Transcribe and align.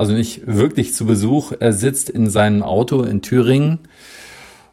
also 0.00 0.14
nicht 0.14 0.46
wirklich 0.46 0.94
zu 0.94 1.04
Besuch. 1.04 1.52
Er 1.60 1.74
sitzt 1.74 2.08
in 2.08 2.30
seinem 2.30 2.62
Auto 2.62 3.02
in 3.02 3.20
Thüringen. 3.20 3.80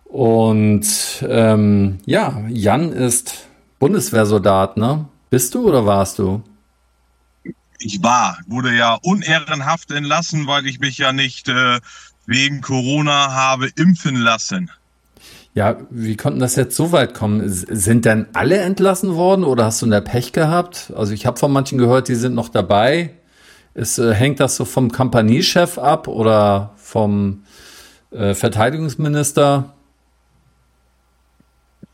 Und 0.06 0.88
ähm, 1.28 1.98
ja, 2.06 2.46
Jan 2.48 2.94
ist 2.94 3.46
Bundeswehrsoldat, 3.78 4.78
ne? 4.78 5.10
Bist 5.30 5.54
du 5.54 5.68
oder 5.68 5.86
warst 5.86 6.20
du? 6.20 6.44
Ich 7.78 8.02
war, 8.02 8.38
wurde 8.48 8.74
ja 8.74 8.98
unehrenhaft 9.04 9.92
entlassen, 9.92 10.48
weil 10.48 10.66
ich 10.66 10.80
mich 10.80 10.98
ja 10.98 11.12
nicht 11.12 11.50
äh, 11.50 11.82
wegen 12.26 12.62
Corona 12.62 13.34
habe 13.34 13.68
impfen 13.76 14.16
lassen. 14.16 14.72
Ja, 15.54 15.76
wie 15.90 16.16
konnten 16.16 16.40
das 16.40 16.56
jetzt 16.56 16.78
so 16.78 16.94
weit 16.94 17.14
kommen? 17.14 17.42
Sind 17.50 18.06
denn 18.06 18.28
alle 18.32 18.60
entlassen 18.60 19.16
worden 19.16 19.44
oder 19.44 19.66
hast 19.66 19.82
du 19.82 19.88
in 19.88 19.92
der 19.92 20.00
Pech 20.00 20.32
gehabt? 20.32 20.94
Also 20.96 21.12
ich 21.12 21.26
habe 21.26 21.38
von 21.38 21.52
manchen 21.52 21.78
gehört, 21.78 22.08
die 22.08 22.16
sind 22.16 22.34
noch 22.34 22.48
dabei. 22.48 23.12
Ist, 23.78 24.00
äh, 24.00 24.12
hängt 24.16 24.40
das 24.40 24.56
so 24.56 24.66
vom 24.66 24.92
Kompaniechef 24.92 25.78
ab 25.78 26.08
oder 26.08 26.74
vom 26.78 27.44
äh, 28.10 28.34
Verteidigungsminister? 28.34 29.72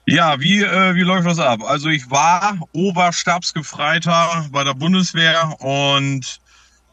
Ja, 0.06 0.40
wie, 0.40 0.64
äh, 0.64 0.96
wie 0.96 1.02
läuft 1.02 1.28
das 1.28 1.40
ab? 1.40 1.60
Also 1.66 1.90
ich 1.90 2.10
war 2.10 2.58
Oberstabsgefreiter 2.72 4.46
bei 4.54 4.64
der 4.64 4.76
Bundeswehr 4.76 5.58
und 5.60 6.40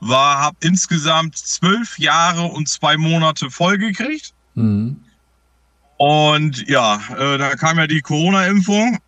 war, 0.00 0.41
habe 0.41 0.56
insgesamt 0.60 1.38
zwölf 1.38 1.97
Jahre 2.00 2.47
und 2.47 2.69
zwei 2.69 2.97
Monate 2.97 3.48
vollgekriegt. 3.48 4.34
Mhm. 4.56 5.04
Und 5.98 6.69
ja, 6.69 7.00
äh, 7.16 7.38
da 7.38 7.54
kam 7.54 7.78
ja 7.78 7.86
die 7.86 8.00
Corona-Impfung, 8.00 8.98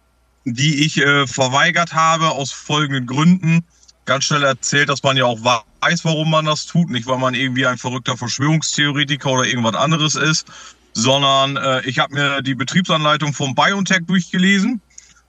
die 0.44 0.84
ich 0.84 0.98
äh, 0.98 1.26
verweigert 1.26 1.92
habe 1.92 2.30
aus 2.30 2.52
folgenden 2.52 3.06
Gründen 3.06 3.64
ganz 4.04 4.24
schnell 4.24 4.42
erzählt, 4.42 4.88
dass 4.88 5.02
man 5.02 5.16
ja 5.16 5.24
auch 5.24 5.38
weiß, 5.42 6.04
warum 6.04 6.30
man 6.30 6.44
das 6.44 6.66
tut. 6.66 6.90
Nicht, 6.90 7.06
weil 7.06 7.18
man 7.18 7.34
irgendwie 7.34 7.66
ein 7.66 7.78
verrückter 7.78 8.16
Verschwörungstheoretiker 8.16 9.30
oder 9.30 9.44
irgendwas 9.44 9.74
anderes 9.74 10.14
ist, 10.14 10.46
sondern 10.92 11.56
äh, 11.56 11.86
ich 11.86 11.98
habe 11.98 12.14
mir 12.14 12.42
die 12.42 12.54
Betriebsanleitung 12.54 13.32
vom 13.32 13.54
BioNTech 13.54 14.06
durchgelesen. 14.06 14.80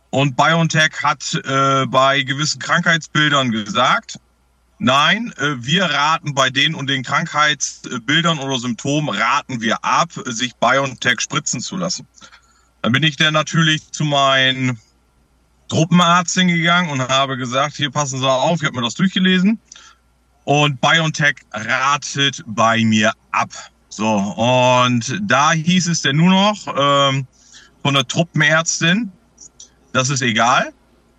Und 0.09 0.37
BioNTech 0.37 0.91
hat 1.01 1.33
äh, 1.45 1.85
bei 1.87 2.21
gewissen 2.21 2.59
Krankheitsbildern 2.59 3.51
gesagt, 3.51 4.19
nein, 4.77 5.33
äh, 5.37 5.55
wir 5.57 5.85
raten 5.85 6.35
bei 6.35 6.49
den 6.49 6.75
und 6.75 6.87
den 6.87 7.03
Krankheitsbildern 7.03 8.37
oder 8.37 8.59
Symptomen, 8.59 9.09
raten 9.09 9.61
wir 9.61 9.83
ab, 9.83 10.11
sich 10.25 10.55
BioNTech 10.55 11.19
spritzen 11.19 11.61
zu 11.61 11.77
lassen. 11.77 12.07
Dann 12.83 12.91
bin 12.91 13.01
ich 13.01 13.15
dann 13.15 13.33
natürlich 13.33 13.91
zu 13.91 14.03
meinen 14.03 14.77
Truppenarzt 15.73 16.35
hingegangen 16.35 16.91
und 16.91 17.01
habe 17.01 17.35
gesagt, 17.35 17.77
hier 17.77 17.89
passen 17.89 18.19
Sie 18.19 18.29
auf, 18.29 18.61
ich 18.61 18.67
habe 18.67 18.75
mir 18.75 18.83
das 18.83 18.93
durchgelesen. 18.93 19.59
Und 20.43 20.79
BioNTech 20.81 21.37
ratet 21.51 22.43
bei 22.45 22.83
mir 22.83 23.11
ab. 23.31 23.49
So, 23.89 24.07
und 24.07 25.19
da 25.23 25.51
hieß 25.51 25.87
es 25.87 26.03
denn 26.03 26.17
nur 26.17 26.29
noch 26.29 26.67
ähm, 26.77 27.25
von 27.81 27.95
der 27.95 28.07
Truppenärztin, 28.07 29.11
das 29.93 30.09
ist 30.09 30.21
egal, 30.21 30.73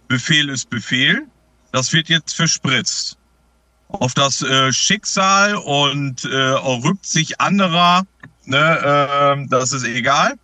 Befehl 0.07 0.49
ist 0.49 0.71
Befehl, 0.71 1.27
das 1.73 1.93
wird 1.93 2.09
jetzt 2.09 2.37
verspritzt. 2.37 3.19
Auf 3.89 4.15
das 4.15 4.43
äh, 4.43 4.73
Schicksal 4.73 5.57
und 5.57 6.25
äh, 6.27 6.37
rückt 6.37 7.07
sich 7.07 7.41
anderer, 7.41 8.05
ne, 8.45 9.37
äh, 9.37 9.49
das 9.49 9.73
ist 9.73 9.85
egal. 9.85 10.35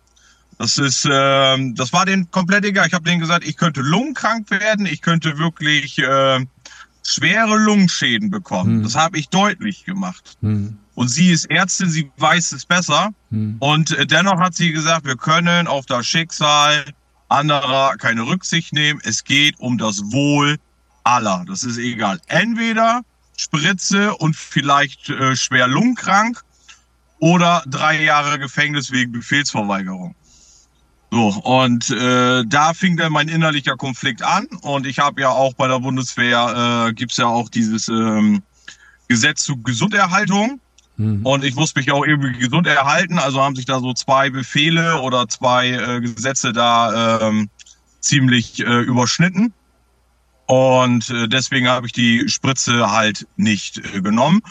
Das 0.61 0.77
ist, 0.77 1.05
äh, 1.05 1.73
das 1.73 1.91
war 1.91 2.05
denen 2.05 2.29
komplett 2.29 2.63
egal. 2.65 2.85
Ich 2.85 2.93
habe 2.93 3.03
denen 3.03 3.19
gesagt, 3.19 3.43
ich 3.43 3.57
könnte 3.57 3.81
lungenkrank 3.81 4.51
werden, 4.51 4.85
ich 4.85 5.01
könnte 5.01 5.39
wirklich 5.39 5.97
äh, 5.97 6.45
schwere 7.03 7.57
Lungenschäden 7.57 8.29
bekommen. 8.29 8.75
Hm. 8.75 8.83
Das 8.83 8.95
habe 8.95 9.17
ich 9.17 9.29
deutlich 9.29 9.85
gemacht. 9.85 10.37
Hm. 10.41 10.77
Und 10.93 11.07
sie 11.07 11.31
ist 11.31 11.49
Ärztin, 11.49 11.89
sie 11.89 12.11
weiß 12.17 12.51
es 12.51 12.67
besser. 12.67 13.09
Hm. 13.31 13.55
Und 13.57 13.97
äh, 13.97 14.05
dennoch 14.05 14.39
hat 14.39 14.53
sie 14.53 14.71
gesagt, 14.71 15.07
wir 15.07 15.15
können 15.15 15.65
auf 15.65 15.87
das 15.87 16.05
Schicksal 16.05 16.85
anderer 17.27 17.95
keine 17.97 18.27
Rücksicht 18.27 18.71
nehmen. 18.71 19.01
Es 19.03 19.23
geht 19.23 19.59
um 19.59 19.79
das 19.79 20.11
Wohl 20.11 20.57
aller. 21.03 21.43
Das 21.47 21.63
ist 21.63 21.79
egal. 21.79 22.21
Entweder 22.27 23.01
Spritze 23.35 24.15
und 24.15 24.35
vielleicht 24.35 25.09
äh, 25.09 25.35
schwer 25.35 25.67
lungenkrank 25.67 26.43
oder 27.17 27.63
drei 27.65 28.03
Jahre 28.03 28.37
Gefängnis 28.37 28.91
wegen 28.91 29.11
Befehlsverweigerung. 29.11 30.13
So, 31.13 31.27
und 31.27 31.89
äh, 31.89 32.45
da 32.47 32.73
fing 32.73 32.95
dann 32.95 33.11
mein 33.11 33.27
innerlicher 33.27 33.75
Konflikt 33.75 34.23
an. 34.23 34.47
Und 34.61 34.87
ich 34.87 34.99
habe 34.99 35.19
ja 35.19 35.29
auch 35.29 35.53
bei 35.53 35.67
der 35.67 35.79
Bundeswehr, 35.79 36.87
äh, 36.87 36.93
gibt 36.93 37.15
ja 37.17 37.25
auch 37.25 37.49
dieses 37.49 37.89
ähm, 37.89 38.41
Gesetz 39.09 39.43
zu 39.43 39.57
Gesunderhaltung. 39.57 40.61
Mhm. 40.95 41.25
Und 41.25 41.43
ich 41.43 41.55
muss 41.55 41.75
mich 41.75 41.91
auch 41.91 42.05
irgendwie 42.05 42.39
gesund 42.39 42.65
erhalten. 42.65 43.19
Also 43.19 43.41
haben 43.41 43.57
sich 43.57 43.65
da 43.65 43.81
so 43.81 43.93
zwei 43.93 44.29
Befehle 44.29 45.01
oder 45.01 45.27
zwei 45.27 45.71
äh, 45.71 45.99
Gesetze 45.99 46.53
da 46.53 47.19
ähm, 47.27 47.49
ziemlich 47.99 48.61
äh, 48.61 48.79
überschnitten. 48.79 49.53
Und 50.45 51.09
äh, 51.09 51.27
deswegen 51.27 51.67
habe 51.67 51.87
ich 51.87 51.93
die 51.93 52.29
Spritze 52.29 52.89
halt 52.89 53.27
nicht 53.35 53.79
äh, 53.79 54.01
genommen. 54.01 54.41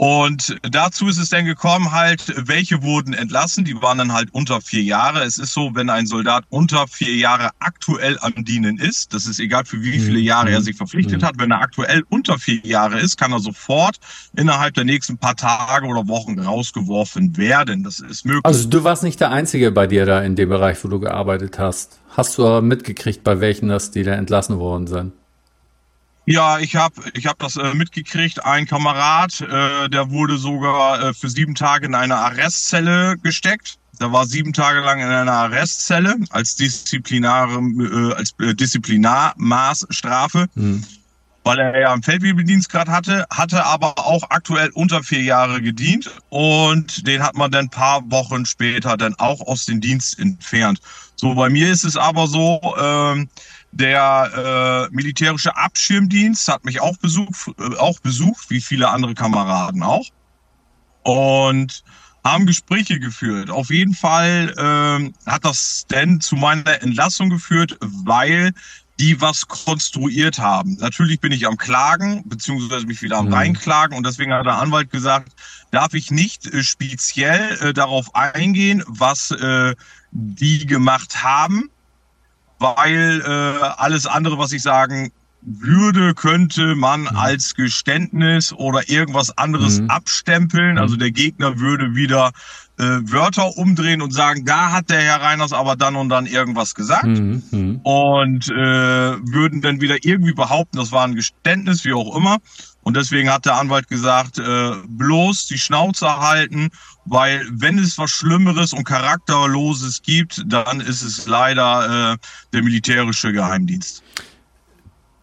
Und 0.00 0.56
dazu 0.62 1.08
ist 1.08 1.18
es 1.18 1.28
dann 1.28 1.44
gekommen, 1.44 1.92
halt, 1.92 2.32
welche 2.34 2.82
wurden 2.82 3.12
entlassen, 3.12 3.66
die 3.66 3.82
waren 3.82 3.98
dann 3.98 4.14
halt 4.14 4.32
unter 4.32 4.62
vier 4.62 4.82
Jahre. 4.82 5.24
Es 5.24 5.36
ist 5.36 5.52
so, 5.52 5.72
wenn 5.74 5.90
ein 5.90 6.06
Soldat 6.06 6.44
unter 6.48 6.88
vier 6.88 7.14
Jahre 7.16 7.50
aktuell 7.58 8.16
am 8.22 8.42
Dienen 8.42 8.78
ist, 8.78 9.12
das 9.12 9.26
ist 9.26 9.38
egal 9.40 9.66
für 9.66 9.82
wie 9.82 9.98
viele 9.98 10.18
mhm. 10.18 10.24
Jahre 10.24 10.52
er 10.52 10.62
sich 10.62 10.78
verpflichtet 10.78 11.20
mhm. 11.20 11.26
hat, 11.26 11.34
wenn 11.36 11.50
er 11.50 11.60
aktuell 11.60 12.02
unter 12.08 12.38
vier 12.38 12.64
Jahre 12.64 12.98
ist, 12.98 13.18
kann 13.18 13.30
er 13.32 13.40
sofort 13.40 13.96
innerhalb 14.34 14.72
der 14.72 14.84
nächsten 14.84 15.18
paar 15.18 15.36
Tage 15.36 15.86
oder 15.86 16.08
Wochen 16.08 16.38
rausgeworfen 16.38 17.36
werden. 17.36 17.84
Das 17.84 18.00
ist 18.00 18.24
möglich. 18.24 18.46
Also 18.46 18.70
du 18.70 18.82
warst 18.82 19.02
nicht 19.02 19.20
der 19.20 19.32
Einzige 19.32 19.70
bei 19.70 19.86
dir 19.86 20.06
da 20.06 20.22
in 20.22 20.34
dem 20.34 20.48
Bereich, 20.48 20.82
wo 20.82 20.88
du 20.88 20.98
gearbeitet 20.98 21.58
hast. 21.58 22.00
Hast 22.16 22.38
du 22.38 22.46
aber 22.46 22.62
mitgekriegt, 22.62 23.22
bei 23.22 23.40
welchen 23.40 23.68
das, 23.68 23.90
die 23.90 24.02
da 24.02 24.12
entlassen 24.12 24.58
worden 24.58 24.86
sind? 24.86 25.12
Ja, 26.30 26.60
ich 26.60 26.76
habe 26.76 26.94
ich 27.14 27.26
hab 27.26 27.40
das 27.40 27.56
äh, 27.56 27.74
mitgekriegt. 27.74 28.44
Ein 28.44 28.64
Kamerad, 28.64 29.40
äh, 29.40 29.88
der 29.88 30.10
wurde 30.10 30.38
sogar 30.38 31.02
äh, 31.02 31.12
für 31.12 31.28
sieben 31.28 31.56
Tage 31.56 31.86
in 31.86 31.94
eine 31.96 32.18
Arrestzelle 32.18 33.16
gesteckt. 33.20 33.78
Der 34.00 34.12
war 34.12 34.24
sieben 34.26 34.52
Tage 34.52 34.78
lang 34.78 35.00
in 35.00 35.08
einer 35.08 35.32
Arrestzelle 35.32 36.14
als 36.30 36.54
disziplinare, 36.54 37.58
äh, 37.58 38.14
als 38.14 38.32
äh, 38.38 38.54
Disziplinarmaßstrafe, 38.54 40.46
mhm. 40.54 40.84
weil 41.42 41.58
er 41.58 41.80
ja 41.80 41.92
einen 41.92 42.04
Feldwebeldienstgrad 42.04 42.86
hatte, 42.86 43.26
hatte 43.32 43.66
aber 43.66 43.98
auch 43.98 44.30
aktuell 44.30 44.70
unter 44.74 45.02
vier 45.02 45.22
Jahre 45.22 45.60
gedient 45.60 46.12
und 46.28 47.08
den 47.08 47.24
hat 47.24 47.34
man 47.34 47.50
dann 47.50 47.64
ein 47.64 47.70
paar 47.70 48.08
Wochen 48.08 48.46
später 48.46 48.96
dann 48.96 49.16
auch 49.16 49.40
aus 49.40 49.66
dem 49.66 49.80
Dienst 49.80 50.16
entfernt. 50.20 50.80
So, 51.16 51.34
bei 51.34 51.50
mir 51.50 51.72
ist 51.72 51.82
es 51.82 51.96
aber 51.96 52.28
so, 52.28 52.60
äh, 52.78 53.26
der 53.72 54.88
äh, 54.90 54.94
militärische 54.94 55.56
Abschirmdienst 55.56 56.48
hat 56.48 56.64
mich 56.64 56.80
auch 56.80 56.96
besucht, 56.98 57.34
äh, 57.58 57.76
auch 57.76 58.00
besucht, 58.00 58.50
wie 58.50 58.60
viele 58.60 58.90
andere 58.90 59.14
Kameraden 59.14 59.82
auch. 59.82 60.06
Und 61.02 61.82
haben 62.24 62.46
Gespräche 62.46 63.00
geführt. 63.00 63.50
Auf 63.50 63.70
jeden 63.70 63.94
Fall 63.94 64.52
äh, 64.56 65.30
hat 65.30 65.44
das 65.44 65.86
denn 65.90 66.20
zu 66.20 66.36
meiner 66.36 66.82
Entlassung 66.82 67.30
geführt, 67.30 67.78
weil 67.80 68.52
die 68.98 69.18
was 69.20 69.48
konstruiert 69.48 70.38
haben. 70.38 70.76
Natürlich 70.78 71.20
bin 71.20 71.32
ich 71.32 71.46
am 71.46 71.56
Klagen, 71.56 72.22
beziehungsweise 72.26 72.86
mich 72.86 73.00
wieder 73.00 73.16
am 73.16 73.26
mhm. 73.26 73.34
Reinklagen 73.34 73.96
und 73.96 74.04
deswegen 74.04 74.34
hat 74.34 74.44
der 74.44 74.58
Anwalt 74.58 74.90
gesagt, 74.90 75.32
darf 75.70 75.94
ich 75.94 76.10
nicht 76.10 76.46
äh, 76.46 76.62
speziell 76.62 77.58
äh, 77.62 77.72
darauf 77.72 78.14
eingehen, 78.14 78.84
was 78.86 79.30
äh, 79.30 79.74
die 80.10 80.66
gemacht 80.66 81.22
haben, 81.22 81.70
weil 82.60 83.22
äh, 83.26 83.64
alles 83.76 84.06
andere, 84.06 84.38
was 84.38 84.52
ich 84.52 84.62
sagen 84.62 85.10
würde, 85.42 86.14
könnte 86.14 86.74
man 86.74 87.02
mhm. 87.02 87.16
als 87.16 87.54
Geständnis 87.54 88.52
oder 88.52 88.88
irgendwas 88.88 89.36
anderes 89.36 89.80
mhm. 89.80 89.90
abstempeln. 89.90 90.78
Also 90.78 90.94
mhm. 90.96 91.00
der 91.00 91.10
Gegner 91.10 91.58
würde 91.58 91.94
wieder 91.94 92.32
äh, 92.78 92.82
Wörter 92.82 93.56
umdrehen 93.56 94.02
und 94.02 94.12
sagen, 94.12 94.44
da 94.44 94.72
hat 94.72 94.90
der 94.90 95.00
Herr 95.00 95.22
Reiners 95.22 95.52
aber 95.52 95.76
dann 95.76 95.96
und 95.96 96.08
dann 96.10 96.26
irgendwas 96.26 96.74
gesagt. 96.74 97.06
Mhm. 97.06 97.42
mhm. 97.50 97.80
Und 97.82 98.48
äh, 98.50 98.54
würden 98.54 99.62
dann 99.62 99.80
wieder 99.80 99.96
irgendwie 100.02 100.34
behaupten, 100.34 100.76
das 100.76 100.92
war 100.92 101.04
ein 101.04 101.14
Geständnis, 101.14 101.84
wie 101.84 101.94
auch 101.94 102.16
immer. 102.16 102.38
Und 102.82 102.96
deswegen 102.96 103.30
hat 103.30 103.44
der 103.44 103.56
Anwalt 103.56 103.88
gesagt, 103.88 104.38
äh, 104.38 104.72
bloß 104.88 105.46
die 105.46 105.58
Schnauze 105.58 106.20
halten, 106.20 106.70
weil 107.04 107.46
wenn 107.50 107.78
es 107.78 107.98
was 107.98 108.10
Schlimmeres 108.10 108.72
und 108.72 108.84
Charakterloses 108.84 110.02
gibt, 110.02 110.42
dann 110.46 110.80
ist 110.80 111.02
es 111.02 111.26
leider 111.26 112.14
äh, 112.14 112.16
der 112.52 112.62
militärische 112.62 113.32
Geheimdienst. 113.32 114.02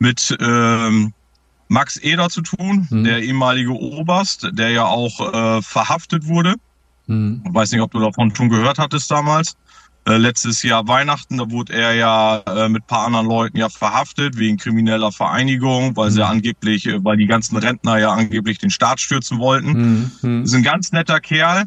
mit 0.00 0.36
ähm, 0.40 1.12
Max 1.68 1.96
Eder 1.98 2.28
zu 2.30 2.42
tun, 2.42 2.88
mhm. 2.90 3.04
der 3.04 3.22
ehemalige 3.22 3.72
Oberst, 3.72 4.48
der 4.52 4.70
ja 4.70 4.86
auch 4.86 5.32
äh, 5.32 5.62
verhaftet 5.62 6.26
wurde. 6.26 6.56
Mhm. 7.06 7.44
Ich 7.46 7.54
weiß 7.54 7.70
nicht, 7.70 7.80
ob 7.80 7.92
du 7.92 8.00
davon 8.00 8.34
schon 8.34 8.48
gehört 8.48 8.78
hattest 8.78 9.08
damals. 9.10 9.56
Äh, 10.06 10.16
letztes 10.16 10.62
Jahr 10.62 10.88
Weihnachten, 10.88 11.38
da 11.38 11.50
wurde 11.50 11.74
er 11.74 11.94
ja 11.94 12.38
äh, 12.38 12.68
mit 12.68 12.86
paar 12.86 13.06
anderen 13.06 13.26
Leuten 13.26 13.58
ja 13.58 13.68
verhaftet 13.68 14.38
wegen 14.38 14.56
krimineller 14.56 15.12
Vereinigung, 15.12 15.94
weil 15.94 16.10
mhm. 16.10 16.14
sie 16.14 16.26
angeblich, 16.26 16.86
äh, 16.86 17.04
weil 17.04 17.18
die 17.18 17.26
ganzen 17.26 17.56
Rentner 17.56 17.98
ja 17.98 18.10
angeblich 18.10 18.58
den 18.58 18.70
Staat 18.70 18.98
stürzen 18.98 19.38
wollten. 19.38 20.10
Mhm. 20.22 20.42
Ist 20.42 20.54
ein 20.54 20.62
ganz 20.62 20.90
netter 20.90 21.20
Kerl. 21.20 21.66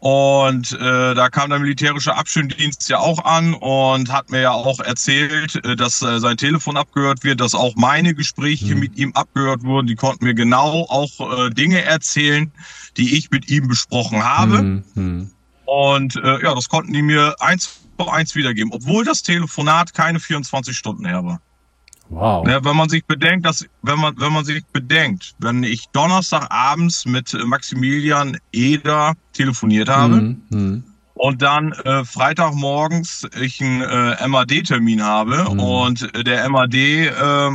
Und 0.00 0.72
äh, 0.72 1.14
da 1.14 1.28
kam 1.28 1.50
der 1.50 1.58
militärische 1.58 2.16
Abschirmdienst 2.16 2.88
ja 2.88 2.98
auch 2.98 3.22
an 3.22 3.52
und 3.52 4.10
hat 4.10 4.30
mir 4.30 4.40
ja 4.40 4.52
auch 4.52 4.80
erzählt, 4.80 5.62
äh, 5.62 5.76
dass 5.76 6.00
äh, 6.00 6.18
sein 6.18 6.38
Telefon 6.38 6.78
abgehört 6.78 7.22
wird, 7.22 7.40
dass 7.40 7.54
auch 7.54 7.76
meine 7.76 8.14
Gespräche 8.14 8.74
mhm. 8.74 8.80
mit 8.80 8.96
ihm 8.96 9.12
abgehört 9.12 9.62
wurden. 9.62 9.86
Die 9.86 9.96
konnten 9.96 10.24
mir 10.24 10.32
genau 10.32 10.86
auch 10.88 11.46
äh, 11.46 11.50
Dinge 11.50 11.82
erzählen, 11.82 12.50
die 12.96 13.18
ich 13.18 13.30
mit 13.30 13.50
ihm 13.50 13.68
besprochen 13.68 14.24
habe. 14.24 14.62
Mhm. 14.62 14.84
mhm. 14.94 15.30
Und 15.66 16.16
äh, 16.16 16.42
ja, 16.42 16.54
das 16.54 16.68
konnten 16.68 16.92
die 16.92 17.02
mir 17.02 17.36
eins 17.38 17.80
vor 17.96 18.12
eins 18.12 18.34
wiedergeben, 18.34 18.72
obwohl 18.72 19.04
das 19.04 19.22
Telefonat 19.22 19.94
keine 19.94 20.18
24 20.18 20.76
Stunden 20.76 21.04
her 21.04 21.24
war. 21.24 21.40
Wow. 22.10 22.46
Ja, 22.48 22.64
wenn 22.64 22.76
man 22.76 22.88
sich 22.88 23.04
bedenkt, 23.04 23.46
dass, 23.46 23.64
wenn 23.82 23.98
man, 24.00 24.14
wenn 24.18 24.32
man 24.32 24.44
sich 24.44 24.64
bedenkt, 24.72 25.34
wenn 25.38 25.62
ich 25.62 25.86
Donnerstagabends 25.92 27.06
mit 27.06 27.32
Maximilian 27.46 28.36
Eder 28.52 29.14
telefoniert 29.32 29.88
habe 29.88 30.36
mhm. 30.50 30.82
und 31.14 31.40
dann 31.40 31.70
äh, 31.84 32.04
Freitagmorgens 32.04 33.28
ich 33.40 33.60
einen 33.60 33.82
äh, 33.82 34.26
MAD-Termin 34.26 35.00
habe 35.04 35.46
mhm. 35.52 35.60
und 35.60 36.26
der 36.26 36.48
MAD 36.50 36.74
äh, 36.74 37.12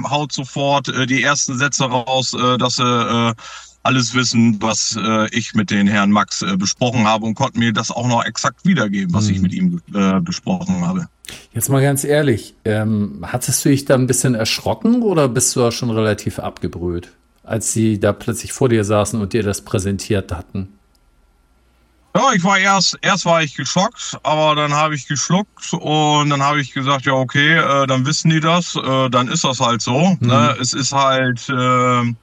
haut 0.09 0.31
sofort 0.31 0.87
äh, 0.87 1.05
die 1.05 1.21
ersten 1.21 1.57
Sätze 1.57 1.83
raus, 1.83 2.33
äh, 2.33 2.57
dass 2.57 2.79
er 2.79 3.31
äh, 3.31 3.41
alles 3.85 4.13
wissen, 4.13 4.61
was 4.61 4.97
äh, 4.99 5.29
ich 5.29 5.53
mit 5.53 5.69
den 5.71 5.87
Herrn 5.87 6.11
Max 6.11 6.41
äh, 6.41 6.57
besprochen 6.57 7.05
habe 7.05 7.25
und 7.25 7.35
konnte 7.35 7.59
mir 7.59 7.71
das 7.71 7.91
auch 7.91 8.07
noch 8.07 8.25
exakt 8.25 8.65
wiedergeben, 8.65 9.13
was 9.13 9.27
mhm. 9.27 9.33
ich 9.33 9.41
mit 9.41 9.53
ihm 9.53 9.81
äh, 9.93 10.19
besprochen 10.19 10.85
habe. 10.85 11.07
Jetzt 11.53 11.69
mal 11.69 11.81
ganz 11.81 12.03
ehrlich, 12.03 12.55
ähm, 12.65 13.23
hattest 13.23 13.63
du 13.63 13.69
dich 13.69 13.85
da 13.85 13.95
ein 13.95 14.07
bisschen 14.07 14.35
erschrocken 14.35 15.01
oder 15.01 15.27
bist 15.27 15.55
du 15.55 15.61
da 15.61 15.71
schon 15.71 15.89
relativ 15.89 16.39
abgebrüht, 16.39 17.09
als 17.43 17.73
sie 17.73 17.99
da 17.99 18.13
plötzlich 18.13 18.53
vor 18.53 18.69
dir 18.69 18.83
saßen 18.83 19.21
und 19.21 19.33
dir 19.33 19.43
das 19.43 19.61
präsentiert 19.61 20.31
hatten? 20.31 20.69
Ja, 22.15 22.31
ich 22.33 22.43
war 22.45 22.57
erst, 22.57 22.97
erst 23.01 23.25
war 23.25 23.43
ich 23.43 23.55
geschockt, 23.55 24.17
aber 24.23 24.55
dann 24.55 24.73
habe 24.73 24.95
ich 24.95 25.05
geschluckt 25.05 25.73
und 25.73 26.29
dann 26.29 26.41
habe 26.41 26.61
ich 26.61 26.73
gesagt, 26.73 27.05
ja 27.05 27.11
okay, 27.11 27.57
äh, 27.57 27.87
dann 27.87 28.05
wissen 28.05 28.29
die 28.29 28.39
das, 28.39 28.75
äh, 28.75 29.09
dann 29.09 29.27
ist 29.27 29.43
das 29.43 29.59
halt 29.59 29.81
so. 29.81 30.15
Mhm. 30.19 30.27
Ne? 30.27 30.55
Es 30.61 30.73
ist 30.73 30.93
halt 30.93 31.49
äh, 31.49 32.13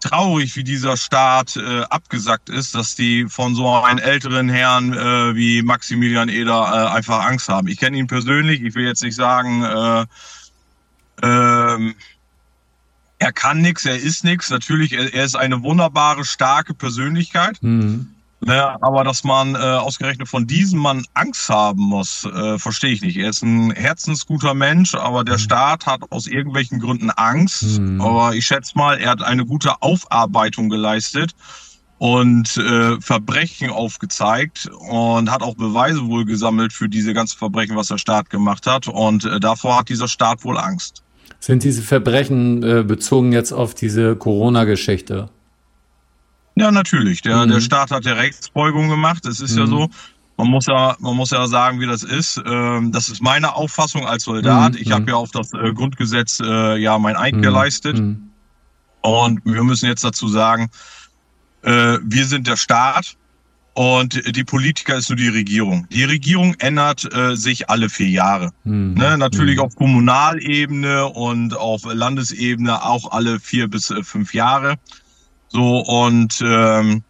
traurig, 0.00 0.56
wie 0.56 0.64
dieser 0.64 0.96
Staat 0.96 1.56
äh, 1.56 1.82
abgesackt 1.82 2.48
ist, 2.48 2.74
dass 2.74 2.94
die 2.94 3.26
von 3.28 3.54
so 3.54 3.68
einem 3.74 3.98
älteren 3.98 4.48
Herrn 4.48 4.92
äh, 4.92 5.34
wie 5.34 5.62
Maximilian 5.62 6.28
Eder 6.28 6.90
äh, 6.90 6.96
einfach 6.96 7.24
Angst 7.24 7.48
haben. 7.48 7.68
Ich 7.68 7.78
kenne 7.78 7.96
ihn 7.96 8.06
persönlich, 8.06 8.62
ich 8.62 8.74
will 8.74 8.84
jetzt 8.84 9.02
nicht 9.02 9.14
sagen, 9.14 9.62
äh, 9.62 10.06
ähm, 11.22 11.94
er 13.18 13.32
kann 13.32 13.62
nichts, 13.62 13.86
er 13.86 13.96
ist 13.96 14.24
nichts. 14.24 14.50
Natürlich, 14.50 14.92
er, 14.92 15.12
er, 15.12 15.24
ist 15.24 15.36
eine 15.36 15.62
wunderbare, 15.62 16.24
starke 16.24 16.74
Persönlichkeit. 16.74 17.62
Mhm. 17.62 18.15
Ja, 18.44 18.76
aber 18.82 19.02
dass 19.02 19.24
man 19.24 19.54
äh, 19.54 19.58
ausgerechnet 19.58 20.28
von 20.28 20.46
diesem 20.46 20.80
Mann 20.80 21.04
Angst 21.14 21.48
haben 21.48 21.82
muss, 21.82 22.24
äh, 22.24 22.58
verstehe 22.58 22.92
ich 22.92 23.00
nicht. 23.00 23.16
Er 23.16 23.30
ist 23.30 23.42
ein 23.42 23.70
herzensguter 23.70 24.54
Mensch, 24.54 24.94
aber 24.94 25.24
der 25.24 25.34
mhm. 25.34 25.40
Staat 25.40 25.86
hat 25.86 26.02
aus 26.10 26.26
irgendwelchen 26.26 26.78
Gründen 26.78 27.10
Angst. 27.10 27.80
Mhm. 27.80 28.00
Aber 28.00 28.34
ich 28.34 28.46
schätze 28.46 28.76
mal, 28.76 28.98
er 28.98 29.10
hat 29.10 29.22
eine 29.22 29.46
gute 29.46 29.80
Aufarbeitung 29.80 30.68
geleistet 30.68 31.32
und 31.98 32.58
äh, 32.58 33.00
Verbrechen 33.00 33.70
aufgezeigt 33.70 34.68
und 34.90 35.30
hat 35.30 35.42
auch 35.42 35.54
Beweise 35.54 36.06
wohl 36.06 36.26
gesammelt 36.26 36.74
für 36.74 36.88
diese 36.88 37.14
ganzen 37.14 37.38
Verbrechen, 37.38 37.74
was 37.74 37.88
der 37.88 37.98
Staat 37.98 38.28
gemacht 38.28 38.66
hat. 38.66 38.86
Und 38.86 39.24
äh, 39.24 39.40
davor 39.40 39.78
hat 39.78 39.88
dieser 39.88 40.08
Staat 40.08 40.44
wohl 40.44 40.58
Angst. 40.58 41.02
Sind 41.40 41.64
diese 41.64 41.82
Verbrechen 41.82 42.62
äh, 42.62 42.82
bezogen 42.82 43.32
jetzt 43.32 43.52
auf 43.52 43.74
diese 43.74 44.14
Corona-Geschichte? 44.14 45.30
Ja, 46.56 46.70
natürlich. 46.70 47.22
Der, 47.22 47.44
mhm. 47.44 47.50
der 47.50 47.60
Staat 47.60 47.90
hat 47.90 48.04
ja 48.04 48.14
Rechtsbeugung 48.14 48.88
gemacht. 48.88 49.26
Es 49.26 49.40
ist 49.40 49.52
mhm. 49.52 49.58
ja 49.58 49.66
so, 49.66 49.90
man 50.38 50.48
muss 50.48 50.66
ja, 50.66 50.96
man 51.00 51.14
muss 51.14 51.30
ja 51.30 51.46
sagen, 51.46 51.80
wie 51.80 51.86
das 51.86 52.02
ist. 52.02 52.42
Ähm, 52.44 52.92
das 52.92 53.08
ist 53.08 53.22
meine 53.22 53.54
Auffassung 53.54 54.06
als 54.06 54.24
Soldat. 54.24 54.72
Mhm. 54.72 54.78
Ich 54.80 54.90
habe 54.90 55.10
ja 55.10 55.16
auf 55.16 55.30
das 55.30 55.52
äh, 55.52 55.72
Grundgesetz 55.72 56.40
äh, 56.40 56.76
ja 56.76 56.98
mein 56.98 57.16
Eid 57.16 57.34
mhm. 57.34 57.42
geleistet. 57.42 57.98
Mhm. 57.98 58.30
Und 59.02 59.40
wir 59.44 59.62
müssen 59.62 59.86
jetzt 59.86 60.02
dazu 60.02 60.28
sagen, 60.28 60.68
äh, 61.62 61.98
wir 62.02 62.24
sind 62.24 62.46
der 62.46 62.56
Staat 62.56 63.16
und 63.74 64.34
die 64.34 64.44
Politiker 64.44 64.96
ist 64.96 65.10
nur 65.10 65.16
die 65.16 65.28
Regierung. 65.28 65.86
Die 65.90 66.04
Regierung 66.04 66.54
ändert 66.60 67.12
äh, 67.14 67.36
sich 67.36 67.68
alle 67.68 67.90
vier 67.90 68.08
Jahre. 68.08 68.50
Mhm. 68.64 68.94
Ne, 68.94 69.18
natürlich 69.18 69.56
mhm. 69.56 69.62
auf 69.62 69.76
Kommunalebene 69.76 71.06
und 71.06 71.54
auf 71.54 71.82
Landesebene 71.84 72.82
auch 72.82 73.12
alle 73.12 73.38
vier 73.38 73.68
bis 73.68 73.90
äh, 73.90 74.02
fünf 74.02 74.32
Jahre. 74.32 74.76
So, 75.48 75.78
und 75.80 76.40
ähm, 76.42 77.02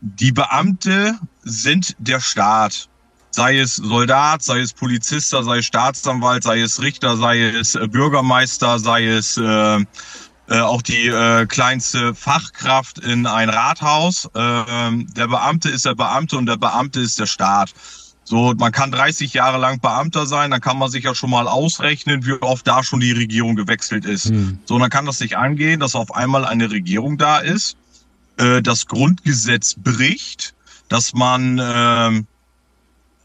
die 0.00 0.32
Beamte 0.32 1.18
sind 1.42 1.94
der 1.98 2.20
Staat. 2.20 2.88
Sei 3.32 3.58
es 3.58 3.76
Soldat, 3.76 4.42
sei 4.42 4.60
es 4.60 4.72
Polizist, 4.72 5.30
sei 5.30 5.58
es 5.58 5.66
Staatsanwalt, 5.66 6.42
sei 6.42 6.60
es 6.60 6.80
Richter, 6.82 7.16
sei 7.16 7.40
es 7.42 7.76
äh, 7.76 7.86
Bürgermeister, 7.86 8.78
sei 8.78 9.06
es 9.06 9.36
äh, 9.36 9.84
äh, 10.50 10.58
auch 10.58 10.82
die 10.82 11.06
äh, 11.06 11.46
kleinste 11.46 12.12
Fachkraft 12.12 12.98
in 12.98 13.26
ein 13.26 13.48
Rathaus. 13.48 14.24
Äh, 14.34 15.04
der 15.14 15.28
Beamte 15.28 15.70
ist 15.70 15.84
der 15.84 15.94
Beamte 15.94 16.36
und 16.36 16.46
der 16.46 16.56
Beamte 16.56 17.00
ist 17.00 17.20
der 17.20 17.26
Staat. 17.26 17.72
So, 18.30 18.54
man 18.56 18.70
kann 18.70 18.92
30 18.92 19.34
Jahre 19.34 19.58
lang 19.58 19.80
Beamter 19.80 20.24
sein, 20.24 20.52
dann 20.52 20.60
kann 20.60 20.78
man 20.78 20.88
sich 20.88 21.02
ja 21.02 21.16
schon 21.16 21.30
mal 21.30 21.48
ausrechnen, 21.48 22.24
wie 22.24 22.34
oft 22.34 22.64
da 22.64 22.84
schon 22.84 23.00
die 23.00 23.10
Regierung 23.10 23.56
gewechselt 23.56 24.04
ist. 24.04 24.30
Mhm. 24.30 24.60
So, 24.66 24.78
dann 24.78 24.88
kann 24.88 25.04
das 25.04 25.18
nicht 25.18 25.36
angehen, 25.36 25.80
dass 25.80 25.96
auf 25.96 26.14
einmal 26.14 26.44
eine 26.44 26.70
Regierung 26.70 27.18
da 27.18 27.38
ist, 27.38 27.76
äh, 28.36 28.62
das 28.62 28.86
Grundgesetz 28.86 29.74
bricht, 29.74 30.54
dass 30.88 31.12
man 31.12 31.58
äh, 31.58 32.22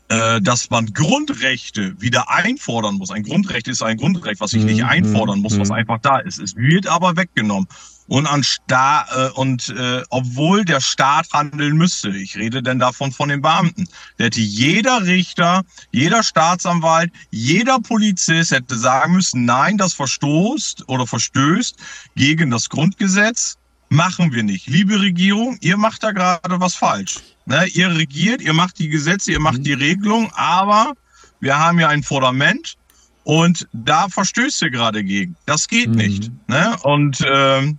äh, 0.07 0.41
dass 0.41 0.71
man 0.71 0.91
Grundrechte 0.91 2.01
wieder 2.01 2.31
einfordern 2.31 2.95
muss. 2.95 3.11
Ein 3.11 3.21
Grundrecht 3.21 3.67
ist 3.67 3.83
ein 3.83 3.97
Grundrecht, 3.97 4.41
was 4.41 4.53
ich 4.53 4.63
nicht 4.63 4.81
Mhm, 4.81 4.89
einfordern 4.89 5.39
muss, 5.39 5.59
was 5.59 5.69
mhm. 5.69 5.75
einfach 5.75 5.99
da 6.01 6.17
ist. 6.17 6.39
Es 6.39 6.55
wird 6.55 6.87
aber 6.87 7.15
weggenommen. 7.15 7.67
Und 8.07 8.27
an 8.27 8.43
Sta 8.43 9.05
äh, 9.15 9.31
und 9.31 9.69
äh, 9.69 10.03
obwohl 10.09 10.63
der 10.63 10.79
Staat 10.79 11.27
handeln 11.33 11.75
müsste, 11.75 12.09
ich 12.09 12.35
rede 12.37 12.61
denn 12.61 12.77
davon 12.77 13.11
von 13.11 13.29
den 13.29 13.41
Beamten, 13.41 13.87
der 14.19 14.27
hätte 14.27 14.41
jeder 14.41 15.03
Richter, 15.05 15.63
jeder 15.91 16.21
Staatsanwalt, 16.21 17.11
jeder 17.31 17.79
Polizist 17.79 18.51
hätte 18.51 18.77
sagen 18.77 19.13
müssen, 19.13 19.45
nein, 19.45 19.77
das 19.79 19.93
verstoßt 19.93 20.87
oder 20.87 21.07
verstößt 21.07 21.75
gegen 22.15 22.51
das 22.51 22.69
Grundgesetz. 22.69 23.55
Machen 23.89 24.31
wir 24.33 24.43
nicht. 24.43 24.67
Liebe 24.67 24.99
Regierung, 24.99 25.57
ihr 25.61 25.77
macht 25.77 26.03
da 26.03 26.11
gerade 26.11 26.59
was 26.59 26.75
falsch. 26.75 27.17
Ne, 27.47 27.65
ihr 27.67 27.95
regiert, 27.95 28.41
ihr 28.41 28.53
macht 28.53 28.79
die 28.79 28.89
Gesetze, 28.89 29.31
ihr 29.31 29.39
macht 29.39 29.59
Mhm. 29.59 29.63
die 29.63 29.73
Regelung, 29.73 30.31
aber 30.33 30.93
wir 31.39 31.57
haben 31.59 31.79
ja 31.79 31.89
ein 31.89 32.01
Fundament 32.03 32.75
und 33.23 33.67
da 33.73 34.07
verstößt 34.09 34.61
ihr 34.63 34.71
gerade 34.71 35.03
gegen. 35.03 35.35
Das 35.45 35.67
geht 35.67 35.89
Mhm. 35.89 35.95
nicht. 35.95 36.31
Ne? 36.47 36.75
Und 36.83 37.23
ähm, 37.31 37.77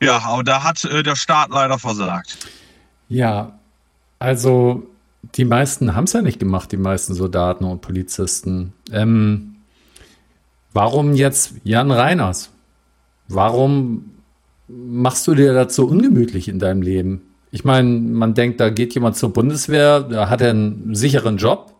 ja, 0.00 0.18
aber 0.24 0.44
da 0.44 0.62
hat 0.62 0.84
äh, 0.84 1.02
der 1.02 1.16
Staat 1.16 1.50
leider 1.50 1.78
versagt. 1.78 2.38
Ja, 3.08 3.58
also 4.18 4.86
die 5.34 5.44
meisten 5.44 5.94
haben 5.94 6.04
es 6.04 6.12
ja 6.12 6.22
nicht 6.22 6.38
gemacht, 6.38 6.72
die 6.72 6.76
meisten 6.76 7.14
Soldaten 7.14 7.64
und 7.64 7.80
Polizisten. 7.80 8.72
Ähm, 8.92 9.56
warum 10.72 11.14
jetzt 11.14 11.54
Jan 11.64 11.90
Reiners? 11.90 12.50
Warum 13.28 14.10
machst 14.68 15.26
du 15.26 15.34
dir 15.34 15.52
das 15.52 15.74
so 15.74 15.86
ungemütlich 15.86 16.48
in 16.48 16.58
deinem 16.58 16.82
Leben? 16.82 17.22
Ich 17.50 17.64
meine, 17.64 17.88
man 17.88 18.34
denkt, 18.34 18.60
da 18.60 18.68
geht 18.70 18.94
jemand 18.94 19.16
zur 19.16 19.32
Bundeswehr, 19.32 20.00
da 20.00 20.28
hat 20.28 20.40
er 20.40 20.50
einen 20.50 20.94
sicheren 20.94 21.38
Job. 21.38 21.74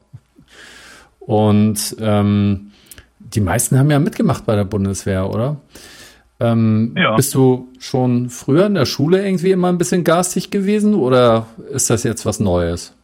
Und 1.20 1.96
ähm, 2.00 2.72
die 3.18 3.40
meisten 3.40 3.78
haben 3.78 3.90
ja 3.90 3.98
mitgemacht 3.98 4.46
bei 4.46 4.56
der 4.56 4.64
Bundeswehr, 4.64 5.28
oder? 5.28 5.56
Ähm, 6.40 6.94
Ja. 6.96 7.16
Bist 7.16 7.34
du 7.34 7.68
schon 7.78 8.30
früher 8.30 8.66
in 8.66 8.74
der 8.74 8.86
Schule 8.86 9.24
irgendwie 9.26 9.50
immer 9.50 9.68
ein 9.68 9.78
bisschen 9.78 10.04
garstig 10.04 10.50
gewesen 10.50 10.94
oder 10.94 11.46
ist 11.72 11.90
das 11.90 12.04
jetzt 12.04 12.24
was 12.26 12.38
Neues? 12.40 12.94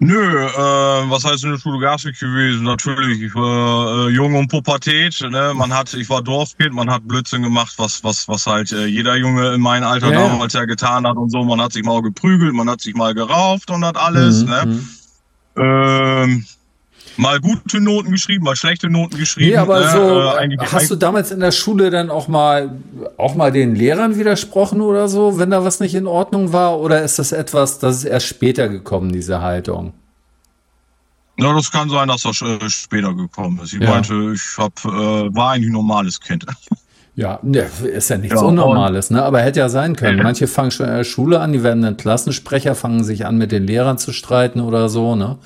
Nö, 0.00 0.18
äh, 0.44 0.52
was 0.58 1.24
heißt 1.24 1.44
in 1.44 1.52
der 1.52 1.58
Schule 1.58 1.78
garstig 1.78 2.18
gewesen? 2.18 2.64
Natürlich, 2.64 3.22
ich 3.22 3.34
war 3.34 4.08
äh, 4.08 4.10
jung 4.10 4.34
und 4.34 4.48
Pubertät. 4.48 5.18
Ne? 5.30 5.52
Man 5.54 5.72
hat, 5.72 5.94
ich 5.94 6.10
war 6.10 6.20
Dorfkind, 6.20 6.74
man 6.74 6.90
hat 6.90 7.06
Blödsinn 7.06 7.42
gemacht, 7.42 7.72
was 7.78 8.02
was 8.04 8.28
was 8.28 8.46
halt 8.46 8.72
äh, 8.72 8.84
jeder 8.86 9.16
Junge 9.16 9.54
in 9.54 9.60
meinem 9.62 9.84
Alter 9.84 10.10
Ja, 10.12 10.28
damals 10.28 10.52
ja 10.52 10.64
getan 10.66 11.06
hat 11.06 11.16
und 11.16 11.30
so. 11.30 11.44
Man 11.44 11.60
hat 11.60 11.72
sich 11.72 11.84
mal 11.84 12.02
geprügelt, 12.02 12.52
man 12.54 12.68
hat 12.68 12.80
sich 12.82 12.94
mal 12.94 13.14
gerauft 13.14 13.70
und 13.70 13.80
das 13.82 13.94
alles. 13.94 14.42
Mhm, 14.44 14.50
Ne? 14.50 14.66
mhm. 14.66 14.88
Ähm, 15.56 16.44
mal 17.16 17.40
gute 17.40 17.80
Noten 17.80 18.10
geschrieben, 18.10 18.44
mal 18.44 18.56
schlechte 18.56 18.88
Noten 18.90 19.16
geschrieben. 19.16 19.50
Nee, 19.50 19.56
aber 19.56 19.80
ne? 19.80 19.90
so, 19.90 20.20
äh, 20.38 20.56
hast 20.66 20.90
du 20.90 20.96
damals 20.96 21.30
in 21.30 21.40
der 21.40 21.52
Schule 21.52 21.90
dann 21.90 22.10
auch 22.10 22.28
mal, 22.28 22.76
auch 23.16 23.34
mal 23.34 23.52
den 23.52 23.74
Lehrern 23.74 24.16
widersprochen 24.16 24.80
oder 24.80 25.08
so, 25.08 25.38
wenn 25.38 25.50
da 25.50 25.64
was 25.64 25.80
nicht 25.80 25.94
in 25.94 26.06
Ordnung 26.06 26.52
war? 26.52 26.78
Oder 26.80 27.02
ist 27.02 27.18
das 27.18 27.32
etwas, 27.32 27.78
das 27.78 27.98
ist 27.98 28.04
erst 28.04 28.26
später 28.26 28.68
gekommen, 28.68 29.12
diese 29.12 29.40
Haltung? 29.40 29.92
Ja, 31.36 31.52
das 31.52 31.70
kann 31.70 31.88
sein, 31.90 32.08
dass 32.08 32.22
das 32.22 32.40
äh, 32.42 32.68
später 32.68 33.12
gekommen 33.14 33.58
ist. 33.62 33.72
Ich 33.72 33.80
Ja. 33.82 33.90
meinte, 33.90 34.32
ich 34.34 34.56
hab, 34.56 34.72
äh, 34.84 34.88
war 35.34 35.52
eigentlich 35.52 35.70
ein 35.70 35.72
normales 35.72 36.20
Kind. 36.20 36.46
Ja, 37.16 37.38
ne, 37.42 37.70
ist 37.92 38.10
ja 38.10 38.18
nichts 38.18 38.40
Ja, 38.40 38.44
Unnormales, 38.48 39.10
ne? 39.10 39.22
Aber 39.22 39.40
hätte 39.40 39.60
ja 39.60 39.68
sein 39.68 39.94
können. 39.94 40.20
Manche 40.20 40.48
fangen 40.48 40.72
schon 40.72 40.88
in 40.88 40.94
der 40.96 41.04
Schule 41.04 41.38
an, 41.38 41.52
die 41.52 41.62
werden 41.62 41.80
dann 41.80 41.96
Klassensprecher, 41.96 42.74
fangen 42.74 43.04
sich 43.04 43.24
an, 43.24 43.38
mit 43.38 43.52
den 43.52 43.68
Lehrern 43.68 43.98
zu 43.98 44.12
streiten 44.12 44.58
oder 44.60 44.88
so, 44.88 45.14
ne? 45.14 45.38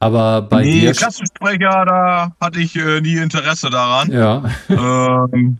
Aber 0.00 0.42
bei 0.42 0.62
nee, 0.62 0.80
dir. 0.80 0.92
Klassensprecher, 0.92 1.84
da 1.84 2.32
hatte 2.40 2.60
ich 2.60 2.76
äh, 2.76 3.00
nie 3.00 3.16
Interesse 3.16 3.68
daran. 3.68 4.12
Ja. 4.12 4.44
ähm, 4.68 5.58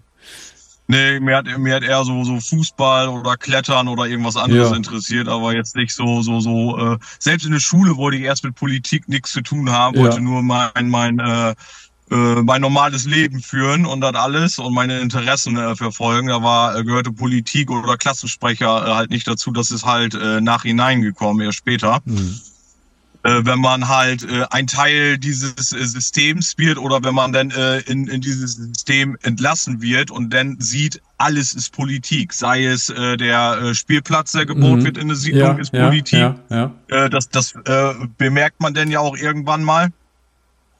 nee, 0.86 1.18
mir 1.18 1.36
hat, 1.38 1.46
mir 1.58 1.74
hat 1.74 1.82
eher 1.82 2.04
so, 2.04 2.22
so 2.22 2.38
Fußball 2.38 3.08
oder 3.08 3.36
Klettern 3.36 3.88
oder 3.88 4.06
irgendwas 4.06 4.36
anderes 4.36 4.70
Ja. 4.70 4.76
interessiert, 4.76 5.28
aber 5.28 5.54
jetzt 5.54 5.74
nicht 5.74 5.92
so, 5.92 6.22
so, 6.22 6.38
so, 6.40 6.78
äh, 6.78 6.98
selbst 7.18 7.46
in 7.46 7.52
der 7.52 7.60
Schule 7.60 7.96
wollte 7.96 8.16
ich 8.18 8.22
erst 8.24 8.44
mit 8.44 8.54
Politik 8.54 9.08
nichts 9.08 9.32
zu 9.32 9.40
tun 9.40 9.70
haben, 9.70 9.96
Ja. 9.96 10.02
wollte 10.02 10.20
nur 10.20 10.42
mein, 10.42 10.88
mein, 10.88 11.18
äh, 11.18 11.54
äh, 12.10 12.42
mein 12.42 12.60
normales 12.62 13.06
Leben 13.06 13.40
führen 13.42 13.84
und 13.86 14.00
das 14.00 14.14
alles 14.14 14.58
und 14.58 14.72
meine 14.72 15.00
Interessen 15.00 15.56
äh, 15.58 15.74
verfolgen. 15.74 16.28
Da 16.28 16.42
war, 16.42 16.76
äh, 16.76 16.84
gehörte 16.84 17.10
Politik 17.12 17.70
oder 17.70 17.96
Klassensprecher 17.96 18.86
äh, 18.86 18.94
halt 18.94 19.10
nicht 19.10 19.26
dazu. 19.26 19.50
Das 19.50 19.72
ist 19.72 19.84
halt 19.84 20.14
nachhinein 20.40 21.02
gekommen, 21.02 21.40
erst 21.40 21.58
später 21.58 22.00
Hm. 22.06 22.40
Äh, 23.24 23.40
wenn 23.44 23.58
man 23.58 23.88
halt 23.88 24.22
äh, 24.22 24.44
ein 24.50 24.66
Teil 24.66 25.18
dieses 25.18 25.72
äh, 25.72 25.84
Systems 25.84 26.56
wird 26.58 26.78
oder 26.78 27.02
wenn 27.02 27.14
man 27.14 27.32
dann 27.32 27.50
in, 27.86 28.06
in 28.06 28.20
dieses 28.20 28.56
System 28.56 29.16
entlassen 29.22 29.80
wird 29.82 30.10
und 30.10 30.32
dann 30.32 30.56
sieht, 30.60 31.00
alles 31.18 31.52
ist 31.52 31.72
Politik. 31.72 32.32
Sei 32.32 32.64
es 32.64 32.90
äh, 32.90 33.16
der 33.16 33.58
äh, 33.60 33.74
Spielplatz, 33.74 34.32
der 34.32 34.46
gebaut 34.46 34.78
Mhm. 34.78 34.84
wird 34.84 34.98
in 34.98 35.08
der 35.08 35.16
Siedlung, 35.16 35.58
ist 35.58 35.74
ja, 35.74 35.86
Politik. 35.86 36.18
Ja, 36.18 36.36
ja. 36.48 36.74
Äh, 36.88 37.10
das 37.10 37.28
das 37.28 37.54
äh, 37.64 37.94
bemerkt 38.16 38.60
man 38.60 38.74
dann 38.74 38.90
ja 38.90 39.00
auch 39.00 39.16
irgendwann 39.16 39.64
mal. 39.64 39.88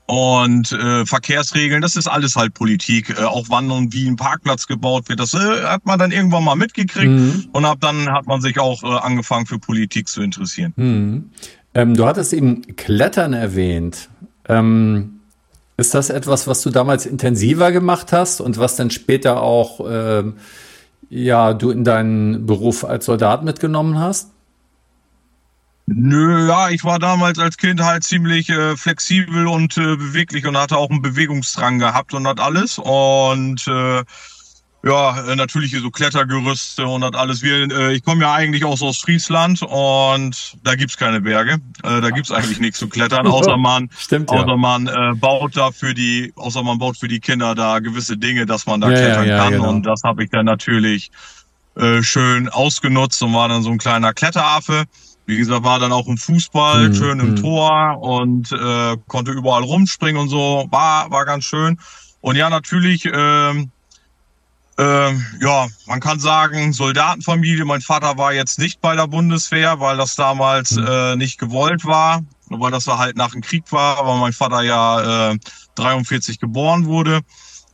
Und 0.07 0.73
äh, 0.73 1.05
Verkehrsregeln, 1.05 1.83
das 1.83 1.95
ist 1.95 2.07
alles 2.07 2.35
halt 2.35 2.55
Politik. 2.55 3.11
Äh, 3.11 3.25
auch 3.25 3.47
wann 3.51 3.71
und 3.71 3.93
wie 3.93 4.09
ein 4.09 4.17
Parkplatz 4.17 4.67
gebaut 4.67 5.09
wird, 5.11 5.21
das 5.21 5.35
äh, 5.35 5.65
hat 5.65 5.85
man 5.85 5.99
dann 5.99 6.13
irgendwann 6.13 6.45
mal 6.45 6.55
mitgekriegt. 6.55 7.11
Mhm. 7.11 7.49
Und 7.53 7.65
ab 7.67 7.79
dann 7.81 8.11
hat 8.11 8.27
man 8.27 8.41
sich 8.41 8.59
auch 8.59 8.83
äh, 8.83 8.87
angefangen 8.87 9.45
für 9.45 9.59
Politik 9.59 10.09
zu 10.09 10.23
interessieren. 10.23 10.73
Hm. 10.77 11.31
Ähm, 11.79 11.95
du 11.95 12.07
hattest 12.07 12.33
eben 12.33 12.75
Klettern 12.75 13.35
erwähnt. 13.35 14.09
Ähm, 14.49 15.21
ist 15.77 15.95
das 15.95 16.11
etwas, 16.11 16.49
was 16.49 16.61
du 16.63 16.71
damals 16.71 17.07
intensiver 17.07 17.71
gemacht 17.71 18.11
hast 18.11 18.41
und 18.41 18.59
was 18.59 18.75
dann 18.75 18.91
später 18.91 19.43
auch 19.43 19.87
ähm, 19.89 20.39
ja, 21.09 21.55
du 21.55 21.71
in 21.71 21.85
deinen 21.85 22.47
Beruf 22.47 22.85
als 22.85 23.05
Soldat 23.05 23.45
mitgenommen 23.45 23.97
hast? 23.97 24.31
Nö, 25.87 26.49
ja, 26.49 26.69
ich 26.71 26.83
war 26.83 26.99
damals 26.99 27.39
als 27.39 27.57
Kind 27.57 27.81
halt 27.81 28.03
ziemlich 28.03 28.49
äh, 28.49 28.77
flexibel 28.77 29.47
und 29.47 29.79
äh, 29.79 29.95
beweglich 29.95 30.47
und 30.47 30.57
hatte 30.57 30.77
auch 30.77 30.91
einen 30.91 31.01
Bewegungsdrang 31.01 31.79
gehabt 31.79 32.13
und 32.13 32.25
das 32.25 32.39
alles. 32.39 32.79
Und 32.81 33.69
äh, 33.69 34.03
ja, 34.85 35.21
äh, 35.27 35.35
natürlich 35.35 35.73
so 35.73 35.91
Klettergerüste 35.91 36.87
und 36.87 37.01
das 37.01 37.15
alles. 37.15 37.43
Wir, 37.43 37.69
äh, 37.71 37.95
ich 37.95 38.05
komme 38.05 38.23
ja 38.23 38.33
eigentlich 38.33 38.65
auch 38.65 38.77
so 38.77 38.87
aus 38.87 38.99
Friesland 38.99 39.61
und 39.63 40.57
da 40.63 40.77
gibt's 40.77 40.97
keine 40.97 41.21
Berge. 41.21 41.59
Äh, 41.83 42.01
da 42.01 42.11
gibt's 42.11 42.31
eigentlich 42.31 42.61
nichts 42.61 42.79
zu 42.79 42.89
klettern, 42.89 43.27
außer 43.27 43.57
man, 43.57 43.91
Stimmt 43.99 44.31
außer 44.31 44.57
man 44.57 44.87
äh, 44.87 45.15
baut 45.17 45.57
da 45.57 45.73
für 45.73 45.95
die, 45.95 46.33
außer 46.37 46.63
man 46.63 46.79
baut 46.79 46.97
für 46.97 47.09
die 47.09 47.19
Kinder 47.19 47.57
da 47.57 47.81
gewisse 47.81 48.17
Dinge, 48.17 48.47
dass 48.47 48.67
man 48.67 48.81
da 48.81 48.91
Ja, 48.91 48.99
ja, 48.99 49.05
klettern 49.05 49.29
ja, 49.29 49.39
kann. 49.39 49.53
genau. 49.55 49.69
Und 49.69 49.83
das 49.83 50.03
habe 50.05 50.23
ich 50.23 50.31
dann 50.31 50.47
natürlich 50.47 51.11
äh, 51.75 52.03
schön 52.03 52.49
ausgenutzt 52.49 53.21
und 53.23 53.35
war 53.35 53.49
dann 53.49 53.63
so 53.63 53.71
ein 53.71 53.79
kleiner 53.79 54.13
Kletteraffe. 54.13 54.85
Wie 55.27 55.37
gesagt, 55.37 55.65
war 55.65 55.81
dann 55.81 55.93
auch 55.93 56.07
im 56.07 56.19
Fußball, 56.19 56.87
Hm, 56.87 56.95
schön 56.95 57.21
im 57.21 57.29
hm. 57.29 57.37
Tor 57.37 57.99
und 58.01 58.53
äh, 58.53 58.97
konnte 59.09 59.33
überall 59.33 59.65
rumspringen 59.65 60.23
und 60.23 60.29
so. 60.29 60.67
War, 60.71 61.11
war 61.11 61.25
ganz 61.25 61.45
schön. 61.45 61.79
Und 62.21 62.37
ja, 62.37 62.49
natürlich, 62.49 63.09
ähm, 63.13 63.71
ähm, 64.79 65.27
ja, 65.41 65.67
man 65.87 66.01
kann 66.01 66.21
sagen, 66.21 66.73
Soldatenfamilie. 66.73 67.65
Mein 67.65 67.81
Vater 67.81 68.17
war 68.17 68.33
jetzt 68.33 68.59
nicht 68.59 68.81
bei 68.81 68.95
der 68.95 69.09
Bundeswehr, 69.09 69.81
weil 69.81 69.97
das 69.97 70.15
damals 70.15 70.71
Hm. 70.77 70.87
äh, 70.87 71.17
nicht 71.17 71.39
gewollt 71.39 71.85
war, 71.85 72.23
weil 72.49 72.71
das 72.71 72.87
halt 72.87 73.17
nach 73.17 73.33
dem 73.33 73.41
Krieg 73.41 73.65
war, 73.73 74.07
weil 74.07 74.19
mein 74.19 74.33
Vater 74.33 74.63
ja 74.63 75.33
äh, 75.33 75.39
43 75.75 76.39
geboren 76.39 76.87
wurde. 76.87 77.21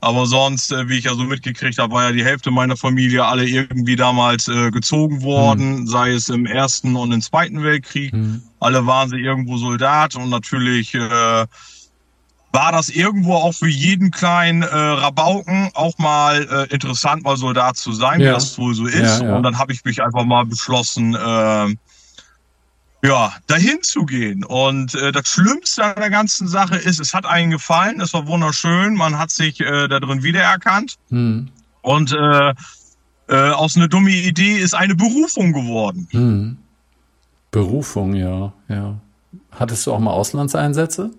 Aber 0.00 0.26
sonst, 0.26 0.72
äh, 0.72 0.88
wie 0.88 0.98
ich 0.98 1.04
ja 1.04 1.14
so 1.14 1.24
mitgekriegt 1.24 1.78
habe, 1.78 1.92
war 1.94 2.04
ja 2.04 2.12
die 2.12 2.24
Hälfte 2.24 2.50
meiner 2.50 2.76
Familie 2.76 3.24
alle 3.24 3.46
irgendwie 3.46 3.96
damals 3.96 4.48
äh, 4.48 4.70
gezogen 4.70 5.22
worden, 5.22 5.86
sei 5.86 6.12
es 6.12 6.28
im 6.28 6.44
Ersten 6.46 6.96
und 6.96 7.12
im 7.12 7.22
Zweiten 7.22 7.62
Weltkrieg. 7.62 8.12
Hm. 8.12 8.42
Alle 8.60 8.86
waren 8.86 9.10
sie 9.10 9.18
irgendwo 9.18 9.56
Soldat 9.58 10.14
und 10.16 10.30
natürlich 10.30 10.94
äh, 10.94 11.46
war 12.54 12.70
das 12.70 12.88
irgendwo 12.88 13.34
auch 13.34 13.52
für 13.52 13.68
jeden 13.68 14.12
kleinen 14.12 14.62
äh, 14.62 14.66
Rabauken 14.66 15.70
auch 15.74 15.98
mal 15.98 16.46
äh, 16.70 16.72
interessant, 16.72 17.24
mal 17.24 17.36
Soldat 17.36 17.76
zu 17.76 17.92
sein, 17.92 18.20
Ja. 18.20 18.30
wie 18.30 18.34
das 18.34 18.56
wohl 18.58 18.74
so 18.74 18.86
ist. 18.86 19.20
Ja, 19.20 19.24
ja. 19.26 19.36
Und 19.36 19.42
dann 19.42 19.58
habe 19.58 19.72
ich 19.72 19.84
mich 19.84 20.00
einfach 20.02 20.24
mal 20.24 20.46
beschlossen, 20.46 21.14
äh, 21.16 21.74
ja, 23.06 23.32
dahin 23.48 23.82
zu 23.82 24.06
gehen. 24.06 24.44
Und 24.44 24.94
äh, 24.94 25.10
das 25.10 25.28
Schlimmste 25.28 25.84
an 25.84 25.96
der 25.96 26.10
ganzen 26.10 26.46
Sache 26.46 26.76
ist, 26.76 27.00
es 27.00 27.12
hat 27.12 27.26
einen 27.26 27.50
gefallen, 27.50 28.00
es 28.00 28.14
war 28.14 28.26
wunderschön, 28.28 28.94
man 28.94 29.18
hat 29.18 29.30
sich 29.30 29.60
äh, 29.60 29.88
da 29.88 29.98
drin 29.98 30.22
wiedererkannt. 30.22 30.94
Hm. 31.10 31.48
Und 31.82 32.12
äh, 32.12 32.54
äh, 33.28 33.50
aus 33.50 33.76
einer 33.76 33.88
dumme 33.88 34.12
Idee 34.12 34.58
ist 34.58 34.74
eine 34.74 34.94
Berufung 34.94 35.52
geworden. 35.52 36.06
Hm. 36.12 36.56
Berufung, 37.50 38.14
ja, 38.14 38.52
ja. 38.68 38.94
Hattest 39.50 39.86
du 39.86 39.92
auch 39.92 39.98
mal 39.98 40.12
Auslandseinsätze? 40.12 41.10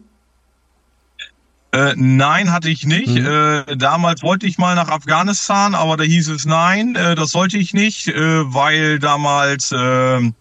Äh, 1.75 1.93
nein, 1.97 2.53
hatte 2.53 2.69
ich 2.69 2.85
nicht. 2.85 3.09
Mhm. 3.09 3.25
Äh, 3.25 3.75
damals 3.75 4.23
wollte 4.23 4.47
ich 4.47 4.57
mal 4.57 4.75
nach 4.75 4.87
Afghanistan, 4.87 5.75
aber 5.75 5.97
da 5.97 6.05
hieß 6.05 6.29
es 6.29 6.45
nein, 6.45 6.95
äh, 6.95 7.15
das 7.15 7.31
sollte 7.31 7.57
ich 7.57 7.73
nicht, 7.73 8.07
äh, 8.07 8.53
weil 8.53 8.97
damals 8.99 9.73
äh, 9.73 10.31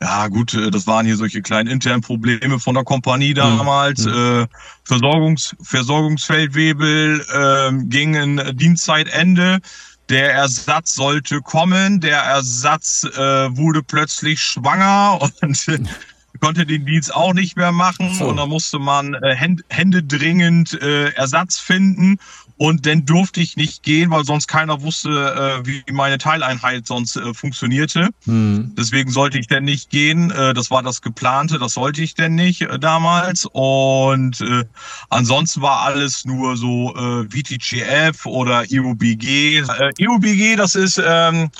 ja 0.00 0.26
gut, 0.26 0.58
das 0.72 0.88
waren 0.88 1.06
hier 1.06 1.16
solche 1.16 1.40
kleinen 1.40 1.68
internen 1.68 2.02
Probleme 2.02 2.58
von 2.58 2.74
der 2.74 2.82
Kompanie 2.82 3.34
damals. 3.34 4.04
Mhm. 4.04 4.48
Versorgungs 4.82 5.54
Versorgungsfeldwebel 5.62 7.24
äh, 7.32 7.84
gingen 7.84 8.40
Dienstzeitende. 8.56 9.60
Der 10.08 10.34
Ersatz 10.34 10.96
sollte 10.96 11.40
kommen. 11.40 12.00
Der 12.00 12.18
Ersatz 12.18 13.04
wurde 13.04 13.84
plötzlich 13.84 14.42
schwanger 14.42 15.20
und 15.40 15.66
konnte 16.42 16.66
den 16.66 16.84
Dienst 16.84 17.14
auch 17.14 17.34
nicht 17.34 17.56
mehr 17.56 17.70
machen. 17.70 18.12
So. 18.14 18.26
Und 18.26 18.36
da 18.36 18.46
musste 18.46 18.80
man 18.80 19.14
äh, 19.14 19.36
Hände 19.68 20.02
dringend 20.02 20.80
äh, 20.82 21.10
Ersatz 21.10 21.58
finden. 21.58 22.18
Und 22.56 22.84
dann 22.84 23.06
durfte 23.06 23.40
ich 23.40 23.56
nicht 23.56 23.84
gehen, 23.84 24.10
weil 24.10 24.24
sonst 24.24 24.48
keiner 24.48 24.82
wusste, 24.82 25.08
äh, 25.08 25.66
wie 25.66 25.84
meine 25.92 26.18
Teileinheit 26.18 26.86
sonst 26.86 27.16
äh, 27.16 27.32
funktionierte. 27.32 28.08
Hm. 28.24 28.72
Deswegen 28.76 29.12
sollte 29.12 29.38
ich 29.38 29.46
denn 29.46 29.64
nicht 29.64 29.90
gehen. 29.90 30.32
Äh, 30.32 30.52
das 30.52 30.70
war 30.70 30.82
das 30.82 31.00
geplante, 31.00 31.60
das 31.60 31.74
sollte 31.74 32.02
ich 32.02 32.14
denn 32.14 32.34
nicht 32.34 32.62
äh, 32.62 32.78
damals. 32.78 33.46
Und 33.52 34.40
äh, 34.40 34.64
ansonsten 35.10 35.62
war 35.62 35.82
alles 35.82 36.24
nur 36.24 36.56
so 36.56 36.92
äh, 36.96 37.24
VTGF 37.30 38.26
oder 38.26 38.64
EUBG. 38.68 39.62
EUBG, 40.00 40.56
das 40.56 40.74
ist 40.74 41.00
ähm, 41.04 41.50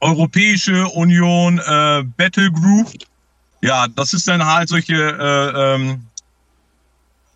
Europäische 0.00 0.86
Union 0.88 1.56
Battle 2.16 2.52
Group. 2.52 2.92
Ja, 3.60 3.88
das 3.88 4.12
ist 4.12 4.28
dann 4.28 4.44
halt 4.44 4.68
solche 4.68 4.94
äh, 4.94 5.74
ähm, 5.74 6.04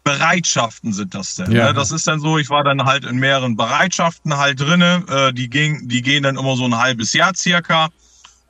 Bereitschaften 0.05 0.93
sind 0.93 1.14
das 1.14 1.37
denn. 1.37 1.52
Ja. 1.52 1.69
Ne? 1.69 1.75
Das 1.75 1.93
ist 1.93 2.07
dann 2.07 2.21
so, 2.21 2.38
ich 2.38 2.50
war 2.50 2.64
dann 2.64 2.85
halt 2.85 3.05
in 3.05 3.17
mehreren 3.17 3.57
Bereitschaften 3.57 4.37
halt 4.37 4.61
drinne. 4.61 5.05
Äh, 5.09 5.33
die, 5.33 5.49
gehen, 5.49 5.88
die 5.88 6.02
gehen 6.02 6.25
dann 6.25 6.37
immer 6.37 6.57
so 6.57 6.64
ein 6.64 6.76
halbes 6.76 7.12
Jahr 7.12 7.35
circa. 7.35 7.88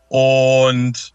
Und 0.09 1.13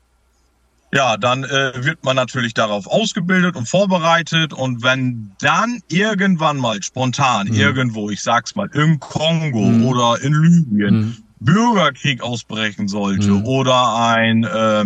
ja, 0.94 1.18
dann 1.18 1.44
äh, 1.44 1.84
wird 1.84 2.04
man 2.04 2.16
natürlich 2.16 2.54
darauf 2.54 2.88
ausgebildet 2.88 3.56
und 3.56 3.68
vorbereitet. 3.68 4.54
Und 4.54 4.84
wenn 4.84 5.32
dann 5.40 5.82
irgendwann 5.90 6.58
mal 6.58 6.82
spontan 6.84 7.48
mhm. 7.48 7.56
irgendwo, 7.56 8.10
ich 8.10 8.22
sag's 8.22 8.56
mal, 8.56 8.70
im 8.74 9.00
Kongo 9.00 9.66
mhm. 9.66 9.86
oder 9.86 10.22
in 10.22 10.34
Libyen 10.34 10.96
mhm. 10.96 11.18
Bürgerkrieg 11.40 12.22
ausbrechen 12.22 12.88
sollte 12.88 13.30
mhm. 13.30 13.46
oder 13.46 13.96
ein 13.96 14.44
äh, 14.44 14.86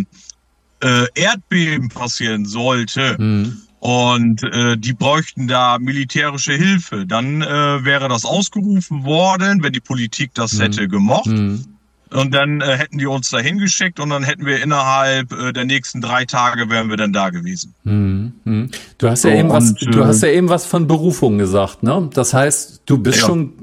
äh, 0.82 1.06
Erdbeben 1.16 1.90
passieren 1.90 2.46
sollte, 2.46 3.16
mhm 3.20 3.62
und 3.82 4.44
äh, 4.44 4.78
die 4.78 4.94
bräuchten 4.94 5.48
da 5.48 5.80
militärische 5.80 6.54
Hilfe. 6.54 7.08
Dann 7.08 7.42
äh, 7.42 7.84
wäre 7.84 8.10
das 8.10 8.26
ausgerufen 8.26 9.06
worden, 9.06 9.64
wenn 9.64 9.74
die 9.74 9.80
Politik 9.80 10.36
das 10.36 10.54
mhm. 10.54 10.62
hätte 10.62 10.88
gemocht. 10.88 11.26
Mhm. 11.26 11.66
Und 12.12 12.32
dann 12.32 12.62
äh, 12.62 12.78
hätten 12.78 13.00
die 13.00 13.08
uns 13.08 13.32
da 13.32 13.40
hingeschickt 13.40 14.00
und 14.00 14.12
dann 14.12 14.24
hätten 14.24 14.46
wir 14.46 14.62
innerhalb 14.62 15.32
äh, 15.32 15.52
der 15.52 15.66
nächsten 15.66 16.00
drei 16.00 16.26
Tage 16.26 16.70
wären 16.70 16.92
wir 16.92 16.98
dann 16.98 17.12
da 17.12 17.32
gewesen. 17.32 17.74
Mhm. 17.84 18.34
mhm. 18.44 18.70
Du 19.00 19.10
hast 19.10 19.24
ja 19.24 19.32
so, 19.32 19.38
eben 19.38 19.50
was, 19.50 19.72
und, 19.72 19.96
du 19.96 20.06
hast 20.06 20.22
ja 20.22 20.30
eben 20.30 20.50
was 20.50 20.68
von 20.68 20.86
Berufung 20.86 21.40
gesagt, 21.40 21.82
ne? 21.82 22.08
Das 22.14 22.36
heißt, 22.36 22.84
du 22.86 23.00
bist 23.00 23.22
ja. 23.22 23.26
schon 23.26 23.54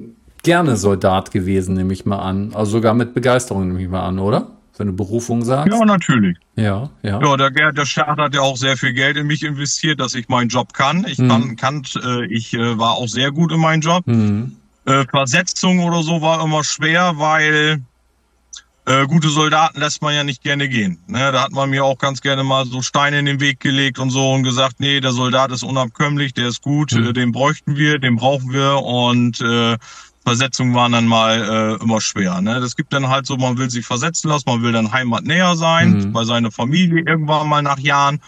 gerne 0.43 0.77
Soldat 0.77 1.31
gewesen, 1.31 1.77
nehme 1.77 1.93
ich 1.93 2.07
mal 2.07 2.19
an. 2.19 2.51
Also 2.55 2.73
sogar 2.73 2.95
mit 2.95 3.15
Begeisterung, 3.15 3.69
nehme 3.69 3.81
ich 3.81 3.89
mal 3.89 4.03
an, 4.03 4.19
oder? 4.19 4.58
Seine 4.79 4.93
Berufung 4.93 5.45
sagst? 5.45 5.73
Ja, 5.73 5.85
natürlich. 5.85 6.37
Ja, 6.55 6.89
ja. 7.03 7.21
Ja, 7.21 7.37
der, 7.37 7.73
der 7.73 7.85
Staat 7.85 8.17
hat 8.19 8.33
ja 8.33 8.43
auch 8.43 8.57
sehr 8.57 8.77
viel 8.77 8.93
Geld 8.93 9.17
in 9.17 9.27
mich 9.27 9.43
investiert, 9.43 9.99
dass 9.99 10.15
ich 10.15 10.29
meinen 10.29 10.49
Job 10.49 10.73
kann. 10.73 11.05
Ich 11.09 11.19
mhm. 11.19 11.29
kann, 11.29 11.57
kann 11.57 11.83
äh, 12.05 12.27
ich 12.27 12.55
äh, 12.55 12.79
war 12.79 12.93
auch 12.93 13.09
sehr 13.09 13.33
gut 13.33 13.51
in 13.51 13.59
meinem 13.59 13.81
Job. 13.81 14.07
Mhm. 14.07 14.55
Äh, 14.85 15.05
Versetzung 15.11 15.81
oder 15.81 16.05
so 16.05 16.23
war 16.23 16.45
immer 16.45 16.63
schwer, 16.63 17.15
weil 17.17 17.83
äh, 18.87 19.07
gute 19.07 19.29
Soldaten 19.31 19.81
lässt 19.81 20.01
man 20.01 20.15
ja 20.15 20.23
nicht 20.23 20.45
gerne 20.45 20.69
gehen. 20.69 21.03
Ne, 21.09 21.33
da 21.33 21.43
hat 21.43 21.53
man 21.53 21.71
mir 21.71 21.85
auch 21.85 21.99
ganz 21.99 22.21
gerne 22.21 22.45
mal 22.45 22.65
so 22.65 22.81
Steine 22.81 23.19
in 23.19 23.27
den 23.27 23.41
Weg 23.41 23.59
gelegt 23.59 23.99
und 23.99 24.11
so 24.11 24.33
und 24.33 24.45
gesagt, 24.45 24.77
nee, 24.79 25.01
der 25.01 25.11
Soldat 25.11 25.51
ist 25.51 25.65
unabkömmlich, 25.65 26.35
der 26.35 26.47
ist 26.47 26.63
gut, 26.63 26.93
mhm. 26.93 27.09
äh, 27.09 27.13
den 27.13 27.33
bräuchten 27.33 27.77
wir, 27.77 27.99
den 27.99 28.15
brauchen 28.15 28.53
wir 28.53 28.83
und 28.85 29.41
äh, 29.41 29.77
Versetzungen 30.29 30.75
waren 30.75 30.93
dann 30.93 31.07
mal 31.07 31.79
äh, 31.81 31.83
immer 31.83 32.01
schwer. 32.01 32.41
Ne? 32.41 32.61
Das 32.61 32.77
gibt 32.77 32.93
dann 32.93 33.09
halt 33.09 33.27
so, 33.27 33.37
man 33.37 33.59
will 33.59 33.71
sich 33.71 33.87
versetzen 33.87 34.29
lassen, 34.29 34.45
man 34.47 34.63
will 34.63 34.73
dann 34.73 34.93
heimatnäher 34.93 35.57
sein, 35.57 35.93
mhm. 35.93 36.13
bei 36.13 36.25
seiner 36.25 36.51
Familie 36.51 37.03
irgendwann 37.07 37.49
mal 37.49 37.63
nach 37.63 37.79
Jahren. 37.79 38.21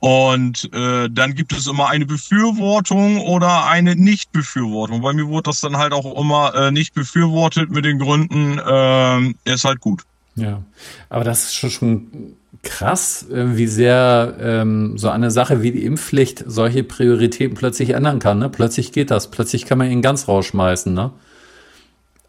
Und 0.00 0.72
äh, 0.72 1.08
dann 1.10 1.34
gibt 1.34 1.52
es 1.52 1.66
immer 1.66 1.88
eine 1.90 2.06
Befürwortung 2.06 3.20
oder 3.20 3.66
eine 3.66 3.96
Nicht-Befürwortung. 3.96 5.02
Bei 5.02 5.12
mir 5.12 5.28
wurde 5.28 5.50
das 5.50 5.60
dann 5.60 5.76
halt 5.76 5.92
auch 5.92 6.18
immer 6.18 6.54
äh, 6.54 6.70
nicht 6.70 6.94
befürwortet 6.94 7.70
mit 7.70 7.84
den 7.84 7.98
Gründen, 7.98 8.58
äh, 8.58 9.52
ist 9.52 9.64
halt 9.64 9.80
gut. 9.80 10.04
Ja, 10.36 10.62
aber 11.08 11.24
das 11.24 11.44
ist 11.44 11.54
schon, 11.54 11.70
schon 11.70 12.36
krass, 12.62 13.26
wie 13.30 13.66
sehr 13.66 14.36
ähm, 14.40 14.98
so 14.98 15.08
eine 15.08 15.30
Sache 15.30 15.62
wie 15.62 15.72
die 15.72 15.84
Impfpflicht 15.84 16.44
solche 16.46 16.84
Prioritäten 16.84 17.56
plötzlich 17.56 17.90
ändern 17.90 18.18
kann. 18.18 18.38
Ne? 18.38 18.48
Plötzlich 18.48 18.92
geht 18.92 19.10
das, 19.10 19.30
plötzlich 19.30 19.64
kann 19.66 19.78
man 19.78 19.90
ihn 19.90 20.02
ganz 20.02 20.28
rausschmeißen. 20.28 20.92
Ne? 20.92 21.10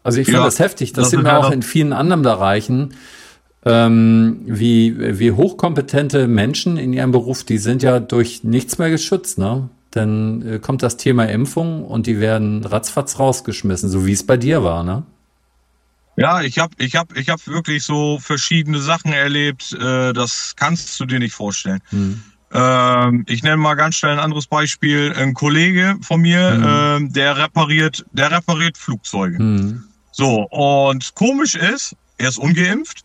Also 0.02 0.20
ich 0.20 0.26
finde 0.26 0.40
ja, 0.40 0.44
das 0.44 0.58
heftig. 0.58 0.92
Das, 0.92 1.04
das 1.04 1.10
sehen 1.10 1.24
wir 1.24 1.38
auch 1.38 1.50
in 1.50 1.62
vielen 1.62 1.92
anderen 1.92 2.22
Bereichen, 2.22 2.94
ähm, 3.64 4.40
wie, 4.46 5.18
wie 5.18 5.32
hochkompetente 5.32 6.26
Menschen 6.26 6.76
in 6.76 6.92
ihrem 6.92 7.12
Beruf, 7.12 7.44
die 7.44 7.58
sind 7.58 7.82
ja 7.82 8.00
durch 8.00 8.42
nichts 8.42 8.78
mehr 8.78 8.90
geschützt. 8.90 9.38
Ne? 9.38 9.68
Dann 9.92 10.42
äh, 10.46 10.58
kommt 10.58 10.82
das 10.82 10.96
Thema 10.96 11.26
Impfung 11.26 11.84
und 11.84 12.06
die 12.06 12.18
werden 12.18 12.64
ratzfatz 12.64 13.18
rausgeschmissen, 13.18 13.88
so 13.88 14.06
wie 14.06 14.12
es 14.12 14.26
bei 14.26 14.36
dir 14.36 14.64
war. 14.64 14.82
Ne? 14.82 15.04
Ja, 16.16 16.42
ich 16.42 16.58
habe 16.58 16.74
ich 16.78 16.96
hab, 16.96 17.16
ich 17.16 17.28
hab 17.28 17.46
wirklich 17.46 17.84
so 17.84 18.18
verschiedene 18.18 18.80
Sachen 18.80 19.12
erlebt, 19.12 19.72
äh, 19.72 20.12
das 20.12 20.52
kannst 20.56 21.00
du 21.00 21.06
dir 21.06 21.18
nicht 21.18 21.34
vorstellen. 21.34 21.80
Hm. 21.88 22.22
Ähm, 22.52 23.24
ich 23.28 23.42
nenne 23.42 23.56
mal 23.56 23.74
ganz 23.74 23.96
schnell 23.96 24.12
ein 24.12 24.18
anderes 24.18 24.46
Beispiel. 24.46 25.14
Ein 25.16 25.32
Kollege 25.32 25.96
von 26.02 26.20
mir, 26.20 26.52
hm. 26.52 26.64
ähm, 26.66 27.12
der 27.12 27.38
repariert, 27.38 28.04
der 28.12 28.30
repariert 28.30 28.76
Flugzeuge. 28.76 29.38
Hm. 29.38 29.84
So, 30.10 30.42
und 30.50 31.14
komisch 31.14 31.54
ist, 31.54 31.96
er 32.18 32.28
ist 32.28 32.38
ungeimpft 32.38 33.04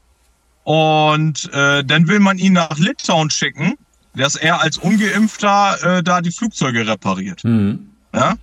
und 0.65 1.50
äh, 1.54 1.86
dann 1.86 2.10
will 2.10 2.20
man 2.20 2.38
ihn 2.38 2.54
nach 2.54 2.78
Litauen 2.78 3.30
schicken, 3.30 3.76
dass 4.15 4.36
er 4.36 4.62
als 4.62 4.78
Ungeimpfter 4.78 5.98
äh, 6.00 6.04
da 6.04 6.20
die 6.20 6.32
Flugzeuge 6.32 6.86
repariert. 6.86 7.43
Hm. 7.43 7.89
Ja? 8.13 8.36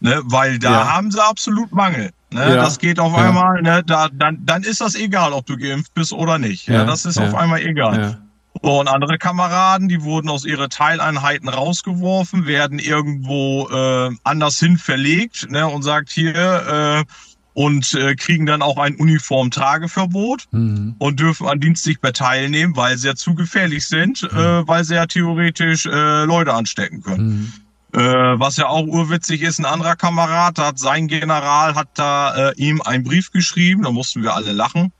Ne, 0.00 0.20
weil 0.24 0.58
da 0.58 0.72
ja. 0.72 0.92
haben 0.92 1.10
sie 1.10 1.24
absolut 1.24 1.72
Mangel. 1.72 2.10
Ne, 2.32 2.40
ja. 2.40 2.56
Das 2.56 2.78
geht 2.78 2.98
auf 2.98 3.12
ja. 3.16 3.28
einmal, 3.28 3.62
ne, 3.62 3.82
da, 3.84 4.08
dann, 4.12 4.38
dann 4.44 4.62
ist 4.62 4.80
das 4.80 4.94
egal, 4.94 5.32
ob 5.32 5.46
du 5.46 5.56
geimpft 5.56 5.94
bist 5.94 6.12
oder 6.12 6.38
nicht. 6.38 6.68
Ja. 6.68 6.84
das 6.84 7.04
ist 7.04 7.18
auf 7.18 7.34
einmal 7.34 7.60
egal. 7.60 8.18
und 8.60 8.88
andere 8.88 9.18
Kameraden, 9.18 9.88
die 9.88 10.02
wurden 10.02 10.28
aus 10.28 10.44
ihre 10.44 10.68
Teileinheiten 10.68 11.48
rausgeworfen, 11.48 12.46
werden 12.46 12.78
irgendwo 12.78 13.68
äh, 13.68 14.10
anders 14.24 14.58
hin 14.58 14.78
verlegt 14.78 15.50
ne, 15.50 15.66
und 15.66 15.82
sagt 15.82 16.10
hier 16.10 17.04
äh, 17.06 17.12
und 17.54 17.94
äh, 17.94 18.14
kriegen 18.14 18.46
dann 18.46 18.62
auch 18.62 18.78
ein 18.78 18.96
Uniformtrageverbot 18.96 20.48
mhm. 20.52 20.94
und 20.98 21.20
dürfen 21.20 21.46
an 21.48 21.60
Dienst 21.60 21.86
nicht 21.86 22.02
mehr 22.02 22.12
teilnehmen, 22.12 22.76
weil 22.76 22.96
sie 22.96 23.08
ja 23.08 23.14
zu 23.14 23.34
gefährlich 23.34 23.86
sind, 23.86 24.22
mhm. 24.22 24.38
äh, 24.38 24.68
weil 24.68 24.84
sie 24.84 24.94
ja 24.94 25.06
theoretisch 25.06 25.86
äh, 25.86 26.24
Leute 26.24 26.54
anstecken 26.54 27.02
können. 27.02 27.28
Mhm. 27.28 27.52
Äh, 27.92 27.98
was 27.98 28.56
ja 28.56 28.68
auch 28.68 28.86
urwitzig 28.86 29.42
ist, 29.42 29.58
ein 29.58 29.66
anderer 29.66 29.96
Kamerad 29.96 30.58
hat 30.58 30.78
sein 30.78 31.08
General 31.08 31.74
hat 31.74 31.88
da 31.94 32.50
äh, 32.50 32.54
ihm 32.56 32.80
einen 32.80 33.04
Brief 33.04 33.32
geschrieben, 33.32 33.82
da 33.82 33.90
mussten 33.90 34.22
wir 34.22 34.34
alle 34.34 34.52
lachen. 34.52 34.92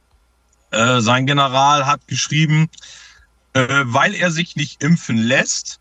Äh, 0.73 1.01
sein 1.01 1.27
General 1.27 1.87
hat 1.87 2.07
geschrieben, 2.07 2.69
äh, 3.55 3.67
weil 3.85 4.15
er 4.15 4.31
sich 4.31 4.57
nicht 4.57 4.83
impfen 4.83 5.17
lässt, 5.17 5.81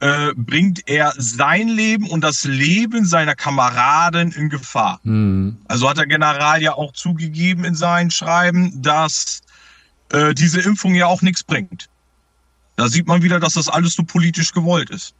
äh, 0.00 0.32
bringt 0.36 0.88
er 0.88 1.12
sein 1.18 1.68
Leben 1.68 2.08
und 2.08 2.22
das 2.22 2.44
Leben 2.44 3.04
seiner 3.04 3.34
Kameraden 3.34 4.32
in 4.32 4.48
Gefahr. 4.48 5.00
Mhm. 5.02 5.58
Also 5.66 5.88
hat 5.88 5.98
der 5.98 6.06
General 6.06 6.62
ja 6.62 6.74
auch 6.74 6.92
zugegeben 6.92 7.64
in 7.64 7.74
seinen 7.74 8.10
Schreiben, 8.10 8.80
dass 8.80 9.42
äh, 10.12 10.34
diese 10.34 10.60
Impfung 10.60 10.94
ja 10.94 11.06
auch 11.06 11.20
nichts 11.20 11.42
bringt. 11.42 11.88
Da 12.76 12.88
sieht 12.88 13.06
man 13.06 13.22
wieder, 13.22 13.40
dass 13.40 13.54
das 13.54 13.68
alles 13.68 13.98
nur 13.98 14.06
politisch 14.06 14.52
gewollt 14.52 14.88
ist. 14.90 15.14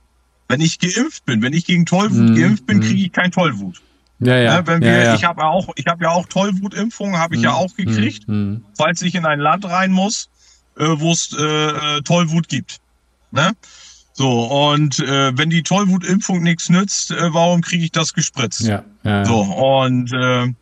Wenn 0.48 0.60
ich 0.60 0.78
geimpft 0.78 1.24
bin, 1.26 1.42
wenn 1.42 1.52
ich 1.52 1.66
gegen 1.66 1.86
Tollwut 1.86 2.30
mhm. 2.30 2.34
geimpft 2.34 2.66
bin, 2.66 2.80
kriege 2.80 3.02
ich 3.02 3.12
kein 3.12 3.30
Tollwut. 3.30 3.80
Ja, 4.20 4.36
ja. 4.36 4.42
ja 4.56 4.66
wenn 4.66 4.80
wir, 4.80 4.92
ja, 4.92 5.02
ja. 5.04 5.14
Ich 5.14 5.24
habe 5.24 5.42
ja 5.42 5.48
auch, 5.48 5.68
ich 5.76 5.86
habe 5.86 6.04
ja 6.04 6.10
auch 6.10 6.26
Tollwutimpfungen, 6.26 7.18
habe 7.18 7.34
ich 7.34 7.40
mhm. 7.40 7.44
ja 7.44 7.52
auch 7.52 7.74
gekriegt, 7.74 8.28
mhm. 8.28 8.64
falls 8.76 9.02
ich 9.02 9.14
in 9.14 9.26
ein 9.26 9.38
Land 9.38 9.64
rein 9.66 9.92
muss, 9.92 10.28
äh, 10.78 10.86
wo 10.86 11.12
es 11.12 11.32
äh, 11.32 12.00
Tollwut 12.02 12.48
gibt. 12.48 12.78
Ne? 13.30 13.52
So, 14.14 14.46
und 14.72 14.98
äh, 14.98 15.36
wenn 15.38 15.50
die 15.50 15.62
Tollwutimpfung 15.62 16.42
nichts 16.42 16.70
nützt, 16.70 17.12
äh, 17.12 17.32
warum 17.32 17.60
kriege 17.60 17.84
ich 17.84 17.92
das 17.92 18.14
gespritzt? 18.14 18.62
Ja, 18.62 18.82
ja, 19.04 19.18
ja. 19.18 19.24
So, 19.24 19.42
und 19.42 20.12
äh, 20.12 20.52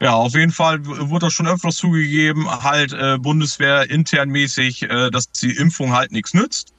ja, 0.00 0.12
auf 0.12 0.34
jeden 0.34 0.52
Fall 0.52 0.84
wurde 0.84 1.26
das 1.26 1.32
schon 1.32 1.48
öfters 1.48 1.76
zugegeben, 1.76 2.46
halt 2.62 2.92
äh, 2.92 3.16
Bundeswehr 3.18 3.88
internmäßig, 3.90 4.82
äh, 4.82 5.10
dass 5.10 5.30
die 5.30 5.56
Impfung 5.56 5.92
halt 5.92 6.12
nichts 6.12 6.34
nützt. 6.34 6.74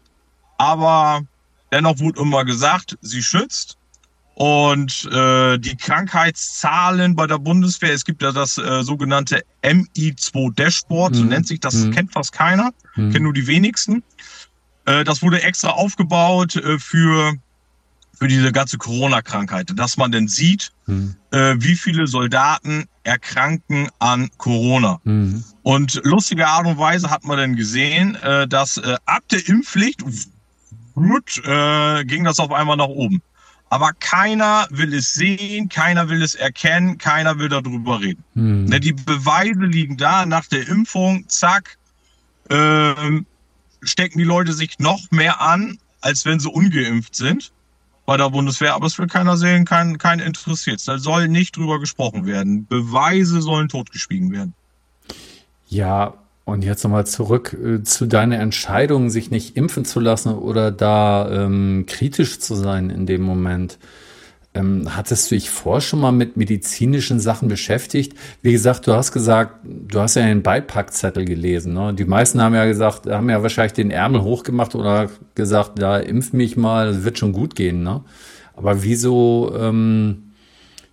Aber 0.58 1.24
Dennoch 1.72 2.00
wurde 2.00 2.22
immer 2.22 2.46
gesagt, 2.46 2.98
sie 3.02 3.24
schützt. 3.24 3.78
Und 4.36 5.04
äh, 5.12 5.58
die 5.58 5.76
Krankheitszahlen 5.76 7.14
bei 7.14 7.28
der 7.28 7.40
Bundeswehr, 7.40 7.94
es 7.94 8.06
gibt 8.06 8.22
ja 8.22 8.32
das 8.32 8.58
äh, 8.58 8.84
sogenannte 8.84 9.44
MI2 9.64 10.56
Dashboard, 10.56 11.14
so 11.14 11.24
mhm. 11.24 11.30
nennt 11.30 11.48
sich 11.48 11.60
das, 11.60 11.74
mhm. 11.76 11.92
kennt 11.92 12.14
fast 12.14 12.32
keiner, 12.32 12.72
mhm. 12.96 13.12
kennen 13.12 13.24
nur 13.26 13.34
die 13.34 13.48
wenigsten. 13.48 14.02
Äh, 14.86 15.04
das 15.04 15.22
wurde 15.22 15.42
extra 15.42 15.72
aufgebaut 15.72 16.56
äh, 16.56 16.80
für, 16.80 17.34
für 18.18 18.28
diese 18.30 18.54
ganze 18.54 18.78
Corona-Krankheit, 18.78 19.74
dass 19.76 19.98
man 19.98 20.14
denn 20.14 20.30
sieht, 20.30 20.72
hm. 20.86 21.16
äh, 21.32 21.56
wie 21.58 21.76
viele 21.76 22.08
Soldaten 22.08 22.86
erkranken 23.04 23.90
an 24.00 24.30
Corona. 24.38 25.00
Hm. 25.04 25.44
Und 25.64 26.02
lustige 26.04 26.48
Art 26.48 26.66
und 26.66 26.78
Weise 26.78 27.10
hat 27.10 27.24
man 27.26 27.38
dann 27.38 27.56
gesehen, 27.56 28.16
äh, 28.16 28.48
dass 28.48 28.78
äh, 28.78 28.96
ab 29.06 29.24
der 29.32 29.48
Impfpflicht 29.48 30.02
gut, 30.94 31.42
äh, 31.46 32.04
ging 32.06 32.24
das 32.24 32.40
auf 32.40 32.52
einmal 32.52 32.78
nach 32.78 32.88
oben. 32.88 33.22
Aber 33.70 33.94
keiner 33.94 34.68
will 34.72 34.94
es 34.96 35.14
sehen, 35.14 35.70
keiner 35.70 36.10
will 36.10 36.24
es 36.24 36.34
erkennen, 36.34 36.98
keiner 36.98 37.38
will 37.38 37.50
darüber 37.50 38.02
reden. 38.02 38.24
Hm. 38.34 38.66
Ne, 38.66 38.80
die 38.80 38.94
Beweise 38.94 39.66
liegen 39.66 39.96
da 39.98 40.26
nach 40.26 40.48
der 40.48 40.68
Impfung, 40.68 41.28
zack, 41.30 41.78
ähm, 42.50 43.28
stecken 43.82 44.18
die 44.18 44.26
Leute 44.26 44.54
sich 44.54 44.80
noch 44.80 45.12
mehr 45.12 45.40
an, 45.42 45.78
als 46.02 46.26
wenn 46.26 46.40
sie 46.40 46.50
ungeimpft 46.50 47.16
sind 47.16 47.52
bei 48.06 48.18
der 48.18 48.32
Bundeswehr. 48.32 48.74
Aber 48.74 48.88
es 48.88 48.98
will 48.98 49.08
keiner 49.08 49.38
sehen, 49.38 49.66
kein, 49.66 50.00
kein 50.00 50.20
interessiert. 50.20 50.86
Da 50.88 50.98
soll 50.98 51.28
nicht 51.28 51.56
drüber 51.56 51.80
gesprochen 51.80 52.26
werden. 52.26 52.66
Beweise 52.66 53.42
sollen 53.42 53.70
totgeschwiegen 53.70 54.32
werden. 54.32 54.56
Ja, 55.68 56.16
und 56.50 56.64
jetzt 56.64 56.84
nochmal 56.84 57.06
zurück 57.06 57.56
äh, 57.64 57.84
zu 57.84 58.06
deiner 58.06 58.40
Entscheidung, 58.40 59.10
sich 59.10 59.32
nicht 59.32 59.56
impfen 59.56 59.86
zu 59.86 60.00
lassen 60.00 60.34
oder 60.34 60.72
da 60.72 61.30
ähm, 61.32 61.86
kritisch 61.88 62.40
zu 62.40 62.56
sein 62.56 62.90
in 62.90 63.06
dem 63.06 63.22
Moment. 63.22 63.78
Ähm, 64.56 64.96
hattest 64.96 65.30
du 65.30 65.36
dich 65.36 65.50
vorher 65.52 65.82
schon 65.82 66.00
mal 66.00 66.12
mit 66.12 66.36
medizinischen 66.36 67.20
Sachen 67.20 67.50
beschäftigt? 67.50 68.18
Wie 68.42 68.52
gesagt, 68.52 68.88
du 68.88 68.94
hast 68.94 69.12
gesagt, 69.12 69.58
du 69.64 70.00
hast 70.00 70.16
ja 70.16 70.24
einen 70.24 70.42
Beipackzettel 70.42 71.26
gelesen. 71.26 71.74
Ne? 71.74 71.94
Die 71.94 72.06
meisten 72.06 72.42
haben 72.42 72.56
ja 72.56 72.66
gesagt, 72.66 73.06
haben 73.06 73.30
ja 73.30 73.44
wahrscheinlich 73.44 73.74
den 73.74 73.92
Ärmel 73.92 74.24
hochgemacht 74.24 74.74
oder 74.74 75.10
gesagt, 75.36 75.80
ja, 75.80 75.98
impf 75.98 76.34
mich 76.34 76.58
mal, 76.58 76.94
das 76.94 77.04
wird 77.04 77.20
schon 77.20 77.32
gut 77.32 77.56
gehen. 77.56 77.84
Ne? 77.84 78.02
Aber 78.56 78.82
wieso 78.82 79.54
ähm, 79.56 80.29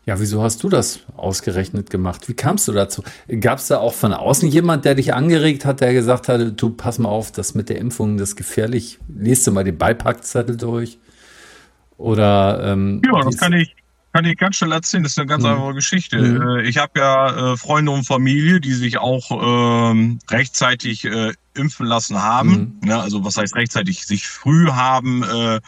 ja, 0.07 0.21
wieso 0.21 0.41
hast 0.41 0.63
du 0.63 0.69
das 0.69 1.01
ausgerechnet 1.17 1.91
gemacht? 1.91 2.29
Wie 2.29 2.35
kamst 2.35 2.69
du 2.69 2.73
dazu? 2.73 3.03
Gab 3.41 3.59
es 3.59 3.67
da 3.67 3.79
auch 3.79 3.93
von 3.93 4.15
außen 4.15 4.49
jemand, 4.49 4.85
der 4.85 4.95
dich 4.95 5.13
angeregt 5.13 5.65
hat, 5.65 5.81
der 5.81 5.93
gesagt 5.93 6.29
hat, 6.29 6.41
du 6.61 6.71
pass 6.71 7.01
mal 7.01 7.09
auf, 7.09 7.33
das 7.33 7.57
mit 7.57 7.69
der 7.69 7.79
Impfung, 7.79 8.17
das 8.17 8.31
ist 8.31 8.37
gefährlich. 8.37 9.01
Lest 9.09 9.45
du 9.49 9.51
mal 9.51 9.65
den 9.65 9.77
Beipackzettel 9.77 10.57
durch? 10.57 10.99
Oder 11.99 12.73
ähm, 12.73 13.03
Ja, 13.05 13.21
das 13.21 13.37
kann 13.37 13.53
ich, 13.53 13.75
kann 14.13 14.25
ich 14.25 14.39
ganz 14.39 14.55
schnell 14.55 14.71
erzählen. 14.71 15.03
Das 15.03 15.13
ist 15.13 15.19
eine 15.19 15.27
ganz 15.27 15.43
mhm. 15.43 15.51
einfache 15.51 15.75
Geschichte. 15.75 16.19
Mhm. 16.19 16.61
Ich 16.61 16.79
habe 16.79 17.01
ja 17.01 17.55
äh, 17.55 17.57
Freunde 17.57 17.91
und 17.91 18.05
Familie, 18.05 18.61
die 18.61 18.75
sich 18.75 18.99
auch 18.99 19.91
ähm, 19.91 20.21
rechtzeitig 20.31 21.05
äh, 21.05 21.33
impfen 21.55 21.85
lassen 21.85 22.23
haben. 22.23 22.79
Mhm. 22.81 22.89
Ja, 22.89 23.01
also 23.01 23.25
was 23.25 23.39
heißt 23.39 23.57
rechtzeitig? 23.57 24.07
Sich 24.07 24.29
früh 24.29 24.69
haben 24.69 25.25
äh, 25.25 25.61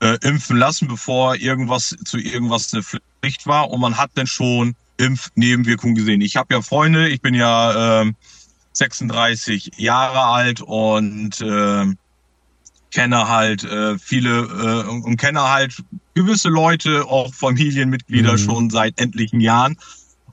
äh, 0.00 0.18
impfen 0.22 0.56
lassen, 0.56 0.88
bevor 0.88 1.36
irgendwas 1.36 1.96
zu 2.04 2.18
irgendwas 2.18 2.72
eine 2.72 2.82
Pflicht 2.82 3.46
war 3.46 3.70
und 3.70 3.80
man 3.80 3.96
hat 3.96 4.10
dann 4.14 4.26
schon 4.26 4.74
Impfnebenwirkungen 4.98 5.94
gesehen. 5.94 6.20
Ich 6.20 6.36
habe 6.36 6.54
ja 6.54 6.62
Freunde, 6.62 7.08
ich 7.08 7.20
bin 7.20 7.34
ja 7.34 8.02
äh, 8.02 8.12
36 8.72 9.72
Jahre 9.76 10.24
alt 10.24 10.60
und 10.60 11.40
äh, 11.40 11.86
kenne 12.90 13.28
halt 13.28 13.64
äh, 13.64 13.98
viele 13.98 14.40
äh, 14.40 14.88
und 14.88 15.16
kenne 15.16 15.42
halt 15.42 15.82
gewisse 16.14 16.48
Leute, 16.48 17.04
auch 17.04 17.32
Familienmitglieder 17.34 18.32
mhm. 18.32 18.38
schon 18.38 18.70
seit 18.70 19.00
etlichen 19.00 19.40
Jahren. 19.40 19.76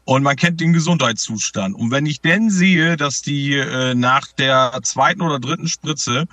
Und 0.04 0.22
man 0.22 0.36
kennt 0.36 0.62
den 0.62 0.72
Gesundheitszustand. 0.72 1.76
Und 1.76 1.90
wenn 1.90 2.06
ich 2.06 2.22
denn 2.22 2.52
sehe, 2.52 2.96
dass 2.96 3.24
die 3.24 3.56
äh, 3.56 3.96
nach 3.96 4.28
der 4.34 4.80
zweiten 4.84 5.22
oder 5.22 5.40
dritten 5.40 5.68
Spritze 5.68 6.26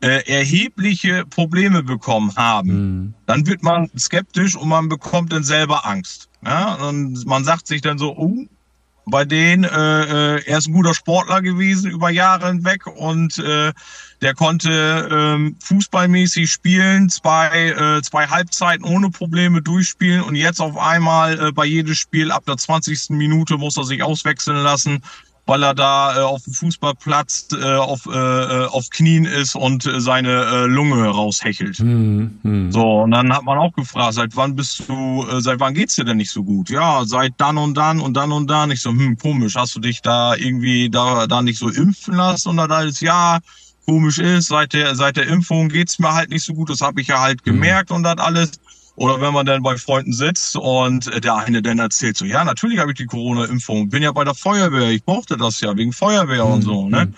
äh, 0.00 0.28
erhebliche 0.30 1.26
Probleme 1.26 1.82
bekommen 1.82 2.34
haben, 2.36 2.70
mhm. 2.70 3.14
dann 3.26 3.46
wird 3.46 3.62
man 3.62 3.90
skeptisch 3.98 4.56
und 4.56 4.68
man 4.68 4.88
bekommt 4.88 5.32
dann 5.32 5.42
selber 5.42 5.86
Angst. 5.86 6.28
Ja? 6.44 6.74
Und 6.74 7.26
man 7.26 7.44
sagt 7.44 7.66
sich 7.66 7.80
dann 7.80 7.98
so, 7.98 8.16
oh, 8.16 8.46
bei 9.10 9.24
denen, 9.24 9.64
äh, 9.64 9.68
äh, 10.36 10.42
er 10.44 10.58
ist 10.58 10.68
ein 10.68 10.74
guter 10.74 10.94
Sportler 10.94 11.40
gewesen 11.40 11.90
über 11.90 12.10
Jahre 12.10 12.48
hinweg 12.48 12.86
und 12.86 13.38
äh, 13.38 13.72
der 14.20 14.34
konnte 14.34 15.08
ähm, 15.10 15.56
fußballmäßig 15.60 16.50
spielen, 16.50 17.08
zwei, 17.08 17.70
äh, 17.70 18.02
zwei 18.02 18.26
Halbzeiten 18.26 18.84
ohne 18.84 19.10
Probleme 19.10 19.62
durchspielen 19.62 20.22
und 20.22 20.34
jetzt 20.34 20.60
auf 20.60 20.76
einmal 20.76 21.48
äh, 21.48 21.52
bei 21.52 21.64
jedem 21.64 21.94
Spiel 21.94 22.30
ab 22.30 22.44
der 22.46 22.56
20. 22.56 23.10
Minute 23.10 23.56
muss 23.56 23.76
er 23.76 23.84
sich 23.84 24.02
auswechseln 24.02 24.62
lassen 24.62 25.02
weil 25.48 25.62
er 25.62 25.74
da 25.74 26.14
äh, 26.14 26.20
auf 26.20 26.42
dem 26.44 26.52
Fußballplatz 26.52 27.48
äh, 27.58 27.74
auf, 27.76 28.06
äh, 28.06 28.10
äh, 28.10 28.66
auf 28.66 28.90
Knien 28.90 29.24
ist 29.24 29.54
und 29.54 29.86
äh, 29.86 29.98
seine 29.98 30.44
äh, 30.44 30.66
Lunge 30.66 31.02
raushechelt. 31.08 31.78
Hm, 31.78 32.38
hm. 32.42 32.70
So, 32.70 33.00
und 33.00 33.12
dann 33.12 33.32
hat 33.32 33.44
man 33.44 33.56
auch 33.56 33.72
gefragt, 33.72 34.12
seit 34.12 34.36
wann 34.36 34.54
bist 34.54 34.86
du, 34.86 35.24
seit 35.40 35.58
wann 35.58 35.72
geht's 35.72 35.96
dir 35.96 36.04
denn 36.04 36.18
nicht 36.18 36.30
so 36.30 36.44
gut? 36.44 36.68
Ja, 36.68 37.02
seit 37.06 37.32
dann 37.38 37.56
und 37.56 37.74
dann 37.78 37.98
und 37.98 38.12
dann 38.14 38.30
und 38.30 38.46
dann. 38.48 38.70
Ich 38.70 38.82
so, 38.82 38.90
hm, 38.90 39.16
komisch, 39.16 39.56
hast 39.56 39.74
du 39.74 39.80
dich 39.80 40.02
da 40.02 40.36
irgendwie 40.36 40.90
da, 40.90 41.26
da 41.26 41.40
nicht 41.40 41.58
so 41.58 41.70
impfen 41.70 42.14
lassen? 42.14 42.50
Und 42.50 42.58
dann 42.58 42.70
alles, 42.70 43.00
ja, 43.00 43.38
komisch 43.86 44.18
ist, 44.18 44.48
seit 44.48 44.74
der, 44.74 44.94
seit 44.96 45.16
der 45.16 45.28
Impfung 45.28 45.70
geht's 45.70 45.98
mir 45.98 46.12
halt 46.12 46.28
nicht 46.28 46.44
so 46.44 46.52
gut. 46.52 46.68
Das 46.68 46.82
habe 46.82 47.00
ich 47.00 47.06
ja 47.08 47.20
halt 47.20 47.40
hm. 47.46 47.54
gemerkt 47.54 47.88
hm. 47.88 47.96
und 47.96 48.02
das 48.02 48.18
alles. 48.18 48.50
Oder 48.98 49.20
wenn 49.20 49.32
man 49.32 49.46
dann 49.46 49.62
bei 49.62 49.76
Freunden 49.76 50.12
sitzt 50.12 50.56
und 50.56 51.06
äh, 51.06 51.20
der 51.20 51.36
eine 51.36 51.62
dann 51.62 51.78
erzählt 51.78 52.16
so, 52.16 52.24
ja, 52.24 52.44
natürlich 52.44 52.80
habe 52.80 52.90
ich 52.90 52.96
die 52.96 53.06
Corona-Impfung, 53.06 53.88
bin 53.88 54.02
ja 54.02 54.10
bei 54.10 54.24
der 54.24 54.34
Feuerwehr, 54.34 54.90
ich 54.90 55.04
brauchte 55.04 55.36
das 55.36 55.60
ja 55.60 55.76
wegen 55.76 55.92
Feuerwehr 55.92 56.44
mhm. 56.44 56.52
und 56.52 56.62
so, 56.62 56.88
ne? 56.88 57.12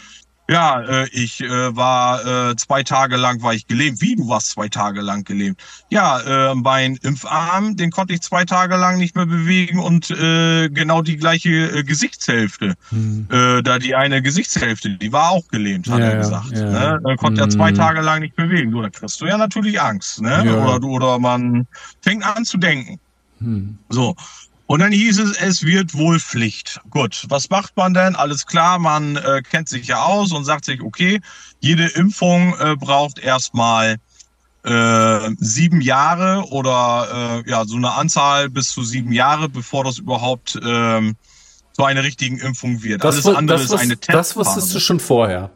Ja, 0.50 0.80
äh, 0.80 1.08
ich 1.12 1.40
äh, 1.42 1.76
war 1.76 2.50
äh, 2.50 2.56
zwei 2.56 2.82
Tage 2.82 3.16
lang 3.16 3.40
war 3.40 3.54
ich 3.54 3.68
gelähmt. 3.68 4.00
Wie, 4.00 4.16
du 4.16 4.28
warst 4.28 4.50
zwei 4.50 4.68
Tage 4.68 5.00
lang 5.00 5.22
gelähmt? 5.22 5.62
Ja, 5.90 6.50
äh, 6.50 6.56
mein 6.56 6.96
Impfarm, 6.96 7.76
den 7.76 7.92
konnte 7.92 8.14
ich 8.14 8.22
zwei 8.22 8.44
Tage 8.44 8.74
lang 8.74 8.98
nicht 8.98 9.14
mehr 9.14 9.26
bewegen 9.26 9.78
und 9.78 10.10
äh, 10.10 10.68
genau 10.68 11.02
die 11.02 11.18
gleiche 11.18 11.50
äh, 11.50 11.84
Gesichtshälfte. 11.84 12.74
Hm. 12.88 13.28
Äh, 13.30 13.62
da 13.62 13.78
die 13.78 13.94
eine 13.94 14.22
Gesichtshälfte, 14.22 14.90
die 14.90 15.12
war 15.12 15.30
auch 15.30 15.46
gelähmt, 15.46 15.88
hat 15.88 16.00
ja, 16.00 16.06
er 16.06 16.16
gesagt. 16.16 16.50
Ja, 16.50 16.58
ja. 16.58 16.70
Ne? 16.94 17.00
Dann 17.04 17.16
konnte 17.16 17.42
hm. 17.42 17.48
er 17.48 17.50
zwei 17.50 17.70
Tage 17.70 18.00
lang 18.00 18.18
nicht 18.18 18.34
bewegen. 18.34 18.72
Du, 18.72 18.82
da 18.82 18.90
kriegst 18.90 19.20
du 19.20 19.26
ja 19.26 19.38
natürlich 19.38 19.80
Angst, 19.80 20.20
ne? 20.20 20.42
Oder 20.42 20.82
oder 20.82 21.18
man 21.20 21.68
fängt 22.02 22.26
an 22.26 22.44
zu 22.44 22.58
denken. 22.58 22.98
Hm. 23.38 23.78
So. 23.88 24.16
Und 24.70 24.78
dann 24.78 24.92
hieß 24.92 25.18
es, 25.18 25.36
es 25.36 25.64
wird 25.64 25.94
wohl 25.94 26.20
Pflicht. 26.20 26.80
Gut, 26.90 27.24
was 27.28 27.50
macht 27.50 27.76
man 27.76 27.92
denn? 27.92 28.14
Alles 28.14 28.46
klar, 28.46 28.78
man 28.78 29.16
äh, 29.16 29.42
kennt 29.42 29.68
sich 29.68 29.88
ja 29.88 30.04
aus 30.04 30.30
und 30.30 30.44
sagt 30.44 30.64
sich, 30.64 30.80
okay, 30.80 31.20
jede 31.58 31.86
Impfung 31.86 32.54
äh, 32.60 32.76
braucht 32.76 33.18
erstmal 33.18 33.96
äh, 34.62 35.30
sieben 35.38 35.80
Jahre 35.80 36.44
oder 36.52 37.42
äh, 37.44 37.50
ja 37.50 37.64
so 37.64 37.78
eine 37.78 37.90
Anzahl 37.90 38.48
bis 38.48 38.70
zu 38.70 38.84
sieben 38.84 39.10
Jahre, 39.10 39.48
bevor 39.48 39.82
das 39.82 39.98
überhaupt 39.98 40.54
äh, 40.54 41.14
zu 41.72 41.84
einer 41.84 42.04
richtigen 42.04 42.38
Impfung 42.38 42.80
wird. 42.84 43.02
Das, 43.02 43.26
Alles 43.26 43.36
andere 43.36 43.58
das, 43.58 43.72
ist 43.72 43.74
eine 43.76 43.96
Testphase. 43.96 44.14
Das 44.14 44.36
wusstest 44.36 44.74
du 44.76 44.78
schon 44.78 45.00
vorher. 45.00 45.50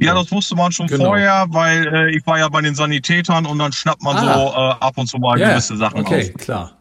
Ja, 0.00 0.14
das 0.14 0.30
wusste 0.30 0.54
man 0.54 0.70
schon 0.70 0.86
genau. 0.86 1.06
vorher, 1.06 1.46
weil 1.48 1.84
äh, 1.92 2.16
ich 2.16 2.24
war 2.28 2.38
ja 2.38 2.48
bei 2.48 2.60
den 2.60 2.76
Sanitätern 2.76 3.44
und 3.44 3.58
dann 3.58 3.72
schnappt 3.72 4.04
man 4.04 4.18
ah. 4.18 4.22
so 4.22 4.52
äh, 4.52 4.86
ab 4.86 4.96
und 4.98 5.08
zu 5.08 5.18
mal 5.18 5.36
yeah. 5.36 5.50
gewisse 5.50 5.76
Sachen 5.76 5.98
okay, 5.98 6.20
aus. 6.20 6.28
Okay, 6.28 6.32
klar. 6.34 6.76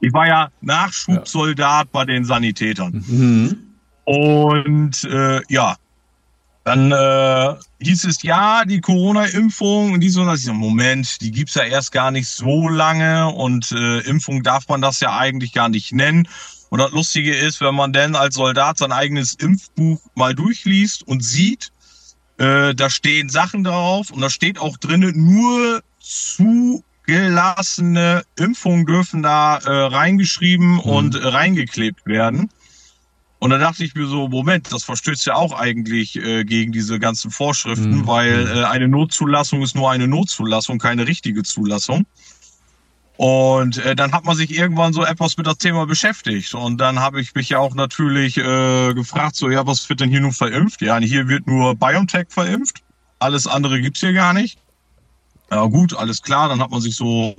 Ich 0.00 0.12
war 0.12 0.26
ja 0.26 0.50
Nachschubsoldat 0.60 1.86
ja. 1.86 1.90
bei 1.92 2.04
den 2.04 2.24
Sanitätern. 2.24 3.04
Mhm. 3.06 3.58
Und 4.04 5.04
äh, 5.04 5.40
ja, 5.48 5.76
dann 6.64 6.92
äh, 6.92 7.54
hieß 7.82 8.04
es 8.04 8.22
ja, 8.22 8.64
die 8.64 8.80
Corona-Impfung 8.80 9.92
und 9.92 10.00
die 10.00 10.10
so, 10.10 10.24
dass 10.24 10.40
ich 10.40 10.46
so, 10.46 10.52
Moment, 10.52 11.20
die 11.20 11.30
gibt's 11.30 11.54
ja 11.54 11.64
erst 11.64 11.92
gar 11.92 12.10
nicht 12.10 12.28
so 12.28 12.68
lange 12.68 13.28
und 13.28 13.72
äh, 13.72 14.00
Impfung 14.00 14.42
darf 14.42 14.68
man 14.68 14.82
das 14.82 15.00
ja 15.00 15.16
eigentlich 15.16 15.52
gar 15.52 15.68
nicht 15.68 15.92
nennen. 15.92 16.28
Und 16.68 16.78
das 16.78 16.92
Lustige 16.92 17.34
ist, 17.34 17.60
wenn 17.60 17.74
man 17.74 17.92
denn 17.92 18.14
als 18.14 18.36
Soldat 18.36 18.78
sein 18.78 18.92
eigenes 18.92 19.34
Impfbuch 19.34 20.00
mal 20.14 20.34
durchliest 20.34 21.06
und 21.06 21.24
sieht, 21.24 21.72
äh, 22.38 22.74
da 22.74 22.88
stehen 22.90 23.28
Sachen 23.28 23.64
drauf 23.64 24.10
und 24.10 24.20
da 24.20 24.30
steht 24.30 24.58
auch 24.58 24.76
drinnen 24.76 25.12
nur 25.16 25.82
zu 25.98 26.84
gelassene 27.10 28.22
Impfungen 28.36 28.86
dürfen 28.86 29.22
da 29.22 29.56
äh, 29.56 29.86
reingeschrieben 29.86 30.74
mhm. 30.74 30.80
und 30.80 31.14
äh, 31.16 31.26
reingeklebt 31.26 32.06
werden. 32.06 32.50
Und 33.40 33.50
da 33.50 33.58
dachte 33.58 33.82
ich 33.82 33.94
mir 33.94 34.06
so, 34.06 34.28
Moment, 34.28 34.70
das 34.70 34.84
verstößt 34.84 35.26
ja 35.26 35.34
auch 35.34 35.58
eigentlich 35.58 36.16
äh, 36.16 36.44
gegen 36.44 36.72
diese 36.72 36.98
ganzen 36.98 37.30
Vorschriften, 37.30 37.98
mhm. 37.98 38.06
weil 38.06 38.44
mhm. 38.44 38.50
äh, 38.52 38.64
eine 38.64 38.86
Notzulassung 38.86 39.62
ist 39.62 39.74
nur 39.74 39.90
eine 39.90 40.06
Notzulassung, 40.06 40.78
keine 40.78 41.06
richtige 41.06 41.42
Zulassung. 41.42 42.06
Und 43.16 43.78
äh, 43.78 43.96
dann 43.96 44.12
hat 44.12 44.24
man 44.24 44.36
sich 44.36 44.56
irgendwann 44.56 44.92
so 44.92 45.04
etwas 45.04 45.36
mit 45.36 45.46
das 45.46 45.58
Thema 45.58 45.86
beschäftigt. 45.86 46.54
Und 46.54 46.78
dann 46.78 47.00
habe 47.00 47.20
ich 47.20 47.34
mich 47.34 47.48
ja 47.48 47.58
auch 47.58 47.74
natürlich 47.74 48.38
äh, 48.38 48.94
gefragt, 48.94 49.36
so, 49.36 49.50
ja, 49.50 49.66
was 49.66 49.88
wird 49.88 50.00
denn 50.00 50.10
hier 50.10 50.20
nur 50.20 50.32
verimpft? 50.32 50.80
Ja, 50.80 50.98
hier 50.98 51.28
wird 51.28 51.46
nur 51.46 51.74
BioNTech 51.74 52.28
verimpft. 52.28 52.82
Alles 53.18 53.46
andere 53.46 53.80
gibt's 53.80 54.00
hier 54.00 54.12
gar 54.12 54.32
nicht. 54.32 54.58
Ja 55.50 55.64
gut, 55.66 55.94
alles 55.94 56.22
klar, 56.22 56.48
dann 56.48 56.60
hat 56.60 56.70
man 56.70 56.80
sich 56.80 56.96
so 56.96 57.34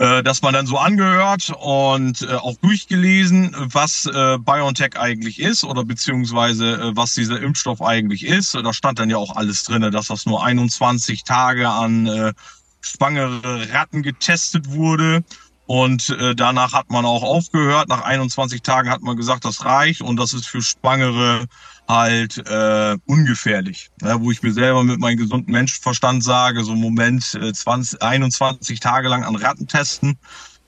äh, 0.00 0.22
dass 0.22 0.40
man 0.40 0.54
dann 0.54 0.66
so 0.66 0.78
angehört 0.78 1.52
und 1.60 2.22
äh, 2.22 2.32
auch 2.32 2.56
durchgelesen, 2.62 3.54
was 3.58 4.06
äh, 4.06 4.38
BioNTech 4.38 4.98
eigentlich 4.98 5.38
ist 5.38 5.62
oder 5.62 5.84
beziehungsweise 5.84 6.72
äh, 6.76 6.96
was 6.96 7.12
dieser 7.12 7.38
Impfstoff 7.38 7.82
eigentlich 7.82 8.24
ist. 8.24 8.54
Da 8.54 8.72
stand 8.72 8.98
dann 8.98 9.10
ja 9.10 9.18
auch 9.18 9.36
alles 9.36 9.64
drinne, 9.64 9.90
dass 9.90 10.06
das 10.06 10.24
nur 10.24 10.42
21 10.42 11.24
Tage 11.24 11.68
an 11.68 12.06
äh, 12.06 12.32
schwangere 12.80 13.70
Ratten 13.74 14.02
getestet 14.02 14.70
wurde. 14.70 15.22
Und 15.66 16.08
äh, 16.08 16.34
danach 16.34 16.72
hat 16.72 16.90
man 16.90 17.04
auch 17.04 17.22
aufgehört. 17.22 17.88
Nach 17.88 18.02
21 18.02 18.62
Tagen 18.62 18.88
hat 18.88 19.02
man 19.02 19.18
gesagt, 19.18 19.44
das 19.44 19.66
reicht 19.66 20.00
und 20.00 20.16
das 20.16 20.32
ist 20.32 20.46
für 20.46 20.62
Schwangere 20.62 21.44
halt 21.90 22.38
äh, 22.48 22.96
ungefährlich. 23.06 23.90
Ja, 24.02 24.20
wo 24.20 24.30
ich 24.30 24.42
mir 24.42 24.52
selber 24.52 24.82
mit 24.84 24.98
meinem 24.98 25.18
gesunden 25.18 25.52
Menschenverstand 25.52 26.24
sage, 26.24 26.64
so 26.64 26.74
Moment 26.74 27.34
äh, 27.34 27.52
20, 27.52 28.02
21 28.02 28.80
Tage 28.80 29.08
lang 29.08 29.24
an 29.24 29.36
Ratten 29.36 29.66
testen. 29.66 30.18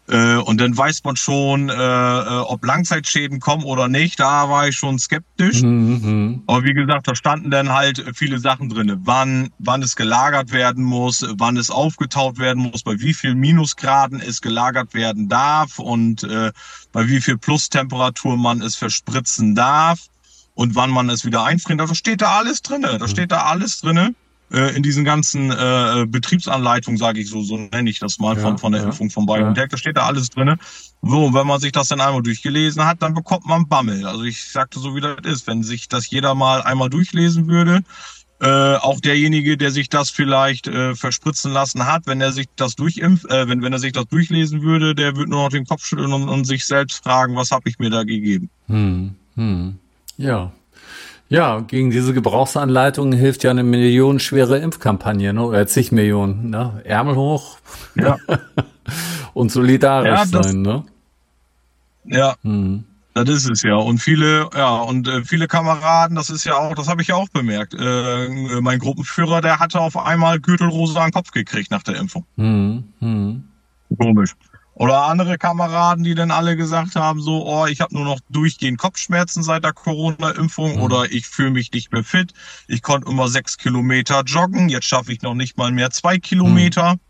Äh, 0.09 0.37
und 0.37 0.61
dann 0.61 0.77
weiß 0.77 1.05
man 1.05 1.15
schon, 1.15 1.69
äh, 1.69 1.73
äh, 1.73 2.39
ob 2.41 2.65
Langzeitschäden 2.65 3.39
kommen 3.39 3.63
oder 3.63 3.89
nicht. 3.89 4.19
Da 4.19 4.51
war 4.51 4.67
ich 4.67 4.77
schon 4.77 4.99
skeptisch. 4.99 5.63
Mhm. 5.63 6.43
Aber 6.47 6.65
wie 6.65 6.75
gesagt, 6.75 7.07
da 7.07 7.15
standen 7.15 7.51
dann 7.51 7.73
halt 7.73 8.05
viele 8.15 8.39
Sachen 8.39 8.69
drinne. 8.69 8.99
Wann, 9.05 9.51
wann 9.59 9.83
es 9.83 9.95
gelagert 9.95 10.51
werden 10.51 10.83
muss, 10.83 11.25
wann 11.39 11.57
es 11.57 11.71
aufgetaut 11.71 12.39
werden 12.39 12.65
muss, 12.65 12.83
bei 12.83 12.99
wie 12.99 13.15
viel 13.15 13.37
Minusgraden 13.37 14.21
es 14.21 14.43
gelagert 14.43 14.93
werden 14.93 15.29
darf 15.29 15.79
und 15.79 16.25
äh, 16.25 16.51
bei 16.91 17.07
wie 17.09 17.21
viel 17.21 17.39
Plustemperatur 17.39 18.37
man 18.37 18.61
es 18.61 18.75
verspritzen 18.75 19.55
darf 19.55 20.01
und 20.55 20.75
wann 20.75 20.91
man 20.91 21.09
es 21.11 21.25
wieder 21.25 21.45
einfriert. 21.45 21.81
Da 21.81 21.95
steht 21.95 22.23
da 22.23 22.39
alles 22.39 22.63
drinne. 22.63 22.99
Da 22.99 23.07
mhm. 23.07 23.11
steht 23.11 23.33
da 23.33 23.45
alles 23.45 23.81
drinne 23.81 24.15
äh, 24.53 24.77
in 24.77 24.83
diesen 24.83 25.05
ganzen 25.05 25.51
äh, 25.51 26.07
Betriebsanleitungen, 26.07 26.99
sage 26.99 27.21
ich 27.21 27.29
so, 27.29 27.43
so 27.43 27.57
nenne 27.57 27.89
ich 27.89 27.99
das 27.99 28.19
mal, 28.19 28.37
ja, 28.37 28.43
von, 28.43 28.59
von 28.59 28.73
der 28.73 28.83
ja, 28.83 28.89
Impfung 28.89 29.11
von 29.11 29.27
BioNTech. 29.27 29.65
Ja. 29.65 29.69
Da 29.69 29.77
steht 29.77 29.97
da 29.97 30.07
alles 30.07 30.31
drinne. 30.31 30.59
So, 31.03 31.27
und 31.27 31.35
wenn 31.35 31.47
man 31.47 31.61
sich 31.61 31.73
das 31.73 31.89
dann 31.89 32.01
einmal 32.01 32.23
durchgelesen 32.23 32.85
hat, 32.85 33.03
dann 33.03 33.15
bekommt 33.15 33.47
man 33.47 33.67
Bammel. 33.67 34.07
Also 34.07 34.25
ich 34.25 34.51
sagte 34.51 34.79
so, 34.79 34.95
wie 34.95 35.01
das 35.01 35.17
ist. 35.25 35.47
Wenn 35.47 35.63
sich 35.63 35.89
das 35.89 36.09
jeder 36.11 36.35
mal 36.35 36.63
einmal 36.63 36.91
durchlesen 36.91 37.49
würde, 37.49 37.83
äh, 38.41 38.75
auch 38.77 39.01
derjenige, 39.01 39.57
der 39.57 39.71
sich 39.71 39.89
das 39.89 40.11
vielleicht 40.11 40.67
äh, 40.67 40.95
verspritzen 40.97 41.53
lassen 41.53 41.87
hat, 41.87 42.07
wenn 42.07 42.21
er 42.21 42.33
sich 42.33 42.47
das 42.57 42.75
durchimpft, 42.75 43.31
äh, 43.31 43.49
wenn, 43.49 43.63
wenn 43.63 43.73
er 43.73 43.79
sich 43.79 43.93
das 43.93 44.07
durchlesen 44.07 44.63
würde, 44.63 44.95
der 44.95 45.17
würde 45.17 45.31
nur 45.31 45.45
noch 45.45 45.51
den 45.51 45.65
Kopf 45.65 45.85
schütteln 45.85 46.13
und, 46.13 46.29
und 46.29 46.45
sich 46.45 46.67
selbst 46.67 47.05
fragen, 47.05 47.37
was 47.37 47.53
habe 47.53 47.69
ich 47.69 47.79
mir 47.79 47.91
da 47.91 48.03
gegeben. 48.03 48.51
Hm, 48.67 49.15
hm. 49.37 49.79
Ja. 50.17 50.53
Ja, 51.29 51.61
gegen 51.61 51.91
diese 51.91 52.13
Gebrauchsanleitungen 52.13 53.19
hilft 53.19 53.43
ja 53.43 53.51
eine 53.51 53.63
millionenschwere 53.63 54.59
Impfkampagne, 54.59 55.33
ne? 55.33 55.43
oder 55.43 55.67
zig 55.67 55.91
Millionen. 55.91 56.51
Ne? 56.51 56.83
Ärmel 56.85 57.17
hoch 57.17 57.57
ja. 57.95 58.19
und 59.33 59.51
solidarisch 59.51 60.11
ja, 60.11 60.27
das, 60.27 60.49
sein. 60.49 60.61
Ne? 60.61 60.85
Ja, 62.05 62.35
hm. 62.43 62.85
das 63.15 63.31
ist 63.31 63.49
es 63.49 63.63
ja. 63.63 63.77
Und 63.77 63.99
viele, 63.99 64.51
ja, 64.55 64.77
und 64.83 65.09
äh, 65.09 65.25
viele 65.25 65.49
Kameraden, 65.49 66.17
das 66.17 66.29
ist 66.29 66.45
ja 66.45 66.57
auch, 66.57 66.75
das 66.75 66.89
habe 66.89 67.01
ich 67.01 67.09
ja 67.09 67.15
auch 67.15 67.31
bemerkt. 67.31 67.75
Äh, 67.81 68.29
mein 68.61 68.79
Gruppenführer, 68.79 69.41
der 69.41 69.59
hatte 69.59 69.81
auf 69.81 69.97
einmal 69.97 70.39
Gürtelrose 70.39 71.01
an 71.01 71.07
den 71.07 71.13
Kopf 71.13 71.31
gekriegt 71.31 71.71
nach 71.71 71.83
der 71.83 71.97
Impfung. 71.97 72.27
Hm. 72.37 72.85
Hm. 73.01 73.45
Komisch. 73.99 74.35
Oder 74.75 75.03
andere 75.05 75.37
Kameraden, 75.37 76.03
die 76.03 76.15
dann 76.15 76.31
alle 76.31 76.57
gesagt 76.57 76.97
haben, 76.97 77.21
so, 77.21 77.47
oh, 77.47 77.67
ich 77.67 77.81
habe 77.81 77.95
nur 77.95 78.05
noch 78.05 78.21
durchgehend 78.31 78.79
Kopfschmerzen 78.79 79.43
seit 79.43 79.65
der 79.65 79.75
Corona-Impfung 79.75 80.77
mhm. 80.77 80.83
oder 80.83 81.05
ich 81.11 81.27
fühle 81.27 81.51
mich 81.51 81.73
nicht 81.73 81.93
mehr 81.93 82.05
fit. 82.05 82.33
Ich 82.69 82.83
konnte 82.83 83.11
immer 83.11 83.29
sechs 83.29 83.59
Kilometer 83.59 84.23
joggen, 84.25 84.71
jetzt 84.71 84.87
schaffe 84.87 85.13
ich 85.13 85.21
noch 85.23 85.35
nicht 85.35 85.59
mal 85.59 85.73
mehr 85.73 85.91
zwei 85.91 86.19
Kilometer. 86.19 86.95
Mhm. 86.95 87.01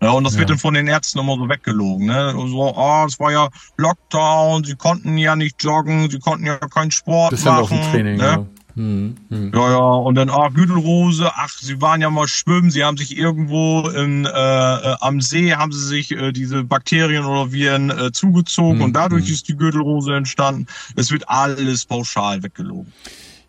Ja, 0.00 0.10
und 0.10 0.24
das 0.24 0.34
ja. 0.34 0.40
wird 0.40 0.50
dann 0.50 0.58
von 0.58 0.74
den 0.74 0.86
Ärzten 0.86 1.18
immer 1.18 1.36
so 1.36 1.48
weggelogen. 1.48 2.06
Ne? 2.06 2.32
So, 2.32 2.74
ah, 2.76 3.02
oh, 3.02 3.06
es 3.06 3.18
war 3.18 3.32
ja 3.32 3.48
Lockdown, 3.78 4.62
sie 4.64 4.76
konnten 4.76 5.16
ja 5.16 5.34
nicht 5.34 5.62
joggen, 5.62 6.10
sie 6.10 6.18
konnten 6.18 6.46
ja 6.46 6.58
keinen 6.58 6.90
Sport 6.90 7.30
Bisschen 7.30 7.52
machen. 7.52 7.62
Auf 7.62 7.68
dem 7.70 7.90
Training, 7.90 8.16
ne? 8.18 8.24
ja. 8.24 8.46
Hm, 8.76 9.16
hm. 9.28 9.52
Ja, 9.54 9.70
ja, 9.70 9.78
und 9.78 10.16
dann, 10.16 10.30
ach, 10.30 10.52
Güdelrose, 10.52 11.30
ach, 11.34 11.56
sie 11.60 11.80
waren 11.80 12.00
ja 12.00 12.10
mal 12.10 12.26
schwimmen, 12.26 12.70
sie 12.70 12.82
haben 12.82 12.96
sich 12.96 13.16
irgendwo 13.16 13.88
in, 13.88 14.24
äh, 14.24 14.28
äh, 14.28 14.96
am 15.00 15.20
See, 15.20 15.54
haben 15.54 15.70
sie 15.70 15.86
sich 15.86 16.10
äh, 16.10 16.32
diese 16.32 16.64
Bakterien 16.64 17.24
oder 17.24 17.52
Viren 17.52 17.90
äh, 17.90 18.10
zugezogen 18.10 18.78
hm, 18.78 18.84
und 18.86 18.92
dadurch 18.94 19.26
hm. 19.26 19.32
ist 19.32 19.48
die 19.48 19.56
Gürtelrose 19.56 20.16
entstanden. 20.16 20.66
Es 20.96 21.12
wird 21.12 21.28
alles 21.28 21.84
pauschal 21.84 22.42
weggelogen. 22.42 22.92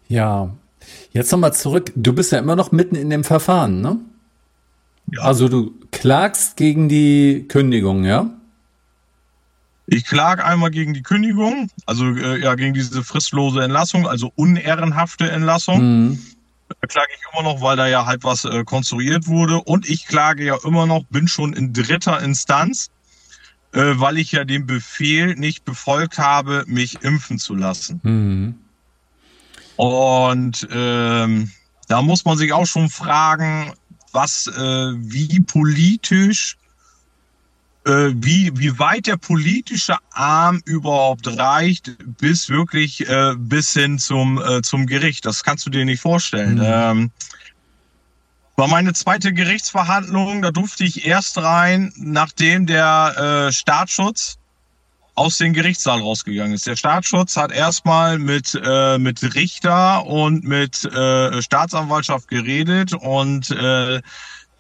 Ja, 0.08 0.52
jetzt 1.12 1.32
nochmal 1.32 1.54
zurück. 1.54 1.92
Du 1.96 2.14
bist 2.14 2.32
ja 2.32 2.38
immer 2.38 2.56
noch 2.56 2.72
mitten 2.72 2.96
in 2.96 3.10
dem 3.10 3.24
Verfahren, 3.24 3.82
ne? 3.82 3.98
Ja. 5.12 5.22
Also 5.22 5.50
du 5.50 5.74
klagst 5.92 6.56
gegen 6.56 6.88
die 6.88 7.46
Kündigung, 7.48 8.06
ja? 8.06 8.30
Ich 9.88 10.06
klage 10.06 10.44
einmal 10.44 10.72
gegen 10.72 10.94
die 10.94 11.04
Kündigung, 11.04 11.70
also 11.86 12.06
äh, 12.16 12.42
ja 12.42 12.56
gegen 12.56 12.74
diese 12.74 13.04
fristlose 13.04 13.64
Entlassung, 13.64 14.08
also 14.08 14.32
unehrenhafte 14.36 15.30
Entlassung. 15.30 16.10
Mhm. 16.10 16.20
Da 16.70 16.88
klage 16.88 17.12
ich 17.16 17.22
immer 17.32 17.44
noch, 17.44 17.62
weil 17.62 17.78
da 17.78 17.88
ja 17.88 18.06
halt 18.08 18.24
was 18.24 18.46
äh, 18.46 18.64
konstruiert 18.64 19.28
wurde. 19.28 19.62
Und 19.62 19.88
ich 19.88 20.08
klage 20.08 20.44
ja 20.44 20.58
immer 20.64 20.88
noch, 20.88 21.04
bin 21.10 21.28
schon 21.28 21.54
in 21.54 21.74
dritter 21.74 22.22
Instanz, 22.22 22.90
äh, 23.74 23.94
weil 23.96 24.18
ich 24.18 24.32
ja 24.32 24.44
den 24.44 24.66
Befehl 24.66 25.36
nicht 25.36 25.64
befolgt 25.64 26.18
habe, 26.18 26.64
mich 26.66 27.04
impfen 27.04 27.38
zu 27.38 27.54
lassen. 27.54 28.00
Mhm. 28.02 28.56
Und 29.76 30.68
ähm, 30.72 31.52
da 31.88 32.02
muss 32.02 32.26
man 32.26 32.38
sich 32.38 32.54
auch 32.54 32.66
schon 32.66 32.90
fragen, 32.90 33.74
was, 34.12 34.48
äh, 34.48 34.94
wie 34.96 35.42
politisch 35.42 36.58
wie, 37.86 38.52
wie 38.56 38.80
weit 38.80 39.06
der 39.06 39.18
politische 39.18 39.98
Arm 40.12 40.62
überhaupt 40.66 41.28
reicht, 41.28 41.92
bis 42.18 42.50
wirklich 42.50 43.08
äh, 43.08 43.34
bis 43.38 43.74
hin 43.74 44.00
zum, 44.00 44.42
äh, 44.42 44.62
zum 44.62 44.88
Gericht. 44.88 45.26
Das 45.26 45.44
kannst 45.44 45.66
du 45.66 45.70
dir 45.70 45.86
nicht 45.86 46.02
vorstellen. 46.02 46.56
Mhm. 46.56 46.64
Ähm, 46.64 47.12
war 48.58 48.68
meine 48.68 48.94
zweite 48.94 49.34
Gerichtsverhandlung, 49.34 50.42
da 50.42 50.52
durfte 50.52 50.86
ich 50.86 51.06
erst 51.06 51.38
rein, 51.38 51.92
nachdem 51.98 52.66
der 52.66 53.48
äh, 53.50 53.52
Staatsschutz 53.52 54.38
aus 55.16 55.38
dem 55.38 55.54
Gerichtssaal 55.54 56.00
rausgegangen 56.00 56.54
ist. 56.54 56.68
Der 56.68 56.76
Staatsschutz 56.76 57.38
hat 57.38 57.52
erstmal 57.52 58.18
mit, 58.18 58.60
äh, 58.62 58.98
mit 58.98 59.36
Richter 59.36 60.06
und 60.06 60.44
mit 60.44 60.86
äh, 60.86 61.42
Staatsanwaltschaft 61.42 62.28
geredet 62.28 62.94
und 62.94 63.52
äh, 63.52 64.02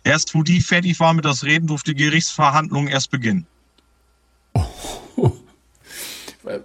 Erst 0.05 0.35
wo 0.35 0.43
die 0.43 0.61
fertig 0.61 0.99
war 0.99 1.13
mit 1.13 1.25
das 1.25 1.43
Reden, 1.43 1.67
durfte 1.67 1.95
die 1.95 2.03
Gerichtsverhandlung 2.03 2.87
erst 2.87 3.11
beginnen. 3.11 3.45
Oh. 4.53 5.31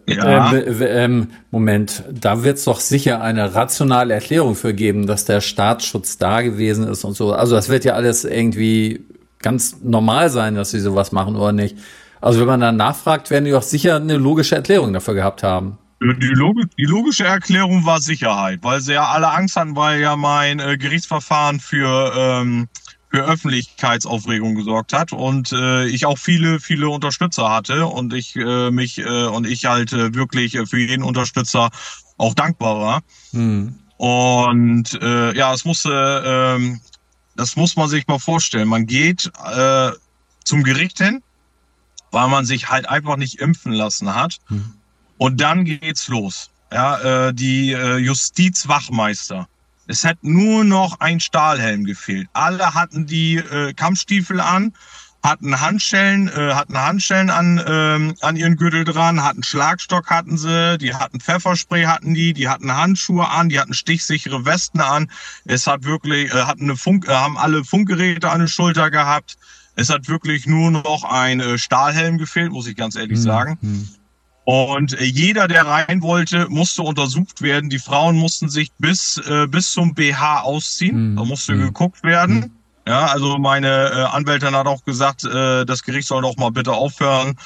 Ja. 0.06 0.52
Äh, 0.52 1.04
äh, 1.04 1.26
Moment, 1.50 2.04
da 2.12 2.44
wird 2.44 2.58
es 2.58 2.64
doch 2.64 2.80
sicher 2.80 3.22
eine 3.22 3.54
rationale 3.54 4.12
Erklärung 4.12 4.54
für 4.54 4.74
geben, 4.74 5.06
dass 5.06 5.24
der 5.24 5.40
Staatsschutz 5.40 6.18
da 6.18 6.42
gewesen 6.42 6.86
ist 6.86 7.02
und 7.04 7.16
so. 7.16 7.32
Also 7.32 7.54
das 7.54 7.70
wird 7.70 7.86
ja 7.86 7.94
alles 7.94 8.26
irgendwie 8.26 9.02
ganz 9.38 9.78
normal 9.82 10.28
sein, 10.28 10.54
dass 10.54 10.72
sie 10.72 10.80
sowas 10.80 11.12
machen 11.12 11.34
oder 11.34 11.52
nicht. 11.52 11.78
Also 12.20 12.40
wenn 12.40 12.46
man 12.46 12.60
dann 12.60 12.76
nachfragt, 12.76 13.30
werden 13.30 13.46
die 13.46 13.52
doch 13.52 13.62
sicher 13.62 13.96
eine 13.96 14.18
logische 14.18 14.56
Erklärung 14.56 14.92
dafür 14.92 15.14
gehabt 15.14 15.42
haben. 15.42 15.78
Die, 16.02 16.28
Log 16.28 16.56
die 16.78 16.84
logische 16.84 17.24
Erklärung 17.24 17.84
war 17.84 18.00
Sicherheit, 18.00 18.60
weil 18.62 18.80
sie 18.80 18.94
ja 18.94 19.08
alle 19.08 19.30
Angst 19.30 19.56
hatten, 19.56 19.76
weil 19.76 20.00
ja 20.00 20.16
mein 20.16 20.58
äh, 20.58 20.78
Gerichtsverfahren 20.78 21.60
für 21.60 22.12
ähm, 22.16 22.68
für 23.10 23.24
Öffentlichkeitsaufregung 23.24 24.54
gesorgt 24.54 24.92
hat 24.92 25.12
und 25.12 25.52
äh, 25.52 25.86
ich 25.86 26.06
auch 26.06 26.18
viele, 26.18 26.60
viele 26.60 26.88
Unterstützer 26.88 27.50
hatte 27.50 27.86
und 27.86 28.14
ich 28.14 28.36
äh, 28.36 28.70
mich 28.70 28.98
äh, 28.98 29.26
und 29.26 29.46
ich 29.46 29.64
halt 29.64 29.92
äh, 29.92 30.14
wirklich 30.14 30.56
für 30.66 30.78
jeden 30.78 31.02
Unterstützer 31.02 31.70
auch 32.18 32.34
dankbar 32.34 32.80
war. 32.80 33.02
Hm. 33.32 33.74
Und 33.96 34.94
äh, 35.02 35.36
ja, 35.36 35.52
es 35.52 35.64
musste, 35.64 36.58
äh, 36.60 36.78
das 37.36 37.56
muss 37.56 37.76
man 37.76 37.88
sich 37.88 38.06
mal 38.06 38.20
vorstellen. 38.20 38.68
Man 38.68 38.86
geht 38.86 39.30
äh, 39.52 39.90
zum 40.44 40.62
Gericht 40.62 40.98
hin, 40.98 41.22
weil 42.12 42.28
man 42.28 42.44
sich 42.46 42.70
halt 42.70 42.88
einfach 42.88 43.16
nicht 43.16 43.40
impfen 43.40 43.72
lassen 43.72 44.14
hat. 44.14 44.38
Hm. 44.46 44.72
Und 45.18 45.40
dann 45.40 45.64
geht's 45.64 46.08
los. 46.08 46.50
Ja, 46.72 47.28
äh, 47.28 47.34
die 47.34 47.72
äh, 47.72 47.96
Justizwachmeister 47.96 49.48
es 49.90 50.04
hat 50.04 50.18
nur 50.22 50.62
noch 50.62 51.00
ein 51.00 51.18
Stahlhelm 51.18 51.84
gefehlt. 51.84 52.28
Alle 52.32 52.74
hatten 52.74 53.06
die 53.06 53.38
äh, 53.38 53.72
Kampfstiefel 53.72 54.40
an, 54.40 54.72
hatten 55.20 55.60
Handschellen, 55.60 56.28
äh, 56.28 56.54
hatten 56.54 56.78
Handschellen 56.78 57.28
an, 57.28 57.60
ähm, 57.66 58.14
an 58.20 58.36
ihren 58.36 58.54
Gürtel 58.54 58.84
dran, 58.84 59.24
hatten 59.24 59.42
Schlagstock 59.42 60.08
hatten 60.08 60.38
sie, 60.38 60.78
die 60.78 60.94
hatten 60.94 61.18
Pfefferspray 61.18 61.86
hatten 61.86 62.14
die, 62.14 62.32
die 62.32 62.48
hatten 62.48 62.72
Handschuhe 62.72 63.28
an, 63.28 63.48
die 63.48 63.58
hatten 63.58 63.74
stichsichere 63.74 64.44
Westen 64.44 64.80
an. 64.80 65.10
Es 65.44 65.66
hat 65.66 65.82
wirklich, 65.82 66.32
äh, 66.32 66.44
hatten 66.44 66.62
eine 66.62 66.76
Funk, 66.76 67.08
äh, 67.08 67.12
haben 67.12 67.36
alle 67.36 67.64
Funkgeräte 67.64 68.30
an 68.30 68.38
der 68.38 68.46
Schulter 68.46 68.92
gehabt. 68.92 69.38
Es 69.74 69.90
hat 69.90 70.06
wirklich 70.06 70.46
nur 70.46 70.70
noch 70.70 71.02
ein 71.02 71.40
äh, 71.40 71.58
Stahlhelm 71.58 72.16
gefehlt, 72.16 72.52
muss 72.52 72.68
ich 72.68 72.76
ganz 72.76 72.94
ehrlich 72.94 73.18
mhm. 73.18 73.22
sagen. 73.22 73.58
Und 74.44 74.98
äh, 74.98 75.04
jeder, 75.04 75.48
der 75.48 75.66
rein 75.66 76.02
wollte, 76.02 76.48
musste 76.48 76.82
untersucht 76.82 77.42
werden. 77.42 77.70
Die 77.70 77.78
Frauen 77.78 78.16
mussten 78.16 78.48
sich 78.48 78.72
bis, 78.78 79.18
äh, 79.18 79.46
bis 79.46 79.72
zum 79.72 79.94
BH 79.94 80.40
ausziehen. 80.40 81.12
Mhm. 81.12 81.16
Da 81.16 81.24
musste 81.24 81.54
mhm. 81.54 81.60
geguckt 81.66 82.02
werden. 82.02 82.36
Mhm. 82.36 82.50
Ja, 82.86 83.06
also 83.06 83.38
meine 83.38 83.68
äh, 83.68 84.02
Anwältin 84.04 84.54
hat 84.54 84.66
auch 84.66 84.84
gesagt, 84.84 85.24
äh, 85.24 85.64
das 85.64 85.82
Gericht 85.82 86.08
soll 86.08 86.22
doch 86.22 86.36
mal 86.36 86.50
bitte 86.50 86.72
aufhören, 86.72 87.36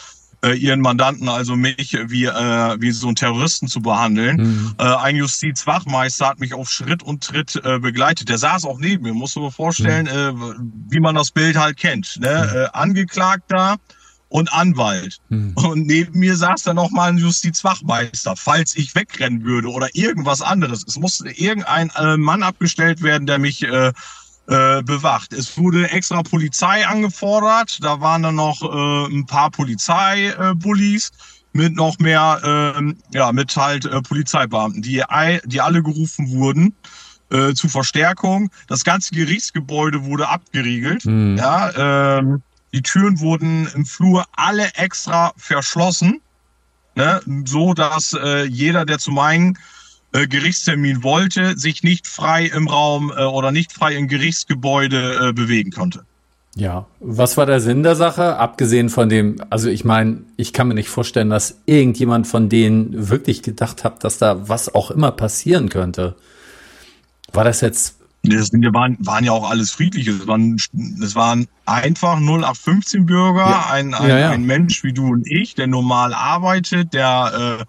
äh, 0.44 0.52
ihren 0.52 0.80
Mandanten, 0.80 1.28
also 1.28 1.56
mich, 1.56 1.98
wie, 2.06 2.26
äh, 2.26 2.80
wie 2.80 2.92
so 2.92 3.08
einen 3.08 3.16
Terroristen 3.16 3.66
zu 3.66 3.80
behandeln. 3.82 4.36
Mhm. 4.36 4.74
Äh, 4.78 4.84
ein 4.84 5.16
Justizwachmeister 5.16 6.28
hat 6.28 6.40
mich 6.40 6.54
auf 6.54 6.70
Schritt 6.70 7.02
und 7.02 7.24
Tritt 7.24 7.60
äh, 7.64 7.78
begleitet. 7.78 8.28
Der 8.28 8.38
saß 8.38 8.64
auch 8.64 8.78
neben 8.78 9.02
mir, 9.02 9.14
musst 9.14 9.36
du 9.36 9.40
mir 9.40 9.50
vorstellen, 9.50 10.04
mhm. 10.04 10.42
äh, 10.42 10.92
wie 10.94 11.00
man 11.00 11.14
das 11.14 11.30
Bild 11.30 11.56
halt 11.56 11.76
kennt. 11.76 12.18
Ne? 12.20 12.48
Mhm. 12.50 12.58
Äh, 12.58 12.66
Angeklagter 12.72 13.76
und 14.34 14.52
Anwalt. 14.52 15.18
Mhm. 15.28 15.52
Und 15.54 15.86
neben 15.86 16.18
mir 16.18 16.36
saß 16.36 16.64
dann 16.64 16.74
noch 16.74 16.90
mal 16.90 17.08
ein 17.08 17.18
Justizwachmeister, 17.18 18.34
falls 18.34 18.74
ich 18.74 18.92
wegrennen 18.96 19.44
würde 19.44 19.68
oder 19.68 19.88
irgendwas 19.92 20.42
anderes. 20.42 20.84
Es 20.88 20.98
musste 20.98 21.30
irgendein 21.30 21.88
äh, 21.94 22.16
Mann 22.16 22.42
abgestellt 22.42 23.00
werden, 23.00 23.28
der 23.28 23.38
mich 23.38 23.62
äh, 23.62 23.92
äh, 24.48 24.82
bewacht. 24.82 25.32
Es 25.32 25.56
wurde 25.56 25.88
extra 25.88 26.24
Polizei 26.24 26.84
angefordert. 26.84 27.78
Da 27.80 28.00
waren 28.00 28.24
dann 28.24 28.34
noch 28.34 28.60
äh, 28.60 29.14
ein 29.14 29.24
paar 29.24 29.52
Polizeibullis 29.52 31.12
mit 31.52 31.76
noch 31.76 32.00
mehr, 32.00 32.74
äh, 32.76 32.92
ja, 33.16 33.30
mit 33.30 33.56
halt 33.56 33.84
äh, 33.84 34.02
Polizeibeamten, 34.02 34.82
die, 34.82 35.00
die 35.44 35.60
alle 35.60 35.80
gerufen 35.80 36.30
wurden 36.30 36.74
äh, 37.30 37.54
zu 37.54 37.68
Verstärkung. 37.68 38.50
Das 38.66 38.82
ganze 38.82 39.14
Gerichtsgebäude 39.14 40.04
wurde 40.04 40.28
abgeriegelt. 40.28 41.06
Mhm. 41.06 41.36
Ja, 41.36 42.18
ähm, 42.18 42.42
die 42.74 42.82
Türen 42.82 43.20
wurden 43.20 43.68
im 43.74 43.86
Flur 43.86 44.24
alle 44.32 44.66
extra 44.74 45.32
verschlossen, 45.36 46.20
ne, 46.96 47.20
so 47.44 47.72
dass 47.72 48.12
äh, 48.12 48.44
jeder, 48.44 48.84
der 48.84 48.98
zu 48.98 49.12
meinen 49.12 49.56
äh, 50.12 50.26
Gerichtstermin 50.26 51.04
wollte, 51.04 51.56
sich 51.56 51.84
nicht 51.84 52.08
frei 52.08 52.46
im 52.46 52.66
Raum 52.66 53.12
äh, 53.16 53.22
oder 53.22 53.52
nicht 53.52 53.72
frei 53.72 53.94
im 53.94 54.08
Gerichtsgebäude 54.08 55.28
äh, 55.28 55.32
bewegen 55.32 55.70
konnte. 55.70 56.04
Ja, 56.56 56.86
was 56.98 57.36
war 57.36 57.46
der 57.46 57.60
Sinn 57.60 57.84
der 57.84 57.94
Sache? 57.94 58.36
Abgesehen 58.36 58.88
von 58.88 59.08
dem, 59.08 59.36
also 59.50 59.68
ich 59.68 59.84
meine, 59.84 60.22
ich 60.36 60.52
kann 60.52 60.66
mir 60.66 60.74
nicht 60.74 60.88
vorstellen, 60.88 61.30
dass 61.30 61.60
irgendjemand 61.66 62.26
von 62.26 62.48
denen 62.48 63.08
wirklich 63.08 63.42
gedacht 63.42 63.84
hat, 63.84 64.02
dass 64.02 64.18
da 64.18 64.48
was 64.48 64.74
auch 64.74 64.90
immer 64.90 65.12
passieren 65.12 65.68
könnte. 65.68 66.16
War 67.32 67.44
das 67.44 67.60
jetzt 67.60 67.96
das 68.24 68.52
waren, 68.52 68.96
waren 69.00 69.24
ja 69.24 69.32
auch 69.32 69.48
alles 69.48 69.70
Friedliche. 69.70 70.12
Es 70.12 70.26
waren, 70.26 70.56
es 71.02 71.14
waren 71.14 71.46
einfach 71.66 72.16
0815 72.16 73.06
Bürger, 73.06 73.48
ja. 73.48 73.66
ein, 73.70 73.94
ein, 73.94 74.08
ja, 74.08 74.18
ja. 74.18 74.30
ein 74.30 74.44
Mensch 74.44 74.82
wie 74.82 74.92
du 74.92 75.12
und 75.12 75.26
ich, 75.30 75.54
der 75.54 75.66
normal 75.66 76.14
arbeitet, 76.14 76.94
der 76.94 77.58
äh, 77.60 77.64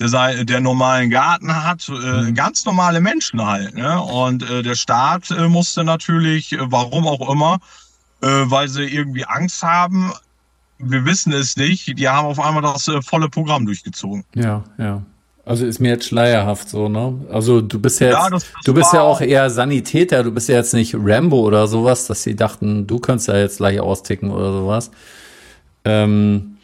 der, 0.00 0.44
der 0.44 0.60
normalen 0.60 1.10
Garten 1.10 1.54
hat, 1.54 1.88
äh, 1.88 1.92
mhm. 1.92 2.34
ganz 2.34 2.64
normale 2.64 3.00
Menschen 3.00 3.44
halt. 3.44 3.74
Ne? 3.74 4.00
Und 4.00 4.48
äh, 4.48 4.62
der 4.62 4.74
Staat 4.74 5.30
äh, 5.30 5.48
musste 5.48 5.84
natürlich, 5.84 6.52
äh, 6.52 6.58
warum 6.60 7.06
auch 7.06 7.30
immer, 7.30 7.58
äh, 8.22 8.26
weil 8.26 8.68
sie 8.68 8.84
irgendwie 8.84 9.26
Angst 9.26 9.62
haben, 9.62 10.12
wir 10.78 11.04
wissen 11.04 11.32
es 11.32 11.56
nicht, 11.56 11.98
die 11.98 12.08
haben 12.08 12.26
auf 12.26 12.40
einmal 12.40 12.62
das 12.62 12.88
äh, 12.88 13.02
volle 13.02 13.28
Programm 13.28 13.66
durchgezogen. 13.66 14.24
Ja, 14.34 14.64
ja. 14.78 15.02
Also 15.50 15.66
ist 15.66 15.80
mir 15.80 15.88
jetzt 15.88 16.04
schleierhaft 16.04 16.68
so, 16.68 16.88
ne? 16.88 17.22
Also 17.32 17.60
du 17.60 17.80
bist 17.80 17.98
ja 17.98 18.06
jetzt, 18.06 18.18
ja, 18.20 18.30
das 18.30 18.46
du 18.64 18.72
bist 18.72 18.92
ja 18.92 19.00
auch 19.00 19.20
eher 19.20 19.50
Sanitäter, 19.50 20.22
du 20.22 20.30
bist 20.30 20.48
ja 20.48 20.54
jetzt 20.54 20.74
nicht 20.74 20.94
Rambo 20.96 21.40
oder 21.40 21.66
sowas, 21.66 22.06
dass 22.06 22.22
sie 22.22 22.36
dachten, 22.36 22.86
du 22.86 23.00
könntest 23.00 23.26
ja 23.26 23.36
jetzt 23.36 23.56
gleich 23.56 23.80
austicken 23.80 24.30
oder 24.30 24.52
sowas. 24.52 24.92
Ähm, 25.84 26.58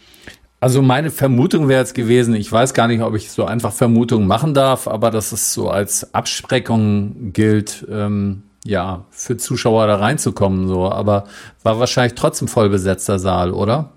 also 0.61 0.83
meine 0.83 1.11
Vermutung 1.11 1.66
wäre 1.66 1.81
jetzt 1.81 1.96
gewesen, 1.96 2.37
ich 2.37 2.53
weiß 2.53 2.75
gar 2.75 2.87
nicht, 2.87 3.03
ob 3.03 3.16
ich 3.16 3.33
so 3.33 3.44
einfach 3.44 3.72
Vermutungen 3.72 4.29
machen 4.29 4.55
darf, 4.55 4.87
aber 4.87 5.11
dass 5.11 5.33
es 5.33 5.53
so 5.53 5.68
als 5.68 6.14
Abspreckung 6.14 7.33
gilt, 7.33 7.85
ähm, 7.90 8.44
ja, 8.64 9.05
für 9.11 9.37
Zuschauer 9.37 9.88
da 9.88 9.96
reinzukommen, 9.96 10.68
so. 10.68 10.92
Aber 10.92 11.25
war 11.64 11.81
wahrscheinlich 11.81 12.14
trotzdem 12.14 12.46
voll 12.46 12.68
besetzter 12.68 13.18
Saal, 13.18 13.51
oder? 13.51 13.96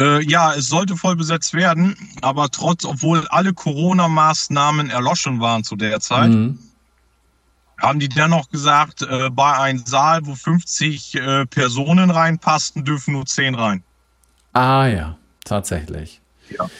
Äh, 0.00 0.24
ja, 0.24 0.54
es 0.54 0.68
sollte 0.68 0.96
voll 0.96 1.16
besetzt 1.16 1.54
werden, 1.54 1.96
aber 2.22 2.50
trotz, 2.50 2.84
obwohl 2.84 3.28
alle 3.28 3.52
Corona-Maßnahmen 3.52 4.90
erloschen 4.90 5.40
waren 5.40 5.62
zu 5.62 5.76
der 5.76 6.00
Zeit, 6.00 6.30
mhm. 6.30 6.58
haben 7.80 8.00
die 8.00 8.08
dennoch 8.08 8.48
gesagt, 8.48 9.02
äh, 9.02 9.30
bei 9.30 9.56
einem 9.58 9.84
Saal, 9.84 10.26
wo 10.26 10.34
50 10.34 11.14
äh, 11.14 11.46
Personen 11.46 12.10
reinpassten, 12.10 12.84
dürfen 12.84 13.12
nur 13.12 13.26
10 13.26 13.54
rein. 13.54 13.84
Ah 14.52 14.86
ja 14.86 15.16
tatsächlich. 15.50 16.20
Ja. 16.48 16.70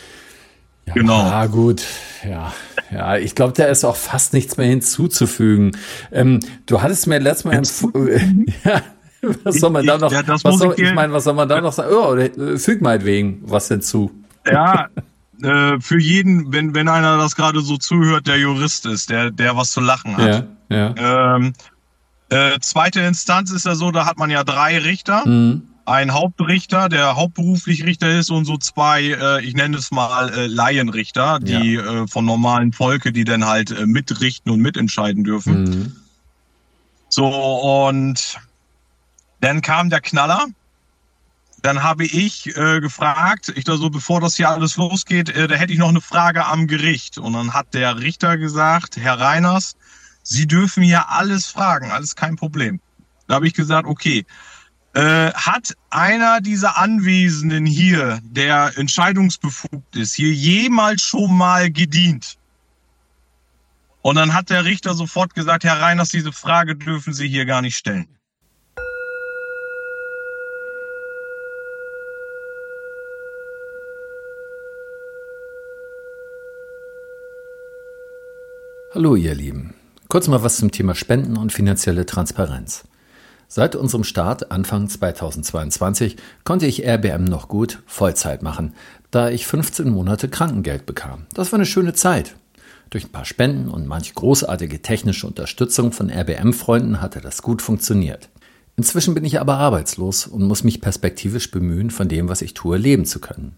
ja 0.86 0.94
genau. 0.94 1.20
Ah, 1.20 1.46
gut. 1.46 1.84
Ja, 2.24 2.52
ja. 2.90 3.16
Ich 3.16 3.34
glaube, 3.34 3.52
da 3.52 3.64
ist 3.64 3.84
auch 3.84 3.96
fast 3.96 4.32
nichts 4.32 4.56
mehr 4.56 4.68
hinzuzufügen. 4.68 5.72
Ähm, 6.12 6.40
du 6.66 6.80
hattest 6.80 7.06
mir 7.06 7.18
letztes 7.18 7.44
Mal 7.44 7.54
ja, 8.64 8.82
was 9.44 9.56
soll 9.56 9.70
man 9.70 9.86
da 9.86 9.98
noch? 9.98 10.12
Ja, 10.12 10.22
was 10.26 10.42
soll, 10.42 10.74
ich 10.76 10.94
meine, 10.94 11.12
was 11.12 11.24
soll 11.24 11.34
man 11.34 11.48
da 11.48 11.60
noch 11.60 11.72
sagen? 11.72 11.92
Oh, 11.92 12.16
füg 12.58 12.80
meinetwegen 12.80 13.42
was 13.44 13.68
hinzu. 13.68 14.10
Ja, 14.46 14.88
äh, 15.42 15.80
für 15.80 15.98
jeden, 15.98 16.52
wenn, 16.52 16.74
wenn 16.74 16.88
einer 16.88 17.18
das 17.18 17.36
gerade 17.36 17.60
so 17.60 17.76
zuhört, 17.76 18.26
der 18.26 18.38
Jurist 18.38 18.86
ist, 18.86 19.10
der, 19.10 19.30
der 19.30 19.56
was 19.56 19.72
zu 19.72 19.80
lachen 19.80 20.16
hat. 20.16 20.46
Ja, 20.68 20.94
ja. 20.96 21.36
Ähm, 21.36 21.52
äh, 22.30 22.58
zweite 22.60 23.00
Instanz 23.00 23.50
ist 23.50 23.66
ja 23.66 23.74
so, 23.74 23.90
da 23.90 24.06
hat 24.06 24.18
man 24.18 24.30
ja 24.30 24.44
drei 24.44 24.78
Richter. 24.78 25.26
Mhm 25.26 25.62
ein 25.90 26.12
Hauptrichter, 26.12 26.88
der 26.88 27.16
hauptberuflich 27.16 27.84
Richter 27.84 28.16
ist 28.16 28.30
und 28.30 28.44
so 28.44 28.56
zwei, 28.56 29.02
äh, 29.02 29.44
ich 29.44 29.54
nenne 29.54 29.76
es 29.76 29.90
mal 29.90 30.32
äh, 30.32 30.46
Laienrichter, 30.46 31.40
die 31.40 31.74
ja. 31.74 32.02
äh, 32.02 32.06
von 32.06 32.24
normalen 32.24 32.72
Volke, 32.72 33.12
die 33.12 33.24
dann 33.24 33.44
halt 33.44 33.70
äh, 33.72 33.86
mitrichten 33.86 34.52
und 34.52 34.60
mitentscheiden 34.60 35.24
dürfen. 35.24 35.64
Mhm. 35.64 35.96
So, 37.08 37.26
und 37.26 38.38
dann 39.40 39.62
kam 39.62 39.90
der 39.90 40.00
Knaller. 40.00 40.46
Dann 41.62 41.82
habe 41.82 42.04
ich 42.04 42.56
äh, 42.56 42.80
gefragt, 42.80 43.52
ich 43.54 43.64
da 43.64 43.76
so, 43.76 43.90
bevor 43.90 44.20
das 44.20 44.36
hier 44.36 44.48
alles 44.48 44.76
losgeht, 44.76 45.28
äh, 45.28 45.46
da 45.46 45.56
hätte 45.56 45.72
ich 45.72 45.78
noch 45.78 45.90
eine 45.90 46.00
Frage 46.00 46.46
am 46.46 46.66
Gericht. 46.66 47.18
Und 47.18 47.34
dann 47.34 47.52
hat 47.52 47.74
der 47.74 47.98
Richter 47.98 48.38
gesagt, 48.38 48.96
Herr 48.96 49.20
Reiners, 49.20 49.76
Sie 50.22 50.46
dürfen 50.46 50.82
hier 50.82 51.10
alles 51.10 51.46
fragen, 51.46 51.90
alles 51.90 52.14
kein 52.16 52.36
Problem. 52.36 52.80
Da 53.26 53.34
habe 53.36 53.46
ich 53.46 53.54
gesagt, 53.54 53.86
okay, 53.86 54.24
äh, 54.94 55.32
hat 55.32 55.74
einer 55.90 56.40
dieser 56.40 56.78
Anwesenden 56.78 57.66
hier, 57.66 58.20
der 58.22 58.72
entscheidungsbefugt 58.76 59.96
ist, 59.96 60.14
hier 60.14 60.32
jemals 60.32 61.02
schon 61.02 61.36
mal 61.36 61.70
gedient? 61.70 62.38
Und 64.02 64.16
dann 64.16 64.32
hat 64.32 64.50
der 64.50 64.64
Richter 64.64 64.94
sofort 64.94 65.34
gesagt, 65.34 65.64
Herr 65.64 65.80
Reiners, 65.80 66.08
diese 66.08 66.32
Frage 66.32 66.74
dürfen 66.74 67.12
Sie 67.12 67.28
hier 67.28 67.44
gar 67.44 67.60
nicht 67.60 67.76
stellen. 67.76 68.08
Hallo 79.00 79.16
ihr 79.16 79.34
Lieben. 79.34 79.72
Kurz 80.08 80.28
mal 80.28 80.42
was 80.42 80.58
zum 80.58 80.72
Thema 80.72 80.94
Spenden 80.94 81.38
und 81.38 81.54
finanzielle 81.54 82.04
Transparenz. 82.04 82.84
Seit 83.48 83.74
unserem 83.74 84.04
Start 84.04 84.52
Anfang 84.52 84.90
2022 84.90 86.16
konnte 86.44 86.66
ich 86.66 86.86
RBM 86.86 87.24
noch 87.24 87.48
gut 87.48 87.82
Vollzeit 87.86 88.42
machen, 88.42 88.74
da 89.10 89.30
ich 89.30 89.46
15 89.46 89.88
Monate 89.88 90.28
Krankengeld 90.28 90.84
bekam. 90.84 91.24
Das 91.32 91.50
war 91.50 91.58
eine 91.58 91.64
schöne 91.64 91.94
Zeit. 91.94 92.36
Durch 92.90 93.04
ein 93.04 93.10
paar 93.10 93.24
Spenden 93.24 93.70
und 93.70 93.86
manch 93.86 94.12
großartige 94.12 94.82
technische 94.82 95.26
Unterstützung 95.26 95.92
von 95.92 96.10
RBM-Freunden 96.10 97.00
hatte 97.00 97.22
das 97.22 97.40
gut 97.40 97.62
funktioniert. 97.62 98.28
Inzwischen 98.76 99.14
bin 99.14 99.24
ich 99.24 99.40
aber 99.40 99.56
arbeitslos 99.56 100.26
und 100.26 100.42
muss 100.42 100.62
mich 100.62 100.82
perspektivisch 100.82 101.50
bemühen, 101.50 101.88
von 101.88 102.10
dem, 102.10 102.28
was 102.28 102.42
ich 102.42 102.52
tue, 102.52 102.76
leben 102.76 103.06
zu 103.06 103.18
können. 103.18 103.56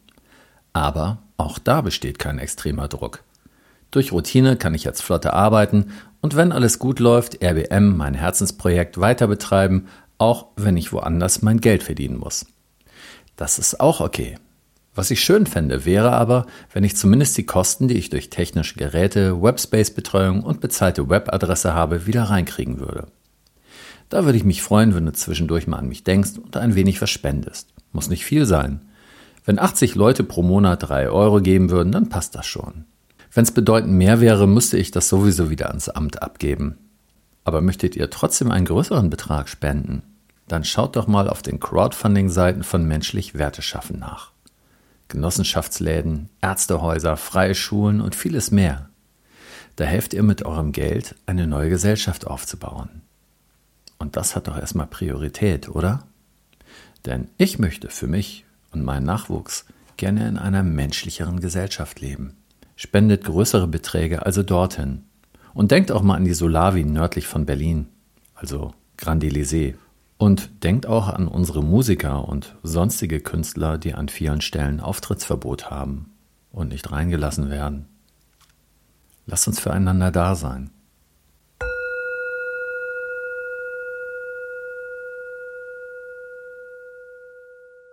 Aber 0.73 1.19
auch 1.37 1.59
da 1.59 1.81
besteht 1.81 2.21
kein 2.21 2.39
extremer 2.39 2.87
Druck. 2.87 3.25
Durch 3.93 4.11
Routine 4.11 4.57
kann 4.57 4.75
ich 4.75 4.85
jetzt 4.85 5.03
flotter 5.03 5.35
arbeiten 5.35 5.93
und 6.23 6.35
wenn 6.35 6.51
alles 6.51 6.79
gut 6.79 6.99
läuft, 6.99 7.45
RBM, 7.45 7.97
mein 7.97 8.15
Herzensprojekt, 8.15 8.99
weiter 8.99 9.29
betreiben, 9.29 9.87
auch 10.19 10.47
wenn 10.57 10.77
ich 10.77 10.93
woanders 10.93 11.43
mein 11.43 11.61
Geld 11.61 11.83
verdienen 11.83 12.17
muss. 12.17 12.47
Das 13.37 13.59
ist 13.59 13.81
auch 13.81 14.01
okay. 14.01 14.39
Was 14.95 15.11
ich 15.11 15.23
schön 15.23 15.47
fände, 15.47 15.85
wäre 15.85 16.13
aber, 16.13 16.47
wenn 16.73 16.85
ich 16.85 16.97
zumindest 16.97 17.37
die 17.37 17.47
Kosten, 17.47 17.87
die 17.87 17.97
ich 17.97 18.09
durch 18.09 18.31
technische 18.31 18.77
Geräte, 18.77 19.43
Webspace-Betreuung 19.43 20.43
und 20.43 20.61
bezahlte 20.61 21.09
Webadresse 21.11 21.75
habe, 21.75 22.07
wieder 22.07 22.25
reinkriegen 22.25 22.81
würde. 22.81 23.09
Da 24.09 24.25
würde 24.25 24.39
ich 24.39 24.45
mich 24.45 24.63
freuen, 24.63 24.95
wenn 24.95 25.07
du 25.07 25.13
zwischendurch 25.13 25.67
mal 25.67 25.79
an 25.79 25.89
mich 25.89 26.03
denkst 26.03 26.33
und 26.43 26.57
ein 26.57 26.75
wenig 26.75 27.03
was 27.03 27.11
spendest. 27.11 27.69
Muss 27.93 28.09
nicht 28.09 28.25
viel 28.25 28.47
sein. 28.47 28.81
Wenn 29.45 29.59
80 29.59 29.97
Leute 29.97 30.25
pro 30.25 30.43
Monat 30.43 30.89
3 30.89 31.11
Euro 31.11 31.41
geben 31.41 31.71
würden, 31.71 31.93
dann 31.93 32.09
passt 32.09 32.35
das 32.35 32.47
schon. 32.47 32.87
Wenn 33.35 33.45
es 33.45 33.53
bedeutend 33.53 33.95
mehr 33.95 34.21
wäre, 34.21 34.47
müsste 34.47 34.77
ich 34.77 34.91
das 34.91 35.09
sowieso 35.09 35.49
wieder 35.49 35.69
ans 35.69 35.89
Amt 35.89 36.23
abgeben. 36.23 36.77
Aber 37.45 37.61
möchtet 37.61 37.97
ihr 37.97 38.11
trotzdem 38.11 38.51
einen 38.51 38.67
größeren 38.67 39.09
Betrag 39.09 39.49
spenden? 39.49 40.03
Dann 40.49 40.65
schaut 40.65 40.97
doch 40.97 41.07
mal 41.07 41.29
auf 41.29 41.41
den 41.41 41.59
Crowdfunding-Seiten 41.59 42.63
von 42.63 42.87
Menschlich 42.87 43.35
Werte 43.35 43.63
schaffen 43.63 43.99
nach. 43.99 44.33
Genossenschaftsläden, 45.09 46.29
Ärztehäuser, 46.43 47.17
freie 47.17 47.55
Schulen 47.55 48.01
und 48.01 48.15
vieles 48.15 48.51
mehr. 48.51 48.91
Da 49.77 49.85
helft 49.85 50.13
ihr 50.13 50.23
mit 50.23 50.45
eurem 50.45 50.73
Geld, 50.73 51.15
eine 51.25 51.47
neue 51.47 51.71
Gesellschaft 51.71 52.27
aufzubauen. 52.27 53.01
Und 53.99 54.17
das 54.17 54.37
hat 54.37 54.47
doch 54.47 54.59
erstmal 54.59 54.87
Priorität, 54.87 55.71
oder? 55.71 56.07
Denn 57.07 57.29
ich 57.39 57.59
möchte 57.59 57.89
für 57.89 58.07
mich 58.07 58.45
und 58.73 58.85
meinen 58.85 59.07
Nachwuchs 59.07 59.65
gerne 59.97 60.29
in 60.29 60.37
einer 60.37 60.63
menschlicheren 60.63 61.41
Gesellschaft 61.41 62.01
leben. 62.01 62.37
Spendet 62.83 63.23
größere 63.23 63.69
Beträge 63.69 64.27
also 64.27 64.43
dorthin. 64.43 65.05
Und 65.55 65.71
denkt 65.71 65.93
auch 65.93 66.03
mal 66.03 66.17
an 66.17 66.25
die 66.25 66.35
Solawi 66.35 66.83
nördlich 66.83 67.29
von 67.29 67.47
Berlin, 67.47 67.87
also 68.35 68.75
Grand 68.97 69.23
Elysée. 69.23 69.77
Und 70.19 70.65
denkt 70.65 70.87
auch 70.87 71.09
an 71.09 71.29
unsere 71.29 71.63
Musiker 71.63 72.27
und 72.27 72.57
sonstige 72.65 73.21
Künstler, 73.21 73.79
die 73.79 73.95
an 73.95 74.09
vielen 74.09 74.41
Stellen 74.41 74.81
Auftrittsverbot 74.81 75.71
haben 75.71 76.11
und 76.51 76.71
nicht 76.71 76.91
reingelassen 76.91 77.51
werden. 77.51 77.87
Lasst 79.27 79.47
uns 79.47 79.61
füreinander 79.61 80.11
da 80.11 80.35
sein. 80.35 80.71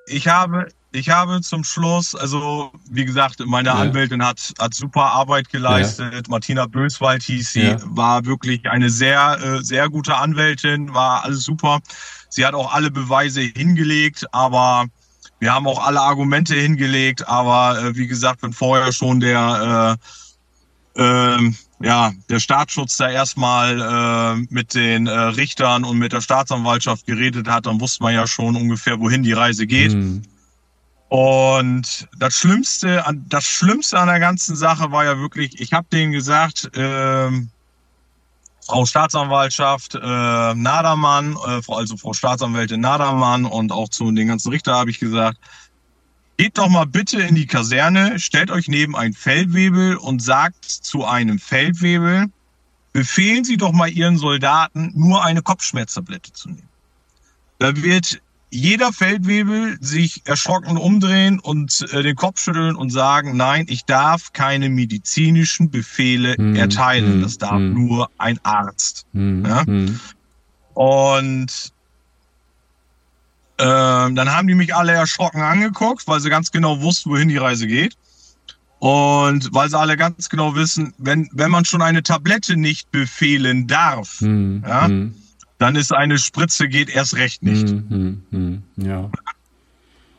Ich 0.09 0.27
habe, 0.27 0.67
ich 0.91 1.09
habe 1.09 1.41
zum 1.41 1.63
Schluss, 1.63 2.15
also 2.15 2.71
wie 2.89 3.05
gesagt, 3.05 3.39
meine 3.45 3.69
ja. 3.69 3.75
Anwältin 3.75 4.25
hat, 4.25 4.53
hat 4.59 4.73
super 4.73 5.05
Arbeit 5.05 5.49
geleistet. 5.49 6.13
Ja. 6.13 6.21
Martina 6.27 6.65
Böswald 6.65 7.23
hieß 7.23 7.53
sie, 7.53 7.61
ja. 7.61 7.77
war 7.85 8.25
wirklich 8.25 8.69
eine 8.69 8.89
sehr, 8.89 9.37
äh, 9.41 9.63
sehr 9.63 9.89
gute 9.89 10.15
Anwältin, 10.15 10.93
war 10.93 11.23
alles 11.23 11.43
super. 11.43 11.79
Sie 12.29 12.45
hat 12.45 12.53
auch 12.53 12.73
alle 12.73 12.91
Beweise 12.91 13.41
hingelegt, 13.41 14.25
aber 14.33 14.85
wir 15.39 15.53
haben 15.53 15.67
auch 15.67 15.85
alle 15.85 16.01
Argumente 16.01 16.55
hingelegt. 16.55 17.27
Aber 17.27 17.79
äh, 17.81 17.95
wie 17.95 18.07
gesagt, 18.07 18.43
wenn 18.43 18.53
vorher 18.53 18.91
schon 18.91 19.19
der 19.19 19.97
äh, 20.97 21.01
äh, 21.01 21.51
ja, 21.81 22.11
der 22.29 22.39
Staatsschutz 22.39 22.97
da 22.97 23.09
erstmal 23.09 23.79
äh, 23.79 24.45
mit 24.49 24.73
den 24.73 25.07
äh, 25.07 25.11
Richtern 25.11 25.83
und 25.83 25.97
mit 25.97 26.11
der 26.11 26.21
Staatsanwaltschaft 26.21 27.05
geredet 27.05 27.47
hat, 27.47 27.65
dann 27.65 27.79
wusste 27.79 28.03
man 28.03 28.13
ja 28.13 28.27
schon 28.27 28.55
ungefähr, 28.55 28.99
wohin 28.99 29.23
die 29.23 29.33
Reise 29.33 29.65
geht. 29.65 29.93
Mhm. 29.93 30.23
Und 31.07 32.07
das 32.17 32.35
Schlimmste, 32.35 33.03
das 33.27 33.45
Schlimmste 33.45 33.97
an 33.97 34.07
der 34.07 34.19
ganzen 34.19 34.55
Sache 34.55 34.91
war 34.91 35.05
ja 35.05 35.17
wirklich, 35.17 35.59
ich 35.59 35.73
habe 35.73 35.87
denen 35.91 36.11
gesagt, 36.11 36.69
äh, 36.77 37.31
Frau 38.65 38.85
Staatsanwaltschaft 38.85 39.95
äh, 39.95 39.99
Nadermann, 40.53 41.35
äh, 41.47 41.61
also 41.73 41.97
Frau 41.97 42.13
Staatsanwältin 42.13 42.81
Nadermann 42.81 43.45
und 43.45 43.71
auch 43.71 43.89
zu 43.89 44.11
den 44.11 44.27
ganzen 44.27 44.51
Richter 44.51 44.75
habe 44.75 44.91
ich 44.91 44.99
gesagt, 44.99 45.39
Geht 46.39 46.57
doch 46.57 46.69
mal 46.69 46.85
bitte 46.85 47.21
in 47.21 47.35
die 47.35 47.47
Kaserne, 47.47 48.17
stellt 48.17 48.49
euch 48.49 48.69
neben 48.69 48.95
ein 48.95 49.11
Feldwebel 49.11 49.97
und 49.97 50.23
sagt 50.23 50.63
zu 50.63 51.03
einem 51.03 51.37
Feldwebel, 51.37 52.27
befehlen 52.93 53.43
Sie 53.43 53.57
doch 53.57 53.73
mal 53.73 53.89
Ihren 53.89 54.17
Soldaten, 54.17 54.93
nur 54.95 55.21
eine 55.25 55.41
Kopfschmerztablette 55.41 56.31
zu 56.31 56.47
nehmen. 56.47 56.69
Da 57.57 57.75
wird 57.75 58.21
jeder 58.51 58.93
Feldwebel 58.93 59.79
sich 59.81 60.21
erschrocken 60.23 60.77
umdrehen 60.77 61.41
und 61.41 61.85
äh, 61.91 62.03
den 62.03 62.15
Kopf 62.15 62.39
schütteln 62.39 62.77
und 62.77 62.89
sagen, 62.89 63.35
nein, 63.35 63.65
ich 63.67 63.83
darf 63.83 64.31
keine 64.31 64.69
medizinischen 64.69 65.69
Befehle 65.69 66.35
hm, 66.35 66.55
erteilen. 66.55 67.15
Hm, 67.15 67.21
das 67.21 67.37
darf 67.37 67.57
hm. 67.57 67.73
nur 67.73 68.09
ein 68.17 68.39
Arzt. 68.43 69.05
Hm, 69.11 69.43
ja? 69.45 69.65
Hm. 69.65 69.99
Und 70.73 71.73
ähm, 73.59 74.15
dann 74.15 74.31
haben 74.31 74.47
die 74.47 74.55
mich 74.55 74.73
alle 74.73 74.93
erschrocken 74.93 75.41
angeguckt, 75.41 76.07
weil 76.07 76.19
sie 76.21 76.29
ganz 76.29 76.51
genau 76.51 76.81
wussten, 76.81 77.09
wohin 77.09 77.27
die 77.27 77.37
Reise 77.37 77.67
geht. 77.67 77.97
Und 78.79 79.53
weil 79.53 79.69
sie 79.69 79.77
alle 79.77 79.97
ganz 79.97 80.29
genau 80.29 80.55
wissen, 80.55 80.93
wenn, 80.97 81.29
wenn 81.33 81.51
man 81.51 81.65
schon 81.65 81.81
eine 81.81 82.01
Tablette 82.01 82.55
nicht 82.55 82.89
befehlen 82.91 83.67
darf, 83.67 84.21
hm, 84.21 84.63
ja, 84.65 84.87
hm. 84.87 85.13
dann 85.57 85.75
ist 85.75 85.93
eine 85.93 86.17
Spritze 86.17 86.69
geht 86.69 86.89
erst 86.89 87.15
recht 87.15 87.43
nicht. 87.43 87.67
Hm, 87.67 87.89
hm, 87.89 88.23
hm 88.31 88.63
ja. 88.77 89.11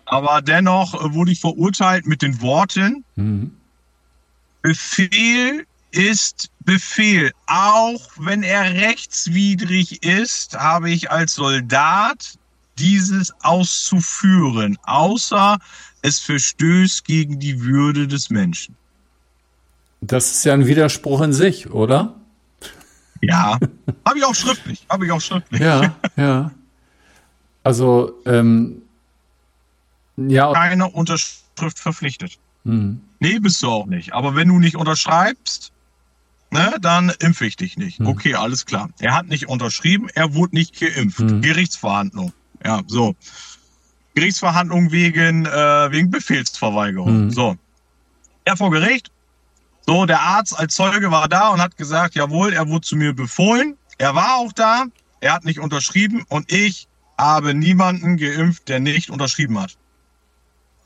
Aber 0.05 0.43
dennoch 0.43 1.14
wurde 1.14 1.32
ich 1.32 1.41
verurteilt 1.41 2.07
mit 2.07 2.20
den 2.20 2.43
Worten, 2.43 3.05
hm. 3.16 3.53
Befehl 4.61 5.64
ist 5.91 6.51
Befehl. 6.61 7.32
Auch 7.47 8.03
wenn 8.18 8.43
er 8.43 8.74
rechtswidrig 8.74 10.03
ist, 10.03 10.59
habe 10.59 10.91
ich 10.91 11.11
als 11.11 11.34
Soldat 11.34 12.38
dieses 12.81 13.33
auszuführen, 13.43 14.78
außer 14.83 15.59
es 16.03 16.18
verstößt 16.20 17.05
gegen 17.05 17.39
die 17.39 17.61
Würde 17.61 18.09
des 18.09 18.31
Menschen. 18.31 18.76
Das 20.01 20.31
ist 20.31 20.45
ja 20.45 20.55
ein 20.55 20.66
Widerspruch 20.66 21.20
in 21.20 21.33
sich, 21.33 21.70
oder? 21.70 22.14
Ja, 23.20 23.59
habe 24.07 24.18
ich 24.18 24.24
auch 24.24 24.35
schriftlich, 24.35 24.87
habe 24.89 25.05
ich 25.05 25.12
auch 25.12 25.20
schriftlich. 25.20 25.61
Ja, 25.61 25.95
ja. 26.16 26.51
Also, 27.62 28.14
ähm, 28.24 28.83
ja. 30.16 30.53
Keine 30.53 30.89
Unterschrift 30.89 31.78
verpflichtet. 31.78 32.39
Hm. 32.64 33.01
Nee, 33.20 33.39
bist 33.39 33.62
du 33.62 33.68
auch 33.68 33.87
nicht. 33.87 34.12
Aber 34.12 34.35
wenn 34.35 34.49
du 34.49 34.59
nicht 34.59 34.76
unterschreibst, 34.76 35.72
ne, 36.51 36.74
dann 36.81 37.12
impfe 37.20 37.47
ich 37.47 37.57
dich 37.57 37.76
nicht. 37.76 37.99
Hm. 37.99 38.07
Okay, 38.07 38.35
alles 38.35 38.66
klar. 38.66 38.91
Er 38.99 39.14
hat 39.14 39.28
nicht 39.28 39.49
unterschrieben, 39.49 40.09
er 40.14 40.35
wurde 40.35 40.55
nicht 40.57 40.78
geimpft. 40.78 41.20
Hm. 41.20 41.43
Gerichtsverhandlung. 41.43 42.33
Ja, 42.65 42.83
so. 42.87 43.15
Gerichtsverhandlung 44.15 44.91
wegen, 44.91 45.47
äh, 45.47 45.93
wegen 45.93 46.11
Befehlsverweigerung. 46.11 47.27
Mhm. 47.27 47.31
So. 47.31 47.57
Er 48.45 48.57
vor 48.57 48.71
Gericht. 48.71 49.11
So, 49.87 50.07
der 50.07 50.21
Arzt 50.21 50.59
als 50.59 50.75
Zeuge 50.75 51.11
war 51.11 51.29
da 51.29 51.49
und 51.49 51.61
hat 51.61 51.77
gesagt, 51.77 52.15
jawohl, 52.15 52.53
er 52.53 52.69
wurde 52.69 52.87
zu 52.87 52.97
mir 52.97 53.13
befohlen. 53.13 53.77
Er 53.99 54.15
war 54.15 54.37
auch 54.37 54.53
da. 54.53 54.85
Er 55.21 55.35
hat 55.35 55.45
nicht 55.45 55.59
unterschrieben 55.59 56.25
und 56.29 56.51
ich 56.53 56.89
habe 57.19 57.55
niemanden 57.55 58.17
geimpft, 58.17 58.69
der 58.69 58.81
nicht 58.81 59.11
unterschrieben 59.11 59.59
hat. 59.61 59.77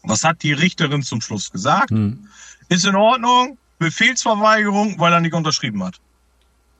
Was 0.02 0.24
hat 0.24 0.42
die 0.42 0.52
Richterin 0.52 1.02
zum 1.02 1.20
Schluss 1.20 1.50
gesagt? 1.50 1.90
Mhm. 1.90 2.28
Ist 2.68 2.84
in 2.84 2.96
Ordnung. 2.96 3.58
Befehlsverweigerung, 3.78 4.98
weil 4.98 5.12
er 5.12 5.20
nicht 5.20 5.34
unterschrieben 5.34 5.82
hat. 5.82 6.00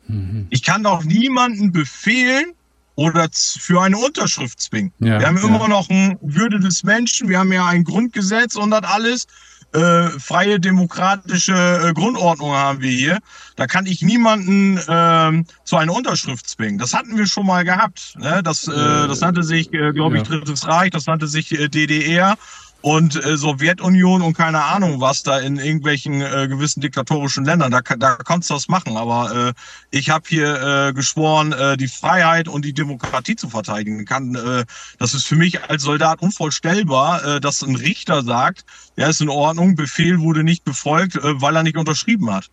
Mhm. 0.07 0.47
Ich 0.51 0.63
kann 0.63 0.83
doch 0.83 1.05
niemanden 1.05 1.73
befehlen, 1.73 2.55
oder 2.97 3.29
für 3.33 3.83
eine 3.83 3.97
Unterschrift 3.99 4.61
zwingen. 4.61 4.93
Ja, 5.01 5.19
wir 5.19 5.27
haben 5.27 5.37
ja. 5.37 5.45
immer 5.45 5.69
noch 5.69 5.89
ein 5.91 6.19
Würde 6.23 6.61
des 6.61 6.83
Menschen, 6.85 7.29
wir 7.29 7.39
haben 7.39 7.53
ja 7.53 7.67
ein 7.67 7.85
Grundgesetz 7.85 8.57
und 8.57 8.71
das 8.71 8.85
alles. 8.85 9.27
Äh, 9.73 10.21
freie 10.21 10.61
demokratische 10.61 11.53
äh, 11.53 11.93
Grundordnung 11.95 12.53
haben 12.53 12.81
wir 12.81 12.93
hier. 12.93 13.19
Da 13.57 13.67
kann 13.67 13.87
ich 13.87 14.03
niemanden 14.03 14.77
äh, 14.79 15.45
zu 15.65 15.77
einer 15.77 15.93
Unterschrift 15.93 16.49
zwingen. 16.49 16.79
Das 16.79 16.95
hatten 16.95 17.19
wir 17.19 17.27
schon 17.27 17.45
mal 17.45 17.65
gehabt. 17.65 18.15
Ne? 18.17 18.41
Das, 18.45 18.69
äh, 18.69 18.73
das 18.73 19.21
nannte 19.21 19.43
sich, 19.43 19.73
äh, 19.73 19.91
glaube 19.91 20.19
ich, 20.19 20.23
Drittes 20.23 20.69
Reich, 20.69 20.91
das 20.91 21.07
nannte 21.07 21.27
sich 21.27 21.51
äh, 21.59 21.69
DDR 21.69 22.37
und 22.85 23.16
äh, 23.16 23.39
Sowjetunion 23.39 24.20
und 24.20 24.37
keine 24.37 24.62
Ahnung 24.62 25.01
was 25.01 25.22
da 25.22 25.39
in 25.39 25.57
irgendwelchen 25.57 26.20
äh, 26.20 26.49
gewissen 26.49 26.82
diktatorischen 26.82 27.47
Ländern. 27.47 27.70
Da, 27.70 27.80
da 27.80 28.16
konntest 28.16 28.51
du 28.51 28.55
das 28.55 28.68
machen. 28.68 28.99
Aber 28.99 29.35
äh, 29.35 29.53
ich 29.91 30.11
habe 30.11 30.24
hier 30.28 30.89
äh, 30.89 30.93
geschworen, 30.93 31.53
äh, 31.53 31.78
die 31.78 31.89
Freiheit 31.89 32.47
und 32.47 32.62
die 32.62 32.74
Demokratie 32.74 33.37
zu 33.37 33.49
verteidigen. 33.49 34.05
Kann, 34.05 34.35
äh, 34.35 34.66
das 34.99 35.14
ist 35.14 35.24
für 35.24 35.35
mich 35.35 35.64
als 35.70 35.82
Soldat 35.82 36.20
unvorstellbar, 36.20 37.24
äh, 37.24 37.41
dass 37.41 37.62
ein 37.62 37.74
Richter 37.74 38.22
sagt, 38.22 38.66
ja, 38.97 39.09
ist 39.09 39.22
in 39.22 39.30
Ordnung, 39.30 39.76
Befehl 39.76 40.20
wurde 40.20 40.45
nicht 40.45 40.64
befolgt, 40.64 41.16
äh, 41.16 41.41
weil 41.41 41.57
er 41.57 41.62
nicht 41.62 41.78
unterschrieben 41.78 42.30
hat. 42.35 42.51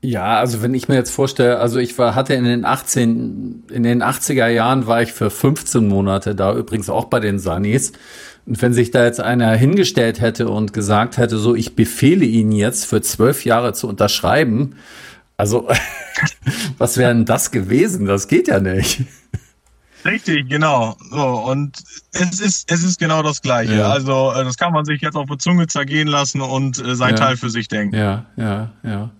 Ja, 0.00 0.38
also 0.38 0.62
wenn 0.62 0.72
ich 0.72 0.88
mir 0.88 0.96
jetzt 0.96 1.10
vorstelle, 1.10 1.58
also 1.58 1.78
ich 1.78 1.96
war, 1.98 2.14
hatte 2.14 2.32
in 2.32 2.44
den 2.44 2.64
18, 2.64 3.64
in 3.70 3.82
den 3.82 4.02
80er 4.02 4.48
Jahren 4.48 4.86
war 4.86 5.02
ich 5.02 5.12
für 5.12 5.30
15 5.30 5.88
Monate 5.88 6.34
da, 6.34 6.54
übrigens 6.54 6.88
auch 6.88 7.06
bei 7.06 7.20
den 7.20 7.38
Sanis. 7.38 7.92
Und 8.46 8.60
wenn 8.60 8.74
sich 8.74 8.90
da 8.90 9.04
jetzt 9.04 9.20
einer 9.20 9.54
hingestellt 9.54 10.20
hätte 10.20 10.48
und 10.48 10.72
gesagt 10.72 11.16
hätte, 11.16 11.38
so, 11.38 11.54
ich 11.54 11.76
befehle 11.76 12.24
Ihnen 12.24 12.52
jetzt 12.52 12.84
für 12.84 13.00
zwölf 13.00 13.44
Jahre 13.44 13.72
zu 13.72 13.88
unterschreiben, 13.88 14.76
also 15.36 15.68
was 16.78 16.96
wäre 16.96 17.14
denn 17.14 17.24
das 17.24 17.50
gewesen? 17.50 18.06
Das 18.06 18.28
geht 18.28 18.48
ja 18.48 18.60
nicht. 18.60 19.02
Richtig, 20.04 20.48
genau. 20.50 20.96
So, 21.10 21.26
und 21.26 21.78
es 22.12 22.40
ist, 22.40 22.70
es 22.70 22.84
ist 22.84 22.98
genau 22.98 23.22
das 23.22 23.40
Gleiche. 23.40 23.76
Ja. 23.76 23.88
Also, 23.90 24.32
äh, 24.36 24.44
das 24.44 24.58
kann 24.58 24.72
man 24.72 24.84
sich 24.84 25.00
jetzt 25.00 25.16
auf 25.16 25.28
der 25.28 25.38
Zunge 25.38 25.66
zergehen 25.66 26.08
lassen 26.08 26.42
und 26.42 26.78
äh, 26.84 26.94
sein 26.94 27.14
ja. 27.14 27.16
Teil 27.16 27.36
für 27.38 27.48
sich 27.48 27.68
denken. 27.68 27.96
Ja, 27.96 28.26
ja, 28.36 28.70
ja. 28.82 29.10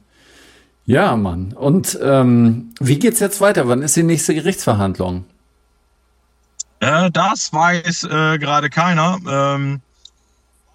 Ja, 0.87 1.17
Mann. 1.17 1.55
Und 1.55 1.99
ähm, 2.03 2.75
wie 2.79 2.99
geht's 2.99 3.21
jetzt 3.21 3.41
weiter? 3.41 3.67
Wann 3.69 3.81
ist 3.81 3.97
die 3.97 4.03
nächste 4.03 4.35
Gerichtsverhandlung? 4.35 5.25
Äh, 6.85 7.11
das 7.11 7.53
weiß 7.53 8.05
äh, 8.05 8.39
gerade 8.39 8.69
keiner. 8.69 9.19
Ähm, 9.27 9.81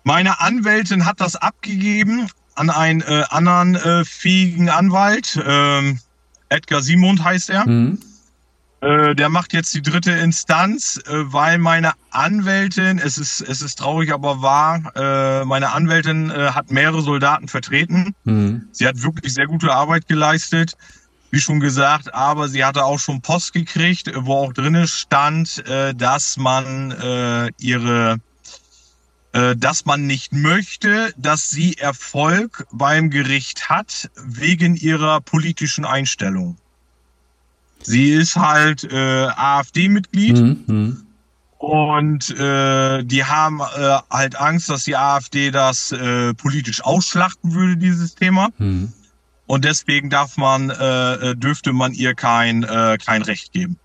meine 0.03 0.41
Anwältin 0.41 1.05
hat 1.05 1.21
das 1.21 1.35
abgegeben 1.35 2.29
an 2.55 2.69
einen 2.69 3.01
äh, 3.01 3.23
anderen 3.29 3.75
äh, 3.75 4.05
fähigen 4.05 4.69
Anwalt. 4.69 5.39
Ähm, 5.45 5.99
Edgar 6.49 6.81
Simond 6.81 7.23
heißt 7.23 7.51
er. 7.51 7.67
Mhm. 7.67 7.99
Äh, 8.81 9.13
der 9.13 9.29
macht 9.29 9.53
jetzt 9.53 9.73
die 9.75 9.81
dritte 9.81 10.11
Instanz, 10.11 10.97
äh, 11.05 11.11
weil 11.11 11.59
meine 11.59 11.91
Anwältin, 12.09 12.97
es 12.97 13.17
ist, 13.19 13.41
es 13.41 13.61
ist 13.61 13.77
traurig, 13.77 14.11
aber 14.11 14.41
wahr, 14.41 15.45
meine 15.45 15.73
Anwältin 15.73 16.31
hat 16.31 16.71
mehrere 16.71 17.03
Soldaten 17.03 17.47
vertreten. 17.47 18.15
Mhm. 18.23 18.67
Sie 18.71 18.87
hat 18.87 19.03
wirklich 19.03 19.33
sehr 19.33 19.45
gute 19.45 19.71
Arbeit 19.71 20.07
geleistet. 20.07 20.75
Wie 21.31 21.39
schon 21.39 21.59
gesagt, 21.59 22.13
aber 22.13 22.47
sie 22.47 22.63
hatte 22.65 22.85
auch 22.85 22.99
schon 22.99 23.21
Post 23.21 23.53
gekriegt, 23.53 24.11
wo 24.15 24.35
auch 24.35 24.53
drinnen 24.53 24.87
stand, 24.87 25.65
äh, 25.67 25.93
dass 25.93 26.37
man 26.37 26.91
äh, 26.91 27.51
ihre 27.59 28.19
äh, 29.31 29.55
dass 29.55 29.85
man 29.85 30.07
nicht 30.07 30.33
möchte, 30.33 31.13
dass 31.15 31.51
sie 31.51 31.77
Erfolg 31.77 32.65
beim 32.71 33.11
Gericht 33.11 33.69
hat 33.69 34.09
wegen 34.15 34.75
ihrer 34.75 35.21
politischen 35.21 35.85
Einstellung. 35.85 36.57
Sie 37.83 38.09
ist 38.09 38.35
halt 38.35 38.83
äh, 38.91 39.27
AfD-Mitglied 39.27 40.37
mhm, 40.37 40.63
mhm. 40.65 41.05
und 41.59 42.29
äh, 42.31 43.03
die 43.03 43.23
haben 43.23 43.61
äh, 43.61 43.97
halt 44.09 44.35
Angst, 44.35 44.69
dass 44.69 44.85
die 44.85 44.97
AfD 44.97 45.51
das 45.51 45.91
äh, 45.91 46.33
politisch 46.33 46.83
ausschlachten 46.83 47.53
würde, 47.53 47.77
dieses 47.77 48.15
Thema. 48.15 48.49
Mhm. 48.57 48.91
Und 49.49 49.65
deswegen 49.65 50.11
darf 50.11 50.37
man, 50.37 50.69
äh, 50.69 51.13
äh 51.31 51.35
dürfte 51.35 51.73
man 51.73 51.93
ihr 51.93 52.13
kein, 52.13 52.61
äh, 52.61 52.99
kein 53.03 53.23
Recht 53.23 53.51
geben. 53.51 53.79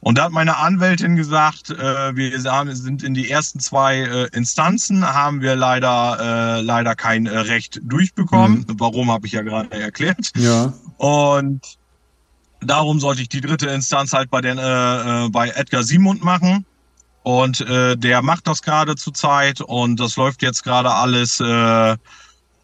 Und 0.00 0.18
da 0.18 0.24
hat 0.24 0.32
meine 0.32 0.58
Anwältin 0.58 1.16
gesagt, 1.16 1.70
äh, 1.70 2.14
wir 2.14 2.38
sind 2.74 3.02
in 3.02 3.14
die 3.14 3.30
ersten 3.30 3.60
zwei 3.60 4.00
äh, 4.00 4.28
Instanzen, 4.36 5.02
haben 5.06 5.40
wir 5.40 5.56
leider 5.56 6.58
äh, 6.58 6.60
leider 6.60 6.96
kein 6.96 7.24
äh, 7.24 7.38
Recht 7.38 7.80
durchbekommen. 7.82 8.66
Mhm. 8.68 8.74
Warum 8.78 9.10
habe 9.10 9.26
ich 9.26 9.32
ja 9.32 9.40
gerade 9.40 9.70
erklärt. 9.70 10.32
Ja. 10.36 10.74
Und 10.98 11.62
darum 12.60 13.00
sollte 13.00 13.22
ich 13.22 13.30
die 13.30 13.40
dritte 13.40 13.70
Instanz 13.70 14.12
halt 14.12 14.28
bei 14.28 14.42
den 14.42 14.58
äh, 14.58 15.24
äh, 15.24 15.28
bei 15.30 15.48
Edgar 15.48 15.82
Simund 15.82 16.22
machen. 16.22 16.66
Und 17.22 17.62
äh, 17.62 17.96
der 17.96 18.20
macht 18.20 18.46
das 18.46 18.60
gerade 18.60 18.96
zurzeit 18.96 19.62
und 19.62 19.98
das 19.98 20.16
läuft 20.16 20.42
jetzt 20.42 20.62
gerade 20.62 20.90
alles 20.90 21.40
äh, 21.40 21.96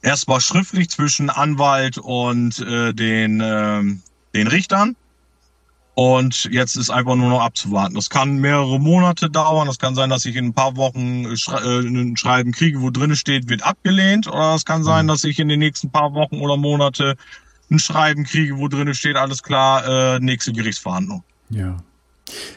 erstmal 0.06 0.40
schriftlich 0.40 0.88
zwischen 0.88 1.30
Anwalt 1.30 1.98
und 1.98 2.60
äh, 2.60 2.94
den, 2.94 3.40
äh, 3.40 3.82
den 4.34 4.46
Richtern. 4.46 4.96
Und 5.94 6.44
jetzt 6.52 6.76
ist 6.76 6.90
einfach 6.90 7.16
nur 7.16 7.30
noch 7.30 7.40
abzuwarten. 7.40 7.94
Das 7.94 8.10
kann 8.10 8.36
mehrere 8.36 8.78
Monate 8.78 9.30
dauern. 9.30 9.66
Das 9.66 9.78
kann 9.78 9.94
sein, 9.94 10.10
dass 10.10 10.26
ich 10.26 10.36
in 10.36 10.46
ein 10.46 10.54
paar 10.54 10.76
Wochen 10.76 11.24
äh, 11.24 11.80
ein 11.80 12.16
Schreiben 12.16 12.52
kriege, 12.52 12.82
wo 12.82 12.90
drin 12.90 13.16
steht, 13.16 13.48
wird 13.48 13.62
abgelehnt. 13.62 14.28
Oder 14.28 14.54
es 14.54 14.64
kann 14.64 14.84
sein, 14.84 15.06
mhm. 15.06 15.08
dass 15.08 15.24
ich 15.24 15.38
in 15.38 15.48
den 15.48 15.58
nächsten 15.58 15.90
paar 15.90 16.14
Wochen 16.14 16.40
oder 16.40 16.56
Monate 16.56 17.16
ein 17.70 17.78
Schreiben 17.78 18.24
kriege, 18.24 18.58
wo 18.58 18.68
drin 18.68 18.94
steht, 18.94 19.16
alles 19.16 19.42
klar, 19.42 20.16
äh, 20.16 20.20
nächste 20.20 20.52
Gerichtsverhandlung. 20.52 21.24
Ja. 21.50 21.78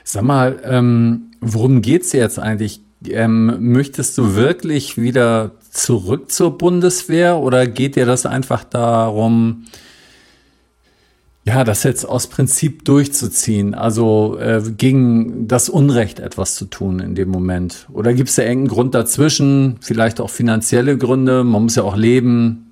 Sag 0.04 0.24
mal, 0.24 0.62
ähm, 0.66 1.32
worum 1.40 1.82
geht's 1.82 2.12
jetzt 2.12 2.38
eigentlich? 2.38 2.82
Ähm, 3.06 3.72
möchtest 3.72 4.18
du 4.18 4.36
wirklich 4.36 4.98
wieder 4.98 5.52
zurück 5.80 6.32
zur 6.32 6.58
Bundeswehr 6.58 7.38
oder 7.38 7.68
geht 7.68 7.96
dir 7.96 8.06
das 8.06 8.26
einfach 8.26 8.64
darum, 8.64 9.66
ja, 11.46 11.64
das 11.64 11.84
jetzt 11.84 12.06
aus 12.06 12.28
Prinzip 12.28 12.86
durchzuziehen, 12.86 13.74
also 13.74 14.38
äh, 14.40 14.62
gegen 14.78 15.48
das 15.48 15.70
Unrecht 15.70 16.20
etwas 16.20 16.56
zu 16.56 16.66
tun 16.66 17.00
in 17.00 17.16
dem 17.16 17.30
Moment? 17.30 17.88
Oder 17.92 18.14
gibt 18.14 18.30
es 18.30 18.36
da 18.36 18.44
irgendeinen 18.44 18.68
Grund 18.68 18.94
dazwischen, 18.94 19.78
vielleicht 19.82 20.22
auch 20.22 20.30
finanzielle 20.30 20.98
Gründe, 20.98 21.44
man 21.44 21.64
muss 21.64 21.76
ja 21.76 21.84
auch 21.84 21.96
leben? 21.96 22.66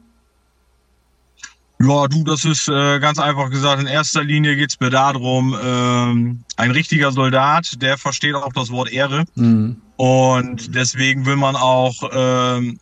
Ja, 1.80 2.08
du, 2.08 2.24
das 2.24 2.44
ist 2.44 2.68
äh, 2.68 3.00
ganz 3.00 3.20
einfach 3.20 3.50
gesagt. 3.50 3.82
In 3.82 3.88
erster 3.88 4.24
Linie 4.24 4.56
geht's 4.56 4.80
mir 4.80 4.90
darum, 4.90 5.56
ähm, 5.64 6.44
ein 6.56 6.72
richtiger 6.72 7.12
Soldat, 7.12 7.82
der 7.82 7.98
versteht 7.98 8.36
auch 8.36 8.54
das 8.54 8.72
Wort 8.72 8.92
Ehre. 8.92 9.26
Mhm. 9.36 9.78
Und 9.96 10.76
deswegen 10.76 11.26
will 11.26 11.36
man 11.36 11.56
auch 11.56 11.96
ähm, 12.12 12.80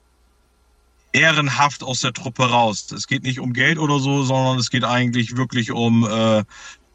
ehrenhaft 1.16 1.82
aus 1.82 2.01
der 2.01 2.13
Truppe 2.13 2.43
raus. 2.43 2.91
Es 2.91 3.07
geht 3.07 3.24
nicht 3.24 3.39
um 3.39 3.53
Geld 3.53 3.80
oder 3.80 3.99
so, 3.99 4.24
sondern 4.24 4.59
es 4.59 4.70
geht 4.70 4.84
eigentlich 4.84 5.38
wirklich 5.38 5.72
um 5.72 6.05
äh, 6.05 6.43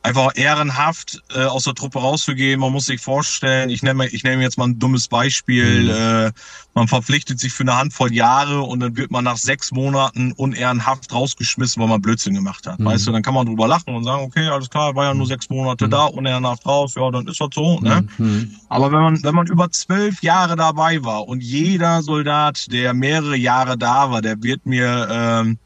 einfach 0.02 0.32
ehrenhaft 0.34 1.22
äh, 1.34 1.44
aus 1.44 1.64
der 1.64 1.74
Truppe 1.74 1.98
rauszugehen. 1.98 2.60
Man 2.60 2.72
muss 2.72 2.86
sich 2.86 3.00
vorstellen, 3.00 3.68
ich 3.68 3.82
nehme, 3.82 4.06
ich 4.08 4.24
nehme 4.24 4.42
jetzt 4.42 4.56
mal 4.56 4.68
ein 4.68 4.78
dummes 4.78 5.08
Beispiel. 5.08 5.84
Mhm. 5.84 5.90
Äh, 5.90 6.32
man 6.74 6.88
verpflichtet 6.88 7.38
sich 7.38 7.52
für 7.52 7.64
eine 7.64 7.76
Handvoll 7.76 8.12
Jahre 8.12 8.62
und 8.62 8.80
dann 8.80 8.96
wird 8.96 9.10
man 9.10 9.24
nach 9.24 9.36
sechs 9.36 9.72
Monaten 9.72 10.32
unehrenhaft 10.32 11.12
rausgeschmissen, 11.12 11.82
weil 11.82 11.88
man 11.88 12.00
Blödsinn 12.00 12.34
gemacht 12.34 12.66
hat. 12.66 12.78
Mhm. 12.78 12.86
Weißt 12.86 13.06
du, 13.06 13.12
dann 13.12 13.22
kann 13.22 13.34
man 13.34 13.46
drüber 13.46 13.68
lachen 13.68 13.94
und 13.94 14.04
sagen, 14.04 14.22
okay, 14.22 14.48
alles 14.48 14.70
klar, 14.70 14.94
war 14.94 15.04
ja 15.04 15.14
nur 15.14 15.26
sechs 15.26 15.50
Monate 15.50 15.86
mhm. 15.86 15.90
da, 15.90 16.04
unehrenhaft 16.04 16.64
raus, 16.64 16.94
ja, 16.96 17.10
dann 17.10 17.26
ist 17.26 17.40
das 17.40 17.50
so. 17.52 17.80
Ne? 17.80 18.06
Mhm. 18.16 18.56
Aber 18.68 18.92
wenn 18.92 19.00
man, 19.00 19.22
wenn 19.22 19.34
man 19.34 19.46
über 19.48 19.70
zwölf 19.70 20.22
Jahre 20.22 20.56
dabei 20.56 21.04
war 21.04 21.28
und 21.28 21.42
jeder 21.42 22.02
Soldat, 22.02 22.72
der 22.72 22.94
mehrere 22.94 23.36
Jahre 23.36 23.76
da 23.76 24.10
war, 24.10 24.22
der 24.22 24.42
wird 24.42 24.64
mir 24.64 25.08
ähm, 25.10 25.58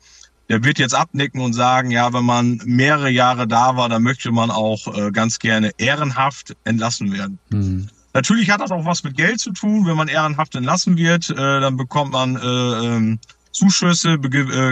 der 0.48 0.62
wird 0.62 0.78
jetzt 0.78 0.94
abnicken 0.94 1.40
und 1.40 1.54
sagen, 1.54 1.90
ja, 1.90 2.12
wenn 2.12 2.24
man 2.24 2.60
mehrere 2.64 3.10
Jahre 3.10 3.46
da 3.46 3.76
war, 3.76 3.88
dann 3.88 4.02
möchte 4.02 4.30
man 4.30 4.50
auch 4.50 4.86
äh, 4.94 5.10
ganz 5.10 5.38
gerne 5.38 5.70
ehrenhaft 5.78 6.54
entlassen 6.64 7.12
werden. 7.12 7.38
Mhm. 7.50 7.88
Natürlich 8.12 8.50
hat 8.50 8.60
das 8.60 8.70
auch 8.70 8.84
was 8.84 9.02
mit 9.02 9.16
Geld 9.16 9.40
zu 9.40 9.52
tun. 9.52 9.86
Wenn 9.86 9.96
man 9.96 10.08
ehrenhaft 10.08 10.54
entlassen 10.54 10.96
wird, 10.96 11.30
äh, 11.30 11.34
dann 11.34 11.76
bekommt 11.76 12.12
man 12.12 12.36
äh, 12.36 12.40
ähm, 12.40 13.18
Zuschüsse, 13.50 14.12
äh, 14.12 14.18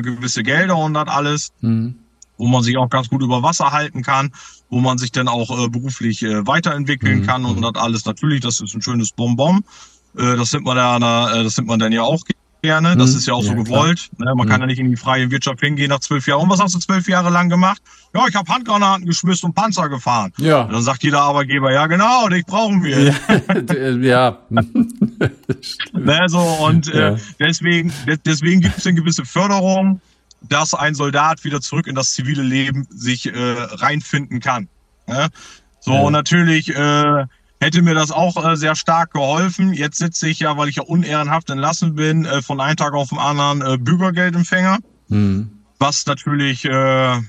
gewisse 0.02 0.42
Gelder 0.42 0.76
und 0.76 0.94
das 0.94 1.08
alles, 1.08 1.52
mhm. 1.60 1.96
wo 2.36 2.46
man 2.46 2.62
sich 2.62 2.76
auch 2.76 2.88
ganz 2.88 3.08
gut 3.08 3.22
über 3.22 3.42
Wasser 3.42 3.72
halten 3.72 4.02
kann, 4.02 4.30
wo 4.70 4.80
man 4.80 4.98
sich 4.98 5.10
dann 5.10 5.26
auch 5.26 5.50
äh, 5.64 5.68
beruflich 5.68 6.22
äh, 6.22 6.46
weiterentwickeln 6.46 7.20
mhm. 7.20 7.26
kann 7.26 7.44
und 7.44 7.62
das 7.62 7.74
alles. 7.82 8.04
Natürlich, 8.04 8.40
das 8.40 8.60
ist 8.60 8.74
ein 8.74 8.82
schönes 8.82 9.10
Bonbon. 9.12 9.64
Das 10.14 10.52
nimmt 10.52 10.66
man 10.66 10.76
äh, 10.76 11.42
das 11.42 11.56
nimmt 11.56 11.68
man 11.68 11.78
dann 11.78 11.90
ja 11.90 12.02
auch 12.02 12.22
gerne. 12.62 12.96
Das 12.96 13.10
hm, 13.10 13.18
ist 13.18 13.26
ja 13.26 13.34
auch 13.34 13.42
ja, 13.42 13.50
so 13.50 13.56
gewollt. 13.56 14.08
Ne? 14.18 14.26
Man 14.34 14.40
hm. 14.40 14.48
kann 14.48 14.60
ja 14.60 14.66
nicht 14.66 14.78
in 14.78 14.90
die 14.90 14.96
freie 14.96 15.30
Wirtschaft 15.30 15.60
hingehen 15.60 15.90
nach 15.90 16.00
zwölf 16.00 16.26
Jahren. 16.26 16.42
Und 16.42 16.50
was 16.50 16.60
hast 16.60 16.74
du 16.74 16.78
zwölf 16.78 17.08
Jahre 17.08 17.30
lang 17.30 17.48
gemacht? 17.48 17.82
Ja, 18.14 18.26
ich 18.28 18.34
habe 18.34 18.50
Handgranaten 18.50 19.04
geschmissen 19.04 19.48
und 19.48 19.54
Panzer 19.54 19.88
gefahren. 19.88 20.32
Ja. 20.38 20.62
Und 20.62 20.72
dann 20.72 20.82
sagt 20.82 21.02
jeder 21.02 21.20
Arbeitgeber, 21.20 21.72
ja 21.72 21.86
genau, 21.86 22.28
dich 22.28 22.46
brauchen 22.46 22.82
wir. 22.82 23.00
Ja. 23.00 23.14
ja. 24.00 24.38
ne, 25.92 26.20
so, 26.26 26.38
und 26.38 26.92
äh, 26.92 27.16
deswegen, 27.38 27.92
deswegen 28.24 28.60
gibt 28.60 28.78
es 28.78 28.86
eine 28.86 28.98
gewisse 28.98 29.24
Förderung, 29.24 30.00
dass 30.48 30.74
ein 30.74 30.94
Soldat 30.94 31.44
wieder 31.44 31.60
zurück 31.60 31.86
in 31.86 31.94
das 31.94 32.12
zivile 32.12 32.42
Leben 32.42 32.86
sich 32.90 33.26
äh, 33.26 33.32
reinfinden 33.34 34.40
kann. 34.40 34.68
Ne? 35.06 35.28
So, 35.80 35.94
und 35.94 36.12
natürlich 36.12 36.74
äh, 36.74 37.24
hätte 37.62 37.80
mir 37.80 37.94
das 37.94 38.10
auch 38.10 38.44
äh, 38.44 38.56
sehr 38.56 38.74
stark 38.74 39.12
geholfen. 39.12 39.72
Jetzt 39.72 39.98
sitze 39.98 40.28
ich 40.28 40.40
ja, 40.40 40.56
weil 40.56 40.68
ich 40.68 40.76
ja 40.76 40.82
unehrenhaft 40.82 41.48
entlassen 41.48 41.94
bin, 41.94 42.24
äh, 42.24 42.42
von 42.42 42.60
einem 42.60 42.76
Tag 42.76 42.92
auf 42.92 43.10
den 43.10 43.18
anderen 43.18 43.62
äh, 43.62 43.78
Bürgergeldempfänger. 43.78 44.78
Mhm. 45.08 45.50
Was 45.78 46.04
natürlich 46.06 46.64
äh, 46.64 47.20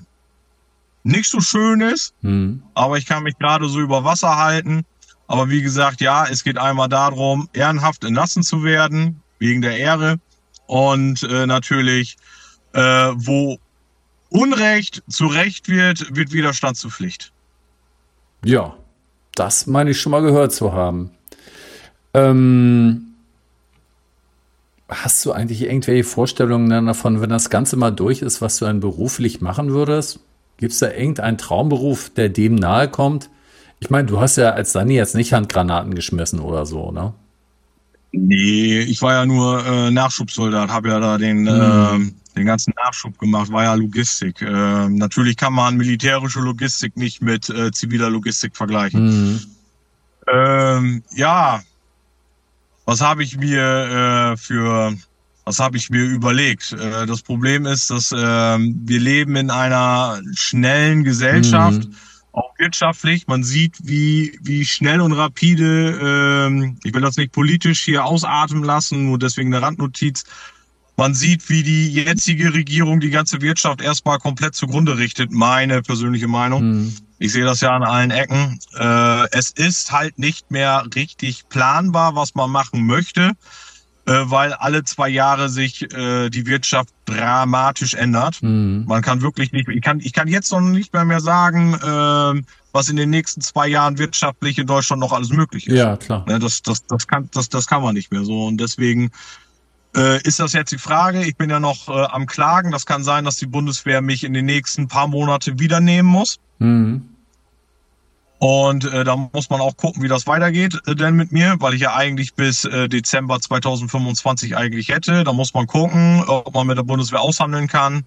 nicht 1.03 1.29
so 1.29 1.39
schön 1.39 1.81
ist, 1.81 2.15
mhm. 2.21 2.63
aber 2.73 2.97
ich 2.97 3.05
kann 3.05 3.23
mich 3.23 3.38
gerade 3.38 3.69
so 3.69 3.79
über 3.79 4.03
Wasser 4.03 4.38
halten. 4.38 4.86
Aber 5.27 5.49
wie 5.49 5.61
gesagt, 5.61 6.01
ja, 6.01 6.25
es 6.25 6.43
geht 6.43 6.57
einmal 6.57 6.89
darum, 6.89 7.47
ehrenhaft 7.53 8.03
entlassen 8.03 8.41
zu 8.43 8.63
werden, 8.63 9.21
wegen 9.38 9.61
der 9.61 9.77
Ehre. 9.77 10.19
Und 10.65 11.23
äh, 11.23 11.45
natürlich, 11.45 12.17
äh, 12.73 12.81
wo 13.13 13.59
Unrecht 14.29 15.03
zu 15.07 15.27
Recht 15.27 15.69
wird, 15.69 16.15
wird 16.15 16.31
Widerstand 16.34 16.75
zu 16.77 16.89
Pflicht. 16.89 17.31
Ja, 18.43 18.75
das 19.36 19.67
meine 19.67 19.91
ich 19.91 19.99
schon 19.99 20.11
mal 20.11 20.21
gehört 20.21 20.53
zu 20.53 20.73
haben. 20.73 21.11
Ähm, 22.13 23.13
hast 24.88 25.25
du 25.25 25.31
eigentlich 25.31 25.63
irgendwelche 25.63 26.03
Vorstellungen 26.03 26.86
davon, 26.86 27.21
wenn 27.21 27.29
das 27.29 27.49
Ganze 27.49 27.75
mal 27.75 27.91
durch 27.91 28.21
ist, 28.21 28.41
was 28.41 28.57
du 28.57 28.65
dann 28.65 28.79
beruflich 28.79 29.41
machen 29.41 29.71
würdest? 29.71 30.19
Gibt 30.57 30.73
es 30.73 30.79
da 30.79 30.91
irgendeinen 30.91 31.38
Traumberuf, 31.38 32.09
der 32.09 32.29
dem 32.29 32.55
nahe 32.55 32.88
kommt? 32.88 33.29
Ich 33.79 33.89
meine, 33.89 34.07
du 34.07 34.19
hast 34.19 34.38
ja 34.38 34.51
als 34.51 34.71
Dani 34.71 34.95
jetzt 34.95 35.15
nicht 35.15 35.34
Handgranaten 35.34 35.95
geschmissen 35.95 36.39
oder 36.39 36.65
so, 36.65 36.91
ne? 36.91 37.13
Nee, 38.11 38.81
ich 38.81 39.01
war 39.01 39.13
ja 39.13 39.25
nur 39.25 39.65
äh, 39.65 39.89
Nachschubsoldat, 39.89 40.69
habe 40.69 40.89
ja 40.89 40.99
da 40.99 41.17
den 41.17 41.49
hm. 41.49 42.15
Den 42.36 42.45
ganzen 42.45 42.73
Nachschub 42.84 43.17
gemacht, 43.17 43.51
war 43.51 43.63
ja 43.63 43.73
Logistik. 43.73 44.41
Äh, 44.41 44.89
natürlich 44.89 45.38
kann 45.38 45.53
man 45.53 45.77
militärische 45.77 46.39
Logistik 46.39 46.97
nicht 46.97 47.21
mit 47.21 47.49
äh, 47.49 47.71
ziviler 47.71 48.09
Logistik 48.09 48.55
vergleichen. 48.55 49.05
Mhm. 49.05 49.41
Ähm, 50.27 51.03
ja, 51.15 51.61
was 52.86 53.01
habe 53.01 53.23
ich 53.23 53.38
mir 53.38 54.34
äh, 54.34 54.38
für, 54.38 54.93
was 55.45 55.59
habe 55.59 55.77
ich 55.77 55.89
mir 55.89 56.03
überlegt? 56.03 56.73
Äh, 56.73 57.05
das 57.05 57.21
Problem 57.21 57.65
ist, 57.65 57.89
dass 57.89 58.11
äh, 58.11 58.15
wir 58.17 58.99
leben 58.99 59.36
in 59.36 59.49
einer 59.49 60.21
schnellen 60.34 61.03
Gesellschaft. 61.03 61.86
Mhm 61.86 61.95
auch 62.34 62.57
wirtschaftlich. 62.57 63.27
Man 63.27 63.43
sieht, 63.43 63.77
wie, 63.84 64.38
wie 64.41 64.65
schnell 64.65 65.01
und 65.01 65.13
rapide, 65.13 65.99
ähm, 66.01 66.77
ich 66.84 66.93
will 66.93 67.01
das 67.01 67.15
nicht 67.15 67.31
politisch 67.31 67.84
hier 67.84 68.03
ausatmen 68.05 68.63
lassen, 68.63 69.05
nur 69.05 69.19
deswegen 69.19 69.53
eine 69.53 69.63
Randnotiz, 69.63 70.25
man 70.95 71.13
sieht, 71.13 71.49
wie 71.49 71.63
die 71.63 71.91
jetzige 71.91 72.53
Regierung 72.53 72.99
die 72.99 73.09
ganze 73.09 73.41
Wirtschaft 73.41 73.81
erstmal 73.81 74.19
komplett 74.19 74.55
zugrunde 74.55 74.97
richtet. 74.97 75.31
Meine 75.31 75.81
persönliche 75.81 76.27
Meinung. 76.27 76.61
Hm. 76.61 76.93
Ich 77.19 77.31
sehe 77.31 77.45
das 77.45 77.61
ja 77.61 77.71
an 77.71 77.83
allen 77.83 78.11
Ecken. 78.11 78.59
Äh, 78.77 79.29
es 79.31 79.51
ist 79.51 79.91
halt 79.91 80.19
nicht 80.19 80.51
mehr 80.51 80.85
richtig 80.93 81.47
planbar, 81.49 82.15
was 82.15 82.35
man 82.35 82.51
machen 82.51 82.85
möchte, 82.85 83.31
äh, 84.05 84.11
weil 84.25 84.53
alle 84.53 84.83
zwei 84.83 85.07
Jahre 85.07 85.47
sich 85.49 85.89
äh, 85.93 86.29
die 86.29 86.45
Wirtschaft 86.45 86.89
dramatisch 87.05 87.93
ändert. 87.93 88.43
Mhm. 88.43 88.83
Man 88.87 89.01
kann 89.01 89.21
wirklich 89.21 89.51
nicht, 89.51 89.69
ich 89.69 89.81
kann, 89.81 89.99
ich 89.99 90.11
kann 90.11 90.27
jetzt 90.27 90.51
noch 90.51 90.59
nicht 90.59 90.93
mehr, 90.93 91.05
mehr 91.05 91.21
sagen, 91.21 91.75
äh, 91.75 92.41
was 92.73 92.89
in 92.89 92.97
den 92.97 93.09
nächsten 93.09 93.39
zwei 93.39 93.67
Jahren 93.67 93.99
wirtschaftlich 93.99 94.57
in 94.57 94.67
Deutschland 94.67 94.99
noch 94.99 95.13
alles 95.13 95.29
möglich 95.29 95.67
ist. 95.67 95.77
Ja, 95.77 95.95
klar. 95.95 96.25
Ne, 96.27 96.39
das, 96.39 96.61
das, 96.61 96.85
das, 96.87 97.07
kann, 97.07 97.29
das, 97.31 97.47
das 97.47 97.67
kann 97.67 97.83
man 97.83 97.93
nicht 97.93 98.11
mehr 98.11 98.25
so. 98.25 98.45
Und 98.47 98.57
deswegen 98.57 99.11
ist 99.95 100.39
das 100.39 100.53
jetzt 100.53 100.71
die 100.71 100.79
Frage. 100.79 101.23
Ich 101.23 101.35
bin 101.35 101.51
ja 101.51 101.59
noch 101.59 101.87
äh, 101.87 101.91
am 101.91 102.25
Klagen. 102.25 102.71
Das 102.71 102.85
kann 102.85 103.03
sein, 103.03 103.25
dass 103.25 103.37
die 103.37 103.45
Bundeswehr 103.45 104.01
mich 104.01 104.23
in 104.23 104.33
den 104.33 104.45
nächsten 104.45 104.87
paar 104.87 105.07
Monate 105.07 105.59
wieder 105.59 105.79
nehmen 105.79 106.09
muss. 106.09 106.39
Mhm. 106.57 107.13
Und 108.43 108.83
äh, 108.91 109.05
da 109.05 109.15
muss 109.15 109.49
man 109.49 109.61
auch 109.61 109.77
gucken, 109.77 110.03
wie 110.03 110.09
das 110.09 110.27
weitergeht 110.27 110.77
äh, 110.85 110.95
denn 110.95 111.15
mit 111.15 111.31
mir, 111.31 111.55
weil 111.59 111.75
ich 111.75 111.79
ja 111.79 111.95
eigentlich 111.95 112.33
bis 112.33 112.65
äh, 112.65 112.89
Dezember 112.89 113.39
2025 113.39 114.57
eigentlich 114.57 114.89
hätte. 114.89 115.23
Da 115.23 115.31
muss 115.31 115.53
man 115.53 115.65
gucken, 115.65 116.21
ob 116.27 116.53
man 116.53 116.67
mit 116.67 116.77
der 116.77 116.83
Bundeswehr 116.83 117.21
aushandeln 117.21 117.69
kann, 117.69 118.03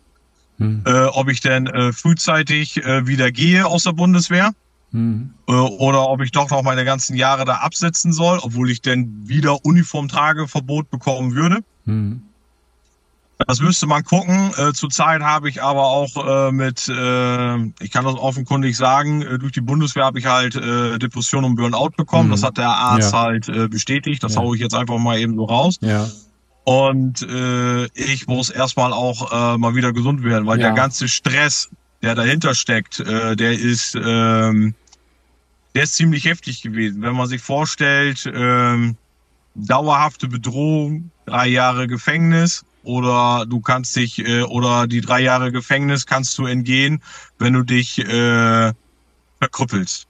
hm. 0.59 0.82
äh, 0.84 1.05
ob 1.05 1.30
ich 1.30 1.41
denn 1.41 1.66
äh, 1.68 1.91
frühzeitig 1.95 2.84
äh, 2.84 3.07
wieder 3.07 3.32
gehe 3.32 3.64
aus 3.64 3.84
der 3.84 3.93
Bundeswehr 3.93 4.53
hm. 4.93 5.32
äh, 5.49 5.53
oder 5.53 6.07
ob 6.07 6.20
ich 6.20 6.32
doch 6.32 6.51
noch 6.51 6.62
meine 6.62 6.84
ganzen 6.84 7.16
Jahre 7.16 7.47
da 7.47 7.55
absetzen 7.55 8.12
soll, 8.12 8.39
obwohl 8.43 8.70
ich 8.70 8.82
denn 8.82 9.26
wieder 9.26 9.64
Uniformtrageverbot 9.64 10.91
bekommen 10.91 11.34
würde. 11.34 11.61
Hm. 11.87 12.22
Das 13.39 13.61
müsste 13.61 13.87
man 13.87 14.03
gucken. 14.03 14.51
Äh, 14.57 14.72
zurzeit 14.72 15.20
habe 15.20 15.51
ich 15.51 15.62
aber 15.62 15.84
auch 15.84 16.49
äh, 16.49 16.53
mit, 16.53 16.89
äh, 16.89 17.57
ich 17.80 17.91
kann 17.91 18.05
das 18.05 18.14
offenkundig 18.14 18.76
sagen, 18.76 19.20
äh, 19.22 19.39
durch 19.39 19.53
die 19.53 19.61
Bundeswehr 19.61 20.05
habe 20.05 20.18
ich 20.18 20.26
halt 20.26 20.57
äh, 20.57 20.99
Depression 20.99 21.45
und 21.45 21.57
Burnout 21.57 21.91
bekommen. 21.97 22.28
Mhm. 22.28 22.32
Das 22.32 22.43
hat 22.43 22.57
der 22.57 22.70
Arzt 22.70 23.12
ja. 23.12 23.18
halt 23.18 23.49
äh, 23.49 23.68
bestätigt. 23.68 24.22
Das 24.22 24.34
ja. 24.34 24.41
haue 24.41 24.57
ich 24.57 24.62
jetzt 24.62 24.74
einfach 24.74 24.99
mal 24.99 25.18
eben 25.18 25.37
so 25.37 25.45
raus. 25.45 25.76
Ja. 25.80 26.09
Und 26.64 27.24
ich 27.95 28.26
muss 28.26 28.51
erstmal 28.51 28.93
auch 28.93 29.57
mal 29.57 29.76
wieder 29.76 29.93
gesund 29.93 30.24
werden, 30.24 30.49
weil 30.49 30.59
ja. 30.59 30.66
der 30.66 30.74
ganze 30.74 31.07
Stress, 31.07 31.70
der 32.03 32.16
dahinter 32.16 32.57
steckt, 32.57 32.99
der 32.99 33.53
ist, 33.53 33.95
ähm, 33.95 34.74
der 35.76 35.84
ist 35.84 35.95
ziemlich 35.95 36.24
heftig 36.24 36.62
gewesen. 36.62 37.03
Wenn 37.03 37.14
man 37.14 37.28
sich 37.28 37.41
vorstellt, 37.41 38.28
ähm, 38.34 38.97
dauerhafte 39.55 40.26
Bedrohung, 40.26 41.12
drei 41.27 41.49
Jahre 41.49 41.87
Gefängnis, 41.87 42.64
oder 42.87 43.47
du 43.47 43.61
kannst 43.61 43.97
dich 43.97 44.18
äh, 44.20 44.43
oder 44.43 44.87
die 44.87 45.01
drei 45.01 45.20
Jahre 45.20 45.51
Gefängnis 45.51 46.07
kannst 46.07 46.39
du 46.39 46.47
entgehen, 46.47 47.03
wenn 47.39 47.53
du 47.53 47.62
dich 47.62 47.99
äh, 47.99 48.72
verkrüppelst. 49.39 50.07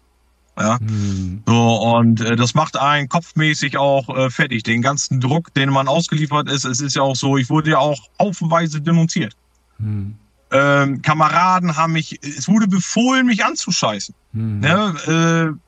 Ja, 0.58 0.78
hm. 0.78 1.42
so 1.46 1.76
und 1.96 2.20
äh, 2.20 2.36
das 2.36 2.54
macht 2.54 2.78
einen 2.78 3.08
kopfmäßig 3.08 3.76
auch 3.76 4.08
äh, 4.08 4.30
fertig. 4.30 4.62
Den 4.62 4.80
ganzen 4.80 5.20
Druck, 5.20 5.52
den 5.52 5.70
man 5.70 5.88
ausgeliefert 5.88 6.50
ist, 6.50 6.64
es 6.64 6.80
ist 6.80 6.96
ja 6.96 7.02
auch 7.02 7.16
so. 7.16 7.36
Ich 7.36 7.50
wurde 7.50 7.72
ja 7.72 7.78
auch 7.78 7.98
haufenweise 8.18 8.80
denunziert. 8.80 9.36
Hm. 9.78 10.14
Ähm, 10.50 11.02
Kameraden 11.02 11.76
haben 11.76 11.92
mich, 11.92 12.20
es 12.22 12.48
wurde 12.48 12.68
befohlen, 12.68 13.26
mich 13.26 13.44
anzuscheißen. 13.44 14.14
Hm. 14.32 14.60
Ne, 14.60 15.54
äh, 15.54 15.65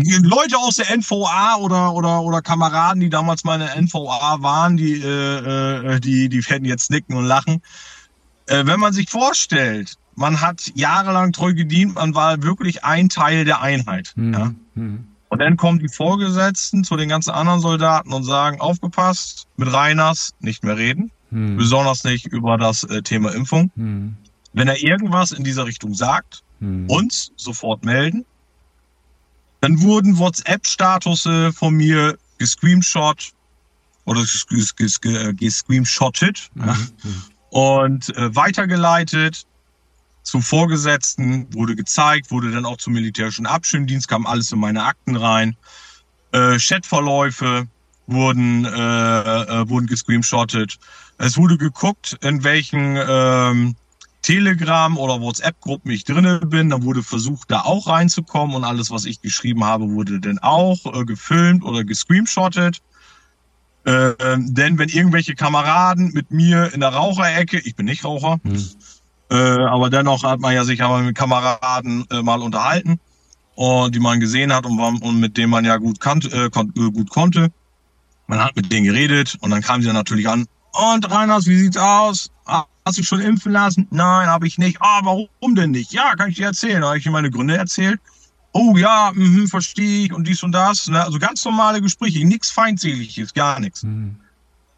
Leute 0.00 0.58
aus 0.58 0.76
der 0.76 0.96
NVA 0.96 1.56
oder, 1.56 1.92
oder, 1.92 2.22
oder 2.22 2.42
Kameraden, 2.42 3.00
die 3.00 3.10
damals 3.10 3.44
meine 3.44 3.70
NVA 3.76 4.42
waren, 4.42 4.76
die, 4.76 5.00
äh, 5.02 5.96
äh, 5.96 6.00
die, 6.00 6.28
die 6.28 6.48
werden 6.48 6.64
jetzt 6.64 6.90
nicken 6.90 7.16
und 7.16 7.24
lachen. 7.24 7.62
Äh, 8.46 8.66
wenn 8.66 8.80
man 8.80 8.92
sich 8.92 9.08
vorstellt, 9.10 9.96
man 10.14 10.40
hat 10.40 10.72
jahrelang 10.74 11.32
treu 11.32 11.54
gedient, 11.54 11.94
man 11.94 12.14
war 12.14 12.42
wirklich 12.42 12.84
ein 12.84 13.08
Teil 13.08 13.44
der 13.44 13.60
Einheit. 13.60 14.12
Mhm. 14.16 14.32
Ja? 14.32 14.54
Mhm. 14.74 15.08
Und 15.28 15.38
dann 15.38 15.56
kommen 15.56 15.78
die 15.78 15.88
Vorgesetzten 15.88 16.84
zu 16.84 16.96
den 16.96 17.08
ganzen 17.08 17.30
anderen 17.30 17.60
Soldaten 17.60 18.12
und 18.12 18.24
sagen, 18.24 18.60
aufgepasst, 18.60 19.46
mit 19.56 19.72
Reiners 19.72 20.34
nicht 20.40 20.62
mehr 20.62 20.76
reden, 20.76 21.10
mhm. 21.30 21.56
besonders 21.56 22.04
nicht 22.04 22.26
über 22.26 22.58
das 22.58 22.84
äh, 22.84 23.02
Thema 23.02 23.34
Impfung. 23.34 23.70
Mhm. 23.74 24.16
Wenn 24.52 24.68
er 24.68 24.82
irgendwas 24.82 25.32
in 25.32 25.44
dieser 25.44 25.64
Richtung 25.64 25.94
sagt, 25.94 26.42
mhm. 26.60 26.88
uns 26.88 27.32
sofort 27.36 27.84
melden. 27.84 28.24
Dann 29.62 29.80
wurden 29.80 30.18
WhatsApp-Statusse 30.18 31.52
von 31.52 31.74
mir 31.74 32.18
gescreenshot 32.38 33.30
oder 34.04 34.24
gescreenshottet 35.36 36.50
mhm. 36.54 36.64
ja, 36.66 36.76
und 37.50 38.16
äh, 38.16 38.34
weitergeleitet 38.34 39.46
zu 40.24 40.40
Vorgesetzten, 40.40 41.46
wurde 41.54 41.76
gezeigt, 41.76 42.32
wurde 42.32 42.50
dann 42.50 42.66
auch 42.66 42.78
zum 42.78 42.94
militärischen 42.94 43.46
Abschirmdienst, 43.46 44.08
kam 44.08 44.26
alles 44.26 44.50
in 44.50 44.58
meine 44.58 44.82
Akten 44.82 45.14
rein. 45.14 45.56
Äh, 46.32 46.58
Chatverläufe 46.58 47.68
wurden, 48.08 48.64
äh, 48.64 48.68
äh, 48.68 49.68
wurden 49.68 49.86
gescreenshottet. 49.86 50.76
Es 51.18 51.36
wurde 51.36 51.56
geguckt, 51.56 52.18
in 52.20 52.42
welchen 52.42 52.98
ähm, 53.00 53.76
Telegram 54.22 54.96
oder 54.96 55.20
WhatsApp-Gruppen 55.20 55.90
ich 55.90 56.04
drinne 56.04 56.40
bin. 56.40 56.70
Dann 56.70 56.84
wurde 56.84 57.02
versucht, 57.02 57.50
da 57.50 57.62
auch 57.62 57.88
reinzukommen 57.88 58.56
und 58.56 58.64
alles, 58.64 58.90
was 58.90 59.04
ich 59.04 59.20
geschrieben 59.20 59.64
habe, 59.64 59.90
wurde 59.90 60.20
dann 60.20 60.38
auch 60.38 60.78
äh, 60.86 61.04
gefilmt 61.04 61.64
oder 61.64 61.84
gescreenshottet. 61.84 62.80
Äh, 63.84 64.12
denn 64.38 64.78
wenn 64.78 64.88
irgendwelche 64.88 65.34
Kameraden 65.34 66.12
mit 66.12 66.30
mir 66.30 66.72
in 66.72 66.80
der 66.80 66.90
Raucherecke, 66.90 67.58
ich 67.58 67.74
bin 67.74 67.86
nicht 67.86 68.04
Raucher, 68.04 68.38
hm. 68.44 68.64
äh, 69.30 69.34
aber 69.34 69.90
dennoch 69.90 70.22
hat 70.22 70.38
man 70.38 70.54
ja 70.54 70.64
sich 70.64 70.82
aber 70.82 71.00
mit 71.00 71.16
Kameraden 71.16 72.06
äh, 72.10 72.22
mal 72.22 72.40
unterhalten 72.40 73.00
und 73.56 73.94
die 73.94 73.98
man 73.98 74.20
gesehen 74.20 74.52
hat 74.52 74.66
und, 74.66 74.78
und 74.78 75.18
mit 75.18 75.36
denen 75.36 75.50
man 75.50 75.64
ja 75.64 75.78
gut, 75.78 75.98
kannt, 75.98 76.32
äh, 76.32 76.48
kon 76.48 76.72
äh, 76.76 76.90
gut 76.92 77.10
konnte. 77.10 77.50
Man 78.28 78.42
hat 78.42 78.54
mit 78.54 78.70
denen 78.70 78.86
geredet 78.86 79.36
und 79.40 79.50
dann 79.50 79.62
kamen 79.62 79.82
sie 79.82 79.88
dann 79.88 79.96
natürlich 79.96 80.28
an. 80.28 80.46
Und 80.72 81.10
Reiners, 81.10 81.46
wie 81.46 81.56
sieht's 81.56 81.76
aus? 81.76 82.30
Hast 82.84 82.98
du 82.98 83.02
schon 83.02 83.20
impfen 83.20 83.52
lassen? 83.52 83.86
Nein, 83.90 84.26
habe 84.26 84.46
ich 84.46 84.58
nicht. 84.58 84.78
Ah, 84.80 85.00
warum 85.04 85.54
denn 85.54 85.70
nicht? 85.70 85.92
Ja, 85.92 86.14
kann 86.16 86.30
ich 86.30 86.36
dir 86.36 86.46
erzählen. 86.46 86.84
Habe 86.84 86.98
ich 86.98 87.04
dir 87.04 87.10
meine 87.10 87.30
Gründe 87.30 87.56
erzählt? 87.56 88.00
Oh 88.52 88.76
ja, 88.76 89.12
mh, 89.14 89.46
verstehe 89.46 90.06
ich 90.06 90.12
und 90.12 90.26
dies 90.26 90.42
und 90.42 90.52
das. 90.52 90.88
Ne? 90.88 91.02
Also 91.02 91.18
ganz 91.18 91.44
normale 91.44 91.80
Gespräche, 91.80 92.26
nichts 92.26 92.50
Feindseliges, 92.50 93.32
gar 93.32 93.60
nichts. 93.60 93.82
Mhm. 93.82 94.16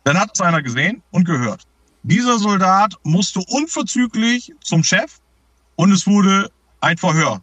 Dann 0.05 0.19
hat 0.19 0.31
es 0.35 0.41
einer 0.41 0.63
gesehen 0.63 1.03
und 1.11 1.25
gehört. 1.25 1.63
Dieser 2.03 2.39
Soldat 2.39 2.95
musste 3.03 3.41
unverzüglich 3.49 4.53
zum 4.63 4.85
Chef 4.85 5.19
und 5.77 5.91
es 5.91 6.07
wurde 6.07 6.51
ein 6.81 6.99
Verhör 6.99 7.43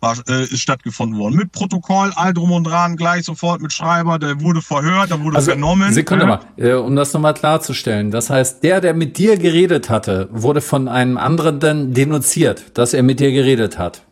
war, 0.00 0.16
äh, 0.28 0.44
ist 0.44 0.60
stattgefunden 0.60 1.18
worden. 1.18 1.36
Mit 1.36 1.52
Protokoll, 1.52 2.12
all 2.16 2.34
drum 2.34 2.52
und 2.52 2.64
dran, 2.64 2.96
gleich 2.96 3.24
sofort 3.24 3.60
mit 3.60 3.72
Schreiber, 3.72 4.18
der 4.18 4.40
wurde 4.40 4.62
verhört, 4.62 5.10
der 5.10 5.20
wurde 5.22 5.36
also, 5.36 5.50
vernommen. 5.50 5.92
Sekunde 5.92 6.26
mal, 6.26 6.40
äh, 6.56 6.72
um 6.72 6.96
das 6.96 7.12
nochmal 7.12 7.34
klarzustellen. 7.34 8.10
Das 8.10 8.30
heißt, 8.30 8.62
der, 8.62 8.80
der 8.80 8.94
mit 8.94 9.18
dir 9.18 9.36
geredet 9.36 9.90
hatte, 9.90 10.28
wurde 10.30 10.60
von 10.60 10.88
einem 10.88 11.18
anderen 11.18 11.60
dann 11.60 11.94
denunziert, 11.94 12.76
dass 12.78 12.94
er 12.94 13.02
mit 13.02 13.20
dir 13.20 13.32
geredet 13.32 13.78
hat. 13.78 14.02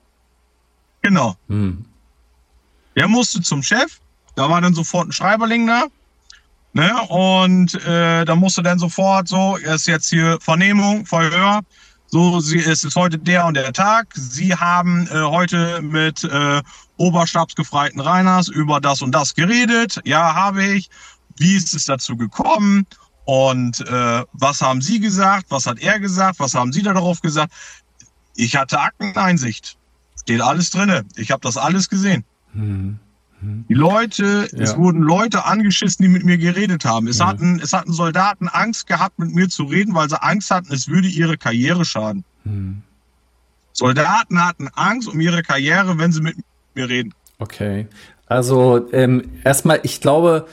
Genau. 1.02 1.36
Hm. 1.48 1.84
Der 2.96 3.08
musste 3.08 3.42
zum 3.42 3.62
Chef, 3.62 3.98
da 4.36 4.48
war 4.48 4.60
dann 4.60 4.74
sofort 4.74 5.08
ein 5.08 5.12
Schreiberling 5.12 5.66
da. 5.66 5.84
Ne? 6.72 6.90
Und 7.08 7.74
äh, 7.86 8.24
da 8.24 8.34
musste 8.34 8.62
dann 8.62 8.78
sofort 8.78 9.28
so, 9.28 9.56
er 9.62 9.76
ist 9.76 9.86
jetzt 9.86 10.10
hier 10.10 10.38
Vernehmung, 10.40 11.06
Verhör, 11.06 11.60
so, 12.14 12.38
sie, 12.38 12.60
es 12.60 12.84
ist 12.84 12.94
heute 12.94 13.18
der 13.18 13.44
und 13.44 13.54
der 13.54 13.72
Tag. 13.72 14.06
Sie 14.14 14.54
haben 14.54 15.08
äh, 15.08 15.20
heute 15.22 15.82
mit 15.82 16.22
äh, 16.22 16.62
Oberstabsgefreiten 16.96 17.98
Reiners 17.98 18.46
über 18.46 18.80
das 18.80 19.02
und 19.02 19.10
das 19.10 19.34
geredet. 19.34 20.00
Ja, 20.04 20.32
habe 20.32 20.64
ich. 20.64 20.90
Wie 21.36 21.56
ist 21.56 21.74
es 21.74 21.86
dazu 21.86 22.16
gekommen? 22.16 22.86
Und 23.24 23.80
äh, 23.80 24.22
was 24.32 24.62
haben 24.62 24.80
Sie 24.80 25.00
gesagt? 25.00 25.46
Was 25.48 25.66
hat 25.66 25.80
er 25.80 25.98
gesagt? 25.98 26.38
Was 26.38 26.54
haben 26.54 26.72
Sie 26.72 26.84
da 26.84 26.92
darauf 26.92 27.20
gesagt? 27.20 27.52
Ich 28.36 28.54
hatte 28.54 28.78
Akteneinsicht. 28.78 29.76
Steht 30.22 30.40
alles 30.40 30.70
drinne. 30.70 31.04
Ich 31.16 31.32
habe 31.32 31.40
das 31.40 31.56
alles 31.56 31.88
gesehen. 31.88 32.22
Hm. 32.52 33.00
Die 33.68 33.74
Leute, 33.74 34.48
ja. 34.52 34.62
es 34.62 34.76
wurden 34.76 35.02
Leute 35.02 35.44
angeschissen, 35.44 36.02
die 36.02 36.08
mit 36.08 36.24
mir 36.24 36.38
geredet 36.38 36.84
haben. 36.84 37.08
Es, 37.08 37.18
ja. 37.18 37.26
hatten, 37.26 37.60
es 37.62 37.72
hatten 37.72 37.92
Soldaten 37.92 38.48
Angst 38.48 38.86
gehabt, 38.86 39.18
mit 39.18 39.34
mir 39.34 39.48
zu 39.48 39.64
reden, 39.64 39.94
weil 39.94 40.08
sie 40.08 40.22
Angst 40.22 40.50
hatten, 40.50 40.72
es 40.72 40.88
würde 40.88 41.08
ihre 41.08 41.36
Karriere 41.36 41.84
schaden. 41.84 42.24
Hm. 42.44 42.82
Soldaten 43.72 44.42
hatten 44.42 44.68
Angst 44.74 45.08
um 45.08 45.20
ihre 45.20 45.42
Karriere, 45.42 45.98
wenn 45.98 46.12
sie 46.12 46.20
mit 46.20 46.36
mir 46.74 46.88
reden. 46.88 47.12
Okay. 47.38 47.86
Also 48.26 48.88
ähm, 48.92 49.24
erstmal, 49.44 49.80
ich 49.82 50.00
glaube, 50.00 50.46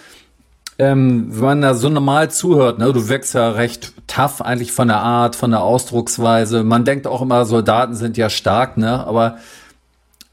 ähm, 0.80 1.28
wenn 1.30 1.42
man 1.46 1.62
da 1.62 1.74
so 1.76 1.90
normal 1.90 2.32
zuhört, 2.32 2.80
ne, 2.80 2.92
du 2.92 3.08
wächst 3.08 3.36
ja 3.36 3.52
recht 3.52 3.94
tough 4.08 4.42
eigentlich 4.42 4.72
von 4.72 4.88
der 4.88 5.00
Art, 5.00 5.36
von 5.36 5.52
der 5.52 5.62
Ausdrucksweise. 5.62 6.64
Man 6.64 6.86
denkt 6.86 7.06
auch 7.06 7.22
immer, 7.22 7.46
Soldaten 7.46 7.96
sind 7.96 8.18
ja 8.18 8.30
stark, 8.30 8.78
ne? 8.78 9.06
Aber 9.06 9.38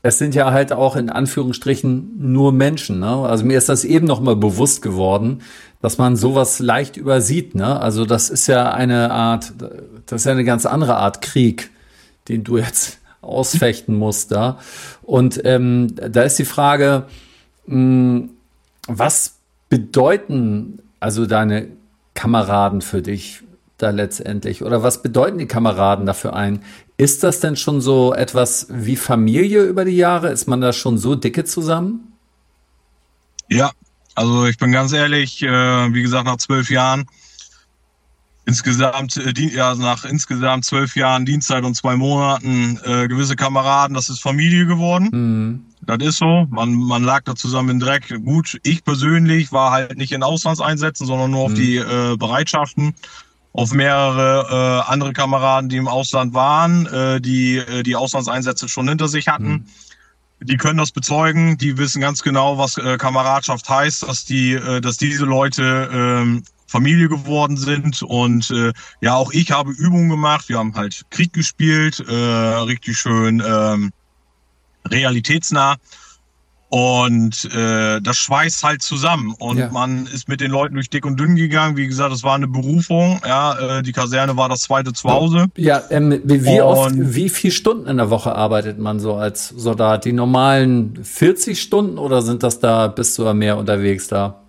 es 0.09 0.19
sind 0.19 0.35
ja 0.35 0.53
halt 0.53 0.73
auch 0.73 0.97
in 0.97 1.11
Anführungsstrichen 1.11 2.33
nur 2.33 2.51
Menschen. 2.53 2.99
Ne? 3.01 3.09
Also 3.09 3.45
mir 3.45 3.59
ist 3.59 3.69
das 3.69 3.85
eben 3.85 4.07
noch 4.07 4.21
mal 4.21 4.37
bewusst 4.37 4.81
geworden, 4.81 5.43
dass 5.83 5.99
man 5.99 6.17
sowas 6.17 6.61
leicht 6.61 6.97
übersieht. 6.97 7.55
Ne? 7.55 7.79
Also 7.79 8.07
das 8.07 8.31
ist 8.31 8.47
ja 8.47 8.73
eine 8.73 9.11
Art, 9.11 9.53
das 10.07 10.23
ist 10.23 10.25
ja 10.25 10.33
eine 10.33 10.45
ganz 10.45 10.65
andere 10.65 10.97
Art 10.97 11.21
Krieg, 11.21 11.71
den 12.29 12.43
du 12.43 12.57
jetzt 12.57 12.99
ausfechten 13.21 13.95
musst 13.95 14.33
da. 14.33 14.59
Und 15.03 15.43
ähm, 15.45 15.95
da 15.95 16.23
ist 16.23 16.39
die 16.39 16.47
Frage, 16.47 17.05
mh, 17.67 17.75
hm, 17.75 18.31
was 18.87 19.35
bedeuten 19.69 20.79
also 21.01 21.27
deine 21.27 21.69
Kameraden 22.15 22.81
für 22.81 23.03
dich 23.03 23.43
da 23.77 23.91
letztendlich? 23.91 24.65
Oder 24.65 24.83
was 24.83 25.03
bedeuten 25.03 25.37
die 25.37 25.47
Kameraden 25.47 26.07
dafür 26.07 26.35
ein? 26.35 26.63
Ist 27.01 27.23
das 27.23 27.39
denn 27.39 27.55
schon 27.55 27.81
so 27.81 28.13
etwas 28.13 28.67
wie 28.71 28.97
Familie 28.97 29.63
über 29.63 29.85
die 29.85 29.97
Jahre? 29.97 30.31
Ist 30.31 30.49
man 30.49 30.61
da 30.61 30.73
schon 30.73 30.99
so 30.99 31.15
dicke 31.15 31.45
zusammen? 31.45 32.13
Ja, 33.49 33.71
also 34.17 34.47
ich 34.47 34.59
bin 34.59 34.73
ganz 34.73 34.93
ehrlich, 34.93 35.41
äh, 35.43 35.47
wie 35.95 36.03
gesagt, 36.03 36.27
nach 36.27 36.39
zwölf 36.39 36.71
Jahren, 36.71 37.07
insgesamt, 38.47 39.17
äh, 39.17 39.33
ja, 39.33 39.77
nach 39.77 40.05
insgesamt 40.05 40.65
zwölf 40.65 40.97
Jahren 40.97 41.25
Dienstzeit 41.25 41.63
und 41.63 41.77
zwei 41.77 41.95
Monaten 41.95 42.81
äh, 42.85 43.07
gewisse 43.07 43.37
Kameraden, 43.37 43.95
das 43.95 44.09
ist 44.09 44.21
Familie 44.21 44.67
geworden. 44.67 45.09
Mhm. 45.13 45.65
Das 45.83 45.99
ist 46.01 46.19
so. 46.19 46.49
Man, 46.51 46.75
man 46.75 47.05
lag 47.05 47.23
da 47.23 47.37
zusammen 47.37 47.71
im 47.71 47.81
Dreck. 47.81 48.13
Gut, 48.25 48.59
ich 48.65 48.83
persönlich 48.85 49.53
war 49.53 49.71
halt 49.71 49.97
nicht 49.97 50.11
in 50.11 50.25
Auslandseinsätzen, 50.25 51.07
sondern 51.07 51.31
nur 51.31 51.43
auf 51.43 51.53
mhm. 51.53 51.55
die 51.55 51.77
äh, 51.77 52.17
Bereitschaften 52.17 52.95
auf 53.59 53.73
mehrere 53.73 54.85
äh, 54.87 54.89
andere 54.89 55.13
Kameraden, 55.13 55.69
die 55.69 55.79
im 55.79 55.89
Ausland 55.89 56.33
waren, 56.33 56.87
äh, 56.87 57.21
die 57.21 57.57
äh, 57.57 57.83
die 57.83 57.97
Auslandseinsätze 57.97 58.69
schon 58.69 58.89
hinter 58.89 59.09
sich 59.09 59.27
hatten. 59.27 59.51
Mhm. 59.51 59.67
Die 60.47 60.57
können 60.57 60.79
das 60.79 60.93
bezeugen, 60.93 61.59
die 61.59 61.77
wissen 61.77 62.01
ganz 62.01 62.23
genau, 62.23 62.57
was 62.57 62.79
äh, 62.79 62.97
Kameradschaft 62.99 63.69
heißt, 63.69 64.05
dass 64.05 64.25
die, 64.25 64.53
äh, 64.53 64.81
dass 64.81 64.97
diese 64.97 65.25
Leute 65.25 65.91
ähm, 65.93 66.45
Familie 66.69 67.09
geworden 67.09 67.57
sind 67.57 68.01
und 68.05 68.49
äh, 68.53 68.73
ja, 69.01 69.17
auch 69.17 69.33
ich 69.33 69.51
habe 69.51 69.73
Übungen 69.73 70.09
gemacht. 70.09 70.49
Wir 70.49 70.59
haben 70.59 70.77
halt 70.77 71.05
Krieg 71.11 71.33
gespielt, 71.33 71.99
äh, 72.09 72.15
richtig 72.15 72.97
schön 72.97 73.43
ähm, 73.45 73.91
realitätsnah. 74.89 75.79
Und 76.71 77.47
äh, 77.55 78.01
das 78.01 78.19
schweißt 78.19 78.63
halt 78.63 78.83
zusammen. 78.83 79.35
Und 79.39 79.59
ja. 79.59 79.71
man 79.71 80.07
ist 80.07 80.29
mit 80.29 80.41
den 80.41 80.51
Leuten 80.51 80.75
durch 80.75 80.91
dick 80.91 81.07
und 81.07 81.19
dünn 81.19 81.35
gegangen. 81.35 81.77
Wie 81.77 81.87
gesagt, 81.87 82.13
es 82.13 82.23
war 82.25 82.35
eine 82.35 82.47
Berufung. 82.47 83.21
Ja, 83.27 83.79
äh, 83.79 83.83
die 83.83 83.93
Kaserne 83.93 84.37
war 84.37 84.51
das 84.51 84.63
zweite 84.63 84.93
Zuhause. 84.93 85.47
Ja, 85.57 85.83
ähm, 85.91 86.21
wie, 86.25 86.45
wie 86.45 86.61
oft, 86.61 86.93
wie 86.95 87.31
viel 87.31 87.53
Stunden 87.53 87.87
in 87.87 87.97
der 87.97 88.11
Woche 88.11 88.35
arbeitet 88.35 88.79
man 88.79 89.01
so 89.01 89.15
als 89.15 89.49
Soldat? 89.49 90.05
Die 90.05 90.13
normalen 90.13 91.03
40 91.03 91.61
Stunden 91.61 91.97
oder 91.97 92.21
sind 92.21 92.43
das 92.43 92.61
da, 92.61 92.89
bist 92.89 93.17
du 93.17 93.33
mehr 93.33 93.57
unterwegs 93.57 94.09
da? 94.09 94.48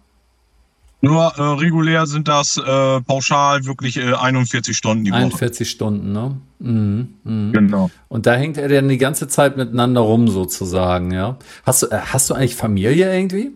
Nur 1.02 1.34
äh, 1.38 1.42
regulär 1.42 2.06
sind 2.08 2.28
das 2.28 2.58
äh, 2.58 3.02
pauschal 3.02 3.64
wirklich 3.66 3.98
äh, 3.98 4.14
41 4.14 4.76
Stunden 4.76 5.06
die 5.06 5.12
Woche. 5.12 5.22
41 5.22 5.70
Stunden, 5.70 6.12
ne? 6.12 6.36
Mhm, 6.60 7.14
mh. 7.24 7.52
Genau. 7.54 7.90
Und 8.10 8.26
da 8.26 8.34
hängt 8.34 8.58
er 8.58 8.68
dann 8.68 8.90
die 8.90 8.98
ganze 8.98 9.30
Zeit 9.30 9.56
miteinander 9.56 10.02
rum 10.02 10.28
sozusagen, 10.28 11.12
ja? 11.12 11.38
Hast 11.64 11.84
du, 11.84 11.88
äh, 11.88 12.00
hast 12.00 12.30
du 12.30 12.34
eigentlich 12.34 12.56
Familie 12.56 13.16
irgendwie? 13.16 13.52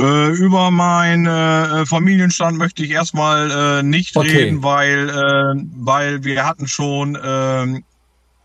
Äh, 0.00 0.30
über 0.32 0.72
meinen 0.72 1.26
äh, 1.26 1.86
Familienstand 1.86 2.58
möchte 2.58 2.82
ich 2.82 2.90
erstmal 2.90 3.84
nicht 3.84 4.16
okay. 4.16 4.28
reden, 4.28 4.64
weil, 4.64 5.08
weil 5.76 6.24
wir 6.24 6.44
hatten 6.44 6.66
schon 6.66 7.14
äh, 7.14 7.80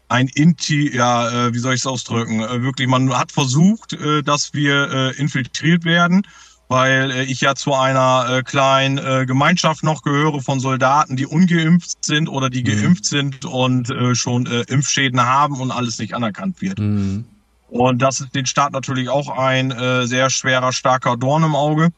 ein 0.09 0.27
Inti, 0.27 0.95
ja, 0.95 1.53
wie 1.53 1.59
soll 1.59 1.73
ich 1.73 1.81
es 1.81 1.87
ausdrücken? 1.87 2.39
Wirklich, 2.63 2.87
man 2.87 3.17
hat 3.17 3.31
versucht, 3.31 3.97
dass 4.25 4.53
wir 4.53 5.13
infiltriert 5.17 5.85
werden 5.85 6.23
weil 6.71 7.11
äh, 7.11 7.23
ich 7.23 7.41
ja 7.41 7.53
zu 7.53 7.73
einer 7.75 8.27
äh, 8.29 8.43
kleinen 8.43 8.97
äh, 8.97 9.25
Gemeinschaft 9.25 9.83
noch 9.83 10.03
gehöre 10.03 10.41
von 10.41 10.61
Soldaten, 10.61 11.17
die 11.17 11.25
ungeimpft 11.25 12.05
sind 12.05 12.29
oder 12.29 12.49
die 12.49 12.63
mhm. 12.63 12.81
geimpft 12.81 13.05
sind 13.05 13.43
und 13.43 13.89
äh, 13.89 14.15
schon 14.15 14.45
äh, 14.45 14.61
Impfschäden 14.69 15.19
haben 15.21 15.59
und 15.59 15.71
alles 15.71 15.99
nicht 15.99 16.13
anerkannt 16.13 16.61
wird. 16.61 16.79
Mhm. 16.79 17.25
Und 17.67 18.01
das 18.01 18.21
ist 18.21 18.33
den 18.33 18.45
Staat 18.45 18.71
natürlich 18.71 19.09
auch 19.09 19.37
ein 19.37 19.71
äh, 19.71 20.07
sehr 20.07 20.29
schwerer, 20.29 20.71
starker 20.71 21.17
Dorn 21.17 21.43
im 21.43 21.55
Auge. 21.55 21.89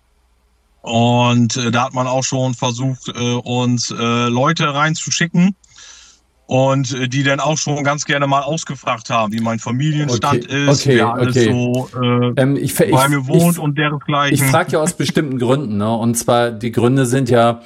Und 0.82 1.56
äh, 1.56 1.70
da 1.70 1.86
hat 1.86 1.94
man 1.94 2.08
auch 2.08 2.24
schon 2.24 2.56
versucht, 2.56 3.10
äh, 3.10 3.34
uns 3.36 3.92
äh, 3.92 4.28
Leute 4.28 4.74
reinzuschicken, 4.74 5.56
und 6.46 6.94
äh, 6.94 7.08
die 7.08 7.24
dann 7.24 7.40
auch 7.40 7.58
schon 7.58 7.84
ganz 7.84 8.06
gerne 8.06 8.28
mal 8.28 8.42
ausgefragt 8.42 9.10
haben, 9.10 9.34
wie 9.34 9.40
mein 9.40 9.60
Familienstand 9.60 10.46
okay, 10.46 10.70
ist, 10.70 10.82
okay, 10.82 10.98
wer 10.98 11.14
alles 11.14 11.38
okay. 11.38 11.52
so 11.52 11.90
äh, 12.02 12.42
ähm, 12.42 12.58
ich, 12.58 12.76
bei 12.76 12.86
ich, 12.86 13.08
mir 13.10 13.28
wohnt 13.28 13.54
ich, 13.54 13.60
und 13.60 13.78
dergleichen. 13.78 14.36
Ich 14.36 14.44
frage 14.44 14.74
ja 14.74 14.80
aus 14.80 14.94
bestimmten 14.94 15.40
Gründen, 15.40 15.78
ne? 15.78 15.92
Und 15.96 16.16
zwar 16.16 16.52
die 16.52 16.72
Gründe 16.72 17.06
sind 17.06 17.30
ja, 17.30 17.62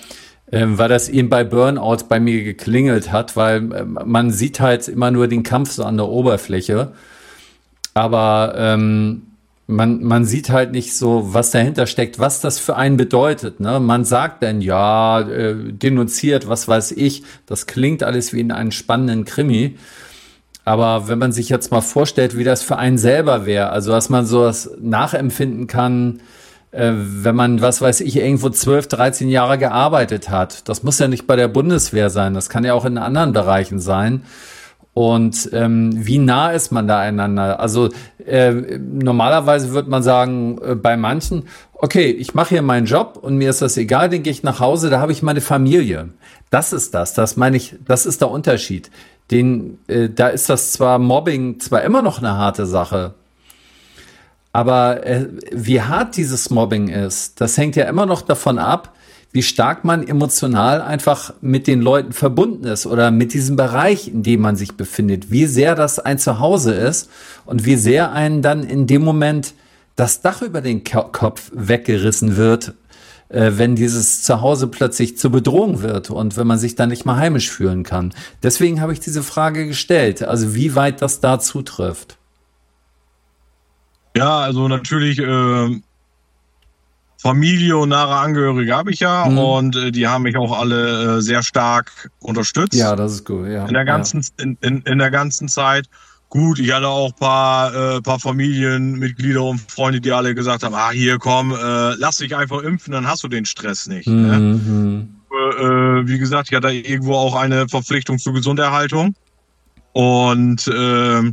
äh, 0.51 0.65
weil 0.67 0.89
das 0.89 1.09
eben 1.09 1.29
bei 1.29 1.43
Burnout 1.43 2.05
bei 2.07 2.19
mir 2.19 2.43
geklingelt 2.43 3.11
hat, 3.11 3.35
weil 3.35 3.71
äh, 3.73 3.83
man 3.83 4.31
sieht 4.31 4.59
halt 4.59 4.87
immer 4.87 5.11
nur 5.11 5.27
den 5.27 5.43
Kampf 5.43 5.71
so 5.71 5.83
an 5.83 5.97
der 5.97 6.07
Oberfläche. 6.07 6.93
Aber 7.93 8.53
ähm, 8.57 9.23
man, 9.67 10.01
man 10.01 10.23
sieht 10.23 10.49
halt 10.49 10.71
nicht 10.71 10.95
so, 10.95 11.33
was 11.33 11.51
dahinter 11.51 11.87
steckt, 11.87 12.19
was 12.19 12.39
das 12.39 12.57
für 12.57 12.77
einen 12.77 12.95
bedeutet. 12.95 13.59
Ne? 13.59 13.81
Man 13.81 14.05
sagt 14.05 14.41
dann, 14.41 14.61
ja, 14.61 15.19
äh, 15.19 15.55
denunziert, 15.73 16.47
was 16.47 16.69
weiß 16.69 16.93
ich, 16.93 17.23
das 17.45 17.67
klingt 17.67 18.01
alles 18.01 18.31
wie 18.31 18.39
in 18.39 18.53
einem 18.53 18.71
spannenden 18.71 19.25
Krimi. 19.25 19.77
Aber 20.63 21.09
wenn 21.09 21.19
man 21.19 21.33
sich 21.33 21.49
jetzt 21.49 21.71
mal 21.71 21.81
vorstellt, 21.81 22.37
wie 22.37 22.45
das 22.45 22.63
für 22.63 22.77
einen 22.77 22.97
selber 22.97 23.45
wäre, 23.45 23.69
also 23.69 23.91
dass 23.91 24.09
man 24.09 24.25
sowas 24.25 24.71
nachempfinden 24.79 25.67
kann, 25.67 26.21
äh, 26.71 26.91
wenn 26.93 27.35
man, 27.35 27.61
was 27.61 27.81
weiß 27.81 28.01
ich, 28.01 28.15
irgendwo 28.17 28.49
12, 28.49 28.87
13 28.87 29.29
Jahre 29.29 29.57
gearbeitet 29.57 30.29
hat. 30.29 30.67
Das 30.69 30.83
muss 30.83 30.99
ja 30.99 31.09
nicht 31.09 31.27
bei 31.27 31.35
der 31.35 31.47
Bundeswehr 31.49 32.09
sein, 32.09 32.33
das 32.33 32.49
kann 32.49 32.63
ja 32.63 32.73
auch 32.73 32.85
in 32.85 32.97
anderen 32.97 33.33
Bereichen 33.33 33.79
sein. 33.79 34.23
Und 34.97 35.51
ähm, 35.53 35.91
wie 35.93 36.17
nah 36.17 36.49
ist 36.49 36.71
man 36.71 36.87
da 36.87 36.99
einander? 36.99 37.59
Also 37.59 37.89
äh, 38.25 38.51
normalerweise 38.51 39.69
würde 39.69 39.91
man 39.91 40.01
sagen, 40.01 40.57
äh, 40.65 40.73
bei 40.73 40.97
manchen, 40.97 41.43
okay, 41.73 42.09
ich 42.09 42.33
mache 42.33 42.55
hier 42.55 42.61
meinen 42.63 42.87
Job 42.87 43.19
und 43.21 43.37
mir 43.37 43.51
ist 43.51 43.61
das 43.61 43.77
egal, 43.77 44.09
dann 44.09 44.23
gehe 44.23 44.33
ich 44.33 44.41
nach 44.41 44.59
Hause, 44.59 44.89
da 44.89 44.99
habe 44.99 45.11
ich 45.11 45.21
meine 45.21 45.39
Familie. 45.39 46.09
Das 46.49 46.73
ist 46.73 46.95
das, 46.95 47.13
das 47.13 47.37
meine 47.37 47.57
ich, 47.57 47.75
das 47.85 48.07
ist 48.07 48.21
der 48.21 48.31
Unterschied. 48.31 48.89
Den, 49.29 49.77
äh, 49.85 50.09
da 50.09 50.29
ist 50.29 50.49
das 50.49 50.71
zwar 50.71 50.97
Mobbing 50.97 51.59
zwar 51.59 51.83
immer 51.83 52.01
noch 52.01 52.17
eine 52.17 52.35
harte 52.35 52.65
Sache, 52.65 53.13
aber 54.51 55.05
äh, 55.05 55.27
wie 55.51 55.79
hart 55.79 56.17
dieses 56.17 56.49
Mobbing 56.49 56.87
ist, 56.87 57.39
das 57.39 57.55
hängt 57.55 57.75
ja 57.75 57.85
immer 57.85 58.07
noch 58.07 58.23
davon 58.23 58.57
ab, 58.57 58.95
wie 59.31 59.43
stark 59.43 59.83
man 59.83 60.07
emotional 60.07 60.81
einfach 60.81 61.33
mit 61.41 61.67
den 61.67 61.81
Leuten 61.81 62.13
verbunden 62.13 62.65
ist 62.65 62.85
oder 62.85 63.11
mit 63.11 63.33
diesem 63.33 63.55
Bereich, 63.55 64.07
in 64.07 64.23
dem 64.23 64.41
man 64.41 64.55
sich 64.55 64.75
befindet, 64.75 65.31
wie 65.31 65.45
sehr 65.45 65.75
das 65.75 65.99
ein 65.99 66.17
Zuhause 66.17 66.73
ist 66.73 67.09
und 67.45 67.65
wie 67.65 67.75
sehr 67.75 68.11
einen 68.11 68.41
dann 68.41 68.63
in 68.63 68.87
dem 68.87 69.03
Moment 69.03 69.53
das 69.95 70.21
Dach 70.21 70.41
über 70.41 70.61
den 70.61 70.83
Kopf 70.83 71.51
weggerissen 71.53 72.37
wird, 72.37 72.73
äh, 73.29 73.51
wenn 73.55 73.75
dieses 73.75 74.23
Zuhause 74.23 74.67
plötzlich 74.67 75.17
zur 75.17 75.31
Bedrohung 75.31 75.81
wird 75.81 76.09
und 76.09 76.37
wenn 76.37 76.47
man 76.47 76.59
sich 76.59 76.75
dann 76.75 76.89
nicht 76.89 77.05
mal 77.05 77.17
heimisch 77.17 77.49
fühlen 77.49 77.83
kann. 77.83 78.13
Deswegen 78.43 78.79
habe 78.79 78.93
ich 78.93 78.99
diese 78.99 79.23
Frage 79.23 79.67
gestellt, 79.67 80.23
also 80.23 80.55
wie 80.55 80.75
weit 80.75 81.01
das 81.01 81.19
da 81.19 81.39
zutrifft. 81.39 82.17
Ja, 84.15 84.39
also 84.39 84.67
natürlich 84.67 85.19
äh, 85.19 85.81
Familie 87.17 87.77
und 87.77 87.89
nahe 87.89 88.15
Angehörige 88.15 88.75
habe 88.75 88.91
ich 88.91 88.99
ja 88.99 89.25
mhm. 89.25 89.37
und 89.37 89.75
äh, 89.75 89.91
die 89.91 90.07
haben 90.07 90.23
mich 90.23 90.37
auch 90.37 90.57
alle 90.57 91.17
äh, 91.17 91.21
sehr 91.21 91.41
stark 91.41 92.11
unterstützt. 92.19 92.75
Ja, 92.75 92.95
das 92.95 93.13
ist 93.13 93.25
gut. 93.25 93.47
Ja. 93.47 93.65
In 93.65 93.73
der 93.73 93.85
ganzen 93.85 94.21
ja. 94.21 94.43
in, 94.43 94.57
in, 94.61 94.81
in 94.81 94.99
der 94.99 95.11
ganzen 95.11 95.47
Zeit. 95.47 95.87
Gut, 96.29 96.59
ich 96.59 96.73
hatte 96.73 96.89
auch 96.89 97.15
paar 97.15 97.73
äh, 97.73 98.01
paar 98.01 98.19
Familienmitglieder 98.19 99.41
und 99.41 99.61
Freunde, 99.71 100.01
die 100.01 100.11
alle 100.11 100.35
gesagt 100.35 100.63
haben, 100.63 100.75
ah 100.75 100.91
hier 100.91 101.17
komm, 101.19 101.53
äh, 101.53 101.93
lass 101.95 102.17
dich 102.17 102.35
einfach 102.35 102.61
impfen, 102.63 102.91
dann 102.91 103.07
hast 103.07 103.23
du 103.23 103.29
den 103.29 103.45
Stress 103.45 103.87
nicht. 103.87 104.07
Ne? 104.07 104.37
Mhm. 104.37 105.15
Ne? 105.31 106.03
Äh, 106.03 106.07
wie 106.07 106.19
gesagt, 106.19 106.49
ich 106.49 106.55
hatte 106.55 106.69
irgendwo 106.69 107.13
auch 107.13 107.35
eine 107.35 107.69
Verpflichtung 107.69 108.19
zur 108.19 108.33
Gesunderhaltung 108.33 109.15
und 109.93 110.67
äh, 110.67 111.31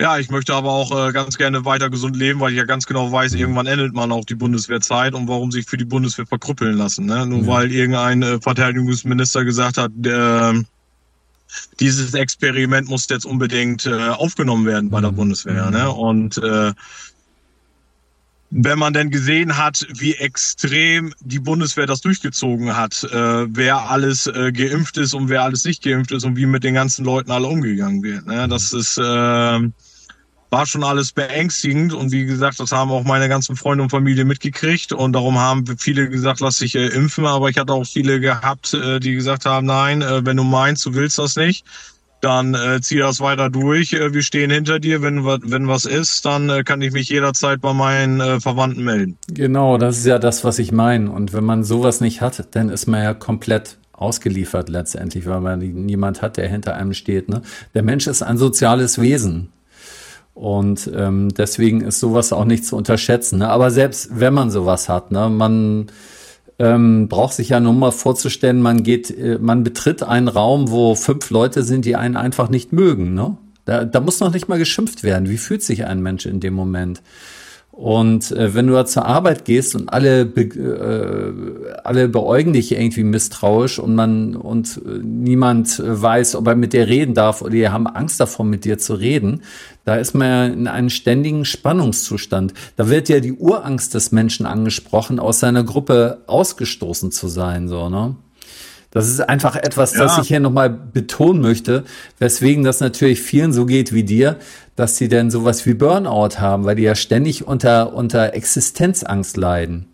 ja, 0.00 0.18
ich 0.18 0.30
möchte 0.30 0.54
aber 0.54 0.70
auch 0.70 1.08
äh, 1.08 1.12
ganz 1.12 1.36
gerne 1.36 1.66
weiter 1.66 1.90
gesund 1.90 2.16
leben, 2.16 2.40
weil 2.40 2.52
ich 2.52 2.56
ja 2.56 2.64
ganz 2.64 2.86
genau 2.86 3.12
weiß, 3.12 3.34
mhm. 3.34 3.38
irgendwann 3.38 3.66
endet 3.66 3.92
man 3.92 4.10
auch 4.12 4.24
die 4.24 4.34
Bundeswehrzeit 4.34 5.12
und 5.12 5.28
warum 5.28 5.52
sich 5.52 5.66
für 5.66 5.76
die 5.76 5.84
Bundeswehr 5.84 6.26
verkrüppeln 6.26 6.76
lassen. 6.78 7.04
Ne? 7.04 7.26
Nur 7.26 7.40
ja. 7.40 7.46
weil 7.46 7.70
irgendein 7.70 8.22
äh, 8.22 8.40
Verteidigungsminister 8.40 9.44
gesagt 9.44 9.76
hat, 9.76 9.92
äh, 10.06 10.62
dieses 11.80 12.14
Experiment 12.14 12.88
muss 12.88 13.08
jetzt 13.10 13.26
unbedingt 13.26 13.84
äh, 13.84 14.08
aufgenommen 14.08 14.64
werden 14.64 14.88
bei 14.88 15.02
der 15.02 15.12
mhm. 15.12 15.16
Bundeswehr. 15.16 15.70
Ne? 15.70 15.90
Und 15.90 16.38
äh, 16.38 16.72
wenn 18.50 18.78
man 18.78 18.94
denn 18.94 19.10
gesehen 19.10 19.58
hat, 19.58 19.86
wie 19.98 20.14
extrem 20.14 21.12
die 21.20 21.38
Bundeswehr 21.38 21.86
das 21.86 22.00
durchgezogen 22.00 22.74
hat, 22.74 23.04
äh, 23.04 23.46
wer 23.54 23.90
alles 23.90 24.26
äh, 24.26 24.50
geimpft 24.50 24.96
ist 24.96 25.12
und 25.12 25.28
wer 25.28 25.42
alles 25.42 25.64
nicht 25.64 25.82
geimpft 25.82 26.10
ist 26.10 26.24
und 26.24 26.36
wie 26.36 26.46
mit 26.46 26.64
den 26.64 26.74
ganzen 26.74 27.04
Leuten 27.04 27.30
alle 27.30 27.46
umgegangen 27.46 28.02
wird. 28.02 28.26
Ne? 28.26 28.48
Das 28.48 28.72
ist 28.72 28.96
äh, 28.96 29.60
war 30.50 30.66
schon 30.66 30.84
alles 30.84 31.12
beängstigend 31.12 31.92
und 31.92 32.12
wie 32.12 32.26
gesagt, 32.26 32.60
das 32.60 32.72
haben 32.72 32.90
auch 32.90 33.04
meine 33.04 33.28
ganzen 33.28 33.56
Freunde 33.56 33.84
und 33.84 33.90
Familie 33.90 34.24
mitgekriegt 34.24 34.92
und 34.92 35.12
darum 35.12 35.38
haben 35.38 35.64
viele 35.78 36.08
gesagt, 36.08 36.40
lass 36.40 36.58
dich 36.58 36.74
äh, 36.74 36.88
impfen, 36.88 37.24
aber 37.24 37.48
ich 37.48 37.56
hatte 37.56 37.72
auch 37.72 37.86
viele 37.86 38.20
gehabt, 38.20 38.74
äh, 38.74 39.00
die 39.00 39.14
gesagt 39.14 39.46
haben, 39.46 39.66
nein, 39.66 40.02
äh, 40.02 40.26
wenn 40.26 40.36
du 40.36 40.44
meinst, 40.44 40.84
du 40.84 40.94
willst 40.94 41.18
das 41.18 41.36
nicht, 41.36 41.64
dann 42.20 42.54
äh, 42.54 42.80
zieh 42.80 42.98
das 42.98 43.20
weiter 43.20 43.50
durch. 43.50 43.92
Äh, 43.92 44.12
wir 44.12 44.22
stehen 44.22 44.50
hinter 44.50 44.78
dir. 44.78 45.02
Wenn, 45.02 45.24
wenn 45.24 45.68
was 45.68 45.84
ist, 45.84 46.24
dann 46.24 46.50
äh, 46.50 46.62
kann 46.64 46.82
ich 46.82 46.92
mich 46.92 47.08
jederzeit 47.08 47.60
bei 47.60 47.72
meinen 47.72 48.20
äh, 48.20 48.40
Verwandten 48.40 48.84
melden. 48.84 49.16
Genau, 49.28 49.78
das 49.78 49.98
ist 49.98 50.06
ja 50.06 50.18
das, 50.18 50.44
was 50.44 50.58
ich 50.58 50.72
meine. 50.72 51.10
Und 51.10 51.32
wenn 51.32 51.44
man 51.44 51.64
sowas 51.64 52.00
nicht 52.00 52.20
hat, 52.20 52.54
dann 52.54 52.68
ist 52.68 52.86
man 52.86 53.02
ja 53.02 53.14
komplett 53.14 53.78
ausgeliefert 53.92 54.68
letztendlich, 54.68 55.26
weil 55.26 55.40
man 55.40 55.60
niemand 55.60 56.22
hat, 56.22 56.36
der 56.36 56.48
hinter 56.48 56.74
einem 56.74 56.94
steht. 56.94 57.28
Ne? 57.28 57.42
Der 57.74 57.82
Mensch 57.82 58.06
ist 58.06 58.22
ein 58.22 58.38
soziales 58.38 59.00
Wesen. 59.00 59.48
Und 60.40 60.90
ähm, 60.96 61.28
deswegen 61.36 61.82
ist 61.82 62.00
sowas 62.00 62.32
auch 62.32 62.46
nicht 62.46 62.64
zu 62.64 62.74
unterschätzen. 62.74 63.40
Ne? 63.40 63.50
Aber 63.50 63.70
selbst 63.70 64.08
wenn 64.18 64.32
man 64.32 64.50
sowas 64.50 64.88
hat, 64.88 65.12
ne, 65.12 65.28
man 65.28 65.88
ähm, 66.58 67.08
braucht 67.08 67.34
sich 67.34 67.50
ja 67.50 67.60
nur 67.60 67.74
mal 67.74 67.90
vorzustellen, 67.90 68.62
man 68.62 68.82
geht, 68.82 69.10
äh, 69.10 69.36
man 69.38 69.64
betritt 69.64 70.02
einen 70.02 70.28
Raum, 70.28 70.70
wo 70.70 70.94
fünf 70.94 71.28
Leute 71.28 71.62
sind, 71.62 71.84
die 71.84 71.94
einen 71.94 72.16
einfach 72.16 72.48
nicht 72.48 72.72
mögen. 72.72 73.12
Ne? 73.12 73.36
Da, 73.66 73.84
da 73.84 74.00
muss 74.00 74.20
noch 74.20 74.32
nicht 74.32 74.48
mal 74.48 74.58
geschimpft 74.58 75.02
werden. 75.02 75.28
Wie 75.28 75.36
fühlt 75.36 75.62
sich 75.62 75.84
ein 75.84 76.00
Mensch 76.00 76.24
in 76.24 76.40
dem 76.40 76.54
Moment? 76.54 77.02
Und 77.72 78.32
äh, 78.32 78.54
wenn 78.54 78.66
du 78.66 78.74
da 78.74 78.84
zur 78.84 79.06
Arbeit 79.06 79.44
gehst 79.44 79.74
und 79.74 79.92
alle 79.92 80.26
be, 80.26 80.42
äh, 80.42 81.78
alle 81.84 82.08
beäugen 82.08 82.52
dich 82.52 82.72
irgendwie 82.72 83.04
misstrauisch 83.04 83.78
und 83.78 83.94
man 83.94 84.34
und 84.34 84.82
äh, 84.84 84.98
niemand 85.02 85.80
weiß, 85.82 86.34
ob 86.34 86.48
er 86.48 86.56
mit 86.56 86.72
dir 86.72 86.88
reden 86.88 87.14
darf 87.14 87.42
oder 87.42 87.52
die 87.52 87.68
haben 87.68 87.86
Angst 87.86 88.18
davor, 88.18 88.44
mit 88.44 88.64
dir 88.64 88.78
zu 88.78 88.94
reden, 88.94 89.42
da 89.84 89.96
ist 89.96 90.14
man 90.14 90.28
ja 90.28 90.46
in 90.46 90.66
einem 90.66 90.90
ständigen 90.90 91.44
Spannungszustand. 91.44 92.54
Da 92.76 92.88
wird 92.88 93.08
ja 93.08 93.20
die 93.20 93.32
Urangst 93.32 93.94
des 93.94 94.10
Menschen 94.10 94.46
angesprochen, 94.46 95.20
aus 95.20 95.40
seiner 95.40 95.62
Gruppe 95.62 96.22
ausgestoßen 96.26 97.12
zu 97.12 97.28
sein, 97.28 97.68
so 97.68 97.88
ne? 97.88 98.16
Das 98.90 99.08
ist 99.08 99.20
einfach 99.20 99.54
etwas, 99.54 99.94
ja. 99.94 100.00
das 100.00 100.18
ich 100.18 100.28
hier 100.28 100.40
nochmal 100.40 100.68
betonen 100.68 101.40
möchte, 101.40 101.84
weswegen 102.18 102.64
das 102.64 102.80
natürlich 102.80 103.20
vielen 103.20 103.52
so 103.52 103.64
geht 103.64 103.92
wie 103.92 104.02
dir, 104.02 104.38
dass 104.74 104.96
sie 104.96 105.08
denn 105.08 105.30
sowas 105.30 105.64
wie 105.66 105.74
Burnout 105.74 106.40
haben, 106.40 106.64
weil 106.64 106.74
die 106.74 106.82
ja 106.82 106.96
ständig 106.96 107.46
unter, 107.46 107.92
unter 107.92 108.34
Existenzangst 108.34 109.36
leiden. 109.36 109.86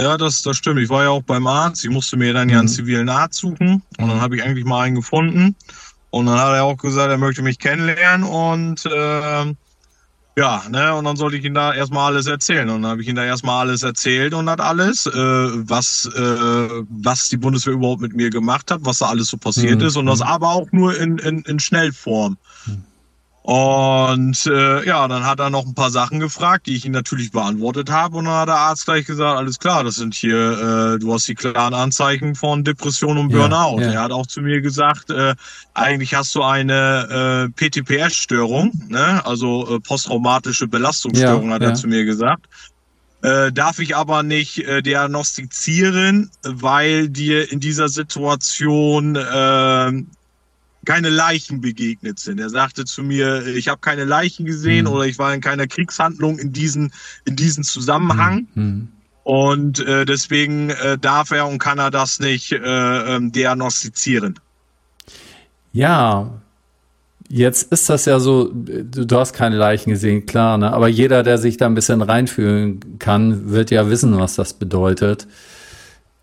Ja, 0.00 0.16
das, 0.16 0.42
das 0.42 0.56
stimmt. 0.56 0.80
Ich 0.80 0.88
war 0.90 1.02
ja 1.02 1.10
auch 1.10 1.22
beim 1.22 1.48
Arzt. 1.48 1.84
Ich 1.84 1.90
musste 1.90 2.16
mir 2.16 2.32
dann 2.32 2.48
ja 2.48 2.58
einen 2.58 2.68
mhm. 2.68 2.72
zivilen 2.72 3.08
Arzt 3.08 3.40
suchen 3.40 3.82
und 3.98 4.08
dann 4.08 4.20
habe 4.20 4.36
ich 4.36 4.44
eigentlich 4.44 4.64
mal 4.64 4.82
einen 4.82 4.94
gefunden. 4.94 5.56
Und 6.10 6.26
dann 6.26 6.38
hat 6.38 6.54
er 6.54 6.64
auch 6.64 6.76
gesagt, 6.76 7.10
er 7.10 7.18
möchte 7.18 7.42
mich 7.42 7.58
kennenlernen 7.58 8.26
und 8.26 8.86
äh, 8.86 9.54
ja, 10.38 10.62
ne, 10.70 10.94
und 10.94 11.04
dann 11.04 11.16
sollte 11.16 11.36
ich 11.36 11.44
ihm 11.44 11.54
da 11.54 11.74
erstmal 11.74 12.12
alles 12.12 12.26
erzählen. 12.26 12.68
Und 12.70 12.82
dann 12.82 12.92
habe 12.92 13.02
ich 13.02 13.08
ihm 13.08 13.16
da 13.16 13.24
erstmal 13.24 13.66
alles 13.66 13.82
erzählt 13.82 14.34
und 14.34 14.48
hat 14.48 14.60
alles, 14.60 15.04
äh, 15.06 15.10
was, 15.12 16.08
äh, 16.14 16.84
was 16.88 17.28
die 17.28 17.36
Bundeswehr 17.36 17.74
überhaupt 17.74 18.00
mit 18.00 18.14
mir 18.14 18.30
gemacht 18.30 18.70
hat, 18.70 18.80
was 18.84 18.98
da 18.98 19.06
alles 19.06 19.26
so 19.26 19.36
passiert 19.36 19.80
mhm. 19.80 19.86
ist. 19.88 19.96
Und 19.96 20.06
das 20.06 20.20
mhm. 20.20 20.26
aber 20.26 20.50
auch 20.50 20.70
nur 20.70 20.96
in, 20.96 21.18
in, 21.18 21.40
in 21.42 21.58
Schnellform. 21.58 22.36
Mhm. 22.66 22.84
Und 23.48 24.44
äh, 24.44 24.84
ja, 24.84 25.08
dann 25.08 25.24
hat 25.24 25.40
er 25.40 25.48
noch 25.48 25.64
ein 25.64 25.74
paar 25.74 25.90
Sachen 25.90 26.20
gefragt, 26.20 26.66
die 26.66 26.76
ich 26.76 26.84
ihm 26.84 26.92
natürlich 26.92 27.32
beantwortet 27.32 27.90
habe. 27.90 28.18
Und 28.18 28.26
dann 28.26 28.34
hat 28.34 28.48
der 28.48 28.56
Arzt 28.56 28.84
gleich 28.84 29.06
gesagt, 29.06 29.38
alles 29.38 29.58
klar, 29.58 29.84
das 29.84 29.94
sind 29.94 30.14
hier, 30.14 30.36
äh, 30.36 30.98
du 30.98 31.14
hast 31.14 31.26
die 31.28 31.34
klaren 31.34 31.72
Anzeichen 31.72 32.34
von 32.34 32.62
Depression 32.62 33.16
und 33.16 33.30
Burnout. 33.30 33.80
Ja, 33.80 33.86
ja. 33.86 33.92
Er 33.92 34.02
hat 34.02 34.12
auch 34.12 34.26
zu 34.26 34.42
mir 34.42 34.60
gesagt, 34.60 35.08
äh, 35.08 35.34
eigentlich 35.72 36.14
hast 36.14 36.34
du 36.34 36.42
eine 36.42 37.48
äh, 37.48 37.70
PTPS-Störung, 37.70 38.70
ne? 38.88 39.24
also 39.24 39.76
äh, 39.76 39.80
posttraumatische 39.80 40.68
Belastungsstörung, 40.68 41.48
ja, 41.48 41.54
hat 41.54 41.62
er 41.62 41.72
zu 41.72 41.88
mir 41.88 42.04
gesagt. 42.04 42.44
Äh, 43.22 43.50
darf 43.50 43.78
ich 43.78 43.96
aber 43.96 44.24
nicht 44.24 44.58
äh, 44.58 44.82
diagnostizieren, 44.82 46.30
weil 46.42 47.08
dir 47.08 47.50
in 47.50 47.60
dieser 47.60 47.88
Situation 47.88 49.16
äh, 49.16 49.92
keine 50.88 51.10
Leichen 51.10 51.60
begegnet 51.60 52.18
sind. 52.18 52.40
Er 52.40 52.48
sagte 52.48 52.86
zu 52.86 53.02
mir, 53.02 53.46
ich 53.46 53.68
habe 53.68 53.78
keine 53.78 54.04
Leichen 54.04 54.46
gesehen 54.46 54.86
mhm. 54.86 54.92
oder 54.92 55.04
ich 55.04 55.18
war 55.18 55.34
in 55.34 55.42
keiner 55.42 55.66
Kriegshandlung 55.66 56.38
in 56.38 56.54
diesen 56.54 56.94
in 57.26 57.36
diesen 57.36 57.62
Zusammenhang. 57.62 58.48
Mhm. 58.54 58.88
Und 59.22 59.80
äh, 59.80 60.06
deswegen 60.06 60.70
äh, 60.70 60.96
darf 60.96 61.30
er 61.30 61.46
und 61.46 61.58
kann 61.58 61.78
er 61.78 61.90
das 61.90 62.20
nicht 62.20 62.52
äh, 62.52 62.56
ähm, 63.16 63.32
diagnostizieren. 63.32 64.40
Ja, 65.74 66.30
jetzt 67.28 67.70
ist 67.70 67.90
das 67.90 68.06
ja 68.06 68.18
so, 68.18 68.50
du, 68.50 69.04
du 69.04 69.18
hast 69.18 69.34
keine 69.34 69.56
Leichen 69.56 69.90
gesehen, 69.90 70.24
klar, 70.24 70.56
ne? 70.56 70.72
aber 70.72 70.88
jeder, 70.88 71.22
der 71.22 71.36
sich 71.36 71.58
da 71.58 71.66
ein 71.66 71.74
bisschen 71.74 72.00
reinfühlen 72.00 72.98
kann, 72.98 73.50
wird 73.50 73.70
ja 73.70 73.90
wissen, 73.90 74.16
was 74.16 74.36
das 74.36 74.54
bedeutet. 74.54 75.28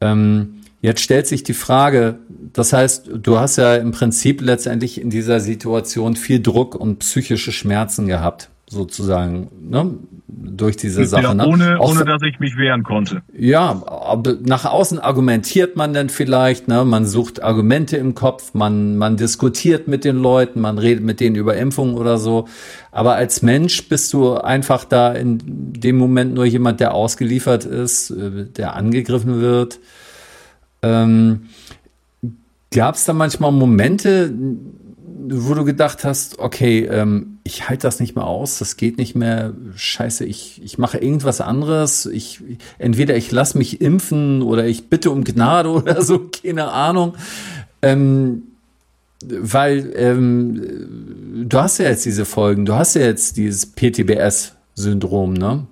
Ähm, 0.01 0.64
Jetzt 0.85 1.01
stellt 1.01 1.25
sich 1.25 1.41
die 1.41 1.55
Frage, 1.55 2.19
das 2.53 2.71
heißt, 2.71 3.09
du 3.11 3.39
hast 3.39 3.55
ja 3.55 3.73
im 3.75 3.89
Prinzip 3.89 4.39
letztendlich 4.39 5.01
in 5.01 5.09
dieser 5.09 5.39
Situation 5.39 6.15
viel 6.15 6.39
Druck 6.39 6.75
und 6.75 6.99
psychische 6.99 7.51
Schmerzen 7.51 8.05
gehabt, 8.05 8.51
sozusagen, 8.69 9.49
ne? 9.67 9.95
durch 10.27 10.77
diese 10.77 11.01
ja, 11.01 11.07
Sache. 11.07 11.33
Ne? 11.33 11.47
Ohne, 11.47 11.79
ohne 11.79 12.05
dass 12.05 12.21
ich 12.21 12.39
mich 12.39 12.55
wehren 12.55 12.83
konnte. 12.83 13.23
Ja, 13.35 13.81
aber 13.87 14.37
nach 14.45 14.65
außen 14.65 14.99
argumentiert 14.99 15.75
man 15.75 15.95
dann 15.95 16.09
vielleicht, 16.09 16.67
ne? 16.67 16.85
man 16.85 17.07
sucht 17.07 17.41
Argumente 17.41 17.97
im 17.97 18.13
Kopf, 18.13 18.53
man, 18.53 18.95
man 18.95 19.17
diskutiert 19.17 19.87
mit 19.87 20.05
den 20.05 20.17
Leuten, 20.17 20.61
man 20.61 20.77
redet 20.77 21.03
mit 21.03 21.19
denen 21.19 21.35
über 21.35 21.57
Impfungen 21.57 21.95
oder 21.95 22.19
so. 22.19 22.47
Aber 22.91 23.15
als 23.15 23.41
Mensch 23.41 23.89
bist 23.89 24.13
du 24.13 24.35
einfach 24.35 24.85
da 24.85 25.13
in 25.13 25.39
dem 25.43 25.97
Moment 25.97 26.35
nur 26.35 26.45
jemand, 26.45 26.79
der 26.79 26.93
ausgeliefert 26.93 27.65
ist, 27.65 28.11
äh, 28.11 28.45
der 28.45 28.75
angegriffen 28.75 29.41
wird 29.41 29.79
ähm, 30.85 31.41
Gab 32.75 32.95
es 32.95 33.05
da 33.05 33.13
manchmal 33.13 33.53
Momente, 33.53 34.33
wo 35.29 35.53
du 35.53 35.63
gedacht 35.63 36.03
hast, 36.03 36.39
okay, 36.39 36.85
ähm, 36.91 37.39
ich 37.43 37.69
halte 37.69 37.83
das 37.83 38.01
nicht 38.01 38.17
mehr 38.17 38.25
aus, 38.25 38.59
das 38.59 38.75
geht 38.75 38.97
nicht 38.97 39.15
mehr, 39.15 39.53
scheiße, 39.75 40.25
ich, 40.25 40.61
ich 40.61 40.77
mache 40.77 40.97
irgendwas 40.97 41.39
anderes, 41.39 42.05
ich, 42.05 42.41
entweder 42.77 43.15
ich 43.15 43.31
lasse 43.31 43.57
mich 43.57 43.79
impfen 43.79 44.41
oder 44.41 44.65
ich 44.67 44.89
bitte 44.89 45.11
um 45.11 45.23
Gnade 45.23 45.69
oder 45.71 46.01
so, 46.01 46.19
keine 46.19 46.69
Ahnung. 46.69 47.15
Ähm, 47.81 48.43
weil 49.23 49.93
ähm, 49.95 51.45
du 51.47 51.57
hast 51.57 51.77
ja 51.77 51.85
jetzt 51.85 52.05
diese 52.05 52.25
Folgen, 52.25 52.65
du 52.65 52.73
hast 52.75 52.95
ja 52.95 53.03
jetzt 53.03 53.37
dieses 53.37 53.65
PTBS-Syndrom, 53.67 55.33
ne? 55.33 55.65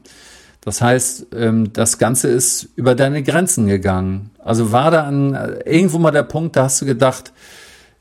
Das 0.66 0.82
heißt, 0.82 1.28
ähm, 1.36 1.74
das 1.74 1.98
Ganze 1.98 2.30
ist 2.30 2.70
über 2.76 2.96
deine 2.96 3.22
Grenzen 3.22 3.68
gegangen. 3.68 4.32
Also 4.40 4.72
war 4.72 4.92
da 4.92 5.04
an, 5.04 5.34
irgendwo 5.66 6.00
mal 6.00 6.12
der 6.12 6.24
Punkt, 6.24 6.56
da 6.56 6.64
hast 6.64 6.82
du 6.82 6.86
gedacht, 6.86 7.34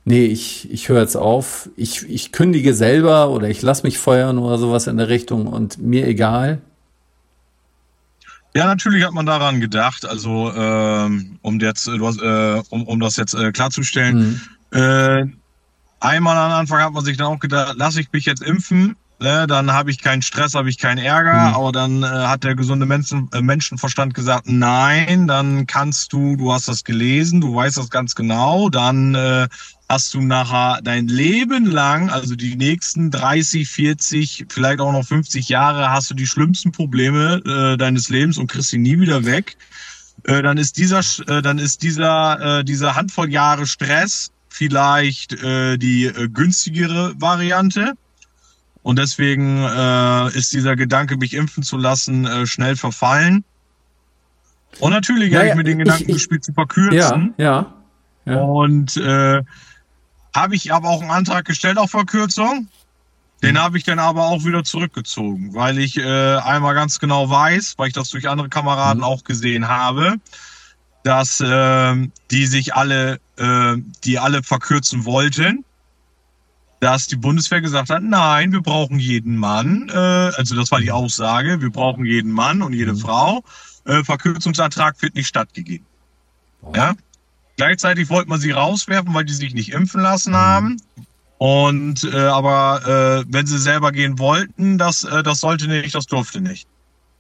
nee, 0.05 0.27
ich, 0.27 0.71
ich 0.71 0.89
höre 0.89 1.01
jetzt 1.01 1.17
auf, 1.17 1.69
ich, 1.77 2.09
ich 2.09 2.31
kündige 2.31 2.75
selber 2.75 3.31
oder 3.31 3.49
ich 3.49 3.63
lass 3.63 3.83
mich 3.83 3.99
feuern 3.99 4.39
oder 4.39 4.59
sowas 4.59 4.87
in 4.87 4.97
der 4.97 5.09
Richtung 5.09 5.47
und 5.47 5.79
mir 5.79 6.07
egal? 6.07 6.61
Ja, 8.55 8.67
natürlich 8.67 9.05
hat 9.05 9.13
man 9.13 9.27
daran 9.27 9.61
gedacht. 9.61 10.07
Also 10.07 10.53
ähm, 10.55 11.39
um 11.43 11.59
jetzt, 11.59 11.89
äh, 11.89 12.63
um, 12.69 12.87
um 12.87 13.01
das 13.01 13.17
jetzt 13.17 13.35
äh, 13.35 13.51
klarzustellen, 13.51 14.41
mhm. 14.73 14.79
äh, 14.79 15.27
einmal 16.01 16.37
am 16.37 16.53
Anfang 16.53 16.81
hat 16.81 16.93
man 16.93 17.05
sich 17.05 17.17
dann 17.17 17.29
auch 17.29 17.41
gedacht, 17.41 17.75
lass 17.77 17.97
ich 17.97 18.13
mich 18.13 18.27
jetzt 18.27 18.43
impfen, 18.43 18.97
ne, 19.23 19.47
dann 19.47 19.73
habe 19.73 19.91
ich 19.91 20.01
keinen 20.01 20.23
Stress, 20.23 20.55
habe 20.55 20.69
ich 20.69 20.79
keinen 20.79 20.99
Ärger, 20.99 21.33
mhm. 21.33 21.55
aber 21.55 21.73
dann 21.73 22.03
äh, 22.03 22.07
hat 22.07 22.45
der 22.45 22.55
gesunde 22.55 22.87
Menschen, 22.87 23.29
äh, 23.33 23.41
Menschenverstand 23.41 24.15
gesagt, 24.15 24.47
nein, 24.47 25.27
dann 25.27 25.67
kannst 25.67 26.13
du, 26.13 26.37
du 26.37 26.53
hast 26.53 26.69
das 26.69 26.85
gelesen, 26.85 27.41
du 27.41 27.55
weißt 27.55 27.79
das 27.79 27.91
ganz 27.91 28.15
genau, 28.15 28.69
dann 28.69 29.15
äh, 29.15 29.49
hast 29.89 30.15
du 30.15 30.21
nachher 30.21 30.81
dein 30.83 31.07
Leben 31.09 31.67
lang, 31.67 32.11
also 32.11 32.35
die 32.35 32.57
nächsten 32.57 33.11
30, 33.11 33.69
40, 33.69 34.47
vielleicht 34.49 34.81
auch 34.81 34.93
noch 34.93 35.05
50 35.05 35.49
Jahre, 35.49 35.91
hast 35.91 36.11
du 36.11 36.15
die 36.15 36.27
schlimmsten 36.27 36.73
Probleme 36.73 37.43
äh, 37.47 37.77
deines 37.77 38.09
Lebens 38.09 38.39
und 38.39 38.51
kriegst 38.51 38.71
sie 38.71 38.79
nie 38.79 38.99
wieder 39.01 39.25
weg. 39.25 39.57
Äh, 40.25 40.43
dann 40.43 40.57
ist 40.57 40.79
dieser, 40.79 41.01
äh, 41.27 41.43
dann 41.43 41.59
ist 41.59 41.83
dieser, 41.83 42.61
äh, 42.61 42.65
dieser 42.65 42.95
Handvoll 42.95 43.31
Jahre 43.31 43.67
Stress 43.67 44.31
vielleicht 44.49 45.33
äh, 45.43 45.79
die 45.79 46.05
äh, 46.05 46.29
günstigere 46.29 47.15
Variante. 47.17 47.95
Und 48.83 48.99
deswegen 48.99 49.63
äh, 49.63 50.37
ist 50.37 50.53
dieser 50.53 50.75
Gedanke, 50.75 51.17
mich 51.17 51.35
impfen 51.35 51.63
zu 51.63 51.77
lassen, 51.77 52.27
äh, 52.27 52.47
schnell 52.47 52.77
verfallen. 52.77 53.45
Und 54.81 54.91
natürlich 54.91 55.33
ja, 55.33 55.41
habe 55.41 55.49
ich 55.51 55.55
mir 55.55 55.65
den 55.65 55.79
Gedanken 55.79 56.09
ich, 56.09 56.15
gespielt 56.15 56.45
zu 56.45 56.53
verkürzen. 56.53 57.35
Ja, 57.37 57.75
ja. 58.25 58.33
ja. 58.33 58.41
Und 58.41 58.97
äh, 58.97 59.43
habe 60.35 60.55
ich 60.55 60.73
aber 60.73 60.89
auch 60.89 61.01
einen 61.01 61.11
Antrag 61.11 61.45
gestellt 61.45 61.79
auf 61.79 61.91
Verkürzung. 61.91 62.69
Den 63.43 63.61
habe 63.61 63.77
ich 63.77 63.85
dann 63.85 63.99
aber 63.99 64.27
auch 64.27 64.45
wieder 64.45 64.63
zurückgezogen, 64.63 65.53
weil 65.53 65.79
ich 65.79 65.99
äh, 65.99 66.37
einmal 66.37 66.75
ganz 66.75 67.01
genau 67.01 67.29
weiß, 67.29 67.75
weil 67.77 67.89
ich 67.89 67.95
das 67.95 68.11
durch 68.11 68.29
andere 68.29 68.49
Kameraden 68.49 69.01
mhm. 69.01 69.05
auch 69.05 69.25
gesehen 69.25 69.67
habe, 69.67 70.15
dass 71.03 71.41
äh, 71.41 72.09
die 72.31 72.47
sich 72.47 72.75
alle, 72.75 73.19
äh, 73.37 73.77
die 74.05 74.21
alle 74.21 74.45
verkürzen 74.45 75.05
wollten 75.05 75.65
dass 76.83 77.07
die 77.07 77.15
Bundeswehr 77.15 77.61
gesagt 77.61 77.91
hat, 77.91 78.03
nein, 78.03 78.51
wir 78.51 78.61
brauchen 78.61 78.99
jeden 78.99 79.37
Mann. 79.37 79.89
Äh, 79.89 79.97
also 79.97 80.57
das 80.57 80.73
war 80.73 80.81
die 80.81 80.91
Aussage, 80.91 81.61
wir 81.61 81.71
brauchen 81.71 82.05
jeden 82.05 82.33
Mann 82.33 82.61
und 82.61 82.73
jede 82.73 82.95
mhm. 82.95 82.99
Frau. 82.99 83.45
Äh, 83.85 84.03
Verkürzungsantrag 84.03 85.01
wird 85.01 85.15
nicht 85.15 85.29
stattgegeben. 85.29 85.87
Oh. 86.61 86.73
Ja? 86.75 86.95
Gleichzeitig 87.57 88.11
wollte 88.11 88.29
man 88.29 88.41
sie 88.41 88.51
rauswerfen, 88.51 89.15
weil 89.15 89.25
die 89.25 89.33
sich 89.33 89.55
nicht 89.55 89.73
impfen 89.73 90.01
lassen 90.01 90.35
haben. 90.35 90.77
Und 91.39 92.03
äh, 92.03 92.17
aber 92.17 92.81
äh, 92.85 93.33
wenn 93.33 93.47
sie 93.47 93.59
selber 93.59 93.93
gehen 93.93 94.19
wollten, 94.19 94.77
das, 94.77 95.05
äh, 95.05 95.23
das 95.23 95.39
sollte 95.39 95.69
nicht, 95.69 95.95
das 95.95 96.07
durfte 96.07 96.41
nicht. 96.41 96.67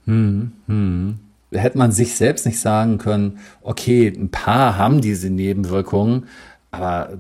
Hm, 0.06 0.50
hm. 0.66 1.20
Hätte 1.52 1.78
man 1.78 1.92
sich 1.92 2.16
selbst 2.16 2.46
nicht 2.46 2.58
sagen 2.58 2.98
können, 2.98 3.38
okay, 3.60 4.08
ein 4.08 4.30
paar 4.30 4.76
haben 4.76 5.00
diese 5.00 5.30
Nebenwirkungen, 5.30 6.26
aber 6.72 7.12
äh, 7.12 7.16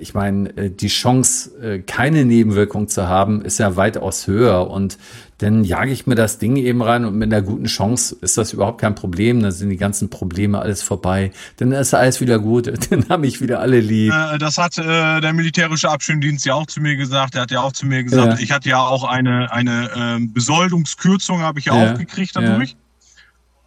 ich 0.00 0.14
meine, 0.14 0.56
äh, 0.56 0.70
die 0.70 0.88
Chance, 0.88 1.50
äh, 1.60 1.78
keine 1.80 2.24
Nebenwirkung 2.24 2.88
zu 2.88 3.08
haben, 3.08 3.42
ist 3.42 3.58
ja 3.58 3.76
weitaus 3.76 4.26
höher. 4.26 4.70
Und 4.70 4.98
dann 5.38 5.64
jage 5.64 5.92
ich 5.92 6.06
mir 6.06 6.14
das 6.14 6.38
Ding 6.38 6.56
eben 6.56 6.82
rein 6.82 7.04
und 7.04 7.16
mit 7.16 7.32
einer 7.32 7.42
guten 7.42 7.66
Chance 7.66 8.16
ist 8.20 8.38
das 8.38 8.52
überhaupt 8.52 8.80
kein 8.80 8.94
Problem. 8.94 9.42
Dann 9.42 9.52
sind 9.52 9.70
die 9.70 9.76
ganzen 9.76 10.10
Probleme 10.10 10.58
alles 10.58 10.82
vorbei. 10.82 11.30
Dann 11.56 11.72
ist 11.72 11.94
alles 11.94 12.20
wieder 12.20 12.38
gut. 12.38 12.66
Dann 12.90 13.08
habe 13.08 13.26
ich 13.26 13.40
wieder 13.40 13.60
alle 13.60 13.80
lieb. 13.80 14.12
Das 14.38 14.58
hat 14.58 14.78
äh, 14.78 15.20
der 15.20 15.32
militärische 15.32 15.90
Abschirmdienst 15.90 16.44
ja 16.44 16.54
auch 16.54 16.66
zu 16.66 16.80
mir 16.80 16.96
gesagt. 16.96 17.34
Der 17.34 17.42
hat 17.42 17.50
ja 17.50 17.60
auch 17.60 17.72
zu 17.72 17.86
mir 17.86 18.02
gesagt, 18.02 18.38
ja. 18.38 18.44
ich 18.44 18.52
hatte 18.52 18.68
ja 18.68 18.80
auch 18.80 19.04
eine, 19.04 19.52
eine 19.52 19.90
ähm, 19.96 20.32
Besoldungskürzung, 20.32 21.40
habe 21.40 21.58
ich 21.58 21.66
ja, 21.66 21.76
ja 21.76 21.92
auch 21.92 21.98
gekriegt 21.98 22.34
dadurch. 22.34 22.70
Ja. 22.70 22.76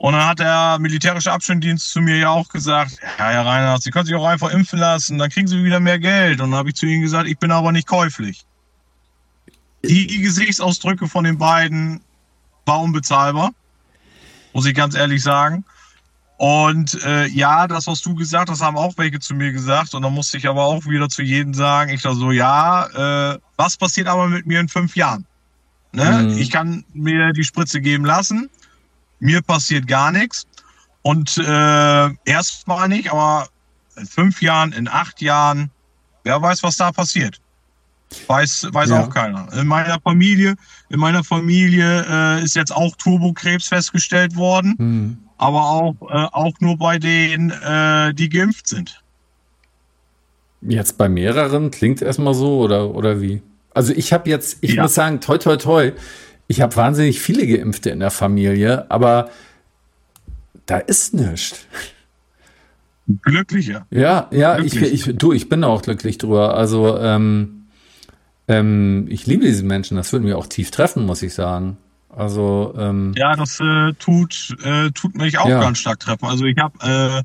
Und 0.02 0.14
dann 0.14 0.26
hat 0.26 0.40
der 0.40 0.80
militärische 0.80 1.32
Abschnittdienst 1.32 1.92
zu 1.92 2.02
mir 2.02 2.18
ja 2.18 2.30
auch 2.30 2.50
gesagt, 2.50 2.98
ja, 3.20 3.30
Herr 3.30 3.46
Reinhardt, 3.46 3.84
Sie 3.84 3.92
können 3.92 4.08
sich 4.08 4.16
auch 4.16 4.26
einfach 4.26 4.50
impfen 4.50 4.80
lassen, 4.80 5.20
dann 5.20 5.30
kriegen 5.30 5.48
Sie 5.48 5.64
wieder 5.64 5.80
mehr 5.80 6.00
Geld. 6.00 6.42
Und 6.42 6.50
dann 6.50 6.58
habe 6.58 6.70
ich 6.70 6.76
zu 6.76 6.88
Ihnen 6.88 7.04
gesagt, 7.04 7.28
ich 7.28 7.38
bin 7.38 7.52
aber 7.52 7.72
nicht 7.72 7.86
käuflich. 7.86 8.44
Die 9.84 10.22
Gesichtsausdrücke 10.22 11.08
von 11.08 11.24
den 11.24 11.38
beiden 11.38 12.02
war 12.66 12.82
unbezahlbar, 12.82 13.52
muss 14.54 14.66
ich 14.66 14.74
ganz 14.74 14.96
ehrlich 14.96 15.22
sagen. 15.22 15.66
Und 16.38 17.00
äh, 17.04 17.28
ja, 17.28 17.68
das, 17.68 17.86
was 17.86 18.02
du 18.02 18.16
gesagt 18.16 18.50
hast, 18.50 18.64
haben 18.64 18.78
auch 18.78 18.98
welche 18.98 19.20
zu 19.20 19.36
mir 19.36 19.52
gesagt. 19.52 19.94
Und 19.94 20.02
dann 20.02 20.16
musste 20.16 20.36
ich 20.36 20.48
aber 20.48 20.64
auch 20.64 20.84
wieder 20.88 21.10
zu 21.10 21.22
jedem 21.22 21.54
sagen, 21.54 21.92
ich 21.92 22.02
da 22.02 22.16
so, 22.16 22.32
ja, 22.32 23.34
äh, 23.34 23.40
was 23.56 23.78
passiert 23.78 24.08
aber 24.08 24.28
mit 24.30 24.48
mir 24.48 24.62
in 24.62 24.68
fünf 24.68 24.96
Jahren? 24.96 25.28
Ne? 25.92 26.24
Mhm. 26.24 26.38
Ich 26.40 26.50
kann 26.50 26.86
mir 26.92 27.34
die 27.34 27.44
Spritze 27.44 27.82
geben 27.82 28.04
lassen 28.04 28.50
mir 29.22 29.42
passiert 29.42 29.88
gar 29.88 30.12
nichts. 30.12 30.46
Und 31.04 31.38
äh, 31.38 32.10
erstmal 32.26 32.90
nicht, 32.90 33.12
aber 33.12 33.48
in 33.96 34.06
fünf 34.06 34.42
Jahren, 34.42 34.74
in 34.74 34.88
acht 34.88 35.22
Jahren, 35.22 35.72
wer 36.24 36.42
weiß, 36.42 36.62
was 36.64 36.78
da 36.78 36.92
passiert. 36.92 37.40
Weiß, 38.28 38.68
weiß 38.72 38.90
ja. 38.90 39.02
auch 39.02 39.10
keiner. 39.10 39.48
In 39.54 39.68
meiner 39.68 40.00
Familie, 40.02 40.56
in 40.90 41.00
meiner 41.00 41.24
Familie 41.24 42.06
äh, 42.08 42.44
ist 42.44 42.56
jetzt 42.56 42.76
auch 42.76 42.96
Turbokrebs 42.98 43.70
festgestellt 43.70 44.36
worden, 44.36 44.76
hm. 44.78 45.18
aber 45.38 45.62
auch, 45.62 45.96
äh, 46.10 46.28
auch 46.34 46.54
nur 46.60 46.78
bei 46.78 47.00
denen, 47.00 47.52
äh, 47.52 48.14
die 48.14 48.28
geimpft 48.28 48.68
sind. 48.68 49.02
Jetzt 50.62 50.98
bei 50.98 51.10
mehreren 51.10 51.72
klingt 51.72 52.02
erstmal 52.02 52.34
so 52.34 52.60
oder, 52.60 52.94
oder 52.94 53.22
wie? 53.22 53.42
Also 53.74 53.94
ich 53.94 54.14
habe 54.14 54.30
jetzt, 54.30 54.58
ich 54.62 54.74
ja. 54.74 54.84
muss 54.84 54.94
sagen, 54.94 55.22
toi 55.22 55.38
toi 55.38 55.56
toi, 55.56 55.92
ich 56.52 56.60
habe 56.60 56.76
wahnsinnig 56.76 57.22
viele 57.22 57.48
Geimpfte 57.48 57.90
in 57.90 58.02
der 58.02 58.12
Familie, 58.12 58.86
aber 58.92 59.30
da 60.66 60.78
ist 60.78 61.14
nichts. 61.14 61.66
Glücklicher. 63.22 63.88
Ja, 63.90 64.28
ja, 64.32 64.58
Glücklich. 64.58 64.94
ich, 64.94 65.08
ich, 65.08 65.18
du, 65.18 65.32
ich 65.32 65.48
bin 65.48 65.64
auch 65.64 65.82
glücklich 65.82 66.18
drüber. 66.18 66.56
Also, 66.56 66.98
ähm, 66.98 67.68
ähm, 68.48 69.08
ich 69.10 69.26
liebe 69.26 69.46
diese 69.46 69.64
Menschen. 69.64 69.96
Das 69.96 70.12
würde 70.12 70.26
mir 70.26 70.38
auch 70.38 70.48
tief 70.48 70.72
treffen, 70.72 71.06
muss 71.06 71.22
ich 71.22 71.34
sagen. 71.34 71.78
Also, 72.10 72.74
ähm, 72.78 73.14
ja, 73.16 73.34
das 73.36 73.60
äh, 73.62 73.94
tut, 73.94 74.56
äh, 74.64 74.92
tut 74.92 75.16
mich 75.16 75.38
auch 75.38 75.48
ja. 75.48 75.62
ganz 75.62 75.78
stark 75.80 76.02
treffen. 76.02 76.26
Also, 76.26 76.44
ich 76.46 76.58
habe 76.58 76.78
äh, 76.82 77.24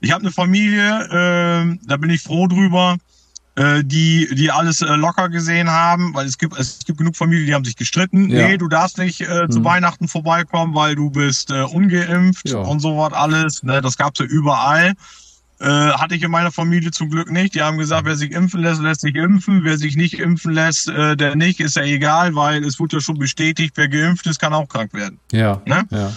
ich 0.00 0.10
habe 0.10 0.22
eine 0.22 0.32
Familie, 0.32 1.04
äh, 1.04 1.78
da 1.86 1.96
bin 1.96 2.10
ich 2.10 2.22
froh 2.22 2.48
drüber 2.48 2.96
äh, 3.56 3.82
die, 3.82 4.28
die 4.34 4.50
alles 4.50 4.82
äh, 4.82 4.94
locker 4.94 5.28
gesehen 5.28 5.70
haben, 5.70 6.14
weil 6.14 6.26
es 6.26 6.38
gibt, 6.38 6.58
es 6.58 6.80
gibt 6.84 6.98
genug 6.98 7.16
Familien, 7.16 7.46
die 7.46 7.54
haben 7.54 7.64
sich 7.64 7.76
gestritten. 7.76 8.28
Ja. 8.28 8.48
Nee, 8.48 8.58
du 8.58 8.68
darfst 8.68 8.98
nicht 8.98 9.22
äh, 9.22 9.42
hm. 9.42 9.50
zu 9.50 9.64
Weihnachten 9.64 10.08
vorbeikommen, 10.08 10.74
weil 10.74 10.94
du 10.94 11.10
bist 11.10 11.50
äh, 11.50 11.62
ungeimpft 11.62 12.48
ja. 12.50 12.58
und 12.58 12.80
so 12.80 12.98
was 12.98 13.12
alles. 13.12 13.62
Ne, 13.62 13.80
das 13.80 13.96
gab's 13.96 14.18
ja 14.18 14.26
überall. 14.26 14.92
Äh, 15.58 15.64
hatte 15.64 16.14
ich 16.14 16.22
in 16.22 16.30
meiner 16.30 16.52
Familie 16.52 16.90
zum 16.90 17.08
Glück 17.08 17.30
nicht. 17.30 17.54
Die 17.54 17.62
haben 17.62 17.78
gesagt, 17.78 18.04
wer 18.04 18.16
sich 18.16 18.32
impfen 18.32 18.60
lässt, 18.60 18.82
lässt 18.82 19.00
sich 19.00 19.14
impfen. 19.14 19.64
Wer 19.64 19.78
sich 19.78 19.96
nicht 19.96 20.18
impfen 20.18 20.52
lässt, 20.52 20.88
äh, 20.90 21.16
der 21.16 21.34
nicht, 21.34 21.60
ist 21.60 21.76
ja 21.76 21.82
egal, 21.82 22.34
weil 22.34 22.62
es 22.62 22.78
wurde 22.78 22.96
ja 22.96 23.00
schon 23.00 23.18
bestätigt, 23.18 23.72
wer 23.76 23.88
geimpft 23.88 24.26
ist, 24.26 24.38
kann 24.38 24.52
auch 24.52 24.68
krank 24.68 24.92
werden. 24.92 25.18
Ja. 25.32 25.62
Ne? 25.64 25.84
ja. 25.90 26.12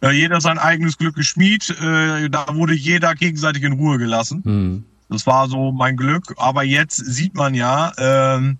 Äh, 0.00 0.10
jeder 0.10 0.40
sein 0.40 0.58
eigenes 0.58 0.98
Glück 0.98 1.14
geschmied. 1.14 1.70
Äh, 1.70 2.28
da 2.30 2.46
wurde 2.54 2.74
jeder 2.74 3.14
gegenseitig 3.14 3.62
in 3.62 3.74
Ruhe 3.74 3.98
gelassen. 3.98 4.42
Hm. 4.44 4.84
Das 5.10 5.26
war 5.26 5.48
so 5.48 5.72
mein 5.72 5.96
Glück. 5.96 6.34
Aber 6.36 6.62
jetzt 6.62 6.96
sieht 6.96 7.34
man 7.34 7.54
ja, 7.54 7.92
ähm, 7.98 8.58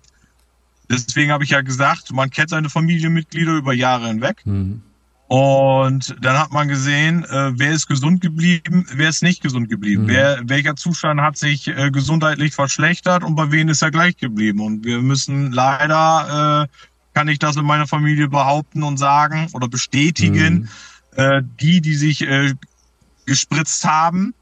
deswegen 0.89 1.31
habe 1.31 1.43
ich 1.43 1.51
ja 1.51 1.61
gesagt, 1.61 2.11
man 2.11 2.29
kennt 2.29 2.49
seine 2.49 2.69
Familienmitglieder 2.69 3.53
über 3.53 3.73
Jahre 3.73 4.07
hinweg. 4.07 4.41
Mhm. 4.45 4.81
Und 5.31 6.13
dann 6.19 6.37
hat 6.37 6.51
man 6.51 6.67
gesehen, 6.67 7.23
äh, 7.23 7.57
wer 7.57 7.71
ist 7.71 7.87
gesund 7.87 8.19
geblieben, 8.19 8.85
wer 8.93 9.07
ist 9.07 9.23
nicht 9.23 9.41
gesund 9.41 9.69
geblieben, 9.69 10.03
mhm. 10.03 10.07
wer, 10.09 10.41
welcher 10.43 10.75
Zustand 10.75 11.21
hat 11.21 11.37
sich 11.37 11.69
äh, 11.69 11.89
gesundheitlich 11.89 12.53
verschlechtert 12.53 13.23
und 13.23 13.35
bei 13.35 13.49
wem 13.49 13.69
ist 13.69 13.81
er 13.81 13.91
gleich 13.91 14.17
geblieben. 14.17 14.59
Und 14.59 14.83
wir 14.83 15.01
müssen 15.01 15.53
leider, 15.53 16.65
äh, 16.65 16.67
kann 17.13 17.29
ich 17.29 17.39
das 17.39 17.55
in 17.55 17.63
meiner 17.63 17.87
Familie 17.87 18.27
behaupten 18.27 18.83
und 18.83 18.97
sagen 18.97 19.47
oder 19.53 19.69
bestätigen, 19.69 20.69
mhm. 21.15 21.23
äh, 21.23 21.41
die, 21.61 21.79
die 21.79 21.95
sich 21.95 22.27
äh, 22.27 22.53
gespritzt 23.25 23.85
haben, 23.85 24.33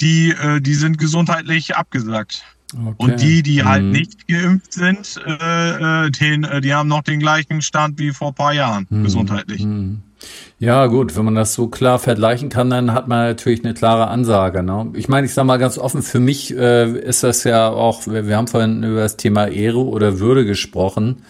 die, 0.00 0.30
äh, 0.30 0.60
die 0.60 0.74
sind 0.74 0.98
gesundheitlich 0.98 1.76
abgesagt. 1.76 2.44
Okay. 2.72 2.94
Und 2.98 3.20
die, 3.20 3.42
die 3.42 3.64
halt 3.64 3.82
mhm. 3.82 3.90
nicht 3.90 4.28
geimpft 4.28 4.74
sind, 4.74 5.20
äh, 5.26 6.06
äh, 6.06 6.10
den, 6.10 6.44
äh, 6.44 6.60
die 6.60 6.72
haben 6.72 6.88
noch 6.88 7.02
den 7.02 7.18
gleichen 7.18 7.62
Stand 7.62 7.98
wie 7.98 8.12
vor 8.12 8.32
paar 8.32 8.52
Jahren, 8.52 8.86
mhm. 8.90 9.04
gesundheitlich. 9.04 9.64
Mhm. 9.64 10.02
Ja, 10.58 10.86
gut, 10.86 11.16
wenn 11.16 11.24
man 11.24 11.34
das 11.34 11.54
so 11.54 11.68
klar 11.68 11.98
vergleichen 11.98 12.50
kann, 12.50 12.70
dann 12.70 12.92
hat 12.92 13.08
man 13.08 13.26
natürlich 13.26 13.64
eine 13.64 13.74
klare 13.74 14.08
Ansage. 14.08 14.62
Ne? 14.62 14.92
Ich 14.94 15.08
meine, 15.08 15.26
ich 15.26 15.32
sage 15.32 15.46
mal 15.46 15.56
ganz 15.56 15.78
offen, 15.78 16.02
für 16.02 16.20
mich 16.20 16.54
äh, 16.54 16.90
ist 16.90 17.22
das 17.22 17.44
ja 17.44 17.68
auch, 17.68 18.06
wir, 18.06 18.28
wir 18.28 18.36
haben 18.36 18.46
vorhin 18.46 18.82
über 18.82 19.00
das 19.00 19.16
Thema 19.16 19.48
Ehre 19.48 19.84
oder 19.84 20.20
Würde 20.20 20.44
gesprochen. 20.44 21.22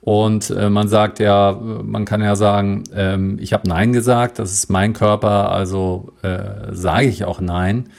Und 0.00 0.50
äh, 0.50 0.70
man 0.70 0.88
sagt 0.88 1.18
ja, 1.18 1.58
man 1.60 2.04
kann 2.06 2.22
ja 2.22 2.34
sagen, 2.34 2.84
ähm, 2.94 3.38
ich 3.40 3.52
habe 3.52 3.68
Nein 3.68 3.92
gesagt, 3.92 4.38
das 4.38 4.52
ist 4.52 4.70
mein 4.70 4.94
Körper, 4.94 5.52
also 5.52 6.12
äh, 6.22 6.72
sage 6.72 7.06
ich 7.06 7.24
auch 7.24 7.40
Nein. 7.40 7.90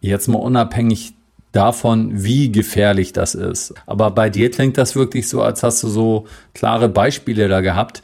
Jetzt 0.00 0.28
mal 0.28 0.38
unabhängig 0.38 1.14
davon, 1.52 2.22
wie 2.22 2.52
gefährlich 2.52 3.12
das 3.12 3.34
ist. 3.34 3.74
Aber 3.86 4.10
bei 4.10 4.30
dir 4.30 4.50
klingt 4.50 4.78
das 4.78 4.96
wirklich 4.96 5.28
so, 5.28 5.42
als 5.42 5.62
hast 5.62 5.82
du 5.82 5.88
so 5.88 6.26
klare 6.54 6.88
Beispiele 6.88 7.48
da 7.48 7.60
gehabt. 7.60 8.02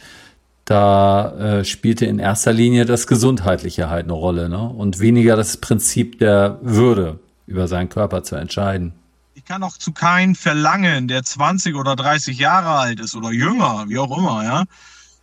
Da 0.64 1.58
äh, 1.60 1.64
spielte 1.64 2.06
in 2.06 2.18
erster 2.18 2.52
Linie 2.52 2.84
das 2.84 3.06
Gesundheitliche 3.06 3.90
halt 3.90 4.04
eine 4.04 4.12
Rolle 4.12 4.48
ne? 4.48 4.68
und 4.68 5.00
weniger 5.00 5.36
das 5.36 5.56
Prinzip 5.56 6.18
der 6.18 6.58
Würde, 6.62 7.18
über 7.46 7.66
seinen 7.66 7.88
Körper 7.88 8.22
zu 8.22 8.36
entscheiden 8.36 8.94
ich 9.42 9.48
kann 9.48 9.64
auch 9.64 9.76
zu 9.76 9.90
keinem 9.90 10.36
verlangen, 10.36 11.08
der 11.08 11.24
20 11.24 11.74
oder 11.74 11.96
30 11.96 12.38
Jahre 12.38 12.78
alt 12.78 13.00
ist 13.00 13.16
oder 13.16 13.32
jünger, 13.32 13.86
wie 13.88 13.98
auch 13.98 14.16
immer, 14.16 14.44
ja, 14.44 14.64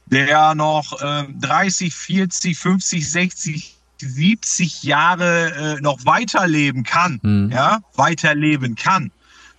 der 0.08 0.56
noch 0.56 1.02
äh, 1.02 1.24
30, 1.40 1.96
40, 1.96 2.58
50, 2.58 3.10
60, 3.10 3.78
70 3.98 4.84
Jahre 4.84 5.78
äh, 5.78 5.82
noch 5.82 6.06
weiterleben 6.06 6.84
kann, 6.84 7.20
mhm. 7.22 7.52
ja, 7.54 7.80
weiterleben 7.96 8.76
kann. 8.76 9.12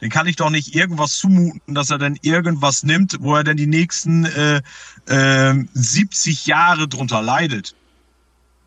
Den 0.03 0.11
kann 0.11 0.27
ich 0.27 0.37
doch 0.37 0.51
nicht 0.51 0.75
irgendwas 0.75 1.17
zumuten, 1.17 1.75
dass 1.75 1.89
er 1.89 1.99
dann 1.99 2.19
irgendwas 2.21 2.83
nimmt, 2.83 3.17
wo 3.21 3.37
er 3.37 3.45
dann 3.45 3.57
die 3.57 3.67
nächsten 3.67 4.27
äh, 4.27 4.61
äh, 5.07 5.55
70 5.73 6.47
Jahre 6.47 6.87
drunter 6.87 7.23
leidet. 7.23 7.75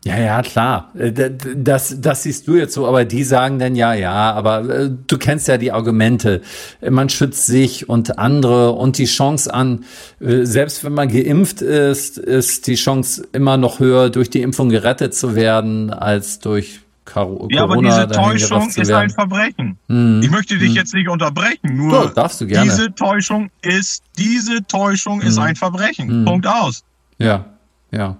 Ja, 0.04 0.18
ja, 0.18 0.42
klar. 0.42 0.90
Äh, 0.94 1.12
das, 1.56 2.00
das 2.00 2.22
siehst 2.24 2.46
du 2.46 2.56
jetzt 2.56 2.74
so, 2.74 2.86
aber 2.86 3.06
die 3.06 3.24
sagen 3.24 3.58
dann 3.58 3.74
ja, 3.74 3.94
ja, 3.94 4.32
aber 4.32 4.68
äh, 4.68 4.90
du 4.90 5.16
kennst 5.16 5.48
ja 5.48 5.56
die 5.56 5.72
Argumente. 5.72 6.42
Man 6.88 7.08
schützt 7.08 7.46
sich 7.46 7.88
und 7.88 8.18
andere 8.18 8.72
und 8.72 8.98
die 8.98 9.06
Chance 9.06 9.52
an, 9.52 9.84
äh, 10.20 10.44
selbst 10.44 10.84
wenn 10.84 10.92
man 10.92 11.08
geimpft 11.08 11.62
ist, 11.62 12.18
ist 12.18 12.66
die 12.66 12.74
Chance 12.74 13.26
immer 13.32 13.56
noch 13.56 13.80
höher, 13.80 14.10
durch 14.10 14.28
die 14.28 14.42
Impfung 14.42 14.68
gerettet 14.68 15.14
zu 15.14 15.34
werden, 15.34 15.90
als 15.90 16.38
durch 16.38 16.80
Karo 17.06 17.48
ja, 17.50 17.62
Corona. 17.62 17.88
Ja, 17.88 17.94
aber 17.94 18.06
diese 18.06 18.20
Täuschung 18.20 18.68
ist 18.68 18.92
ein 18.92 19.08
Verbrechen. 19.08 19.78
Hm. 19.88 20.20
Ich 20.22 20.30
möchte 20.30 20.58
dich 20.58 20.68
hm. 20.68 20.76
jetzt 20.76 20.92
nicht 20.92 21.08
unterbrechen, 21.08 21.76
nur 21.76 22.02
so, 22.02 22.08
darfst 22.08 22.42
du 22.42 22.46
gerne. 22.46 22.70
diese 22.70 22.94
Täuschung 22.94 23.50
ist, 23.62 24.02
diese 24.18 24.62
Täuschung 24.66 25.22
hm. 25.22 25.28
ist 25.28 25.38
ein 25.38 25.56
Verbrechen. 25.56 26.08
Hm. 26.08 26.24
Punkt 26.26 26.46
aus. 26.46 26.84
Ja, 27.18 27.46
ja. 27.90 28.18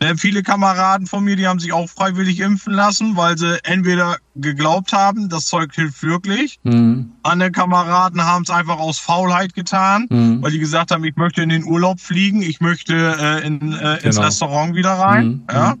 Äh, 0.00 0.14
viele 0.16 0.42
Kameraden 0.44 1.06
von 1.08 1.24
mir, 1.24 1.34
die 1.34 1.46
haben 1.46 1.58
sich 1.58 1.72
auch 1.72 1.88
freiwillig 1.88 2.38
impfen 2.38 2.72
lassen, 2.72 3.16
weil 3.16 3.36
sie 3.36 3.58
entweder 3.64 4.18
geglaubt 4.36 4.92
haben, 4.92 5.28
das 5.28 5.46
Zeug 5.46 5.74
hilft 5.74 6.02
wirklich. 6.04 6.60
Mhm. 6.62 7.10
Andere 7.24 7.50
Kameraden 7.50 8.24
haben 8.24 8.44
es 8.44 8.50
einfach 8.50 8.78
aus 8.78 8.98
Faulheit 9.00 9.54
getan, 9.54 10.06
mhm. 10.08 10.40
weil 10.40 10.52
die 10.52 10.60
gesagt 10.60 10.92
haben, 10.92 11.02
ich 11.02 11.16
möchte 11.16 11.42
in 11.42 11.48
den 11.48 11.64
Urlaub 11.64 11.98
fliegen, 11.98 12.42
ich 12.42 12.60
möchte 12.60 12.94
äh, 12.94 13.44
in, 13.44 13.72
äh, 13.72 13.94
ins 13.94 14.16
genau. 14.16 14.26
Restaurant 14.26 14.74
wieder 14.76 14.92
rein. 14.92 15.26
Mhm. 15.26 15.42
Ja. 15.50 15.74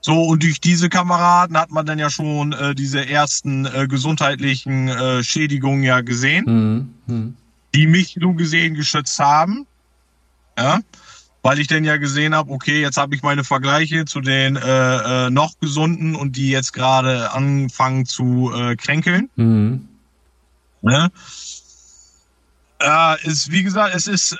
So, 0.00 0.22
und 0.22 0.44
durch 0.44 0.60
diese 0.60 0.88
Kameraden 0.88 1.58
hat 1.58 1.72
man 1.72 1.84
dann 1.84 1.98
ja 1.98 2.10
schon 2.10 2.52
äh, 2.52 2.76
diese 2.76 3.08
ersten 3.08 3.66
äh, 3.66 3.88
gesundheitlichen 3.88 4.86
äh, 4.86 5.24
Schädigungen 5.24 5.82
ja 5.82 6.00
gesehen, 6.00 6.44
Mhm. 7.06 7.12
Mhm. 7.12 7.36
die 7.74 7.88
mich 7.88 8.16
so 8.20 8.32
gesehen 8.34 8.74
geschützt 8.74 9.18
haben. 9.18 9.66
Ja, 10.56 10.78
weil 11.46 11.60
ich 11.60 11.68
dann 11.68 11.84
ja 11.84 11.96
gesehen 11.96 12.34
habe, 12.34 12.50
okay, 12.50 12.80
jetzt 12.80 12.96
habe 12.96 13.14
ich 13.14 13.22
meine 13.22 13.44
Vergleiche 13.44 14.04
zu 14.04 14.20
den 14.20 14.56
äh, 14.56 15.26
äh, 15.26 15.30
noch 15.30 15.52
gesunden 15.60 16.16
und 16.16 16.34
die 16.34 16.50
jetzt 16.50 16.72
gerade 16.72 17.30
anfangen 17.30 18.04
zu 18.04 18.52
äh, 18.52 18.74
kränkeln. 18.74 19.30
Mhm. 19.36 19.86
Ne? 20.82 21.12
Äh, 22.80 23.28
ist, 23.28 23.52
wie 23.52 23.62
gesagt, 23.62 23.94
es 23.94 24.08
ist, 24.08 24.36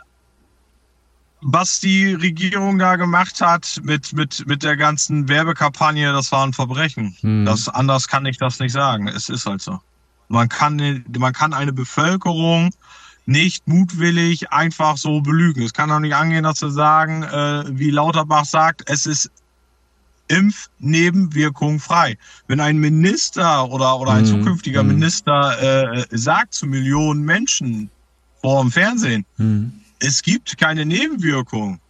was 1.42 1.78
die 1.78 2.12
Regierung 2.14 2.76
da 2.76 2.96
gemacht 2.96 3.40
hat 3.40 3.80
mit, 3.84 4.12
mit, 4.12 4.44
mit 4.48 4.64
der 4.64 4.76
ganzen 4.76 5.28
Werbekampagne, 5.28 6.12
das 6.12 6.32
war 6.32 6.44
ein 6.44 6.54
Verbrechen. 6.54 7.16
Mhm. 7.22 7.44
Das, 7.44 7.68
anders 7.68 8.08
kann 8.08 8.26
ich 8.26 8.38
das 8.38 8.58
nicht 8.58 8.72
sagen. 8.72 9.06
Es 9.06 9.28
ist 9.28 9.46
halt 9.46 9.62
so. 9.62 9.78
Man 10.26 10.48
kann, 10.48 11.04
man 11.16 11.32
kann 11.32 11.54
eine 11.54 11.72
Bevölkerung 11.72 12.70
nicht 13.26 13.66
mutwillig 13.66 14.50
einfach 14.52 14.96
so 14.96 15.20
belügen. 15.20 15.62
Es 15.62 15.72
kann 15.72 15.88
doch 15.88 15.98
nicht 16.00 16.14
angehen, 16.14 16.44
dass 16.44 16.60
sie 16.60 16.70
sagen, 16.70 17.22
äh, 17.24 17.64
wie 17.68 17.90
Lauterbach 17.90 18.44
sagt, 18.44 18.88
es 18.88 19.04
ist 19.06 19.30
Impfnebenwirkung 20.28 21.78
frei. 21.80 22.16
Wenn 22.48 22.60
ein 22.60 22.78
Minister 22.78 23.68
oder, 23.70 23.98
oder 23.98 24.12
ein 24.12 24.22
Mhm. 24.24 24.26
zukünftiger 24.42 24.82
Mhm. 24.82 24.88
Minister 24.88 25.94
äh, 26.00 26.06
sagt 26.10 26.54
zu 26.54 26.66
Millionen 26.66 27.22
Menschen 27.24 27.90
vor 28.40 28.62
dem 28.62 28.70
Fernsehen, 28.70 29.24
Mhm. 29.36 29.72
es 30.00 30.22
gibt 30.22 30.56
keine 30.58 30.84
Nebenwirkung, 30.84 31.80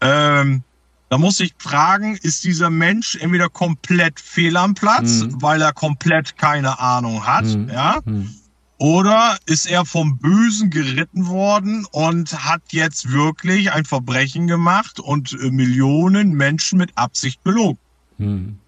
ähm, 0.00 0.62
da 1.08 1.18
muss 1.18 1.40
ich 1.40 1.54
fragen, 1.58 2.16
ist 2.22 2.44
dieser 2.44 2.70
Mensch 2.70 3.16
entweder 3.16 3.48
komplett 3.48 4.20
fehl 4.20 4.56
am 4.56 4.74
Platz, 4.74 5.22
Mhm. 5.22 5.40
weil 5.42 5.62
er 5.62 5.72
komplett 5.72 6.36
keine 6.36 6.78
Ahnung 6.78 7.26
hat, 7.26 7.44
Mhm. 7.44 7.68
ja, 7.70 8.00
Mhm. 8.04 8.34
Oder 8.78 9.38
ist 9.46 9.66
er 9.66 9.84
vom 9.84 10.18
Bösen 10.18 10.70
geritten 10.70 11.26
worden 11.28 11.86
und 11.92 12.32
hat 12.44 12.62
jetzt 12.70 13.10
wirklich 13.12 13.72
ein 13.72 13.84
Verbrechen 13.84 14.46
gemacht 14.46 14.98
und 15.00 15.32
äh, 15.40 15.50
Millionen 15.50 16.32
Menschen 16.34 16.78
mit 16.78 16.90
Absicht 16.96 17.42
belogen? 17.44 17.78
Mhm. 18.18 18.58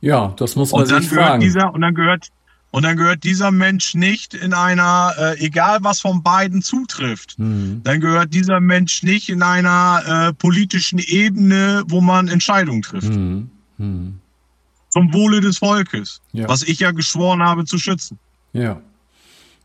Ja, 0.00 0.32
das 0.36 0.56
muss 0.56 0.72
man 0.72 0.82
Und 0.82 0.90
dann 0.90 1.02
sich 1.02 1.10
gehört 1.10 1.26
fragen. 1.28 1.40
dieser 1.42 1.72
und 1.74 1.80
dann 1.82 1.94
gehört 1.94 2.28
und 2.72 2.84
dann 2.84 2.96
gehört 2.96 3.24
dieser 3.24 3.50
Mensch 3.50 3.94
nicht 3.94 4.32
in 4.32 4.54
einer, 4.54 5.12
äh, 5.18 5.38
egal 5.44 5.78
was 5.82 6.00
von 6.00 6.22
beiden 6.22 6.62
zutrifft, 6.62 7.36
Mhm. 7.38 7.80
dann 7.82 8.00
gehört 8.00 8.32
dieser 8.32 8.60
Mensch 8.60 9.02
nicht 9.02 9.28
in 9.28 9.42
einer 9.42 10.28
äh, 10.28 10.32
politischen 10.34 10.98
Ebene, 11.00 11.82
wo 11.88 12.00
man 12.00 12.28
Entscheidungen 12.28 12.82
trifft. 12.82 13.12
Mhm. 13.12 13.50
Mhm. 13.78 14.20
Zum 14.88 15.12
Wohle 15.12 15.40
des 15.40 15.58
Volkes, 15.58 16.20
Ja. 16.32 16.48
was 16.48 16.62
ich 16.62 16.78
ja 16.80 16.92
geschworen 16.92 17.42
habe 17.42 17.64
zu 17.64 17.76
schützen. 17.78 18.18
Ja. 18.52 18.80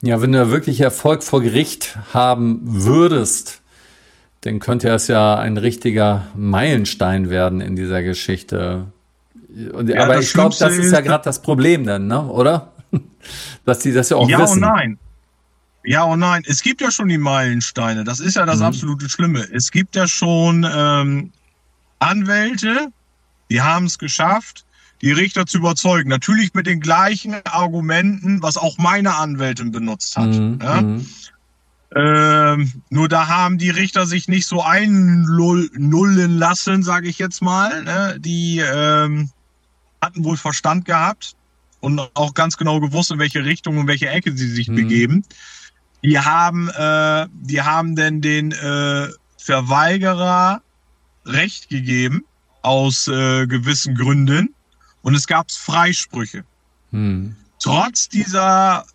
Ja, 0.02 0.22
wenn 0.22 0.32
du 0.32 0.52
wirklich 0.52 0.82
Erfolg 0.82 1.24
vor 1.24 1.42
Gericht 1.42 1.98
haben 2.14 2.60
würdest, 2.64 3.62
dann 4.42 4.60
könnte 4.60 4.90
es 4.90 5.08
ja 5.08 5.36
ein 5.36 5.58
richtiger 5.58 6.28
Meilenstein 6.36 7.30
werden 7.30 7.62
in 7.62 7.76
dieser 7.76 8.04
Geschichte. 8.04 8.88
Und, 9.74 9.90
Ja, 9.90 10.04
aber 10.04 10.20
ich 10.20 10.34
glaube, 10.34 10.56
das 10.60 10.74
ist 10.78 10.92
ja 10.92 11.02
gerade 11.02 11.24
das 11.24 11.42
Problem 11.42 11.86
dann, 11.86 12.08
ne? 12.08 12.22
oder? 12.28 12.74
Dass 13.66 13.80
die 13.80 13.94
das 13.94 14.10
ja 14.10 14.18
auch 14.18 14.30
ja 14.30 14.40
wissen. 14.40 14.56
und 14.64 14.70
nein. 14.70 15.00
Ja 15.84 16.04
und 16.04 16.20
nein. 16.20 16.44
Es 16.48 16.62
gibt 16.62 16.82
ja 16.82 16.92
schon 16.92 17.08
die 17.10 17.18
Meilensteine. 17.18 18.04
Das 18.04 18.20
ist 18.20 18.36
ja 18.36 18.46
das 18.46 18.58
Mhm. 18.60 18.66
absolute 18.66 19.10
Schlimme. 19.10 19.48
Es 19.52 19.72
gibt 19.72 19.96
ja 19.96 20.08
schon 20.08 20.66
ähm, 20.72 21.32
Anwälte, 22.00 22.88
die 23.50 23.62
haben 23.62 23.86
es 23.86 23.98
geschafft, 23.98 24.66
die 25.02 25.12
Richter 25.12 25.46
zu 25.46 25.58
überzeugen. 25.58 26.10
Natürlich 26.10 26.54
mit 26.54 26.68
den 26.68 26.80
gleichen 26.80 27.36
Argumenten, 27.46 28.42
was 28.42 28.58
auch 28.58 28.78
meine 28.78 29.16
Anwältin 29.16 29.72
benutzt 29.72 30.18
hat. 30.18 30.30
Mhm. 30.30 30.60
Ja? 30.62 30.82
Mhm. 30.82 31.06
Ähm, 31.96 32.74
nur 32.90 33.08
da 33.08 33.28
haben 33.28 33.58
die 33.58 33.70
Richter 33.70 34.06
sich 34.06 34.28
nicht 34.28 34.48
so 34.48 34.62
einnullen 34.62 36.38
lassen, 36.38 36.84
sage 36.84 37.08
ich 37.08 37.20
jetzt 37.20 37.42
mal. 37.42 37.84
Ne? 37.84 38.18
Die 38.20 38.60
ähm, 38.60 39.30
hatten 40.02 40.24
wohl 40.24 40.38
Verstand 40.38 40.86
gehabt 40.86 41.36
und 41.80 42.00
auch 42.16 42.34
ganz 42.34 42.58
genau 42.58 42.80
gewusst, 42.80 43.12
in 43.12 43.20
welche 43.20 43.46
Richtung 43.46 43.78
und 43.78 43.88
welche 43.88 44.10
Ecke 44.10 44.36
sie 44.36 44.50
sich 44.50 44.68
Mhm. 44.68 44.76
begeben. 44.76 45.26
Die 46.04 46.20
haben, 46.20 46.70
äh, 46.70 47.28
die 47.32 47.62
haben 47.62 47.96
denn 47.96 48.22
den 48.22 48.52
äh, 48.52 49.08
Verweigerer 49.38 50.62
Recht 51.26 51.70
gegeben 51.70 52.26
aus 52.62 53.08
äh, 53.08 53.46
gewissen 53.48 53.96
Gründen 53.96 54.55
und 55.06 55.14
es 55.14 55.28
gab 55.28 55.52
Freisprüche 55.52 56.44
Mhm. 56.92 57.36
trotz 57.60 58.10
dieser 58.10 58.86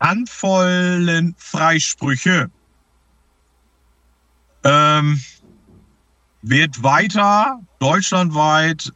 handvollen 0.00 1.34
Freisprüche 1.38 2.50
ähm, 4.64 5.20
wird 6.42 6.82
weiter 6.82 7.60
deutschlandweit 7.80 8.92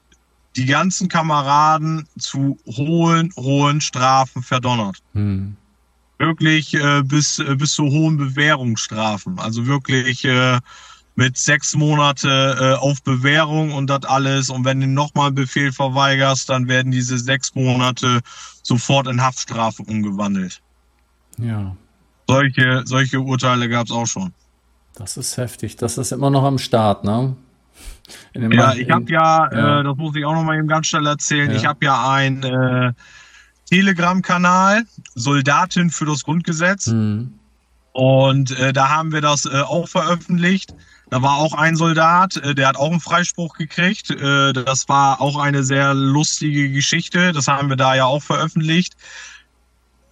die 0.56 0.66
ganzen 0.66 1.09
Kameraden 1.09 2.09
zu 2.18 2.59
hohen, 2.66 3.32
hohen 3.36 3.80
Strafen 3.80 4.42
verdonnert. 4.42 4.98
Mhm. 5.12 5.56
Wirklich 6.18 6.74
äh, 6.74 7.02
bis, 7.02 7.38
äh, 7.38 7.54
bis 7.54 7.74
zu 7.74 7.84
hohen 7.84 8.16
Bewährungsstrafen. 8.16 9.38
Also 9.38 9.66
wirklich 9.66 10.24
äh, 10.24 10.59
mit 11.18 11.36
sechs 11.36 11.74
Monate 11.74 12.28
äh, 12.60 12.74
auf 12.78 13.02
Bewährung 13.02 13.72
und 13.72 13.88
das 13.90 14.04
alles. 14.04 14.50
Und 14.50 14.64
wenn 14.64 14.78
du 14.80 14.86
nochmal 14.86 15.26
einen 15.26 15.34
Befehl 15.34 15.72
verweigerst, 15.72 16.48
dann 16.48 16.68
werden 16.68 16.92
diese 16.92 17.18
sechs 17.18 17.56
Monate 17.56 18.20
sofort 18.62 19.08
in 19.08 19.20
Haftstrafe 19.20 19.82
umgewandelt. 19.82 20.60
Ja, 21.36 21.74
Solche, 22.28 22.82
solche 22.84 23.20
Urteile 23.20 23.68
gab 23.68 23.86
es 23.86 23.90
auch 23.90 24.06
schon. 24.06 24.32
das 24.94 25.16
ist 25.16 25.36
heftig. 25.36 25.74
Das 25.74 25.98
ist 25.98 26.12
immer 26.12 26.30
noch 26.30 26.44
am 26.44 26.56
Start, 26.58 27.02
ne? 27.02 27.34
Ja, 28.34 28.74
ich 28.74 28.88
habe 28.88 29.10
ja, 29.10 29.50
ja. 29.52 29.80
Äh, 29.80 29.82
das 29.84 29.96
muss 29.96 30.14
ich 30.14 30.24
auch 30.24 30.34
noch 30.34 30.44
mal 30.44 30.56
eben 30.56 30.68
ganz 30.68 30.86
schnell 30.86 31.06
erzählen, 31.06 31.50
Ja. 31.50 31.56
ich 31.56 31.66
habe 31.66 31.84
ja 31.84 32.10
einen 32.12 32.44
äh, 32.44 32.92
Telegram-Kanal, 33.68 34.84
Soldatin 35.16 35.90
für 35.90 36.06
das 36.06 36.22
Grundgesetz. 36.22 36.86
Mhm. 36.86 37.32
Und 37.92 38.56
äh, 38.60 38.72
da 38.72 38.88
haben 38.90 39.10
wir 39.10 39.20
das 39.20 39.46
äh, 39.46 39.62
auch 39.62 39.88
veröffentlicht. 39.88 40.74
Da 41.11 41.22
war 41.22 41.36
auch 41.36 41.54
ein 41.54 41.76
Soldat, 41.76 42.36
äh, 42.36 42.54
der 42.54 42.68
hat 42.68 42.76
auch 42.76 42.90
einen 42.90 43.00
Freispruch 43.00 43.54
gekriegt. 43.54 44.11
Äh, 44.11 44.52
das 44.52 44.88
war 44.88 45.20
auch 45.20 45.38
eine 45.38 45.64
sehr 45.64 45.94
lustige 45.94 46.70
Geschichte. 46.70 47.32
Das 47.32 47.48
haben 47.48 47.68
wir 47.70 47.76
da 47.76 47.94
ja 47.94 48.04
auch 48.04 48.22
veröffentlicht. 48.22 48.94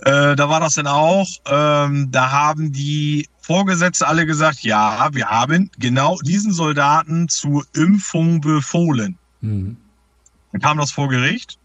Äh, 0.01 0.37
da 0.37 0.49
war 0.49 0.61
das 0.61 0.75
dann 0.75 0.87
auch. 0.87 1.29
Ähm, 1.47 2.11
da 2.11 2.31
haben 2.31 2.73
die 2.73 3.29
Vorgesetzte 3.41 4.07
alle 4.09 4.27
gesagt, 4.27 4.61
ja, 4.63 5.11
wir 5.13 5.27
haben 5.27 5.71
genau 5.79 6.19
diesen 6.23 6.53
Soldaten 6.53 7.29
zur 7.29 7.67
Impfung 7.75 8.41
befohlen. 8.41 9.19
Mhm. 9.41 9.77
Dann 10.53 10.61
kam 10.61 10.79
das 10.79 10.91
vor 10.91 11.09
Gericht 11.09 11.59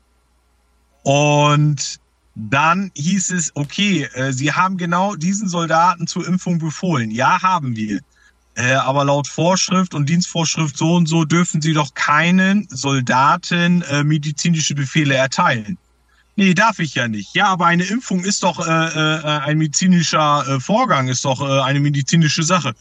und 1.04 2.00
dann 2.36 2.92
hieß 2.96 3.32
es, 3.32 3.52
okay, 3.56 4.08
Sie 4.32 4.54
haben 4.54 4.78
genau 4.78 5.16
diesen 5.16 5.50
Soldaten 5.50 6.08
zur 6.08 6.26
Impfung 6.28 6.60
befohlen. 6.60 7.12
Ja, 7.12 7.42
haben 7.42 7.76
wir. 7.76 8.00
Äh, 8.56 8.74
aber 8.74 9.06
laut 9.06 9.28
Vorschrift 9.28 9.94
und 9.94 10.10
Dienstvorschrift 10.10 10.78
so 10.78 10.96
und 10.96 11.08
so 11.08 11.24
dürfen 11.24 11.62
Sie 11.62 11.74
doch 11.74 11.94
keinen 11.94 12.68
Soldaten 12.70 13.82
äh, 13.84 14.04
medizinische 14.04 14.76
Befehle 14.76 15.16
erteilen. 15.16 15.78
Nee, 16.38 16.54
darf 16.54 16.80
ich 16.80 16.96
ja 16.96 17.08
nicht. 17.08 17.36
Ja, 17.36 17.48
aber 17.48 17.66
eine 17.66 17.84
Impfung 17.84 18.24
ist 18.24 18.44
doch 18.44 18.66
äh, 18.66 18.72
äh, 18.72 19.22
ein 19.42 19.58
medizinischer 19.58 20.46
äh, 20.48 20.60
Vorgang, 20.60 21.08
ist 21.10 21.26
doch 21.26 21.42
äh, 21.42 21.62
eine 21.62 21.80
medizinische 21.80 22.44
Sache. 22.44 22.74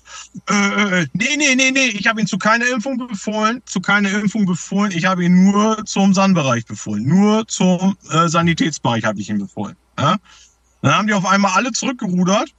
Äh, 0.49 1.03
äh, 1.03 1.07
nee, 1.15 1.37
nee, 1.37 1.55
nee, 1.57 1.71
nee, 1.73 1.89
ich 1.89 2.07
habe 2.07 2.21
ihn 2.21 2.27
zu 2.27 2.39
keiner 2.39 2.67
Impfung 2.69 2.97
befohlen, 2.97 3.61
zu 3.67 3.81
keiner 3.81 4.11
Impfung 4.11 4.47
befohlen. 4.47 4.93
Ich 4.93 5.05
habe 5.05 5.25
ihn 5.25 5.45
nur 5.45 5.85
zum 5.85 6.15
Sandbereich 6.15 6.65
befohlen. 6.65 7.05
Nur 7.07 7.47
zum 7.49 7.97
äh, 8.11 8.29
Sanitätsbereich 8.29 9.05
habe 9.05 9.21
ich 9.21 9.29
ihn 9.29 9.39
befohlen. 9.39 9.77
Ja? 9.99 10.17
Dann 10.83 10.95
haben 10.95 11.07
die 11.09 11.15
auf 11.15 11.27
einmal 11.27 11.53
alle 11.53 11.73
zurückgerudert. 11.73 12.51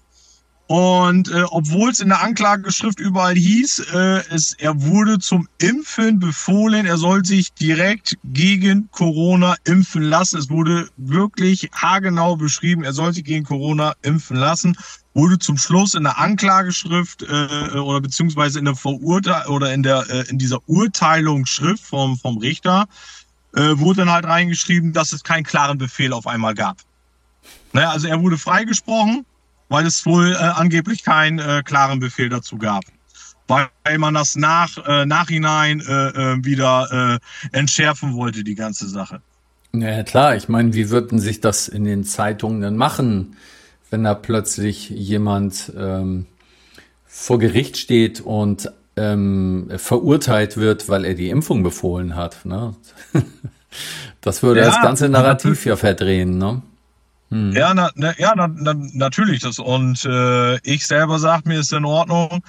Und 0.72 1.30
äh, 1.30 1.43
obwohl 1.49 1.89
es 1.89 1.99
in 1.99 2.07
der 2.07 2.23
Anklageschrift 2.23 3.02
überall 3.02 3.35
hieß, 3.35 3.80
äh, 3.93 4.23
es, 4.30 4.53
er 4.53 4.81
wurde 4.81 5.19
zum 5.19 5.49
Impfen 5.57 6.18
befohlen, 6.19 6.85
er 6.85 6.95
soll 6.95 7.26
sich 7.26 7.52
direkt 7.52 8.18
gegen 8.23 8.89
Corona 8.91 9.57
impfen 9.65 10.02
lassen. 10.02 10.39
Es 10.39 10.49
wurde 10.49 10.88
wirklich 10.95 11.69
haargenau 11.73 12.38
beschrieben, 12.38 12.85
er 12.85 12.93
soll 12.93 13.14
sich 13.14 13.26
gegen 13.26 13.43
Corona 13.43 13.95
impfen 14.02 14.38
lassen. 14.38 14.77
Wurde 15.14 15.39
zum 15.39 15.57
Schluss 15.57 15.93
in 15.93 16.03
der 16.03 16.18
Anklageschrift 16.18 17.23
äh, 17.23 17.77
oder 17.77 17.99
beziehungsweise 17.99 18.57
in 18.57 18.64
der 18.64 18.76
Verurteil 18.76 19.48
oder 19.48 19.73
in 19.73 19.84
der 19.84 20.10
äh, 20.10 20.30
in 20.30 20.38
dieser 20.38 20.60
Urteilungsschrift 20.69 21.84
vom 21.84 22.18
vom 22.18 22.38
Richter 22.38 22.88
äh, 23.57 23.77
wurde 23.77 24.06
dann 24.06 24.11
halt 24.11 24.23
reingeschrieben, 24.23 24.93
dass 24.93 25.11
es 25.11 25.22
keinen 25.26 25.43
klaren 25.43 25.77
Befehl 25.77 26.14
auf 26.14 26.27
einmal 26.27 26.56
gab. 26.56 26.77
Naja, 27.73 27.89
also 27.89 28.07
er 28.07 28.22
wurde 28.22 28.38
freigesprochen 28.38 29.26
weil 29.72 29.85
es 29.85 30.06
wohl 30.06 30.34
äh, 30.34 30.35
angeblich 30.35 31.03
keinen 31.03 31.39
äh, 31.39 31.64
klaren 31.64 32.02
Befehl 32.02 32.27
dazu 32.27 32.57
gab. 32.57 32.84
weil 33.48 33.98
man 33.98 34.14
das 34.14 34.35
nach 34.35 34.77
äh, 34.85 35.06
nachhinein 35.06 35.81
äh, 35.81 35.93
äh, 36.10 36.45
wieder 36.45 37.19
äh, 37.52 37.57
entschärfen 37.57 38.14
wollte, 38.14 38.43
die 38.43 38.56
ganze 38.56 38.88
Sache. 38.88 39.22
Ja, 39.73 40.03
klar, 40.03 40.35
ich 40.35 40.49
meine, 40.49 40.73
wie 40.73 40.89
würden 40.89 41.19
sich 41.19 41.39
das 41.39 41.69
in 41.69 41.85
den 41.85 42.03
Zeitungen 42.03 42.61
denn 42.61 42.76
machen, 42.76 43.38
wenn 43.89 44.03
da 44.03 44.14
plötzlich 44.14 44.89
jemand 44.89 45.72
ähm, 45.77 46.26
vor 47.06 47.39
Gericht 47.39 47.77
steht 47.77 48.19
und 48.19 48.72
ähm, 48.98 49.69
verurteilt 49.77 50.57
wird, 50.57 50.89
weil 50.89 51.06
er 51.06 51.14
die 51.14 51.30
Impfung 51.30 51.64
befohlen 51.64 52.15
hat. 52.15 52.45
Ne? 52.45 52.76
Das 54.19 54.43
würde 54.43 54.60
ja, 54.60 54.65
das 54.68 54.81
ganze 54.81 55.07
Narrativ 55.07 55.65
ja 55.65 55.77
verdrehen, 55.77 56.38
ne? 56.38 56.61
Hm. 57.32 57.53
Ja, 57.53 57.74
na, 57.74 57.90
na, 57.95 58.14
ja 58.18 58.34
na, 58.36 58.48
na, 58.48 58.74
natürlich. 58.94 59.41
Das, 59.41 59.58
und 59.58 60.06
äh, 60.06 60.58
ich 60.60 60.86
selber 60.86 61.18
sage 61.18 61.48
mir, 61.48 61.60
ist 61.60 61.72
in 61.74 61.86
Ordnung. 61.86 62.44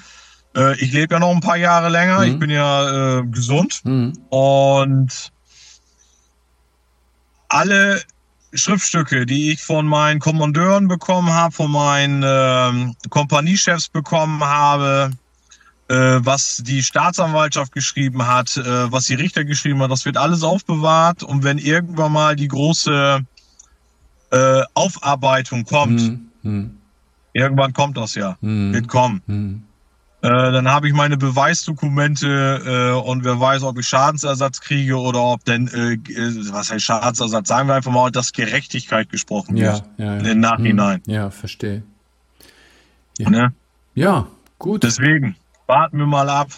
Äh, 0.56 0.76
ich 0.80 0.92
lebe 0.92 1.14
ja 1.14 1.20
noch 1.20 1.30
ein 1.30 1.40
paar 1.40 1.56
Jahre 1.56 1.88
länger. 1.88 2.22
Hm. 2.22 2.32
Ich 2.32 2.38
bin 2.38 2.50
ja 2.50 3.20
äh, 3.20 3.26
gesund. 3.26 3.80
Hm. 3.84 4.12
Und 4.28 5.32
alle 7.48 8.02
Schriftstücke, 8.54 9.24
die 9.24 9.52
ich 9.52 9.62
von 9.62 9.86
meinen 9.86 10.20
Kommandeuren 10.20 10.88
bekommen 10.88 11.32
habe, 11.32 11.54
von 11.54 11.70
meinen 11.70 12.22
äh, 12.22 13.09
Kompaniechefs 13.09 13.88
bekommen 13.88 14.42
habe, 14.42 15.12
äh, 15.88 16.20
was 16.20 16.62
die 16.64 16.82
Staatsanwaltschaft 16.82 17.72
geschrieben 17.72 18.26
hat, 18.26 18.56
äh, 18.56 18.90
was 18.90 19.04
die 19.04 19.14
Richter 19.14 19.44
geschrieben 19.44 19.80
hat, 19.80 19.90
das 19.90 20.04
wird 20.04 20.16
alles 20.16 20.42
aufbewahrt. 20.42 21.22
Und 21.22 21.44
wenn 21.44 21.59
irgendwann 21.59 22.12
mal 22.12 22.34
die 22.36 22.48
große 22.48 23.24
äh, 24.32 24.62
Aufarbeitung 24.74 25.64
kommt, 25.64 26.00
hm, 26.00 26.28
hm. 26.42 26.78
irgendwann 27.32 27.72
kommt 27.72 27.96
das 27.96 28.14
ja, 28.14 28.36
hm. 28.40 28.72
wird 28.72 28.88
kommen. 28.88 29.22
Hm. 29.26 29.62
Äh, 30.22 30.28
dann 30.28 30.68
habe 30.68 30.86
ich 30.86 30.94
meine 30.94 31.16
Beweisdokumente 31.16 32.62
äh, 32.64 33.09
und 33.09 33.24
wer 33.24 33.40
weiß, 33.40 33.64
ob 33.64 33.78
ich 33.78 33.88
Schadensersatz 33.88 34.60
kriege 34.60 34.96
oder 34.96 35.20
ob 35.20 35.44
denn, 35.44 35.66
äh, 35.68 35.94
äh 35.94 36.52
was 36.52 36.70
heißt 36.70 36.84
Schadensersatz, 36.84 37.48
sagen 37.48 37.68
wir 37.68 37.74
einfach 37.74 37.90
mal, 37.90 38.10
dass 38.12 38.32
Gerechtigkeit 38.32 39.10
gesprochen 39.10 39.56
ja, 39.56 39.72
wird 39.72 39.84
ja, 39.98 40.16
ja. 40.16 40.30
im 40.30 40.40
Nachhinein. 40.40 41.02
Hm, 41.06 41.12
ja, 41.12 41.30
verstehe. 41.30 41.82
Ja. 43.18 43.30
Ne? 43.30 43.52
ja, 43.94 44.28
gut. 44.59 44.84
Deswegen, 44.84 45.36
warten 45.66 45.98
wir 45.98 46.06
mal 46.06 46.30
ab. 46.30 46.48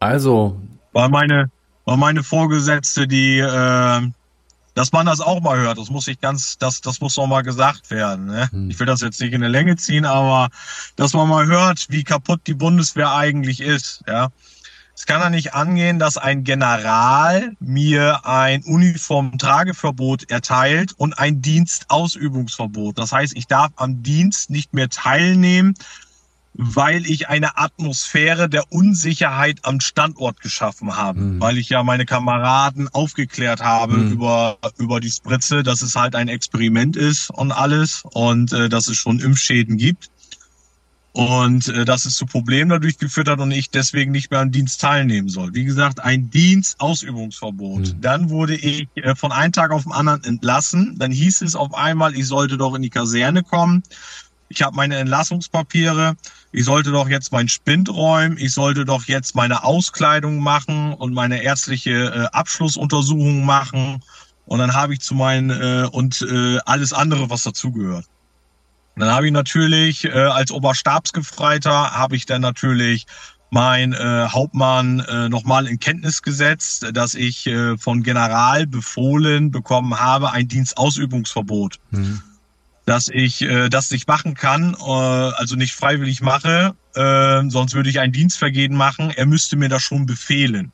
Also. 0.00 0.58
Weil 0.92 1.10
meine, 1.10 1.50
weil 1.84 1.96
meine 1.96 2.22
Vorgesetzte, 2.22 3.06
die 3.06 3.38
äh, 3.38 4.00
dass 4.74 4.92
man 4.92 5.06
das 5.06 5.20
auch 5.20 5.40
mal 5.40 5.58
hört. 5.58 5.78
Das 5.78 5.90
muss 5.90 6.08
ich 6.08 6.20
ganz, 6.20 6.58
das, 6.58 6.80
das 6.80 7.00
muss 7.00 7.16
noch 7.16 7.26
mal 7.26 7.42
gesagt 7.42 7.90
werden. 7.90 8.26
Ne? 8.26 8.48
Hm. 8.50 8.70
Ich 8.70 8.78
will 8.78 8.86
das 8.86 9.00
jetzt 9.00 9.20
nicht 9.20 9.32
in 9.32 9.40
der 9.40 9.50
Länge 9.50 9.76
ziehen, 9.76 10.04
aber 10.04 10.48
dass 10.96 11.12
man 11.12 11.28
mal 11.28 11.46
hört, 11.46 11.86
wie 11.88 12.04
kaputt 12.04 12.40
die 12.46 12.54
Bundeswehr 12.54 13.12
eigentlich 13.12 13.60
ist. 13.60 14.02
Ja, 14.06 14.30
es 14.94 15.06
kann 15.06 15.20
ja 15.20 15.30
nicht 15.30 15.54
angehen, 15.54 15.98
dass 15.98 16.16
ein 16.16 16.44
General 16.44 17.52
mir 17.60 18.26
ein 18.26 18.62
Uniformtrageverbot 18.62 20.30
erteilt 20.30 20.92
und 20.96 21.18
ein 21.18 21.40
Dienstausübungsverbot. 21.40 22.98
Das 22.98 23.12
heißt, 23.12 23.34
ich 23.36 23.46
darf 23.46 23.72
am 23.76 24.02
Dienst 24.02 24.50
nicht 24.50 24.74
mehr 24.74 24.88
teilnehmen 24.88 25.74
weil 26.54 27.06
ich 27.06 27.28
eine 27.28 27.56
Atmosphäre 27.56 28.48
der 28.48 28.70
Unsicherheit 28.70 29.60
am 29.62 29.80
Standort 29.80 30.40
geschaffen 30.40 30.96
habe, 30.96 31.20
mhm. 31.20 31.40
weil 31.40 31.56
ich 31.58 31.70
ja 31.70 31.82
meine 31.82 32.04
Kameraden 32.04 32.88
aufgeklärt 32.88 33.62
habe 33.62 33.96
mhm. 33.96 34.12
über 34.12 34.58
über 34.78 35.00
die 35.00 35.10
Spritze, 35.10 35.62
dass 35.62 35.82
es 35.82 35.96
halt 35.96 36.14
ein 36.14 36.28
Experiment 36.28 36.96
ist 36.96 37.30
und 37.30 37.52
alles 37.52 38.02
und 38.12 38.52
äh, 38.52 38.68
dass 38.68 38.88
es 38.88 38.96
schon 38.96 39.18
Impfschäden 39.18 39.78
gibt 39.78 40.10
und 41.12 41.68
äh, 41.68 41.86
dass 41.86 42.04
es 42.04 42.16
zu 42.16 42.26
Problemen 42.26 42.70
dadurch 42.70 42.98
geführt 42.98 43.28
hat 43.28 43.40
und 43.40 43.50
ich 43.50 43.70
deswegen 43.70 44.12
nicht 44.12 44.30
mehr 44.30 44.40
am 44.40 44.50
Dienst 44.50 44.80
teilnehmen 44.80 45.28
soll. 45.28 45.54
Wie 45.54 45.64
gesagt, 45.64 46.00
ein 46.00 46.30
Dienstausübungsverbot. 46.30 47.94
Mhm. 47.94 48.00
Dann 48.00 48.30
wurde 48.30 48.56
ich 48.56 48.88
äh, 48.94 49.14
von 49.14 49.32
einem 49.32 49.52
Tag 49.52 49.70
auf 49.70 49.84
den 49.84 49.92
anderen 49.92 50.24
entlassen. 50.24 50.96
Dann 50.98 51.12
hieß 51.12 51.42
es 51.42 51.54
auf 51.54 51.74
einmal, 51.74 52.14
ich 52.14 52.26
sollte 52.26 52.58
doch 52.58 52.74
in 52.74 52.82
die 52.82 52.90
Kaserne 52.90 53.42
kommen 53.42 53.82
ich 54.52 54.62
habe 54.62 54.76
meine 54.76 54.96
Entlassungspapiere, 54.96 56.14
ich 56.52 56.64
sollte 56.64 56.92
doch 56.92 57.08
jetzt 57.08 57.32
mein 57.32 57.48
Spind 57.48 57.88
räumen, 57.88 58.36
ich 58.38 58.52
sollte 58.52 58.84
doch 58.84 59.04
jetzt 59.06 59.34
meine 59.34 59.64
Auskleidung 59.64 60.40
machen 60.40 60.92
und 60.92 61.14
meine 61.14 61.42
ärztliche 61.42 61.90
äh, 61.90 62.36
Abschlussuntersuchung 62.36 63.44
machen. 63.44 64.02
Und 64.44 64.58
dann 64.58 64.74
habe 64.74 64.92
ich 64.92 65.00
zu 65.00 65.14
meinen 65.14 65.50
äh, 65.50 65.88
und 65.90 66.20
äh, 66.22 66.58
alles 66.66 66.92
andere, 66.92 67.30
was 67.30 67.44
dazugehört. 67.44 68.04
Dann 68.96 69.08
habe 69.10 69.26
ich 69.26 69.32
natürlich 69.32 70.04
äh, 70.04 70.10
als 70.10 70.50
Oberstabsgefreiter 70.50 71.92
habe 71.92 72.16
ich 72.16 72.26
dann 72.26 72.42
natürlich 72.42 73.06
mein 73.48 73.94
äh, 73.94 74.26
Hauptmann 74.28 75.00
äh, 75.00 75.30
nochmal 75.30 75.66
in 75.66 75.78
Kenntnis 75.78 76.20
gesetzt, 76.20 76.86
dass 76.92 77.14
ich 77.14 77.46
äh, 77.46 77.78
von 77.78 78.02
General 78.02 78.66
befohlen 78.66 79.50
bekommen 79.50 79.98
habe 79.98 80.32
ein 80.32 80.48
Dienstausübungsverbot. 80.48 81.78
Mhm 81.90 82.22
dass 82.84 83.08
ich 83.08 83.42
äh, 83.42 83.68
das 83.68 83.90
nicht 83.90 84.08
machen 84.08 84.34
kann, 84.34 84.74
äh, 84.74 84.82
also 84.82 85.56
nicht 85.56 85.74
freiwillig 85.74 86.20
mache, 86.20 86.74
äh, 86.94 87.42
sonst 87.48 87.74
würde 87.74 87.90
ich 87.90 88.00
ein 88.00 88.12
Dienstvergehen 88.12 88.74
machen. 88.74 89.10
Er 89.10 89.26
müsste 89.26 89.56
mir 89.56 89.68
das 89.68 89.82
schon 89.82 90.06
befehlen. 90.06 90.72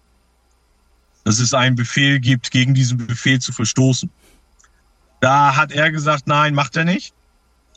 Dass 1.25 1.39
es 1.39 1.53
einen 1.53 1.77
Befehl 1.77 2.21
gibt, 2.21 2.51
gegen 2.51 2.75
diesen 2.75 3.07
Befehl 3.07 3.41
zu 3.41 3.53
verstoßen. 3.53 4.11
Da 5.21 5.57
hat 5.57 5.73
er 5.73 5.91
gesagt, 5.91 6.27
nein, 6.27 6.55
macht 6.55 6.77
er 6.77 6.85
nicht. 6.85 7.13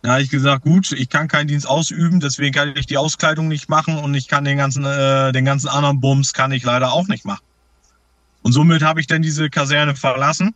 Da 0.02 0.14
habe 0.14 0.22
ich 0.22 0.30
gesagt, 0.30 0.64
gut, 0.64 0.92
ich 0.94 1.10
kann 1.10 1.28
keinen 1.28 1.48
Dienst 1.48 1.68
ausüben, 1.68 2.20
deswegen 2.20 2.54
kann 2.54 2.74
ich 2.76 2.88
die 2.88 2.98
Auskleidung 2.98 3.48
nicht 3.48 3.70
machen 3.70 3.98
und 3.98 4.16
ich 4.16 4.28
kann 4.28 4.46
den 4.46 4.58
ganzen, 4.58 4.84
äh, 4.84 5.32
den 5.32 5.46
ganzen 5.46 5.68
anderen 5.68 6.00
Bums 6.00 6.34
kann 6.34 6.52
ich 6.52 6.64
leider 6.64 6.92
auch 6.92 7.08
nicht 7.08 7.26
machen. 7.26 7.44
Und 8.42 8.54
somit 8.54 8.82
habe 8.82 9.00
ich 9.00 9.06
dann 9.06 9.22
diese 9.22 9.50
Kaserne 9.52 9.96
verlassen 9.96 10.56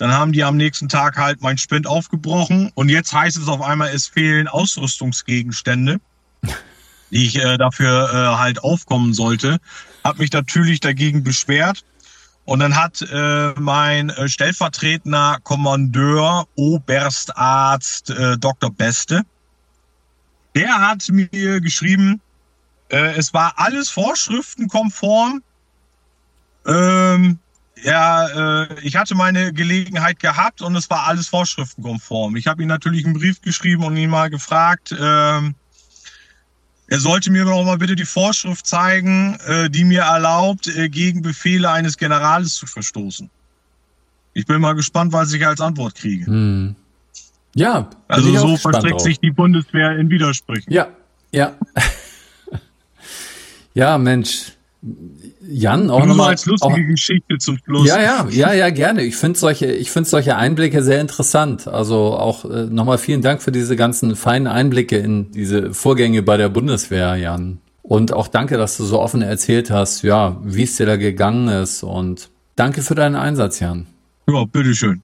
dann 0.00 0.14
haben 0.14 0.32
die 0.32 0.42
am 0.44 0.56
nächsten 0.56 0.88
Tag 0.88 1.18
halt 1.18 1.42
mein 1.42 1.58
Spind 1.58 1.86
aufgebrochen 1.86 2.72
und 2.74 2.88
jetzt 2.88 3.12
heißt 3.12 3.36
es 3.36 3.48
auf 3.48 3.60
einmal, 3.60 3.90
es 3.90 4.06
fehlen 4.06 4.48
Ausrüstungsgegenstände, 4.48 6.00
die 7.10 7.26
ich 7.26 7.36
äh, 7.36 7.58
dafür 7.58 8.08
äh, 8.10 8.38
halt 8.38 8.64
aufkommen 8.64 9.12
sollte. 9.12 9.58
Hab 10.02 10.18
mich 10.18 10.32
natürlich 10.32 10.80
dagegen 10.80 11.22
beschwert 11.22 11.84
und 12.46 12.60
dann 12.60 12.76
hat 12.76 13.02
äh, 13.02 13.52
mein 13.60 14.08
äh, 14.08 14.26
stellvertretender 14.26 15.36
Kommandeur, 15.42 16.48
Oberstarzt 16.54 18.08
äh, 18.08 18.38
Dr. 18.38 18.70
Beste, 18.70 19.20
der 20.54 20.80
hat 20.80 21.06
mir 21.10 21.60
geschrieben, 21.60 22.22
äh, 22.88 23.16
es 23.18 23.34
war 23.34 23.52
alles 23.56 23.90
vorschriftenkonform. 23.90 25.42
Ähm, 26.66 27.38
ja, 27.82 28.62
äh, 28.62 28.80
ich 28.82 28.96
hatte 28.96 29.14
meine 29.14 29.52
Gelegenheit 29.52 30.20
gehabt 30.20 30.62
und 30.62 30.76
es 30.76 30.88
war 30.90 31.06
alles 31.06 31.28
vorschriftenkonform. 31.28 32.36
Ich 32.36 32.46
habe 32.46 32.62
ihm 32.62 32.68
natürlich 32.68 33.04
einen 33.04 33.14
Brief 33.14 33.40
geschrieben 33.40 33.84
und 33.84 33.96
ihn 33.96 34.10
mal 34.10 34.30
gefragt, 34.30 34.92
äh, 34.92 35.40
er 36.90 36.98
sollte 36.98 37.30
mir 37.30 37.44
doch 37.44 37.64
mal 37.64 37.78
bitte 37.78 37.94
die 37.94 38.04
Vorschrift 38.04 38.66
zeigen, 38.66 39.38
äh, 39.46 39.70
die 39.70 39.84
mir 39.84 40.02
erlaubt, 40.02 40.66
äh, 40.66 40.88
gegen 40.88 41.22
Befehle 41.22 41.70
eines 41.70 41.96
Generals 41.96 42.54
zu 42.54 42.66
verstoßen. 42.66 43.30
Ich 44.32 44.46
bin 44.46 44.60
mal 44.60 44.74
gespannt, 44.74 45.12
was 45.12 45.32
ich 45.32 45.46
als 45.46 45.60
Antwort 45.60 45.94
kriege. 45.94 46.26
Hm. 46.26 46.74
Ja, 47.54 47.90
also 48.08 48.36
so 48.36 48.56
verstreckt 48.56 49.00
sich 49.00 49.18
die 49.18 49.30
Bundeswehr 49.30 49.98
in 49.98 50.08
Widersprüchen. 50.08 50.72
Ja, 50.72 50.88
ja. 51.32 51.54
ja, 53.74 53.98
Mensch, 53.98 54.52
Jan, 55.50 55.90
auch 55.90 56.06
nochmal 56.06 56.30
als 56.30 56.46
lustige 56.46 56.72
auch, 56.72 56.76
Geschichte 56.76 57.38
zum 57.38 57.58
Schluss. 57.58 57.88
Ja, 57.88 58.00
ja, 58.00 58.26
ja, 58.30 58.52
ja, 58.52 58.70
gerne. 58.70 59.02
Ich 59.02 59.16
finde 59.16 59.38
solche, 59.38 59.66
ich 59.66 59.90
finde 59.90 60.08
solche 60.08 60.36
Einblicke 60.36 60.82
sehr 60.82 61.00
interessant. 61.00 61.66
Also 61.66 62.14
auch 62.14 62.44
äh, 62.44 62.66
nochmal 62.66 62.98
vielen 62.98 63.22
Dank 63.22 63.42
für 63.42 63.52
diese 63.52 63.76
ganzen 63.76 64.16
feinen 64.16 64.46
Einblicke 64.46 64.96
in 64.96 65.32
diese 65.32 65.74
Vorgänge 65.74 66.22
bei 66.22 66.36
der 66.36 66.48
Bundeswehr, 66.48 67.16
Jan. 67.16 67.58
Und 67.82 68.12
auch 68.12 68.28
danke, 68.28 68.56
dass 68.56 68.76
du 68.76 68.84
so 68.84 69.00
offen 69.00 69.22
erzählt 69.22 69.70
hast, 69.70 70.02
ja, 70.02 70.36
wie 70.44 70.62
es 70.62 70.76
dir 70.76 70.86
da 70.86 70.96
gegangen 70.96 71.48
ist. 71.48 71.82
Und 71.82 72.30
danke 72.54 72.82
für 72.82 72.94
deinen 72.94 73.16
Einsatz, 73.16 73.58
Jan. 73.58 73.86
Ja, 74.28 74.44
bitteschön. 74.44 75.02